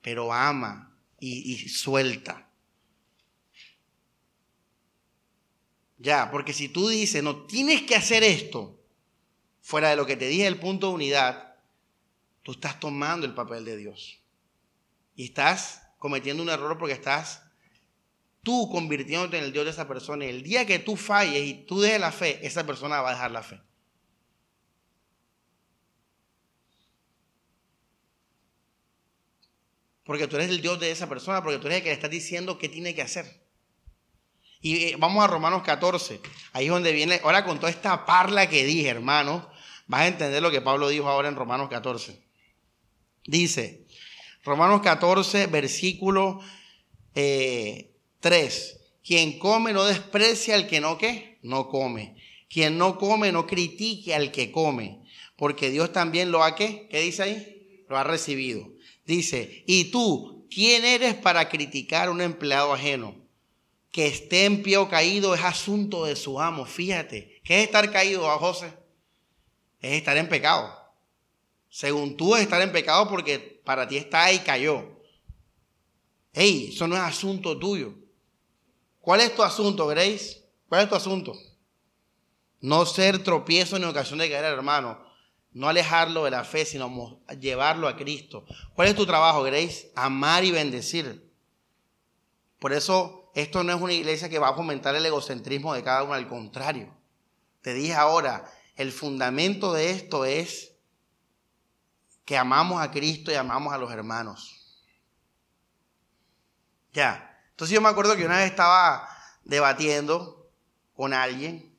pero 0.00 0.32
ama 0.32 0.96
y, 1.18 1.52
y 1.52 1.68
suelta. 1.68 2.48
Ya, 5.98 6.30
porque 6.30 6.52
si 6.52 6.68
tú 6.68 6.88
dices, 6.88 7.22
no, 7.22 7.46
tienes 7.46 7.82
que 7.82 7.96
hacer 7.96 8.22
esto, 8.22 8.78
fuera 9.62 9.88
de 9.88 9.96
lo 9.96 10.04
que 10.04 10.16
te 10.16 10.28
dije 10.28 10.46
el 10.46 10.60
punto 10.60 10.88
de 10.88 10.94
unidad, 10.94 11.56
tú 12.42 12.52
estás 12.52 12.78
tomando 12.78 13.24
el 13.24 13.34
papel 13.34 13.64
de 13.64 13.78
Dios. 13.78 14.20
Y 15.16 15.24
estás 15.24 15.82
cometiendo 15.98 16.42
un 16.42 16.50
error 16.50 16.76
porque 16.76 16.92
estás 16.92 17.43
tú 18.44 18.70
convirtiéndote 18.70 19.38
en 19.38 19.44
el 19.44 19.52
Dios 19.52 19.64
de 19.64 19.72
esa 19.72 19.88
persona. 19.88 20.24
Y 20.26 20.28
el 20.28 20.42
día 20.44 20.64
que 20.66 20.78
tú 20.78 20.96
falles 20.96 21.44
y 21.44 21.54
tú 21.54 21.80
dejes 21.80 21.98
la 21.98 22.12
fe, 22.12 22.38
esa 22.46 22.64
persona 22.64 23.00
va 23.00 23.10
a 23.10 23.14
dejar 23.14 23.32
la 23.32 23.42
fe. 23.42 23.60
Porque 30.04 30.28
tú 30.28 30.36
eres 30.36 30.50
el 30.50 30.60
Dios 30.60 30.78
de 30.78 30.90
esa 30.90 31.08
persona, 31.08 31.42
porque 31.42 31.58
tú 31.58 31.66
eres 31.66 31.78
el 31.78 31.82
que 31.82 31.88
le 31.88 31.94
estás 31.94 32.10
diciendo 32.10 32.58
qué 32.58 32.68
tiene 32.68 32.94
que 32.94 33.02
hacer. 33.02 33.42
Y 34.60 34.84
eh, 34.84 34.96
vamos 34.98 35.24
a 35.24 35.26
Romanos 35.26 35.62
14. 35.62 36.20
Ahí 36.52 36.66
es 36.66 36.70
donde 36.70 36.92
viene, 36.92 37.20
ahora 37.24 37.44
con 37.44 37.58
toda 37.58 37.70
esta 37.70 38.04
parla 38.04 38.48
que 38.48 38.64
dije, 38.64 38.88
hermano, 38.88 39.50
vas 39.86 40.02
a 40.02 40.06
entender 40.06 40.42
lo 40.42 40.50
que 40.50 40.60
Pablo 40.60 40.88
dijo 40.90 41.08
ahora 41.08 41.28
en 41.28 41.36
Romanos 41.36 41.68
14. 41.70 42.22
Dice, 43.26 43.86
Romanos 44.44 44.82
14, 44.82 45.46
versículo 45.46 46.40
3. 48.24 48.70
Eh, 48.72 48.80
Quien 49.04 49.38
come 49.38 49.74
no 49.74 49.84
desprecia 49.84 50.54
al 50.54 50.66
que 50.66 50.80
no 50.80 50.96
que 50.96 51.38
no 51.42 51.68
come. 51.68 52.16
Quien 52.48 52.78
no 52.78 52.96
come 52.96 53.30
no 53.32 53.46
critique 53.46 54.14
al 54.14 54.32
que 54.32 54.50
come. 54.50 55.02
Porque 55.36 55.70
Dios 55.70 55.92
también 55.92 56.30
lo 56.30 56.42
ha 56.42 56.54
que, 56.54 56.88
¿qué 56.88 57.00
dice 57.00 57.22
ahí? 57.22 57.84
Lo 57.86 57.98
ha 57.98 58.04
recibido. 58.04 58.66
Dice, 59.04 59.62
¿y 59.66 59.90
tú 59.90 60.46
quién 60.50 60.86
eres 60.86 61.14
para 61.14 61.50
criticar 61.50 62.08
a 62.08 62.10
un 62.10 62.22
empleado 62.22 62.72
ajeno? 62.72 63.22
que 63.92 64.08
esté 64.08 64.46
en 64.46 64.64
pie 64.64 64.78
o 64.78 64.88
caído 64.88 65.36
es 65.36 65.44
asunto 65.44 66.04
de 66.04 66.16
su 66.16 66.40
amo. 66.40 66.64
Fíjate, 66.64 67.40
¿qué 67.44 67.58
es 67.58 67.66
estar 67.66 67.92
caído, 67.92 68.28
a 68.28 68.38
José? 68.38 68.72
Es 69.80 69.92
estar 69.92 70.16
en 70.16 70.28
pecado. 70.28 70.68
Según 71.68 72.16
tú 72.16 72.34
es 72.34 72.42
estar 72.42 72.60
en 72.60 72.72
pecado 72.72 73.08
porque 73.08 73.38
para 73.64 73.86
ti 73.86 73.96
está 73.96 74.32
y 74.32 74.40
cayó. 74.40 75.00
Ey, 76.32 76.70
eso 76.74 76.88
no 76.88 76.96
es 76.96 77.02
asunto 77.02 77.56
tuyo. 77.56 77.94
¿Cuál 79.04 79.20
es 79.20 79.34
tu 79.34 79.42
asunto, 79.42 79.86
Grace? 79.86 80.42
¿Cuál 80.66 80.84
es 80.84 80.88
tu 80.88 80.94
asunto? 80.94 81.34
No 82.60 82.86
ser 82.86 83.22
tropiezo 83.22 83.78
ni 83.78 83.84
ocasión 83.84 84.18
de 84.18 84.30
caer, 84.30 84.46
hermano. 84.46 84.98
No 85.52 85.68
alejarlo 85.68 86.24
de 86.24 86.30
la 86.30 86.42
fe, 86.42 86.64
sino 86.64 87.20
llevarlo 87.38 87.86
a 87.86 87.96
Cristo. 87.96 88.46
¿Cuál 88.74 88.88
es 88.88 88.96
tu 88.96 89.04
trabajo, 89.04 89.42
Grace? 89.42 89.92
Amar 89.94 90.42
y 90.42 90.52
bendecir. 90.52 91.30
Por 92.58 92.72
eso 92.72 93.30
esto 93.34 93.62
no 93.62 93.74
es 93.74 93.80
una 93.82 93.92
iglesia 93.92 94.30
que 94.30 94.38
va 94.38 94.48
a 94.48 94.54
fomentar 94.54 94.94
el 94.94 95.04
egocentrismo 95.04 95.74
de 95.74 95.84
cada 95.84 96.02
uno, 96.04 96.14
al 96.14 96.26
contrario. 96.26 96.96
Te 97.60 97.74
dije 97.74 97.92
ahora, 97.92 98.50
el 98.74 98.90
fundamento 98.90 99.74
de 99.74 99.90
esto 99.90 100.24
es 100.24 100.72
que 102.24 102.38
amamos 102.38 102.80
a 102.80 102.90
Cristo 102.90 103.30
y 103.30 103.34
amamos 103.34 103.74
a 103.74 103.78
los 103.78 103.92
hermanos. 103.92 104.80
Ya. 106.94 107.33
Entonces 107.54 107.72
yo 107.72 107.80
me 107.80 107.88
acuerdo 107.88 108.16
que 108.16 108.26
una 108.26 108.38
vez 108.38 108.50
estaba 108.50 109.08
debatiendo 109.44 110.50
con 110.96 111.12
alguien 111.12 111.72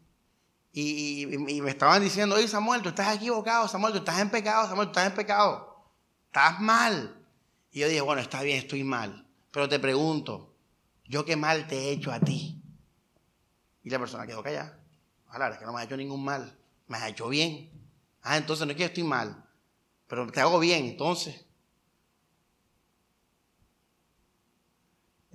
y, 0.72 1.26
me 1.28 1.70
estaban 1.70 2.02
diciendo, 2.02 2.36
oye 2.36 2.48
Samuel, 2.48 2.82
tú 2.82 2.90
estás 2.90 3.14
equivocado, 3.14 3.68
Samuel, 3.68 3.92
tú 3.92 4.00
estás 4.00 4.20
en 4.20 4.30
pecado, 4.30 4.70
Samuel, 4.70 4.88
tú 4.88 4.92
estás 4.92 5.08
en 5.08 5.16
pecado. 5.16 5.92
Estás 6.28 6.62
mal. 6.62 7.26
Y 7.72 7.80
yo 7.80 7.90
dije, 7.90 8.00
bueno, 8.00 8.22
está 8.22 8.42
bien, 8.42 8.58
estoy 8.58 8.86
mal. 8.86 9.28
Pero 9.52 9.68
te 9.68 9.80
pregunto, 9.80 10.54
¿yo 11.04 11.26
qué 11.26 11.36
mal 11.36 11.68
te 11.68 11.78
he 11.78 11.92
hecho 11.92 12.12
a 12.12 12.22
ti? 12.22 12.62
Y 13.84 13.90
la 13.90 14.00
persona 14.00 14.26
quedó 14.26 14.44
callada. 14.44 14.80
Ojalá, 15.28 15.50
es 15.50 15.58
que 15.58 15.66
no 15.66 15.74
me 15.74 15.82
ha 15.82 15.84
hecho 15.84 15.98
ningún 15.98 16.24
mal. 16.24 16.58
Me 16.88 16.98
ha 16.98 17.10
hecho 17.10 17.28
bien. 17.28 17.70
Ah, 18.22 18.38
entonces 18.38 18.66
no 18.66 18.72
es 18.72 18.78
que 18.78 18.86
estoy 18.86 19.04
mal, 19.04 19.46
pero 20.08 20.26
te 20.32 20.40
hago 20.40 20.58
bien, 20.60 20.86
entonces. 20.86 21.45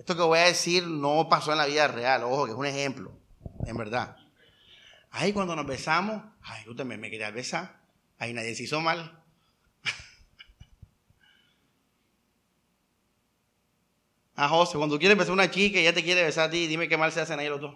Esto 0.01 0.15
que 0.15 0.23
voy 0.23 0.39
a 0.39 0.45
decir 0.45 0.87
no 0.87 1.29
pasó 1.29 1.51
en 1.51 1.59
la 1.59 1.67
vida 1.67 1.87
real, 1.87 2.23
ojo, 2.23 2.45
que 2.45 2.53
es 2.53 2.57
un 2.57 2.65
ejemplo, 2.65 3.11
en 3.67 3.77
verdad. 3.77 4.17
Ahí 5.11 5.31
cuando 5.31 5.55
nos 5.55 5.67
besamos, 5.67 6.23
ay, 6.41 6.63
tú 6.65 6.75
también 6.75 6.99
me 6.99 7.11
querías 7.11 7.31
besar. 7.31 7.79
Ahí 8.17 8.33
nadie 8.33 8.55
se 8.55 8.63
hizo 8.63 8.81
mal. 8.81 9.23
ah, 14.35 14.49
José, 14.49 14.79
cuando 14.79 14.97
quieres 14.97 15.15
besar 15.15 15.33
una 15.33 15.51
chica 15.51 15.77
y 15.77 15.81
ella 15.81 15.93
te 15.93 16.03
quiere 16.03 16.23
besar 16.23 16.47
a 16.47 16.51
ti, 16.51 16.65
dime 16.65 16.89
qué 16.89 16.97
mal 16.97 17.11
se 17.11 17.21
hacen 17.21 17.37
ahí 17.37 17.47
los 17.47 17.61
dos. 17.61 17.75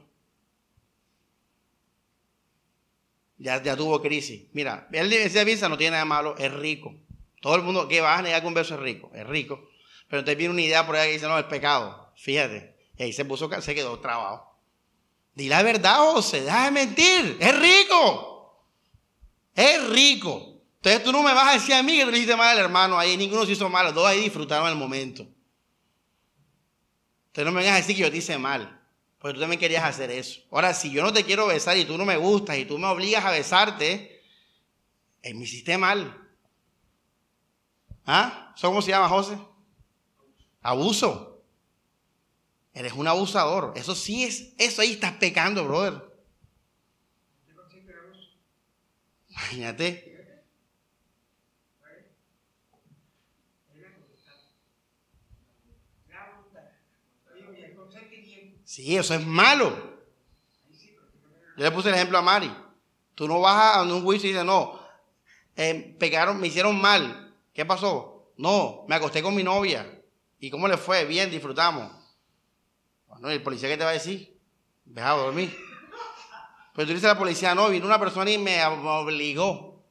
Ya, 3.38 3.62
ya 3.62 3.78
tuvo 3.78 4.02
crisis. 4.02 4.48
Mira, 4.52 4.88
él 4.92 5.12
decía 5.12 5.44
visa 5.44 5.70
no 5.70 5.78
tiene 5.78 5.92
nada 5.92 6.06
malo, 6.06 6.36
es 6.40 6.52
rico. 6.52 6.96
Todo 7.40 7.56
el 7.56 7.62
mundo 7.62 7.88
que 7.88 8.02
va 8.02 8.18
a 8.18 8.24
negar 8.24 8.42
que 8.42 8.48
un 8.48 8.56
beso 8.56 8.74
es 8.74 8.80
rico, 8.80 9.12
es 9.14 9.28
rico. 9.28 9.70
Pero 10.08 10.22
entonces 10.22 10.40
viene 10.40 10.54
una 10.54 10.64
idea 10.64 10.88
por 10.88 10.96
ahí 10.96 11.10
que 11.10 11.14
dice, 11.14 11.28
no, 11.28 11.38
es 11.38 11.46
pecado. 11.46 12.05
Fíjate. 12.16 12.76
Y 12.98 13.04
ahí 13.04 13.14
se 13.14 13.26
puso, 13.26 13.50
se 13.62 13.76
quedó 13.76 14.00
trabado. 14.00 14.56
Di 15.34 15.50
la 15.50 15.64
verdad, 15.64 15.98
José, 15.98 16.42
deja 16.42 16.66
de 16.66 16.72
mentir. 16.72 17.38
Es 17.40 17.60
rico. 17.60 18.66
Es 19.54 19.90
rico. 19.90 20.62
Entonces 20.78 21.04
tú 21.04 21.12
no 21.12 21.24
me 21.24 21.34
vas 21.34 21.50
a 21.50 21.54
decir 21.54 21.74
a 21.74 21.84
mí 21.84 21.98
que 21.98 22.06
tú 22.06 22.12
le 22.12 22.18
hiciste 22.18 22.36
mal 22.36 22.50
al 22.50 22.64
hermano 22.64 22.98
ahí. 22.98 23.18
Ninguno 23.18 23.46
se 23.46 23.52
hizo 23.52 23.70
mal. 23.70 23.86
Los 23.86 23.96
dos 23.96 24.06
ahí 24.06 24.22
disfrutaron 24.22 24.68
el 24.70 24.76
momento. 24.76 25.24
Entonces 27.28 27.46
no 27.46 27.52
me 27.52 27.60
vengas 27.60 27.74
a 27.74 27.78
decir 27.78 27.96
que 27.96 28.04
yo 28.04 28.12
te 28.12 28.18
hice 28.18 28.38
mal. 28.38 28.82
Porque 29.20 29.34
tú 29.34 29.42
también 29.42 29.60
querías 29.60 29.84
hacer 29.84 30.12
eso. 30.12 30.42
Ahora, 30.52 30.74
si 30.74 30.92
yo 30.92 31.02
no 31.02 31.12
te 31.12 31.24
quiero 31.26 31.48
besar 31.48 31.76
y 31.78 31.86
tú 31.86 31.98
no 31.98 32.06
me 32.06 32.16
gustas 32.16 32.58
y 32.58 32.66
tú 32.66 32.78
me 32.78 32.88
obligas 32.88 33.26
a 33.26 33.32
besarte, 33.32 34.22
eh, 35.22 35.34
me 35.34 35.44
hiciste 35.44 35.78
mal. 35.78 36.16
¿Ah? 38.06 38.54
¿Eso 38.56 38.68
cómo 38.68 38.82
se 38.82 38.92
llama, 38.92 39.10
José? 39.10 39.38
Abuso. 40.62 41.35
Eres 42.76 42.92
un 42.92 43.08
abusador. 43.08 43.72
Eso 43.78 43.96
sí 43.96 44.26
es, 44.26 44.54
eso 44.58 44.82
ahí 44.82 44.92
estás 44.92 45.14
pecando, 45.14 45.64
brother. 45.64 46.04
Imagínate. 49.30 50.12
Sí, 58.66 58.98
eso 58.98 59.14
es 59.14 59.26
malo. 59.26 59.70
Yo 61.58 61.64
le 61.64 61.72
puse 61.72 61.88
el 61.88 61.96
ejemplo 61.96 62.18
a 62.18 62.22
Mari. 62.22 62.54
Tú 63.14 63.26
no 63.26 63.40
vas 63.40 63.78
a 63.78 63.84
un 63.84 64.04
juicio 64.04 64.28
y 64.28 64.34
dices, 64.34 64.46
no, 64.46 64.78
eh, 65.56 65.96
pegaron, 65.98 66.42
me 66.42 66.48
hicieron 66.48 66.82
mal. 66.82 67.34
¿Qué 67.54 67.66
pasó? 67.66 68.34
No, 68.36 68.84
me 68.90 68.96
acosté 68.96 69.24
con 69.24 69.34
mi 69.34 69.44
novia. 69.44 69.90
¿Y 70.40 70.50
cómo 70.50 70.68
le 70.68 70.76
fue? 70.76 71.06
Bien, 71.06 71.32
disfrutamos. 71.32 72.05
No, 73.20 73.30
el 73.30 73.42
policía 73.42 73.70
qué 73.70 73.78
te 73.78 73.84
va 73.84 73.92
a 73.92 73.94
decir? 73.94 74.40
Deja 74.84 75.12
a 75.12 75.16
dormir. 75.16 75.56
Pero 76.74 76.88
tú 76.88 76.94
dices 76.94 77.06
a 77.06 77.14
la 77.14 77.18
policía, 77.18 77.56
no, 77.56 77.70
vino 77.70 77.86
una 77.86 78.00
persona 78.00 78.30
y 78.30 78.38
me 78.38 78.64
obligó, 78.66 79.86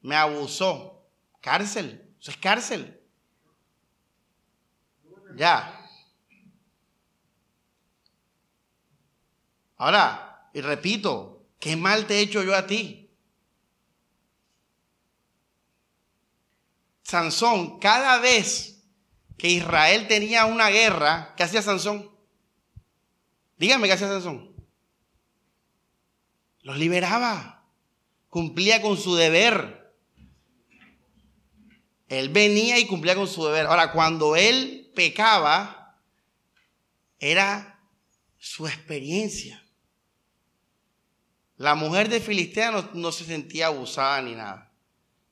me 0.00 0.16
abusó. 0.16 1.08
Cárcel, 1.40 2.14
eso 2.20 2.32
es 2.32 2.36
cárcel. 2.36 3.00
Ya. 5.36 5.88
Ahora, 9.76 10.50
y 10.52 10.60
repito, 10.60 11.46
¿qué 11.60 11.76
mal 11.76 12.06
te 12.06 12.16
he 12.16 12.20
hecho 12.20 12.42
yo 12.42 12.56
a 12.56 12.66
ti? 12.66 13.14
Sansón, 17.02 17.78
cada 17.78 18.18
vez 18.18 18.82
que 19.38 19.48
Israel 19.48 20.08
tenía 20.08 20.46
una 20.46 20.70
guerra, 20.70 21.34
¿qué 21.36 21.44
hacía 21.44 21.62
Sansón? 21.62 22.15
Dígame 23.56 23.86
qué 23.86 23.94
hacía 23.94 24.08
Sansón. 24.08 24.54
Los 26.60 26.78
liberaba. 26.78 27.64
Cumplía 28.28 28.82
con 28.82 28.96
su 28.96 29.14
deber. 29.14 29.94
Él 32.08 32.28
venía 32.28 32.78
y 32.78 32.86
cumplía 32.86 33.14
con 33.14 33.28
su 33.28 33.44
deber. 33.46 33.66
Ahora, 33.66 33.92
cuando 33.92 34.36
él 34.36 34.92
pecaba, 34.94 35.98
era 37.18 37.80
su 38.38 38.66
experiencia. 38.66 39.62
La 41.56 41.74
mujer 41.74 42.08
de 42.08 42.20
Filistea 42.20 42.70
no, 42.70 42.90
no, 42.92 43.12
se 43.12 43.24
sentía 43.24 43.68
abusada 43.68 44.20
ni 44.20 44.34
nada. 44.34 44.72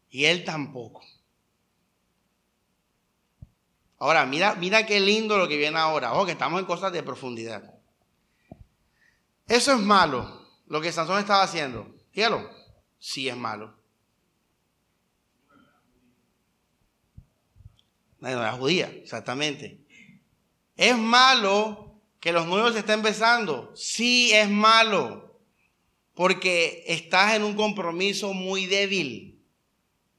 Y 0.08 0.24
él 0.24 0.44
tampoco. 0.44 1.04
Ahora, 3.98 4.24
mira, 4.24 4.54
mira 4.54 4.86
qué 4.86 5.00
lindo 5.00 5.36
lo 5.36 5.46
que 5.46 5.56
viene 5.56 5.78
ahora. 5.78 6.12
Ojo, 6.14 6.26
que 6.26 6.32
estamos 6.32 6.60
en 6.60 6.66
cosas 6.66 6.92
de 6.92 7.02
profundidad. 7.02 7.73
Eso 9.46 9.72
es 9.74 9.80
malo, 9.80 10.48
lo 10.66 10.80
que 10.80 10.92
Sansón 10.92 11.18
estaba 11.18 11.42
haciendo. 11.42 11.94
Dígalo, 12.12 12.50
sí 12.98 13.28
es 13.28 13.36
malo. 13.36 13.76
No, 18.20 18.42
la 18.42 18.52
judía, 18.52 18.86
exactamente. 18.86 19.84
¿Es 20.76 20.96
malo 20.96 22.00
que 22.20 22.32
los 22.32 22.46
nuevos 22.46 22.72
se 22.72 22.78
estén 22.78 23.02
besando? 23.02 23.76
Sí 23.76 24.32
es 24.32 24.48
malo, 24.48 25.38
porque 26.14 26.84
estás 26.86 27.34
en 27.34 27.44
un 27.44 27.54
compromiso 27.54 28.32
muy 28.32 28.64
débil 28.64 29.44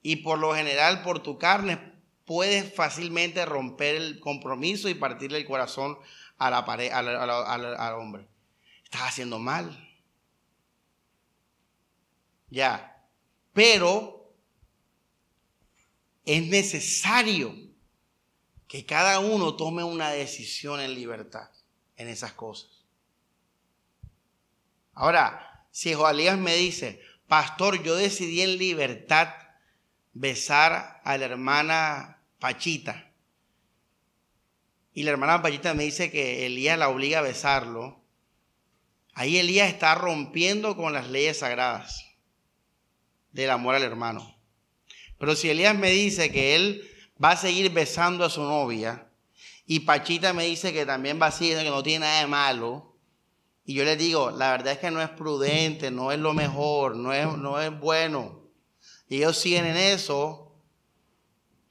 y 0.04 0.18
por 0.18 0.38
lo 0.38 0.54
general 0.54 1.02
por 1.02 1.24
tu 1.24 1.40
carne 1.40 1.94
puedes 2.26 2.74
fácilmente 2.76 3.44
romper 3.44 3.96
el 3.96 4.20
compromiso 4.20 4.88
y 4.88 4.94
partirle 4.94 5.40
el 5.40 5.46
corazón 5.46 5.98
a 6.38 6.52
la 6.52 6.60
al 6.60 7.94
hombre. 7.96 8.28
Estás 8.96 9.10
haciendo 9.10 9.40
mal. 9.40 9.78
Ya. 12.50 13.06
Pero 13.52 14.34
es 16.24 16.48
necesario 16.48 17.54
que 18.70 18.86
cada 18.86 19.20
uno 19.20 19.58
tome 19.58 19.84
una 19.84 20.12
decisión 20.12 20.80
en 20.80 20.96
libertad 20.96 21.50
en 21.98 22.08
esas 22.08 22.32
cosas. 22.32 22.86
Ahora, 24.94 25.68
si 25.72 25.94
Joalías 25.94 26.38
me 26.38 26.56
dice, 26.56 27.02
pastor, 27.28 27.84
yo 27.84 27.98
decidí 27.98 28.44
en 28.44 28.58
libertad 28.58 29.28
besar 30.14 31.02
a 31.04 31.18
la 31.18 31.26
hermana 31.26 32.22
Pachita, 32.40 33.12
y 34.94 35.04
la 35.04 35.12
hermana 35.12 35.42
Pachita 35.42 35.74
me 35.74 35.84
dice 35.84 36.10
que 36.10 36.46
Elías 36.46 36.80
la 36.80 36.88
obliga 36.88 37.20
a 37.20 37.24
besarlo, 37.24 38.05
Ahí 39.16 39.38
Elías 39.38 39.70
está 39.70 39.96
rompiendo 39.96 40.76
con 40.76 40.92
las 40.92 41.08
leyes 41.08 41.40
sagradas 41.40 42.06
del 43.32 43.50
amor 43.50 43.76
al 43.76 43.84
hermano. 43.84 44.38
Pero 45.18 45.36
si 45.38 45.50
Elías 45.50 45.74
me 45.74 45.90
dice 45.90 46.32
que 46.32 46.56
él 46.56 46.88
va 47.24 47.32
a 47.32 47.38
seguir 47.38 47.72
besando 47.72 48.26
a 48.26 48.30
su 48.30 48.42
novia 48.44 49.10
y 49.66 49.80
Pachita 49.80 50.34
me 50.34 50.44
dice 50.46 50.74
que 50.74 50.86
también 50.86 51.20
va 51.20 51.28
a 51.28 51.32
seguir, 51.32 51.58
que 51.58 51.70
no 51.70 51.82
tiene 51.82 52.06
nada 52.06 52.20
de 52.20 52.28
malo, 52.28 52.98
y 53.64 53.74
yo 53.74 53.86
le 53.86 53.96
digo, 53.96 54.32
la 54.32 54.52
verdad 54.52 54.74
es 54.74 54.80
que 54.80 54.92
no 54.92 55.02
es 55.02 55.10
prudente, 55.10 55.90
no 55.92 56.12
es 56.12 56.20
lo 56.20 56.34
mejor, 56.34 56.98
no 56.98 57.14
es, 57.14 57.26
no 57.38 57.60
es 57.60 57.80
bueno, 57.80 58.52
y 59.08 59.18
ellos 59.18 59.38
siguen 59.38 59.66
en 59.66 59.78
eso, 59.78 60.62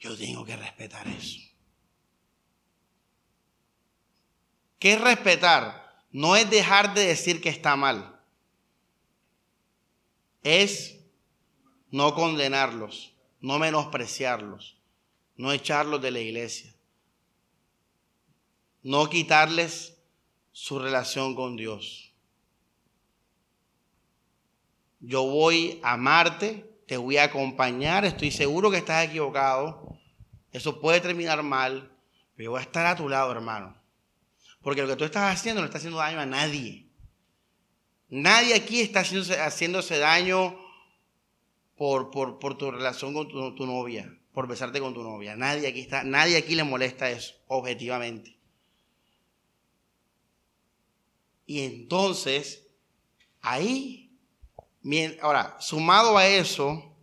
yo 0.01 0.17
tengo 0.17 0.47
que 0.47 0.57
respetar 0.57 1.07
eso. 1.07 1.39
¿Qué 4.79 4.95
es 4.95 5.01
respetar? 5.01 5.84
No 6.15 6.37
es 6.37 6.49
dejar 6.49 6.95
de 6.95 7.07
decir 7.07 7.41
que 7.41 7.49
está 7.49 7.75
mal, 7.75 8.21
es 10.45 11.01
no 11.91 12.15
condenarlos, 12.15 13.13
no 13.41 13.59
menospreciarlos, 13.59 14.77
no 15.35 15.51
echarlos 15.51 16.01
de 16.01 16.13
la 16.13 16.21
iglesia, 16.21 16.73
no 18.85 19.11
quitarles 19.11 19.97
su 20.53 20.79
relación 20.79 21.35
con 21.35 21.57
Dios. 21.57 22.13
Yo 25.01 25.25
voy 25.25 25.81
a 25.83 25.95
amarte, 25.95 26.79
te 26.87 26.97
voy 26.97 27.17
a 27.17 27.25
acompañar, 27.25 28.05
estoy 28.05 28.31
seguro 28.31 28.71
que 28.71 28.77
estás 28.77 29.09
equivocado, 29.09 29.99
eso 30.53 30.81
puede 30.81 31.01
terminar 31.01 31.43
mal, 31.43 31.91
pero 32.37 32.45
yo 32.45 32.51
voy 32.53 32.61
a 32.61 32.63
estar 32.63 32.87
a 32.87 32.95
tu 32.95 33.09
lado, 33.09 33.33
hermano. 33.33 33.84
Porque 34.65 34.81
lo 34.81 34.89
que 34.89 34.97
tú 34.97 35.05
estás 35.05 35.33
haciendo 35.33 35.61
no 35.61 35.67
está 35.67 35.77
haciendo 35.77 35.99
daño 35.99 36.19
a 36.19 36.27
nadie. 36.27 36.87
Nadie 38.09 38.55
aquí 38.55 38.81
está 38.81 39.01
haciéndose, 39.01 39.39
haciéndose 39.39 39.99
daño 39.99 40.59
por, 41.77 42.11
por, 42.11 42.57
tu 42.57 42.71
relación 42.71 43.13
con 43.13 43.29
tu, 43.29 43.55
tu, 43.55 43.67
novia, 43.67 44.11
por 44.33 44.49
besarte 44.49 44.81
con 44.81 44.95
tu 44.95 45.03
novia. 45.03 45.37
Nadie 45.37 45.69
aquí 45.69 45.81
está, 45.81 46.03
nadie 46.03 46.39
aquí 46.39 46.55
le 46.55 46.65
molesta 46.65 47.11
eso, 47.11 47.35
objetivamente. 47.47 48.39
Y 51.45 51.61
entonces, 51.61 52.67
ahí, 53.43 54.17
ahora, 55.21 55.57
sumado 55.61 56.17
a 56.17 56.27
eso, 56.27 56.97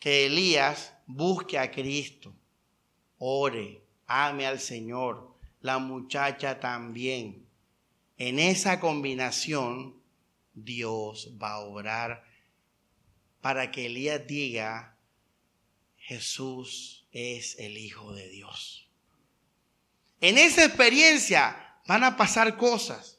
que 0.00 0.26
Elías 0.26 0.94
busque 1.06 1.58
a 1.58 1.70
Cristo, 1.70 2.34
ore, 3.18 3.84
ame 4.08 4.46
al 4.46 4.58
Señor, 4.58 5.31
la 5.62 5.78
muchacha 5.78 6.60
también. 6.60 7.46
En 8.18 8.38
esa 8.38 8.80
combinación, 8.80 10.00
Dios 10.54 11.36
va 11.42 11.54
a 11.54 11.60
obrar 11.60 12.24
para 13.40 13.70
que 13.70 13.86
Elías 13.86 14.26
diga, 14.26 14.98
Jesús 15.96 17.06
es 17.12 17.58
el 17.58 17.78
Hijo 17.78 18.12
de 18.12 18.28
Dios. 18.28 18.88
En 20.20 20.36
esa 20.36 20.64
experiencia 20.64 21.78
van 21.86 22.04
a 22.04 22.16
pasar 22.16 22.56
cosas 22.56 23.18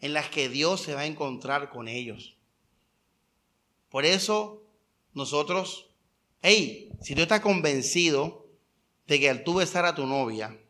en 0.00 0.12
las 0.12 0.28
que 0.28 0.48
Dios 0.48 0.82
se 0.82 0.94
va 0.94 1.00
a 1.00 1.06
encontrar 1.06 1.70
con 1.70 1.88
ellos. 1.88 2.36
Por 3.88 4.04
eso 4.04 4.62
nosotros, 5.14 5.90
hey, 6.42 6.92
si 7.00 7.14
tú 7.14 7.22
estás 7.22 7.40
convencido 7.40 8.46
de 9.06 9.18
que 9.18 9.30
al 9.30 9.44
tú 9.44 9.54
besar 9.54 9.84
a 9.84 9.94
tu 9.94 10.06
novia, 10.06 10.60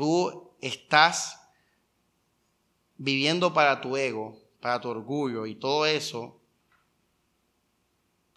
tú 0.00 0.56
estás 0.62 1.38
viviendo 2.96 3.52
para 3.52 3.82
tu 3.82 3.98
ego, 3.98 4.34
para 4.58 4.80
tu 4.80 4.88
orgullo 4.88 5.44
y 5.44 5.54
todo 5.54 5.84
eso, 5.84 6.40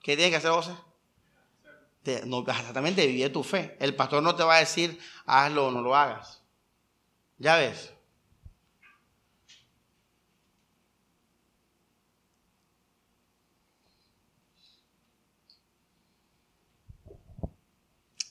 ¿qué 0.01 0.17
tienes 0.17 0.31
que 0.31 0.35
hacer, 0.35 0.51
José? 0.51 0.73
exactamente, 2.05 3.07
vivir 3.07 3.31
tu 3.31 3.43
fe. 3.43 3.77
El 3.79 3.95
pastor 3.95 4.21
no 4.21 4.35
te 4.35 4.43
va 4.43 4.57
a 4.57 4.59
decir, 4.59 4.99
hazlo 5.25 5.67
o 5.67 5.71
no 5.71 5.81
lo 5.81 5.95
hagas. 5.95 6.43
Ya 7.37 7.55
ves. 7.55 7.93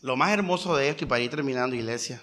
Lo 0.03 0.17
más 0.17 0.33
hermoso 0.33 0.77
de 0.77 0.91
esto, 0.91 1.05
y 1.05 1.07
para 1.07 1.23
ir 1.23 1.31
terminando, 1.31 1.75
iglesia, 1.75 2.21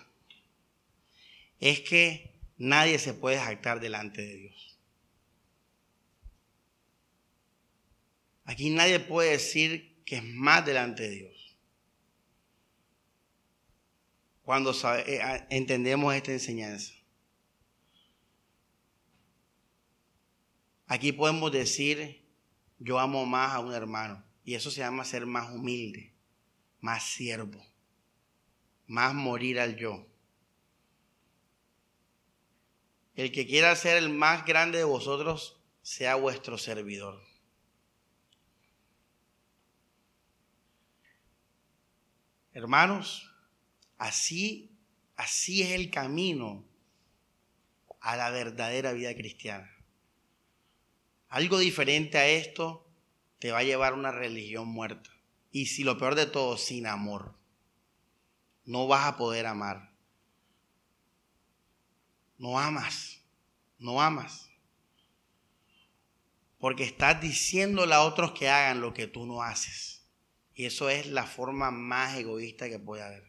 es 1.60 1.82
que 1.82 2.40
nadie 2.58 3.00
se 3.00 3.14
puede 3.14 3.38
jactar 3.38 3.80
delante 3.80 4.22
de 4.22 4.36
Dios. 4.36 4.80
Aquí 8.46 8.72
nadie 8.72 9.00
puede 9.00 9.32
decir 9.32 10.02
que 10.06 10.18
es 10.18 10.24
más 10.24 10.66
delante 10.66 11.04
de 11.04 11.10
Dios. 11.10 11.56
Cuando 14.42 14.74
eh, 14.74 15.46
entendemos 15.52 16.16
esta 16.16 16.32
enseñanza. 16.32 16.94
Aquí 20.88 21.12
podemos 21.12 21.52
decir, 21.52 22.26
yo 22.80 22.98
amo 22.98 23.24
más 23.28 23.54
a 23.54 23.60
un 23.60 23.72
hermano. 23.72 24.24
Y 24.44 24.56
eso 24.56 24.72
se 24.72 24.80
llama 24.80 25.06
ser 25.06 25.28
más 25.28 25.54
humilde, 25.54 26.16
más 26.80 27.04
siervo, 27.04 27.64
más 28.88 29.14
morir 29.14 29.60
al 29.60 29.76
yo. 29.76 30.09
El 33.20 33.34
que 33.34 33.46
quiera 33.46 33.76
ser 33.76 33.98
el 33.98 34.08
más 34.08 34.46
grande 34.46 34.78
de 34.78 34.86
vosotros, 34.86 35.60
sea 35.82 36.16
vuestro 36.16 36.58
servidor. 36.58 37.22
Hermanos, 42.54 43.30
así, 43.98 44.72
así 45.18 45.64
es 45.64 45.72
el 45.72 45.92
camino 45.92 46.64
a 48.00 48.16
la 48.16 48.30
verdadera 48.30 48.94
vida 48.94 49.14
cristiana. 49.14 49.70
Algo 51.28 51.58
diferente 51.58 52.18
a 52.18 52.30
esto 52.30 52.88
te 53.40 53.52
va 53.52 53.58
a 53.58 53.64
llevar 53.64 53.92
a 53.92 53.98
una 53.98 54.14
religión 54.14 54.70
muerta. 54.70 55.10
Y 55.52 55.66
si 55.66 55.84
lo 55.84 55.98
peor 55.98 56.16
de 56.16 56.26
todo, 56.26 56.56
sin 56.56 56.88
amor, 56.88 57.36
no 58.64 58.88
vas 58.88 59.08
a 59.08 59.18
poder 59.18 59.46
amar 59.46 59.89
no 62.40 62.58
amas, 62.58 63.20
no 63.78 64.02
amas. 64.02 64.50
Porque 66.58 66.84
estás 66.84 67.22
diciéndole 67.22 67.94
a 67.94 68.02
otros 68.02 68.32
que 68.32 68.50
hagan 68.50 68.82
lo 68.82 68.94
que 68.94 69.08
tú 69.08 69.26
no 69.26 69.44
haces. 69.44 70.02
Y 70.56 70.66
eso 70.66 70.90
es 70.90 71.06
la 71.06 71.26
forma 71.26 71.70
más 71.70 72.18
egoísta 72.18 72.68
que 72.70 72.80
puede 72.80 73.04
haber. 73.04 73.24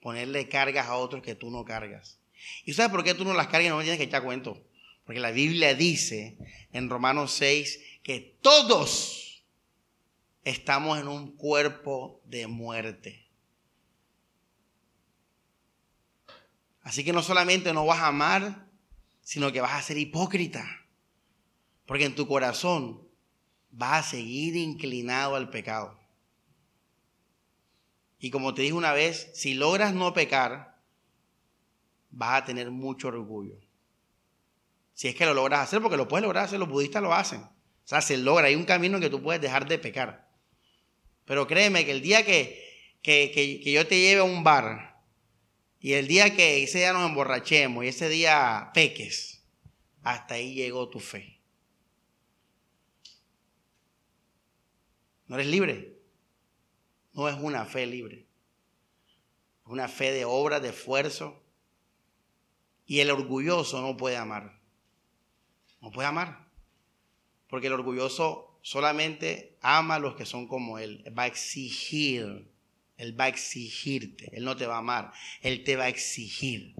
Ponerle 0.00 0.48
cargas 0.48 0.86
a 0.86 0.96
otros 0.96 1.22
que 1.22 1.34
tú 1.34 1.50
no 1.50 1.64
cargas. 1.64 2.18
¿Y 2.64 2.74
sabes 2.74 2.92
por 2.92 3.02
qué 3.02 3.14
tú 3.14 3.24
no 3.24 3.34
las 3.34 3.48
cargas 3.48 3.66
y 3.66 3.68
no 3.70 3.80
tienes 3.80 3.98
que 3.98 4.04
echar 4.04 4.22
cuento? 4.22 4.62
Porque 5.04 5.20
la 5.20 5.30
Biblia 5.30 5.74
dice 5.74 6.38
en 6.72 6.88
Romanos 6.88 7.32
6 7.32 7.80
que 8.02 8.38
todos 8.40 9.44
estamos 10.44 10.98
en 10.98 11.08
un 11.08 11.36
cuerpo 11.36 12.22
de 12.24 12.46
muerte. 12.46 13.23
Así 16.84 17.02
que 17.02 17.14
no 17.14 17.22
solamente 17.22 17.72
no 17.72 17.86
vas 17.86 18.00
a 18.00 18.08
amar, 18.08 18.68
sino 19.22 19.50
que 19.50 19.62
vas 19.62 19.72
a 19.72 19.82
ser 19.82 19.96
hipócrita. 19.96 20.64
Porque 21.86 22.04
en 22.04 22.14
tu 22.14 22.28
corazón 22.28 23.08
vas 23.70 24.06
a 24.06 24.10
seguir 24.10 24.54
inclinado 24.54 25.34
al 25.34 25.48
pecado. 25.48 25.98
Y 28.18 28.30
como 28.30 28.54
te 28.54 28.62
dije 28.62 28.74
una 28.74 28.92
vez, 28.92 29.30
si 29.34 29.54
logras 29.54 29.94
no 29.94 30.12
pecar, 30.12 30.78
vas 32.10 32.42
a 32.42 32.44
tener 32.44 32.70
mucho 32.70 33.08
orgullo. 33.08 33.58
Si 34.92 35.08
es 35.08 35.14
que 35.14 35.26
lo 35.26 35.34
logras 35.34 35.60
hacer, 35.60 35.80
porque 35.80 35.96
lo 35.96 36.06
puedes 36.06 36.22
lograr 36.22 36.44
hacer, 36.44 36.58
los 36.58 36.68
budistas 36.68 37.02
lo 37.02 37.14
hacen. 37.14 37.40
O 37.40 37.86
sea, 37.86 38.02
se 38.02 38.18
logra, 38.18 38.46
hay 38.46 38.54
un 38.54 38.64
camino 38.64 38.96
en 38.98 39.02
que 39.02 39.10
tú 39.10 39.22
puedes 39.22 39.40
dejar 39.40 39.66
de 39.66 39.78
pecar. 39.78 40.30
Pero 41.24 41.46
créeme 41.46 41.84
que 41.86 41.92
el 41.92 42.02
día 42.02 42.24
que, 42.24 42.98
que, 43.02 43.30
que 43.32 43.72
yo 43.72 43.86
te 43.86 43.98
lleve 43.98 44.20
a 44.20 44.24
un 44.24 44.44
bar 44.44 44.93
y 45.84 45.92
el 45.92 46.08
día 46.08 46.34
que 46.34 46.62
ese 46.62 46.78
día 46.78 46.94
nos 46.94 47.06
emborrachemos 47.06 47.84
y 47.84 47.88
ese 47.88 48.08
día 48.08 48.70
peques, 48.72 49.44
hasta 50.02 50.36
ahí 50.36 50.54
llegó 50.54 50.88
tu 50.88 50.98
fe. 50.98 51.42
No 55.26 55.34
eres 55.34 55.48
libre. 55.48 55.98
No 57.12 57.28
es 57.28 57.36
una 57.38 57.66
fe 57.66 57.84
libre. 57.84 58.26
Es 59.62 59.66
una 59.66 59.86
fe 59.86 60.10
de 60.12 60.24
obra, 60.24 60.58
de 60.58 60.70
esfuerzo. 60.70 61.42
Y 62.86 63.00
el 63.00 63.10
orgulloso 63.10 63.82
no 63.82 63.98
puede 63.98 64.16
amar. 64.16 64.58
No 65.82 65.90
puede 65.90 66.08
amar. 66.08 66.48
Porque 67.46 67.66
el 67.66 67.74
orgulloso 67.74 68.58
solamente 68.62 69.58
ama 69.60 69.96
a 69.96 69.98
los 69.98 70.16
que 70.16 70.24
son 70.24 70.48
como 70.48 70.78
él. 70.78 71.04
Va 71.14 71.24
a 71.24 71.26
exigir 71.26 72.53
él 72.96 73.18
va 73.18 73.24
a 73.24 73.28
exigirte. 73.28 74.30
Él 74.36 74.44
no 74.44 74.56
te 74.56 74.66
va 74.66 74.76
a 74.76 74.78
amar. 74.78 75.12
Él 75.40 75.64
te 75.64 75.76
va 75.76 75.84
a 75.84 75.88
exigir. 75.88 76.74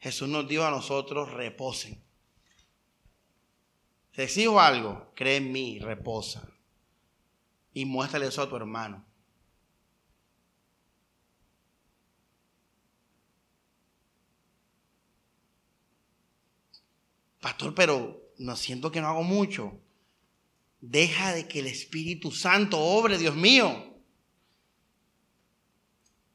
Jesús 0.00 0.28
nos 0.28 0.48
dio 0.48 0.66
a 0.66 0.70
nosotros 0.70 1.32
reposen. 1.32 2.02
Te 4.12 4.24
exijo 4.24 4.60
algo, 4.60 5.12
cree 5.14 5.36
en 5.36 5.52
mí, 5.52 5.78
reposa. 5.78 6.48
Y 7.72 7.84
muéstrale 7.84 8.26
eso 8.26 8.42
a 8.42 8.48
tu 8.48 8.56
hermano. 8.56 9.04
Pastor, 17.40 17.74
pero 17.74 18.27
no 18.38 18.56
siento 18.56 18.90
que 18.90 19.00
no 19.00 19.08
hago 19.08 19.22
mucho. 19.22 19.78
Deja 20.80 21.34
de 21.34 21.48
que 21.48 21.60
el 21.60 21.66
Espíritu 21.66 22.30
Santo 22.30 22.78
obre, 22.78 23.18
Dios 23.18 23.34
mío. 23.34 23.96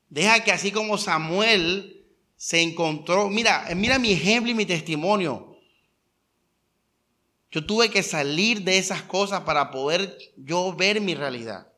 Deja 0.09 0.43
que 0.43 0.51
así 0.51 0.71
como 0.71 0.97
Samuel 0.97 2.05
se 2.35 2.61
encontró, 2.61 3.29
mira, 3.29 3.67
mira 3.75 3.97
mi 3.97 4.11
ejemplo 4.11 4.51
y 4.51 4.55
mi 4.55 4.65
testimonio. 4.65 5.57
Yo 7.51 7.65
tuve 7.65 7.89
que 7.89 8.03
salir 8.03 8.63
de 8.63 8.77
esas 8.77 9.03
cosas 9.03 9.41
para 9.41 9.71
poder 9.71 10.17
yo 10.37 10.73
ver 10.75 10.99
mi 11.01 11.15
realidad. 11.15 11.69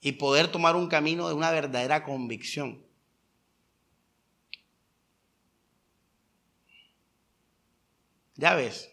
y 0.00 0.12
poder 0.12 0.46
tomar 0.52 0.76
un 0.76 0.86
camino 0.88 1.26
de 1.26 1.34
una 1.34 1.50
verdadera 1.50 2.04
convicción. 2.04 2.80
Ya 8.36 8.54
ves. 8.54 8.88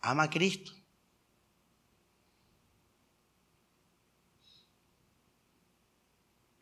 Ama 0.00 0.24
a 0.24 0.30
Cristo. 0.30 0.72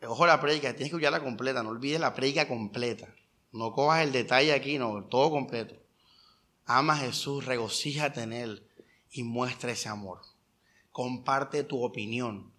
Ojo 0.01 0.25
la 0.25 0.39
predica, 0.39 0.69
tienes 0.69 0.77
que 0.89 0.95
escucharla 0.95 1.23
completa, 1.23 1.63
no 1.63 1.69
olvides 1.69 1.99
la 1.99 2.13
predica 2.13 2.47
completa. 2.47 3.07
No 3.51 3.73
cojas 3.73 4.03
el 4.03 4.11
detalle 4.11 4.53
aquí, 4.53 4.77
no, 4.77 5.03
todo 5.05 5.31
completo. 5.31 5.75
Ama 6.65 6.93
a 6.93 6.97
Jesús, 6.97 7.45
regocíjate 7.45 8.21
en 8.21 8.33
Él 8.33 8.67
y 9.09 9.23
muestra 9.23 9.71
ese 9.71 9.89
amor. 9.89 10.21
Comparte 10.91 11.63
tu 11.63 11.83
opinión. 11.83 12.53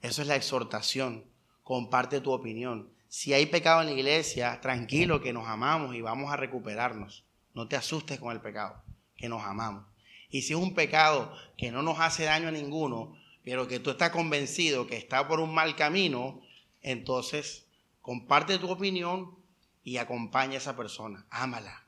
Eso 0.00 0.22
es 0.22 0.28
la 0.28 0.36
exhortación. 0.36 1.24
Comparte 1.62 2.20
tu 2.20 2.32
opinión. 2.32 2.92
Si 3.08 3.32
hay 3.32 3.46
pecado 3.46 3.80
en 3.80 3.86
la 3.86 3.92
iglesia, 3.92 4.60
tranquilo 4.60 5.20
que 5.20 5.32
nos 5.32 5.48
amamos 5.48 5.94
y 5.94 6.00
vamos 6.00 6.32
a 6.32 6.36
recuperarnos. 6.36 7.24
No 7.54 7.68
te 7.68 7.76
asustes 7.76 8.18
con 8.18 8.32
el 8.32 8.40
pecado, 8.40 8.82
que 9.16 9.28
nos 9.28 9.42
amamos. 9.42 9.86
Y 10.34 10.42
si 10.42 10.52
es 10.52 10.58
un 10.58 10.74
pecado 10.74 11.32
que 11.56 11.70
no 11.70 11.84
nos 11.84 12.00
hace 12.00 12.24
daño 12.24 12.48
a 12.48 12.50
ninguno, 12.50 13.16
pero 13.44 13.68
que 13.68 13.78
tú 13.78 13.90
estás 13.90 14.10
convencido 14.10 14.88
que 14.88 14.96
está 14.96 15.28
por 15.28 15.38
un 15.38 15.54
mal 15.54 15.76
camino, 15.76 16.42
entonces 16.82 17.68
comparte 18.02 18.58
tu 18.58 18.68
opinión 18.68 19.38
y 19.84 19.98
acompaña 19.98 20.54
a 20.54 20.56
esa 20.56 20.76
persona. 20.76 21.24
Ámala 21.30 21.86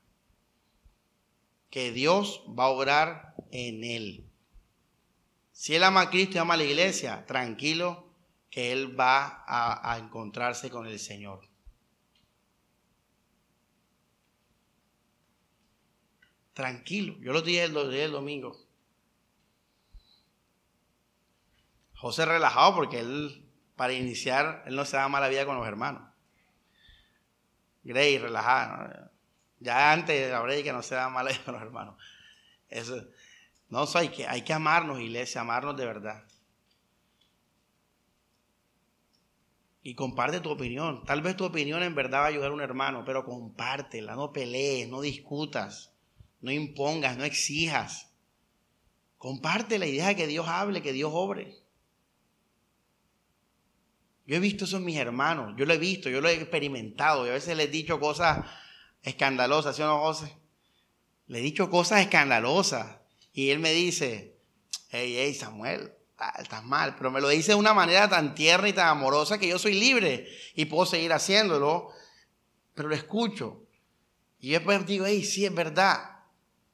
que 1.71 1.91
Dios 1.91 2.45
va 2.57 2.67
a 2.67 2.69
obrar 2.69 3.35
en 3.51 3.83
él. 3.83 4.31
Si 5.51 5.75
él 5.75 5.83
ama 5.83 6.03
a 6.03 6.11
Cristo 6.11 6.37
y 6.37 6.39
ama 6.39 6.55
a 6.55 6.59
la 6.59 6.63
iglesia, 6.63 7.27
tranquilo 7.27 8.13
que 8.49 8.71
él 8.71 8.97
va 8.97 9.43
a, 9.49 9.99
encontrarse 9.99 10.71
con 10.71 10.87
el 10.87 11.01
Señor. 11.01 11.46
Tranquilo, 16.57 17.19
yo 17.21 17.35
lo 17.35 17.43
dije 17.43 17.65
el, 17.65 18.13
domingo. 18.13 18.57
José 21.97 22.25
relajado 22.25 22.75
porque 22.75 23.01
él, 23.01 23.47
para 23.77 23.93
iniciar, 23.93 24.63
él 24.65 24.75
no 24.75 24.87
se 24.87 24.97
da 24.97 25.07
mala 25.07 25.29
vida 25.29 25.45
con 25.45 25.59
los 25.59 25.69
hermanos. 25.69 26.03
Grey, 27.85 28.17
relajado. 28.17 29.11
Ya 29.61 29.93
antes 29.93 30.33
habré 30.33 30.63
que 30.63 30.73
no 30.73 30.83
sea 30.83 31.11
mala 31.11 31.31
con 31.45 31.53
los 31.53 31.63
hermanos. 31.63 32.03
Eso, 32.71 33.05
no, 33.69 33.85
hay, 33.95 34.09
que, 34.09 34.27
hay 34.27 34.41
que 34.41 34.55
amarnos, 34.55 34.99
iglesia, 34.99 35.43
amarnos 35.43 35.77
de 35.77 35.85
verdad. 35.85 36.25
Y 39.83 39.95
comparte 39.95 40.41
tu 40.41 40.49
opinión. 40.49 41.05
Tal 41.05 41.21
vez 41.21 41.37
tu 41.37 41.45
opinión 41.45 41.83
en 41.83 41.95
verdad 41.95 42.21
va 42.21 42.25
a 42.25 42.29
ayudar 42.29 42.51
a 42.51 42.55
un 42.55 42.63
hermano, 42.63 43.05
pero 43.05 43.27
compártela, 43.27 44.15
no 44.15 44.33
pelees, 44.33 44.89
no 44.89 45.03
discutas, 45.03 45.93
no 46.41 46.53
impongas, 46.53 47.17
no 47.17 47.25
exijas. 47.25 48.13
Compártela 49.19 49.87
y 49.87 49.97
deja 49.97 50.15
que 50.15 50.27
Dios 50.27 50.47
hable, 50.49 50.83
que 50.83 50.93
Dios 50.93 51.11
obre. 51.13 51.57
Yo 54.27 54.37
he 54.37 54.41
visto 54.41 54.65
eso 54.65 54.79
en 54.79 54.85
mis 54.85 54.97
hermanos, 54.97 55.55
yo 55.57 55.67
lo 55.67 55.73
he 55.73 55.79
visto, 55.79 56.11
yo 56.11 56.21
lo 56.21 56.29
he 56.29 56.35
experimentado, 56.35 57.27
y 57.27 57.31
a 57.31 57.35
veces 57.35 57.57
les 57.57 57.67
he 57.67 57.71
dicho 57.71 58.01
cosas 58.01 58.45
escandalosa, 59.03 59.73
¿sí 59.73 59.83
o 59.83 59.87
no, 59.87 60.01
José? 60.01 60.37
Le 61.29 61.39
he 61.39 61.43
dicho 61.43 61.71
cosas 61.71 62.01
escandalosas 62.01 62.99
y 63.33 63.51
él 63.51 63.61
me 63.61 63.73
dice, 63.73 64.37
hey, 64.91 65.15
hey, 65.17 65.35
Samuel, 65.35 65.93
estás 66.39 66.65
mal, 66.65 66.97
pero 66.97 67.11
me 67.11 67.21
lo 67.21 67.29
dice 67.29 67.53
de 67.53 67.57
una 67.57 67.75
manera 67.75 68.09
tan 68.09 68.35
tierna 68.35 68.69
y 68.69 68.73
tan 68.73 68.89
amorosa 68.89 69.39
que 69.39 69.49
yo 69.49 69.59
soy 69.59 69.75
libre 69.75 70.29
y 70.55 70.65
puedo 70.65 70.87
seguir 70.87 71.13
haciéndolo, 71.13 71.91
pero 72.75 72.89
lo 72.89 72.95
escucho. 72.95 73.63
Y 74.41 74.51
después 74.51 74.85
digo, 74.87 75.07
hey, 75.07 75.25
sí, 75.25 75.45
es 75.45 75.55
verdad, 75.55 76.16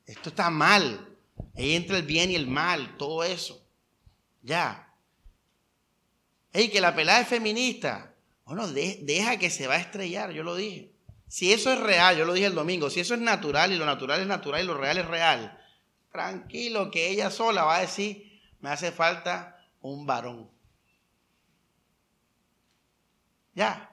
esto 0.07 0.31
está 0.31 0.51
mal. 0.51 1.09
Ahí 1.57 1.75
entra 1.75 1.97
el 1.97 2.05
bien 2.05 2.31
y 2.31 2.35
el 2.35 2.47
mal, 2.47 2.97
todo 2.97 3.25
eso. 3.25 3.65
Ya. 4.43 4.93
Hey, 6.53 6.69
que 6.69 6.81
la 6.81 6.95
pelada 6.95 7.21
es 7.21 7.29
feminista. 7.29 8.15
Bueno, 8.45 8.69
deja 8.69 9.39
que 9.39 9.51
se 9.51 9.67
va 9.67 9.75
a 9.75 9.81
estrellar, 9.81 10.33
yo 10.33 10.43
lo 10.43 10.57
dije. 10.57 10.93
Si 11.29 11.53
eso 11.53 11.73
es 11.73 11.81
real, 11.81 12.17
yo 12.17 12.27
lo 12.27 12.35
dije 12.35 12.47
el 12.47 12.55
domingo, 12.55 12.91
si 12.91 13.01
eso 13.01 13.15
es 13.15 13.21
natural 13.21 13.73
y 13.73 13.79
lo 13.79 13.87
natural 13.87 14.21
es 14.21 14.27
natural 14.27 14.63
y 14.63 14.67
lo 14.67 14.77
real 14.77 14.99
es 14.99 15.07
real, 15.07 15.59
tranquilo 16.11 16.91
que 16.91 17.09
ella 17.09 17.31
sola 17.31 17.65
va 17.65 17.77
a 17.77 17.81
decir, 17.81 18.43
me 18.61 18.69
hace 18.69 18.93
falta 18.93 19.67
un 19.81 20.05
varón. 20.05 20.51
Ya. 23.55 23.92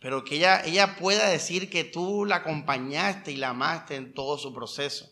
Pero 0.00 0.24
que 0.24 0.36
ella, 0.36 0.64
ella 0.64 0.96
pueda 0.96 1.28
decir 1.28 1.70
que 1.70 1.84
tú 1.84 2.24
la 2.24 2.36
acompañaste 2.36 3.32
y 3.32 3.36
la 3.36 3.50
amaste 3.50 3.96
en 3.96 4.14
todo 4.14 4.38
su 4.38 4.54
proceso. 4.54 5.10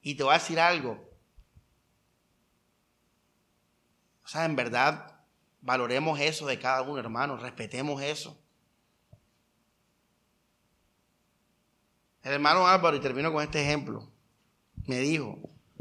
Y 0.00 0.14
te 0.14 0.22
voy 0.22 0.34
a 0.34 0.38
decir 0.38 0.58
algo. 0.58 1.06
O 4.24 4.28
sea, 4.28 4.44
en 4.44 4.56
verdad, 4.56 5.20
valoremos 5.60 6.18
eso 6.20 6.46
de 6.46 6.58
cada 6.58 6.82
uno, 6.82 6.98
hermano, 6.98 7.36
respetemos 7.36 8.00
eso. 8.02 8.40
El 12.22 12.32
hermano 12.32 12.66
Álvaro, 12.66 12.96
y 12.96 13.00
termino 13.00 13.32
con 13.32 13.42
este 13.42 13.62
ejemplo, 13.62 14.10
me 14.86 14.98
dijo, 14.98 15.38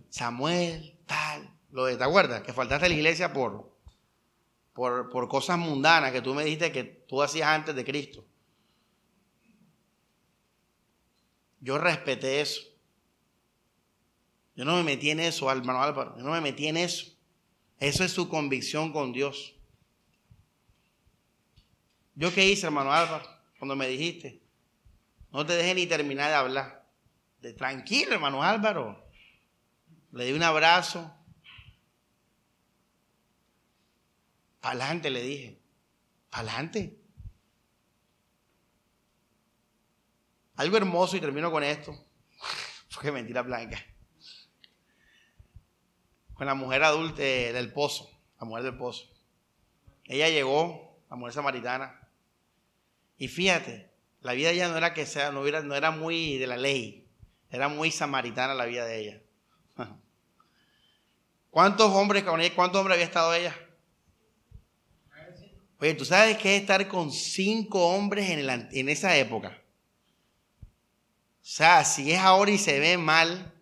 Samuel, 0.09 0.99
tal, 1.05 1.51
lo 1.71 1.85
de, 1.85 1.97
¿te 1.97 2.03
acuerdas? 2.03 2.43
Que 2.43 2.53
faltaste 2.53 2.85
a 2.85 2.89
la 2.89 2.95
iglesia 2.95 3.33
por, 3.33 3.74
por, 4.75 5.09
por 5.09 5.29
cosas 5.29 5.57
mundanas 5.57 6.11
que 6.11 6.21
tú 6.21 6.35
me 6.35 6.43
dijiste 6.43 6.71
que 6.71 6.83
tú 6.83 7.23
hacías 7.23 7.47
antes 7.47 7.73
de 7.73 7.85
Cristo. 7.85 8.25
Yo 11.61 11.77
respeté 11.77 12.41
eso. 12.41 12.61
Yo 14.53 14.65
no 14.65 14.75
me 14.75 14.83
metí 14.83 15.11
en 15.11 15.21
eso, 15.21 15.49
hermano 15.49 15.81
Álvaro. 15.81 16.17
Yo 16.17 16.23
no 16.23 16.31
me 16.31 16.41
metí 16.41 16.67
en 16.67 16.75
eso. 16.75 17.07
Eso 17.79 18.03
es 18.03 18.11
su 18.11 18.27
convicción 18.27 18.91
con 18.91 19.13
Dios. 19.13 19.55
¿Yo 22.13 22.33
qué 22.33 22.45
hice, 22.45 22.65
hermano 22.65 22.91
Álvaro, 22.91 23.25
cuando 23.57 23.77
me 23.77 23.87
dijiste? 23.87 24.41
No 25.31 25.45
te 25.45 25.53
dejes 25.53 25.75
ni 25.75 25.87
terminar 25.87 26.29
de 26.29 26.35
hablar. 26.35 26.85
De 27.39 27.53
tranquilo, 27.53 28.13
hermano 28.13 28.43
Álvaro. 28.43 29.09
Le 30.11 30.25
di 30.25 30.33
un 30.33 30.43
abrazo. 30.43 31.13
Pa'lante, 34.65 35.11
le 35.11 35.21
dije. 35.21 35.61
Pa'lante. 36.31 36.99
Algo 40.55 40.77
hermoso 40.77 41.15
y 41.15 41.21
termino 41.21 41.51
con 41.51 41.63
esto. 41.63 41.95
Fue 42.89 43.11
mentira 43.11 43.43
blanca. 43.43 43.77
Con 46.33 46.47
la 46.47 46.55
mujer 46.55 46.81
adulta 46.81 47.21
eh, 47.21 47.53
del 47.53 47.71
pozo, 47.73 48.09
la 48.39 48.47
mujer 48.47 48.63
del 48.63 48.75
pozo. 48.75 49.05
Ella 50.03 50.29
llegó, 50.29 50.99
la 51.11 51.15
mujer 51.15 51.33
samaritana. 51.33 52.09
Y 53.19 53.27
fíjate, 53.27 53.93
la 54.21 54.33
vida 54.33 54.47
de 54.47 54.55
ella 54.55 54.69
no 54.69 54.77
era 54.77 54.95
que 54.95 55.05
sea, 55.05 55.31
no 55.31 55.45
era, 55.45 55.61
no 55.61 55.75
era 55.75 55.91
muy 55.91 56.39
de 56.39 56.47
la 56.47 56.57
ley, 56.57 57.07
era 57.51 57.67
muy 57.67 57.91
samaritana 57.91 58.55
la 58.55 58.65
vida 58.65 58.83
de 58.85 58.99
ella. 58.99 59.21
¿Cuántos 61.51 61.91
hombres 61.91 62.23
con 62.23 62.41
ella, 62.41 62.55
cuántos 62.55 62.79
hombres 62.79 62.95
había 62.95 63.05
estado 63.05 63.31
ella? 63.31 63.55
Oye, 65.79 65.93
¿tú 65.93 66.05
sabes 66.05 66.37
qué 66.37 66.55
es 66.55 66.61
estar 66.61 66.87
con 66.87 67.11
cinco 67.11 67.87
hombres 67.89 68.29
en, 68.29 68.69
en 68.71 68.89
esa 68.89 69.15
época? 69.17 69.57
O 71.45 71.47
sea, 71.47 71.83
si 71.83 72.11
es 72.11 72.19
ahora 72.19 72.51
y 72.51 72.57
se 72.57 72.79
ve 72.79 72.97
mal, 72.97 73.53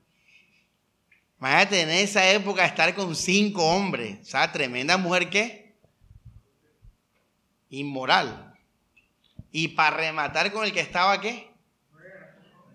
imagínate 1.40 1.82
en 1.82 1.90
esa 1.90 2.30
época 2.30 2.66
estar 2.66 2.94
con 2.96 3.16
cinco 3.16 3.64
hombres. 3.66 4.20
O 4.22 4.26
sea, 4.26 4.52
tremenda 4.52 4.98
mujer 4.98 5.30
que 5.30 5.76
inmoral. 7.70 8.54
Y 9.52 9.70
para 9.70 9.98
rematar 9.98 10.52
con 10.52 10.64
el 10.64 10.72
que 10.72 10.80
estaba 10.80 11.20
qué? 11.20 11.52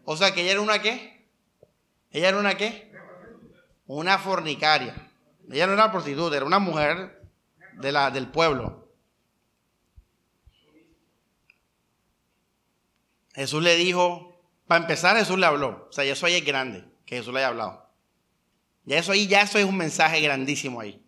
O 0.05 0.17
sea, 0.17 0.33
que 0.33 0.43
ella 0.43 0.53
era 0.53 0.61
una 0.61 0.81
qué? 0.81 1.27
Ella 2.11 2.29
era 2.29 2.39
una 2.39 2.57
qué? 2.57 2.93
Una 3.87 4.19
fornicaria. 4.19 4.95
Ella 5.51 5.67
no 5.67 5.73
era 5.73 5.91
prostituta, 5.91 6.37
era 6.37 6.45
una 6.45 6.59
mujer 6.59 7.23
de 7.75 7.93
la, 7.93 8.11
del 8.11 8.29
pueblo. 8.29 8.78
Jesús 13.39 13.63
le 13.63 13.77
dijo, 13.77 14.37
para 14.67 14.81
empezar 14.81 15.17
Jesús 15.17 15.39
le 15.39 15.47
habló, 15.47 15.87
o 15.89 15.93
sea, 15.93 16.05
ya 16.05 16.15
eso 16.15 16.27
ahí 16.27 16.35
es 16.35 16.45
grande, 16.45 16.85
que 17.07 17.19
Jesús 17.19 17.33
le 17.33 17.39
haya 17.39 17.49
hablado. 17.49 17.89
Ya 18.85 18.99
eso 18.99 19.13
ahí, 19.13 19.29
ya 19.29 19.43
eso 19.43 19.59
es 19.59 19.65
un 19.65 19.77
mensaje 19.77 20.21
grandísimo 20.21 20.81
ahí. 20.81 21.07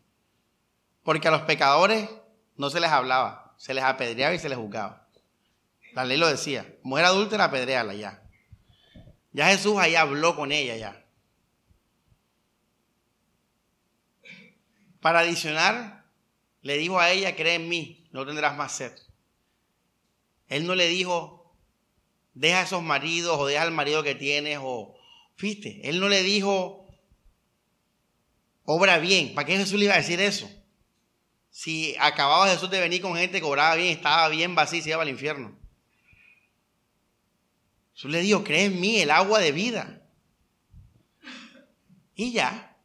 Porque 1.03 1.27
a 1.27 1.33
los 1.33 1.43
pecadores 1.43 2.09
no 2.57 2.71
se 2.71 2.79
les 2.79 2.91
hablaba, 2.91 3.57
se 3.57 3.75
les 3.75 3.83
apedreaba 3.83 4.33
y 4.33 4.39
se 4.39 4.49
les 4.49 4.59
juzgaba. 4.59 5.09
La 5.93 6.05
ley 6.05 6.19
lo 6.19 6.29
decía, 6.29 6.73
mujer 6.85 7.07
adúltera, 7.07 7.47
apedreala 7.47 7.95
ya. 7.95 8.23
Ya 9.33 9.49
Jesús 9.49 9.77
ahí 9.79 9.97
habló 9.97 10.37
con 10.37 10.53
ella 10.53 10.77
ya. 10.77 11.05
Para 15.01 15.19
adicionar, 15.19 16.05
le 16.63 16.79
dijo 16.79 17.01
a 17.01 17.11
ella, 17.11 17.35
cree 17.35 17.57
en 17.57 17.69
mí, 17.69 18.09
no 18.13 18.25
tendrás 18.25 18.57
más 18.57 18.71
sed. 18.71 18.97
Él 20.47 20.65
no 20.65 20.77
le 20.77 20.87
dijo, 20.87 21.40
deja 22.35 22.61
a 22.61 22.63
esos 22.65 22.83
maridos 22.83 23.39
o 23.39 23.47
deja 23.47 23.63
al 23.63 23.73
marido 23.73 24.03
que 24.03 24.15
tienes 24.15 24.59
o, 24.61 24.97
viste, 25.39 25.81
él 25.89 26.01
no 26.01 26.09
le 26.09 26.23
dijo, 26.23 26.87
obra 28.65 28.99
bien. 28.99 29.35
¿Para 29.35 29.47
qué 29.47 29.57
Jesús 29.57 29.79
le 29.79 29.87
iba 29.87 29.95
a 29.95 29.99
decir 29.99 30.21
eso? 30.21 30.51
Si 31.51 31.97
acababa 31.99 32.51
Jesús 32.51 32.71
de 32.71 32.81
venir 32.81 33.01
con 33.03 33.17
gente 33.17 33.41
que 33.41 33.47
obraba 33.47 33.75
bien, 33.75 33.97
estaba 33.97 34.29
bien 34.29 34.55
vacío 34.55 34.79
y 34.79 34.83
se 34.83 34.91
iba 34.91 35.03
al 35.03 35.09
infierno. 35.09 35.59
Jesús 37.95 38.11
le 38.11 38.21
dijo, 38.21 38.45
cree 38.45 38.65
en 38.65 38.81
mí, 38.81 39.01
el 39.01 39.11
agua 39.11 39.41
de 39.41 39.53
vida. 39.53 40.03
Y 42.15 42.33
ya, 42.33 42.77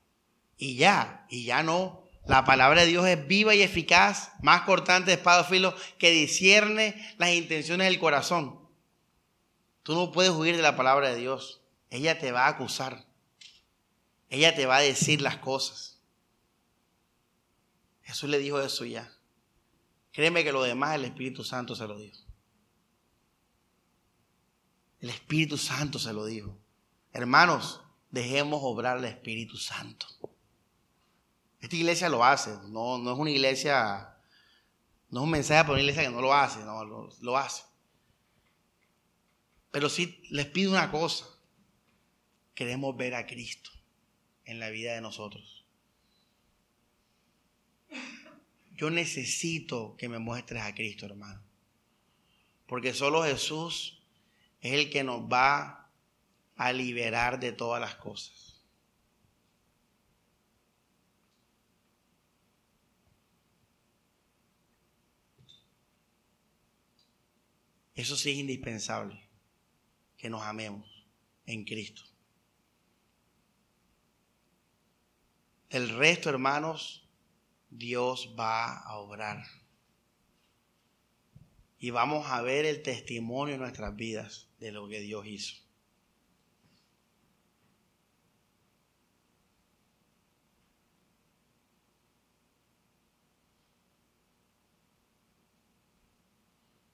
y 0.57 0.75
ya, 0.75 1.25
y 1.29 1.45
ya 1.45 1.61
no 1.61 2.05
la 2.27 2.43
palabra 2.43 2.81
de 2.81 2.87
Dios 2.87 3.07
es 3.07 3.27
viva 3.27 3.53
y 3.53 3.61
eficaz, 3.61 4.31
más 4.41 4.61
cortante 4.61 5.11
de 5.11 5.17
espada 5.17 5.43
filo, 5.43 5.75
que 5.99 6.09
discierne 6.09 6.95
las 7.17 7.29
intenciones 7.31 7.87
del 7.87 7.99
corazón. 7.99 8.64
Tú 9.85 9.93
no 9.93 10.11
puedes 10.11 10.31
huir 10.31 10.55
de 10.55 10.63
la 10.63 10.75
palabra 10.75 11.09
de 11.09 11.17
Dios. 11.17 11.61
Ella 11.91 12.17
te 12.17 12.31
va 12.31 12.47
a 12.47 12.49
acusar. 12.49 13.05
Ella 14.29 14.55
te 14.55 14.65
va 14.65 14.77
a 14.77 14.81
decir 14.81 15.21
las 15.21 15.37
cosas. 15.37 16.01
Jesús 18.01 18.27
le 18.27 18.39
dijo 18.39 18.59
eso 18.59 18.83
ya. 18.83 19.13
Créeme 20.11 20.43
que 20.43 20.51
lo 20.51 20.63
demás 20.63 20.95
el 20.95 21.05
Espíritu 21.05 21.43
Santo 21.43 21.75
se 21.75 21.85
lo 21.85 21.99
dijo. 21.99 22.17
El 25.01 25.11
Espíritu 25.11 25.55
Santo 25.55 25.99
se 25.99 26.13
lo 26.13 26.25
dijo. 26.25 26.57
Hermanos, 27.11 27.81
dejemos 28.09 28.61
obrar 28.63 28.97
el 28.97 29.05
Espíritu 29.05 29.55
Santo. 29.55 30.07
Esta 31.59 31.75
iglesia 31.75 32.09
lo 32.09 32.25
hace, 32.25 32.57
no, 32.69 32.97
no 32.97 33.13
es 33.13 33.19
una 33.19 33.29
iglesia, 33.29 34.17
no 35.09 35.19
es 35.19 35.23
un 35.25 35.29
mensaje 35.29 35.61
para 35.61 35.73
una 35.73 35.81
iglesia 35.81 36.01
que 36.01 36.09
no 36.09 36.21
lo 36.21 36.33
hace, 36.33 36.65
no, 36.65 36.83
lo 36.83 37.37
hace. 37.37 37.61
Pero 39.75 39.89
sí 39.89 40.21
les 40.29 40.45
pido 40.45 40.71
una 40.71 40.89
cosa, 40.89 41.25
queremos 42.53 42.95
ver 42.95 43.13
a 43.13 43.27
Cristo 43.27 43.71
en 44.45 44.61
la 44.61 44.69
vida 44.69 44.93
de 44.93 45.01
nosotros. 45.01 45.65
Yo 48.71 48.89
necesito 48.89 49.97
que 49.97 50.07
me 50.07 50.17
muestres 50.17 50.61
a 50.61 50.73
Cristo, 50.73 51.07
hermano. 51.07 51.43
Porque 52.67 52.93
solo 52.93 53.25
Jesús 53.25 54.01
es 54.61 54.71
el 54.71 54.89
que 54.89 55.03
nos 55.03 55.23
va 55.23 55.91
a 56.55 56.71
liberar 56.71 57.41
de 57.41 57.51
todas 57.51 57.81
las 57.81 57.95
cosas. 57.95 58.63
Eso 67.93 68.15
sí 68.15 68.31
es 68.31 68.37
indispensable, 68.37 69.24
que 70.25 70.29
nos 70.31 70.41
amemos 70.41 71.05
en 71.45 71.65
Cristo. 71.65 72.01
El 75.69 75.89
resto, 75.89 76.31
hermanos, 76.31 77.07
Dios 77.69 78.33
va 78.35 78.75
a 78.75 78.97
obrar. 78.97 79.43
Y 81.77 81.91
vamos 81.91 82.25
a 82.25 82.41
ver 82.41 82.65
el 82.65 82.81
testimonio 82.81 83.53
en 83.53 83.61
nuestras 83.61 83.95
vidas 83.95 84.49
de 84.57 84.71
lo 84.71 84.87
que 84.87 84.99
Dios 84.99 85.27
hizo. 85.27 85.57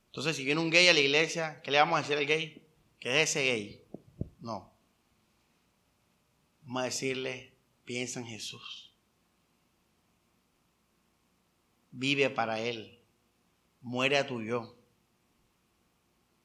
Entonces, 0.08 0.36
si 0.36 0.44
viene 0.44 0.60
un 0.60 0.70
gay 0.70 0.90
a 0.90 0.94
la 0.94 1.00
iglesia, 1.00 1.62
¿qué 1.62 1.72
le 1.72 1.78
vamos 1.78 1.98
a 1.98 2.02
decir 2.02 2.18
al 2.18 2.26
gay? 2.26 2.61
Que 3.02 3.24
es 3.24 3.32
ese 3.32 3.44
gay. 3.44 3.84
No. 4.40 4.72
Vamos 6.62 6.84
a 6.84 6.86
decirle, 6.86 7.58
piensa 7.84 8.20
en 8.20 8.28
Jesús. 8.28 8.94
Vive 11.90 12.30
para 12.30 12.60
Él. 12.60 13.04
Muere 13.82 14.20
a 14.20 14.28
tu 14.28 14.44
yo. 14.44 14.78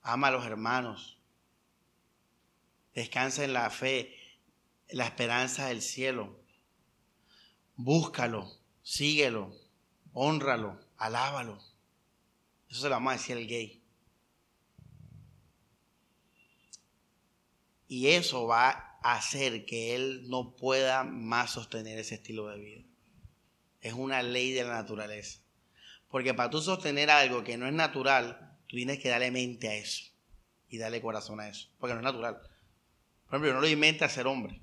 Ama 0.01 0.29
a 0.29 0.31
los 0.31 0.47
hermanos. 0.47 1.19
Descansa 2.95 3.45
en 3.45 3.53
la 3.53 3.69
fe, 3.69 4.17
en 4.89 4.97
la 4.97 5.05
esperanza 5.05 5.67
del 5.67 5.83
cielo. 5.83 6.41
Búscalo, 7.75 8.51
síguelo, 8.83 9.55
honralo, 10.15 10.81
alábalo. 10.97 11.59
Eso 12.71 12.81
se 12.81 12.89
lo 12.89 12.95
vamos 12.95 13.13
a 13.13 13.17
decir 13.17 13.37
al 13.37 13.47
gay. 13.47 13.76
Y 17.89 18.09
eso 18.09 18.47
va 18.47 18.99
a 19.03 19.15
hacer 19.15 19.65
que 19.65 19.95
él 19.95 20.29
no 20.29 20.57
pueda 20.57 21.05
más 21.05 21.53
sostener 21.53 21.99
ese 21.99 22.17
estilo 22.17 22.49
de 22.49 22.59
vida. 22.59 22.83
Es 23.81 23.93
una 23.93 24.23
ley 24.23 24.53
de 24.53 24.65
la 24.65 24.71
naturaleza. 24.71 25.41
Porque 26.09 26.35
para 26.35 26.51
tú 26.51 26.61
sostener 26.61 27.11
algo 27.11 27.45
que 27.45 27.57
no 27.57 27.67
es 27.67 27.73
natural, 27.73 28.57
tú 28.67 28.77
tienes 28.77 28.99
que 28.99 29.09
darle 29.09 29.31
mente 29.31 29.69
a 29.69 29.75
eso. 29.75 30.05
Y 30.69 30.79
darle 30.79 31.01
corazón 31.01 31.41
a 31.41 31.49
eso. 31.49 31.69
Porque 31.79 31.95
no 31.95 32.01
es 32.01 32.05
natural. 32.05 32.41
Por 33.27 33.35
ejemplo, 33.35 33.49
yo 33.49 33.55
no 33.55 33.61
lo 33.61 33.69
inventé 33.69 34.05
a 34.05 34.09
ser 34.09 34.27
hombre. 34.27 34.61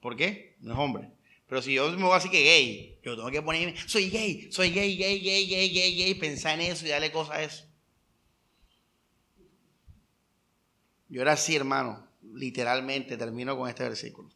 ¿Por 0.00 0.16
qué? 0.16 0.56
No 0.60 0.74
es 0.74 0.78
hombre. 0.78 1.10
Pero 1.48 1.62
si 1.62 1.72
yo 1.72 1.90
me 1.92 2.04
voy 2.04 2.16
así 2.16 2.28
que 2.28 2.42
gay, 2.42 2.98
yo 3.02 3.16
tengo 3.16 3.30
que 3.30 3.40
ponerme, 3.40 3.74
soy 3.86 4.10
gay, 4.10 4.52
soy 4.52 4.70
gay, 4.70 4.96
gay, 4.98 5.18
gay, 5.20 5.46
gay, 5.46 5.70
gay, 5.70 5.96
gay, 5.96 6.14
pensar 6.14 6.60
en 6.60 6.72
eso 6.72 6.84
y 6.84 6.90
darle 6.90 7.10
cosas 7.10 7.36
a 7.36 7.42
eso. 7.42 7.64
Yo 11.08 11.22
era 11.22 11.32
así, 11.32 11.56
hermano, 11.56 12.06
literalmente, 12.34 13.16
termino 13.16 13.56
con 13.56 13.68
este 13.68 13.84
versículo. 13.84 14.30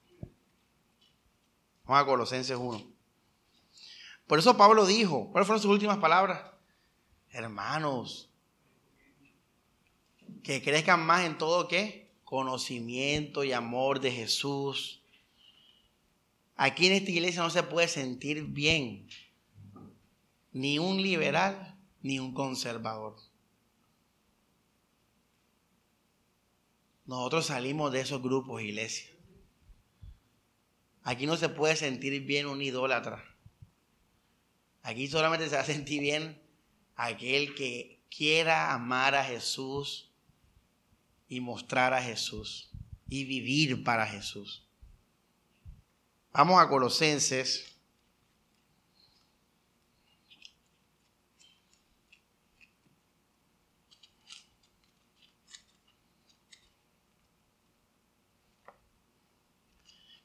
Vamos 1.85 2.03
a 2.03 2.07
Colosenses 2.07 2.57
1. 2.57 2.87
Por 4.27 4.39
eso 4.39 4.57
Pablo 4.57 4.87
dijo, 4.87 5.31
¿cuáles 5.31 5.47
fueron 5.47 5.63
sus 5.63 5.71
últimas 5.71 5.99
palabras? 5.99 6.43
Hermanos, 7.31 8.31
que 10.43 10.63
crezcan 10.63 11.05
más 11.05 11.25
en 11.25 11.39
todo 11.39 11.69
qué? 11.69 12.11
Conocimiento 12.25 13.45
y 13.45 13.53
amor 13.53 14.01
de 14.01 14.11
Jesús 14.11 15.03
Aquí 16.57 16.87
en 16.87 16.93
esta 16.93 17.11
iglesia 17.11 17.43
no 17.43 17.51
se 17.51 17.63
puede 17.65 17.89
sentir 17.89 18.45
bien 18.45 19.09
ni 20.53 20.79
un 20.79 21.03
liberal 21.03 21.77
ni 22.03 22.19
un 22.19 22.35
conservador. 22.35 23.17
Nosotros 27.13 27.45
salimos 27.45 27.93
de 27.93 28.01
esos 28.01 28.23
grupos, 28.23 28.63
iglesia. 28.63 29.07
Aquí 31.03 31.27
no 31.27 31.37
se 31.37 31.51
puede 31.51 31.77
sentir 31.77 32.25
bien 32.25 32.47
un 32.47 32.63
idólatra. 32.63 33.23
Aquí 34.83 35.07
solamente 35.09 35.47
se 35.51 35.57
va 35.57 35.61
a 35.61 35.67
sentir 35.67 36.01
bien 36.01 36.41
aquel 36.97 37.55
que 37.55 38.03
quiera 38.09 38.73
amar 38.73 39.15
a 39.15 39.25
Jesús 39.25 40.11
y 41.29 41.41
mostrar 41.41 41.93
a 41.93 42.03
Jesús 42.03 42.71
y 43.11 43.25
vivir 43.25 43.85
para 43.85 44.07
Jesús. 44.07 44.67
Vamos 46.33 46.63
a 46.63 46.69
Colosenses. 46.71 47.72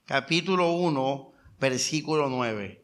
Capítulo 0.08 0.72
1, 0.72 1.34
versículo 1.60 2.30
9. 2.30 2.82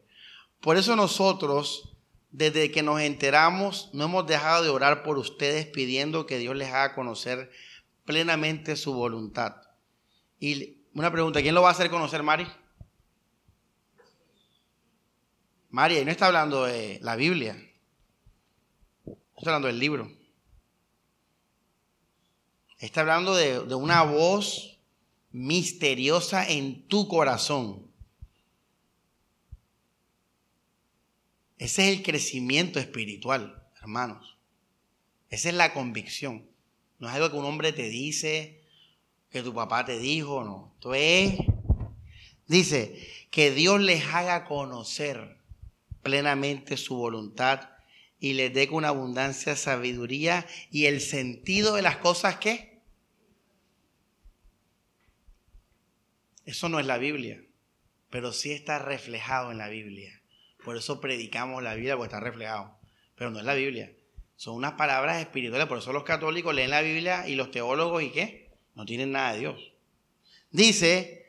Por 0.60 0.76
eso 0.76 0.94
nosotros, 0.94 1.96
desde 2.30 2.70
que 2.70 2.82
nos 2.82 3.00
enteramos, 3.00 3.88
no 3.94 4.04
hemos 4.04 4.26
dejado 4.26 4.62
de 4.62 4.68
orar 4.68 5.02
por 5.02 5.16
ustedes 5.16 5.64
pidiendo 5.64 6.26
que 6.26 6.36
Dios 6.36 6.54
les 6.54 6.68
haga 6.68 6.94
conocer 6.94 7.50
plenamente 8.04 8.76
su 8.76 8.92
voluntad. 8.92 9.56
Y 10.38 10.82
una 10.92 11.10
pregunta, 11.10 11.40
¿quién 11.40 11.54
lo 11.54 11.62
va 11.62 11.70
a 11.70 11.72
hacer 11.72 11.88
conocer, 11.88 12.22
Mari? 12.22 12.46
María, 15.70 16.00
y 16.00 16.04
no 16.04 16.10
está 16.10 16.26
hablando 16.26 16.64
de 16.64 16.98
la 17.00 17.16
Biblia, 17.16 17.56
está 19.34 19.48
hablando 19.48 19.68
del 19.68 19.78
libro. 19.78 20.12
Está 22.78 23.00
hablando 23.00 23.34
de, 23.34 23.60
de 23.64 23.74
una 23.74 24.02
voz 24.02 24.73
misteriosa 25.34 26.48
en 26.48 26.86
tu 26.86 27.08
corazón. 27.08 27.90
Ese 31.58 31.90
es 31.90 31.98
el 31.98 32.04
crecimiento 32.04 32.78
espiritual, 32.78 33.66
hermanos. 33.80 34.36
Esa 35.30 35.48
es 35.48 35.56
la 35.56 35.74
convicción. 35.74 36.48
No 37.00 37.08
es 37.08 37.14
algo 37.14 37.32
que 37.32 37.36
un 37.36 37.46
hombre 37.46 37.72
te 37.72 37.88
dice, 37.88 38.62
que 39.28 39.42
tu 39.42 39.52
papá 39.52 39.84
te 39.84 39.98
dijo, 39.98 40.44
no. 40.44 40.72
Esto 40.76 40.94
es, 40.94 41.34
dice, 42.46 43.26
que 43.32 43.50
Dios 43.50 43.80
les 43.80 44.04
haga 44.04 44.44
conocer 44.44 45.40
plenamente 46.04 46.76
su 46.76 46.94
voluntad 46.94 47.70
y 48.20 48.34
les 48.34 48.54
dé 48.54 48.68
con 48.68 48.84
abundancia 48.84 49.56
sabiduría 49.56 50.46
y 50.70 50.84
el 50.84 51.00
sentido 51.00 51.74
de 51.74 51.82
las 51.82 51.96
cosas 51.96 52.36
que... 52.36 52.73
Eso 56.44 56.68
no 56.68 56.80
es 56.80 56.86
la 56.86 56.98
Biblia, 56.98 57.42
pero 58.10 58.32
sí 58.32 58.52
está 58.52 58.78
reflejado 58.78 59.50
en 59.50 59.58
la 59.58 59.68
Biblia. 59.68 60.20
Por 60.64 60.76
eso 60.76 61.00
predicamos 61.00 61.62
la 61.62 61.74
Biblia, 61.74 61.96
porque 61.96 62.14
está 62.14 62.20
reflejado. 62.20 62.78
Pero 63.16 63.30
no 63.30 63.38
es 63.38 63.44
la 63.44 63.54
Biblia. 63.54 63.92
Son 64.36 64.54
unas 64.54 64.72
palabras 64.72 65.20
espirituales. 65.20 65.66
Por 65.66 65.78
eso 65.78 65.92
los 65.92 66.04
católicos 66.04 66.54
leen 66.54 66.70
la 66.70 66.82
Biblia 66.82 67.28
y 67.28 67.34
los 67.34 67.50
teólogos 67.50 68.02
y 68.02 68.10
qué? 68.10 68.50
No 68.74 68.84
tienen 68.84 69.12
nada 69.12 69.34
de 69.34 69.40
Dios. 69.40 69.72
Dice 70.50 71.26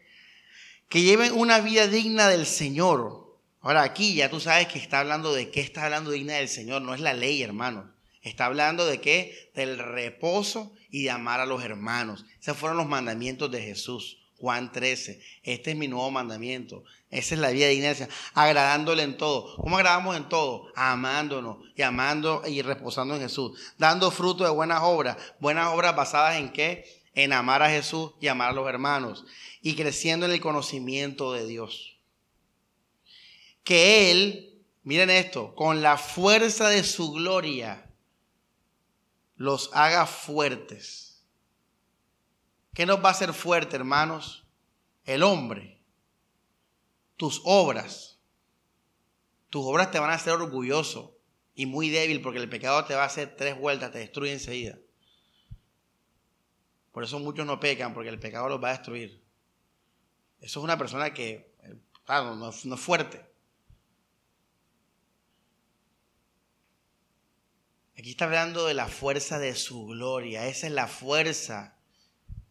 que 0.90 1.02
lleven 1.02 1.34
una 1.34 1.60
vida 1.60 1.88
digna 1.88 2.30
del 2.30 2.46
Señor 2.46 3.26
Ahora 3.66 3.82
aquí 3.82 4.14
ya 4.14 4.30
tú 4.30 4.40
sabes 4.40 4.68
que 4.68 4.78
está 4.78 5.00
hablando 5.00 5.34
de 5.34 5.50
qué 5.50 5.60
está 5.60 5.86
hablando 5.86 6.12
digna 6.12 6.36
del 6.36 6.50
Señor, 6.50 6.84
no 6.84 6.94
es 6.94 7.02
la 7.02 7.16
ley, 7.16 7.42
hermano. 7.42 7.92
Está 8.22 8.46
hablando 8.46 8.86
de 8.86 9.02
qué? 9.02 9.50
Del 9.56 9.80
reposo 9.80 10.72
y 10.92 11.02
de 11.02 11.10
amar 11.10 11.40
a 11.40 11.48
los 11.48 11.64
hermanos. 11.64 12.26
Esos 12.40 12.56
fueron 12.58 12.78
los 12.78 12.88
mandamientos 12.88 13.50
de 13.50 13.64
Jesús. 13.64 14.20
Juan 14.40 14.72
13. 14.72 15.22
Este 15.44 15.72
es 15.72 15.78
mi 15.78 15.88
nuevo 15.88 16.12
mandamiento. 16.12 16.84
Esa 17.10 17.36
es 17.36 17.42
la 17.42 17.50
vida 17.50 17.68
del 17.68 17.96
Señor. 17.96 18.10
Agradándole 18.34 19.04
en 19.04 19.18
todo. 19.18 19.56
¿Cómo 19.58 19.78
agradamos 19.78 20.18
en 20.18 20.30
todo? 20.30 20.68
Amándonos 20.76 21.58
y 21.76 21.82
amando 21.82 22.44
y 22.46 22.62
reposando 22.62 23.16
en 23.16 23.22
Jesús. 23.22 23.60
Dando 23.78 24.12
fruto 24.12 24.44
de 24.44 24.50
buenas 24.50 24.82
obras. 24.84 25.18
Buenas 25.40 25.74
obras 25.74 25.96
basadas 25.96 26.38
en 26.38 26.52
qué? 26.52 26.86
En 27.14 27.34
amar 27.34 27.64
a 27.64 27.70
Jesús 27.70 28.12
y 28.20 28.28
amar 28.28 28.50
a 28.50 28.54
los 28.54 28.68
hermanos. 28.68 29.26
Y 29.62 29.76
creciendo 29.76 30.26
en 30.26 30.34
el 30.34 30.42
conocimiento 30.42 31.34
de 31.34 31.46
Dios 31.48 31.96
que 33.66 34.12
Él, 34.12 34.64
miren 34.84 35.10
esto, 35.10 35.54
con 35.56 35.82
la 35.82 35.98
fuerza 35.98 36.70
de 36.70 36.86
su 36.86 37.12
gloria, 37.12 37.90
los 39.36 39.72
haga 39.74 40.06
fuertes. 40.06 41.05
¿Qué 42.76 42.86
nos 42.86 43.02
va 43.02 43.08
a 43.08 43.12
hacer 43.14 43.34
fuerte, 43.34 43.78
hermanos? 43.78 44.46
El 45.06 45.24
hombre. 45.24 45.82
Tus 47.16 47.42
obras. 47.46 48.20
Tus 49.50 49.66
obras 49.66 49.92
te 49.92 50.00
van 50.00 50.10
a 50.10 50.16
hacer 50.16 50.34
orgulloso 50.34 51.18
y 51.56 51.68
muy 51.68 51.90
débil 51.90 52.22
porque 52.22 52.40
el 52.40 52.50
pecado 52.50 52.84
te 52.84 52.94
va 52.94 53.04
a 53.04 53.06
hacer 53.06 53.38
tres 53.38 53.58
vueltas, 53.58 53.94
te 53.94 54.00
destruye 54.00 54.34
enseguida. 54.34 54.78
Por 56.92 57.06
eso 57.06 57.18
muchos 57.18 57.46
no 57.46 57.62
pecan, 57.62 57.94
porque 57.94 58.10
el 58.10 58.20
pecado 58.20 58.50
los 58.50 58.62
va 58.62 58.70
a 58.70 58.74
destruir. 58.74 59.24
Eso 60.42 60.60
es 60.60 60.64
una 60.64 60.78
persona 60.78 61.14
que, 61.14 61.56
claro, 62.04 62.36
no, 62.36 62.52
no 62.66 62.76
es 62.76 62.82
fuerte. 62.82 63.26
Aquí 67.98 68.12
está 68.12 68.26
hablando 68.26 68.66
de 68.66 68.74
la 68.74 68.90
fuerza 68.90 69.40
de 69.40 69.56
su 69.56 69.86
gloria. 69.86 70.48
Esa 70.48 70.68
es 70.68 70.74
la 70.74 70.88
fuerza 70.88 71.75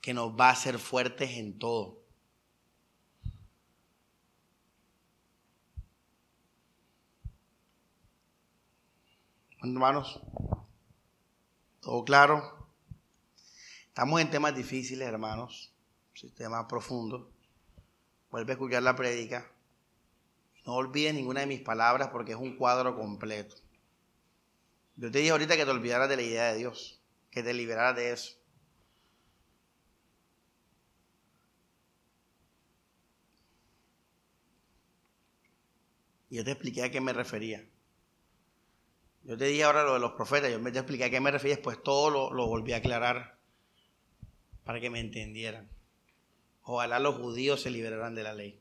que 0.05 0.13
nos 0.13 0.39
va 0.39 0.51
a 0.51 0.53
hacer 0.53 0.79
fuertes 0.79 1.31
en 1.31 1.59
todo. 1.59 2.05
Hermanos, 9.63 10.21
todo 11.81 12.05
claro. 12.05 12.69
Estamos 13.87 14.21
en 14.21 14.31
temas 14.31 14.55
difíciles, 14.55 15.09
hermanos, 15.09 15.73
temas 16.37 16.67
profundos. 16.67 17.27
Vuelve 18.31 18.53
a 18.53 18.57
escuchar 18.57 18.83
la 18.83 18.95
prédica. 18.95 19.51
No 20.67 20.75
olvides 20.75 21.15
ninguna 21.15 21.41
de 21.41 21.47
mis 21.47 21.63
palabras 21.63 22.09
porque 22.09 22.33
es 22.33 22.39
un 22.39 22.59
cuadro 22.59 22.95
completo. 22.95 23.57
Yo 24.97 25.11
te 25.11 25.21
dije 25.21 25.31
ahorita 25.31 25.57
que 25.57 25.65
te 25.65 25.71
olvidaras 25.71 26.11
de 26.11 26.17
la 26.17 26.23
idea 26.23 26.53
de 26.53 26.59
Dios, 26.59 27.01
que 27.31 27.43
te 27.43 27.55
liberaras 27.55 27.97
de 27.97 28.13
eso. 28.13 28.44
Yo 36.35 36.43
te 36.43 36.51
expliqué 36.51 36.83
a 36.83 36.91
qué 36.91 37.01
me 37.01 37.13
refería. 37.13 37.65
Yo 39.23 39.39
te 39.39 39.45
dije 39.45 39.63
ahora 39.63 39.85
lo 39.85 39.95
de 39.95 40.01
los 40.01 40.15
profetas, 40.15 40.51
yo 40.51 40.59
me 40.59 40.73
te 40.73 40.81
expliqué 40.81 41.05
a 41.05 41.11
qué 41.11 41.21
me 41.21 41.31
refería, 41.31 41.55
después 41.55 41.81
todo 41.81 42.11
lo, 42.11 42.33
lo 42.33 42.49
volví 42.49 42.73
a 42.73 42.79
aclarar 42.79 43.39
para 44.65 44.81
que 44.81 44.91
me 44.91 44.99
entendieran. 44.99 45.71
Ojalá 46.63 46.99
los 46.99 47.15
judíos 47.15 47.63
se 47.63 47.71
liberaran 47.71 48.17
de 48.17 48.25
la 48.25 48.35
ley 48.35 48.61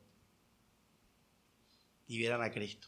y 2.08 2.18
vieran 2.20 2.44
a 2.44 2.52
Cristo. 2.52 2.88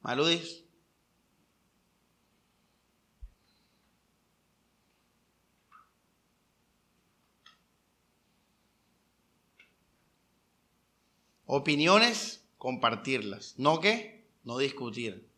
Maludis. 0.00 0.65
Opiniones, 11.46 12.44
compartirlas. 12.58 13.54
No 13.56 13.80
que, 13.80 14.26
no 14.44 14.58
discutir. 14.58 15.28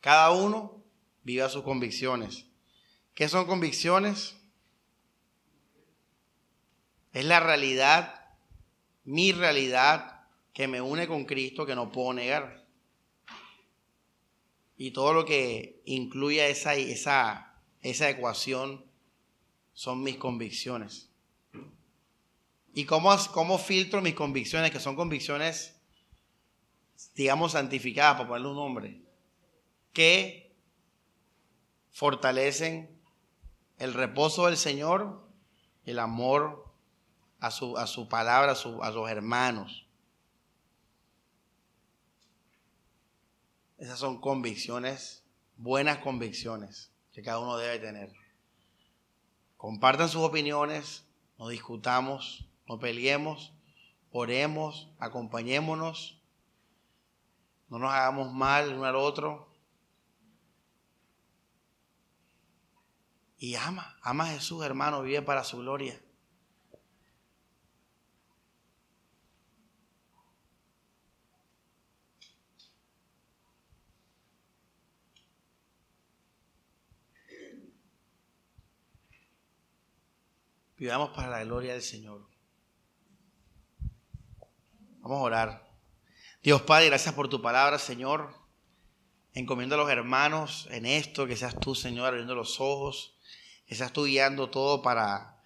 Cada 0.00 0.30
uno 0.32 0.84
viva 1.22 1.48
sus 1.48 1.62
convicciones. 1.62 2.44
¿Qué 3.14 3.28
son 3.28 3.46
convicciones? 3.46 4.36
Es 7.12 7.24
la 7.24 7.40
realidad, 7.40 8.36
mi 9.04 9.32
realidad, 9.32 10.26
que 10.52 10.68
me 10.68 10.80
une 10.80 11.08
con 11.08 11.24
Cristo, 11.24 11.64
que 11.64 11.74
no 11.74 11.90
puedo 11.90 12.12
negar 12.12 12.58
y 14.78 14.92
todo 14.92 15.12
lo 15.12 15.24
que 15.24 15.82
incluya 15.84 16.46
esa, 16.46 16.76
esa, 16.76 17.60
esa 17.82 18.08
ecuación 18.08 18.86
son 19.74 20.04
mis 20.04 20.16
convicciones. 20.16 21.07
¿Y 22.74 22.84
cómo, 22.84 23.14
cómo 23.32 23.58
filtro 23.58 24.00
mis 24.00 24.14
convicciones? 24.14 24.70
Que 24.70 24.80
son 24.80 24.96
convicciones, 24.96 25.80
digamos, 27.14 27.52
santificadas, 27.52 28.16
para 28.16 28.28
ponerle 28.28 28.48
un 28.48 28.56
nombre, 28.56 29.02
que 29.92 30.56
fortalecen 31.90 33.00
el 33.78 33.94
reposo 33.94 34.46
del 34.46 34.56
Señor, 34.56 35.28
el 35.84 35.98
amor 35.98 36.72
a 37.40 37.50
su, 37.50 37.76
a 37.76 37.86
su 37.86 38.08
palabra, 38.08 38.52
a, 38.52 38.54
a 38.54 38.92
sus 38.92 39.08
hermanos. 39.08 39.86
Esas 43.78 43.98
son 43.98 44.20
convicciones, 44.20 45.24
buenas 45.56 45.98
convicciones 45.98 46.92
que 47.12 47.22
cada 47.22 47.38
uno 47.38 47.56
debe 47.56 47.78
tener. 47.78 48.12
Compartan 49.56 50.08
sus 50.08 50.22
opiniones, 50.22 51.04
no 51.38 51.48
discutamos, 51.48 52.47
no 52.68 52.78
peleemos, 52.78 53.54
oremos, 54.10 54.90
acompañémonos, 54.98 56.22
no 57.68 57.78
nos 57.78 57.92
hagamos 57.92 58.32
mal 58.32 58.74
uno 58.74 58.84
al 58.84 58.96
otro. 58.96 59.48
Y 63.38 63.54
ama, 63.54 63.96
ama 64.02 64.24
a 64.24 64.32
Jesús, 64.32 64.64
hermano, 64.64 65.02
vive 65.02 65.22
para 65.22 65.44
su 65.44 65.58
gloria. 65.58 65.98
Vivamos 80.76 81.10
para 81.10 81.28
la 81.28 81.44
gloria 81.44 81.72
del 81.72 81.82
Señor. 81.82 82.37
Vamos 85.08 85.22
a 85.22 85.24
orar. 85.24 85.68
Dios 86.42 86.60
Padre, 86.60 86.88
gracias 86.88 87.14
por 87.14 87.30
tu 87.30 87.40
palabra, 87.40 87.78
Señor. 87.78 88.34
Encomiendo 89.32 89.74
a 89.74 89.78
los 89.78 89.88
hermanos 89.88 90.68
en 90.70 90.84
esto, 90.84 91.26
que 91.26 91.34
seas 91.34 91.58
tú, 91.58 91.74
Señor, 91.74 92.08
abriendo 92.08 92.34
los 92.34 92.60
ojos, 92.60 93.16
que 93.66 93.74
seas 93.74 93.90
tú 93.90 94.04
guiando 94.04 94.50
todo 94.50 94.82
para 94.82 95.40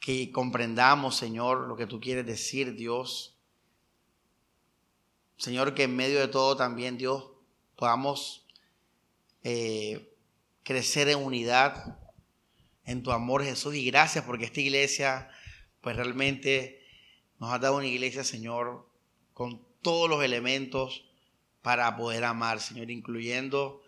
que 0.00 0.32
comprendamos, 0.32 1.14
Señor, 1.14 1.68
lo 1.68 1.76
que 1.76 1.86
tú 1.86 2.00
quieres 2.00 2.26
decir, 2.26 2.74
Dios. 2.74 3.36
Señor, 5.36 5.72
que 5.72 5.84
en 5.84 5.94
medio 5.94 6.18
de 6.18 6.26
todo 6.26 6.56
también, 6.56 6.98
Dios, 6.98 7.30
podamos 7.76 8.48
eh, 9.44 10.12
crecer 10.64 11.08
en 11.08 11.18
unidad, 11.18 12.00
en 12.84 13.04
tu 13.04 13.12
amor, 13.12 13.44
Jesús. 13.44 13.76
Y 13.76 13.84
gracias 13.84 14.24
porque 14.24 14.46
esta 14.46 14.60
iglesia, 14.60 15.30
pues 15.82 15.94
realmente 15.94 16.79
nos 17.40 17.52
ha 17.52 17.58
dado 17.58 17.78
una 17.78 17.86
iglesia, 17.86 18.22
Señor, 18.22 18.86
con 19.32 19.66
todos 19.80 20.08
los 20.10 20.22
elementos 20.22 21.06
para 21.62 21.96
poder 21.96 22.24
amar, 22.24 22.60
Señor, 22.60 22.90
incluyendo 22.90 23.82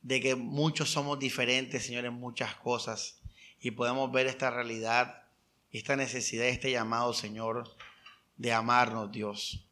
de 0.00 0.20
que 0.20 0.34
muchos 0.34 0.90
somos 0.90 1.18
diferentes, 1.18 1.84
Señor, 1.84 2.06
en 2.06 2.14
muchas 2.14 2.54
cosas. 2.56 3.20
Y 3.60 3.72
podemos 3.72 4.10
ver 4.10 4.26
esta 4.26 4.50
realidad, 4.50 5.26
esta 5.70 5.94
necesidad, 5.94 6.46
este 6.46 6.70
llamado, 6.70 7.12
Señor, 7.12 7.76
de 8.38 8.52
amarnos, 8.52 9.12
Dios. 9.12 9.64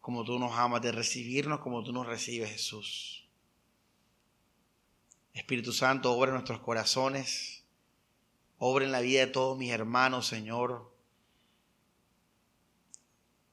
como 0.00 0.24
tú 0.24 0.38
nos 0.38 0.58
amas, 0.58 0.80
de 0.80 0.92
recibirnos 0.92 1.60
como 1.60 1.84
tú 1.84 1.92
nos 1.92 2.06
recibes, 2.06 2.50
Jesús. 2.50 3.28
Espíritu 5.34 5.74
Santo, 5.74 6.10
obra 6.12 6.30
en 6.30 6.36
nuestros 6.36 6.60
corazones, 6.60 7.64
obra 8.56 8.86
en 8.86 8.92
la 8.92 9.00
vida 9.00 9.20
de 9.20 9.26
todos 9.26 9.58
mis 9.58 9.70
hermanos, 9.70 10.26
Señor. 10.26 10.89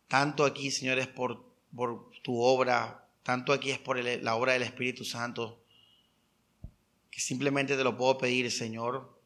Tanto 0.07 0.45
aquí, 0.45 0.71
Señor, 0.71 0.99
es 0.99 1.07
por, 1.07 1.43
por 1.75 2.11
tu 2.21 2.41
obra, 2.41 3.07
tanto 3.23 3.53
aquí 3.53 3.71
es 3.71 3.79
por 3.79 3.97
la 3.97 4.35
obra 4.35 4.53
del 4.53 4.63
Espíritu 4.63 5.03
Santo, 5.03 5.61
que 7.11 7.19
simplemente 7.19 7.75
te 7.75 7.83
lo 7.83 7.97
puedo 7.97 8.17
pedir, 8.17 8.51
Señor, 8.51 9.19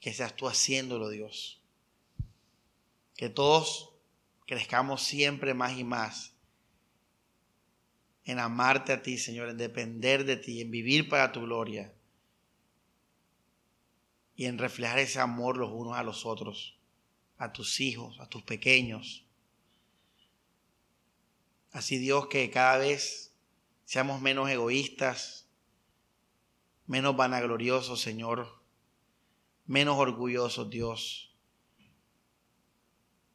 que 0.00 0.12
seas 0.12 0.34
tú 0.34 0.48
haciéndolo, 0.48 1.10
Dios. 1.10 1.60
Que 3.16 3.28
todos 3.28 3.90
crezcamos 4.46 5.02
siempre 5.02 5.54
más 5.54 5.78
y 5.78 5.84
más 5.84 6.32
en 8.24 8.38
amarte 8.38 8.92
a 8.92 9.02
ti, 9.02 9.18
Señor, 9.18 9.48
en 9.48 9.56
depender 9.56 10.24
de 10.24 10.36
ti, 10.36 10.60
en 10.60 10.70
vivir 10.70 11.08
para 11.08 11.32
tu 11.32 11.40
gloria 11.42 11.92
y 14.36 14.46
en 14.46 14.58
reflejar 14.58 14.98
ese 14.98 15.20
amor 15.20 15.56
los 15.56 15.70
unos 15.70 15.96
a 15.96 16.02
los 16.02 16.24
otros, 16.24 16.76
a 17.38 17.52
tus 17.52 17.80
hijos, 17.80 18.18
a 18.20 18.28
tus 18.28 18.42
pequeños. 18.42 19.26
Así 21.72 21.98
Dios 21.98 22.26
que 22.26 22.50
cada 22.50 22.78
vez 22.78 23.34
seamos 23.84 24.20
menos 24.20 24.50
egoístas, 24.50 25.48
menos 26.86 27.16
vanagloriosos, 27.16 28.00
Señor, 28.00 28.62
menos 29.66 29.96
orgullosos, 29.96 30.70
Dios. 30.70 31.36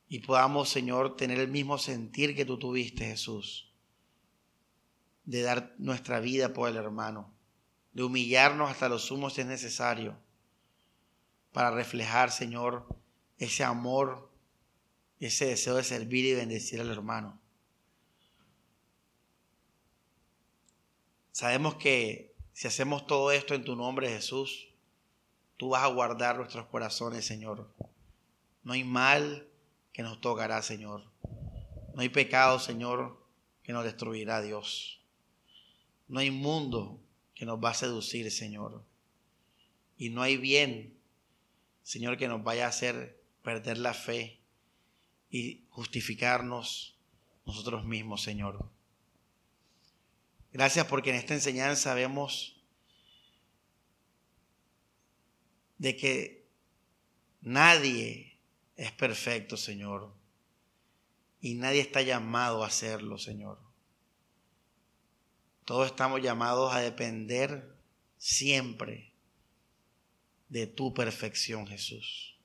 Y 0.07 0.19
podamos, 0.19 0.69
Señor, 0.69 1.15
tener 1.15 1.39
el 1.39 1.49
mismo 1.49 1.77
sentir 1.77 2.35
que 2.35 2.45
tú 2.45 2.59
tuviste, 2.59 3.05
Jesús 3.05 3.65
de 5.25 5.41
dar 5.41 5.75
nuestra 5.77 6.19
vida 6.19 6.53
por 6.53 6.69
el 6.69 6.77
hermano, 6.77 7.33
de 7.93 8.03
humillarnos 8.03 8.69
hasta 8.69 8.89
los 8.89 9.05
sumos 9.05 9.33
si 9.33 9.41
es 9.41 9.47
necesario, 9.47 10.17
para 11.51 11.71
reflejar, 11.71 12.31
Señor, 12.31 12.87
ese 13.37 13.63
amor, 13.63 14.31
ese 15.19 15.45
deseo 15.47 15.75
de 15.75 15.83
servir 15.83 16.25
y 16.25 16.35
bendecir 16.35 16.79
al 16.81 16.91
hermano. 16.91 17.41
Sabemos 21.35 21.75
que 21.75 22.33
si 22.53 22.65
hacemos 22.65 23.07
todo 23.07 23.29
esto 23.29 23.55
en 23.55 23.65
tu 23.65 23.75
nombre, 23.75 24.07
Jesús, 24.07 24.69
tú 25.57 25.67
vas 25.67 25.83
a 25.83 25.87
guardar 25.87 26.37
nuestros 26.37 26.67
corazones, 26.67 27.25
Señor. 27.25 27.69
No 28.63 28.71
hay 28.71 28.85
mal 28.85 29.45
que 29.91 30.01
nos 30.01 30.21
tocará, 30.21 30.61
Señor. 30.61 31.03
No 31.93 32.01
hay 32.01 32.07
pecado, 32.07 32.57
Señor, 32.57 33.21
que 33.63 33.73
nos 33.73 33.83
destruirá, 33.83 34.41
Dios. 34.41 35.01
No 36.07 36.21
hay 36.21 36.31
mundo 36.31 37.01
que 37.33 37.45
nos 37.45 37.61
va 37.61 37.71
a 37.71 37.73
seducir, 37.73 38.31
Señor. 38.31 38.85
Y 39.97 40.11
no 40.11 40.21
hay 40.21 40.37
bien, 40.37 40.97
Señor, 41.83 42.15
que 42.15 42.29
nos 42.29 42.45
vaya 42.45 42.63
a 42.63 42.69
hacer 42.69 43.21
perder 43.43 43.77
la 43.77 43.93
fe 43.93 44.39
y 45.29 45.65
justificarnos 45.67 46.95
nosotros 47.45 47.83
mismos, 47.83 48.23
Señor. 48.23 48.73
Gracias 50.55 50.87
porque 50.87 51.09
en 51.09 51.17
esta 51.17 51.33
enseñanza 51.33 51.93
vemos 51.95 52.55
de 55.77 55.97
que 55.97 56.47
nadie 57.41 58.39
es 58.77 58.93
perfecto, 58.93 59.57
Señor. 59.57 60.15
Y 61.41 61.55
nadie 61.55 61.81
está 61.81 62.03
llamado 62.03 62.63
a 62.63 62.67
hacerlo, 62.67 63.17
Señor. 63.17 63.59
Todos 65.65 65.87
estamos 65.87 66.21
llamados 66.21 66.73
a 66.73 66.79
depender 66.79 67.75
siempre 68.17 69.11
de 70.47 70.67
tu 70.67 70.93
perfección, 70.93 71.67
Jesús. 71.67 72.39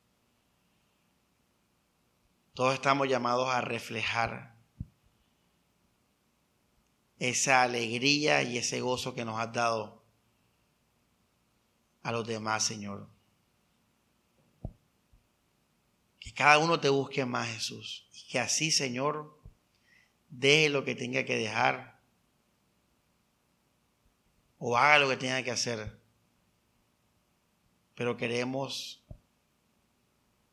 Todos 2.54 2.74
estamos 2.74 3.08
llamados 3.08 3.48
a 3.50 3.60
reflejar 3.60 4.59
esa 7.20 7.62
alegría 7.62 8.42
y 8.42 8.56
ese 8.56 8.80
gozo 8.80 9.14
que 9.14 9.26
nos 9.26 9.38
has 9.38 9.52
dado 9.52 10.02
a 12.02 12.12
los 12.12 12.26
demás, 12.26 12.64
Señor. 12.64 13.08
Que 16.18 16.32
cada 16.32 16.58
uno 16.58 16.80
te 16.80 16.88
busque 16.88 17.26
más, 17.26 17.52
Jesús. 17.52 18.08
Y 18.14 18.26
que 18.30 18.40
así, 18.40 18.70
Señor, 18.70 19.38
deje 20.30 20.70
lo 20.70 20.82
que 20.82 20.94
tenga 20.94 21.24
que 21.24 21.36
dejar 21.36 22.00
o 24.58 24.76
haga 24.78 24.98
lo 25.00 25.08
que 25.10 25.18
tenga 25.18 25.42
que 25.42 25.50
hacer. 25.50 26.00
Pero 27.94 28.16
queremos 28.16 29.04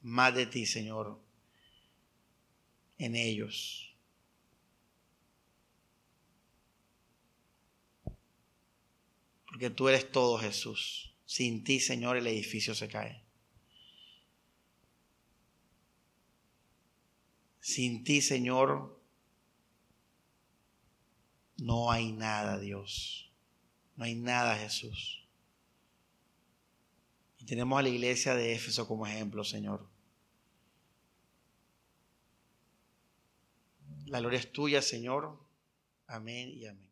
más 0.01 0.35
de 0.35 0.45
ti, 0.45 0.65
Señor, 0.65 1.17
en 2.97 3.15
ellos. 3.15 3.86
Porque 9.57 9.71
tú 9.71 9.89
eres 9.89 10.11
todo, 10.11 10.37
Jesús. 10.37 11.15
Sin 11.25 11.63
ti, 11.63 11.79
Señor, 11.79 12.15
el 12.15 12.27
edificio 12.27 12.75
se 12.75 12.87
cae. 12.87 13.23
Sin 17.59 18.03
ti, 18.03 18.21
Señor, 18.21 19.01
no 21.57 21.91
hay 21.91 22.11
nada, 22.11 22.59
Dios. 22.59 23.31
No 23.95 24.03
hay 24.03 24.13
nada, 24.13 24.59
Jesús. 24.59 25.27
Y 27.39 27.45
tenemos 27.45 27.79
a 27.79 27.81
la 27.81 27.89
iglesia 27.89 28.35
de 28.35 28.53
Éfeso 28.53 28.87
como 28.87 29.07
ejemplo, 29.07 29.43
Señor. 29.43 29.89
La 34.05 34.19
gloria 34.19 34.37
es 34.37 34.51
tuya, 34.51 34.83
Señor. 34.83 35.35
Amén 36.05 36.51
y 36.51 36.67
amén. 36.67 36.86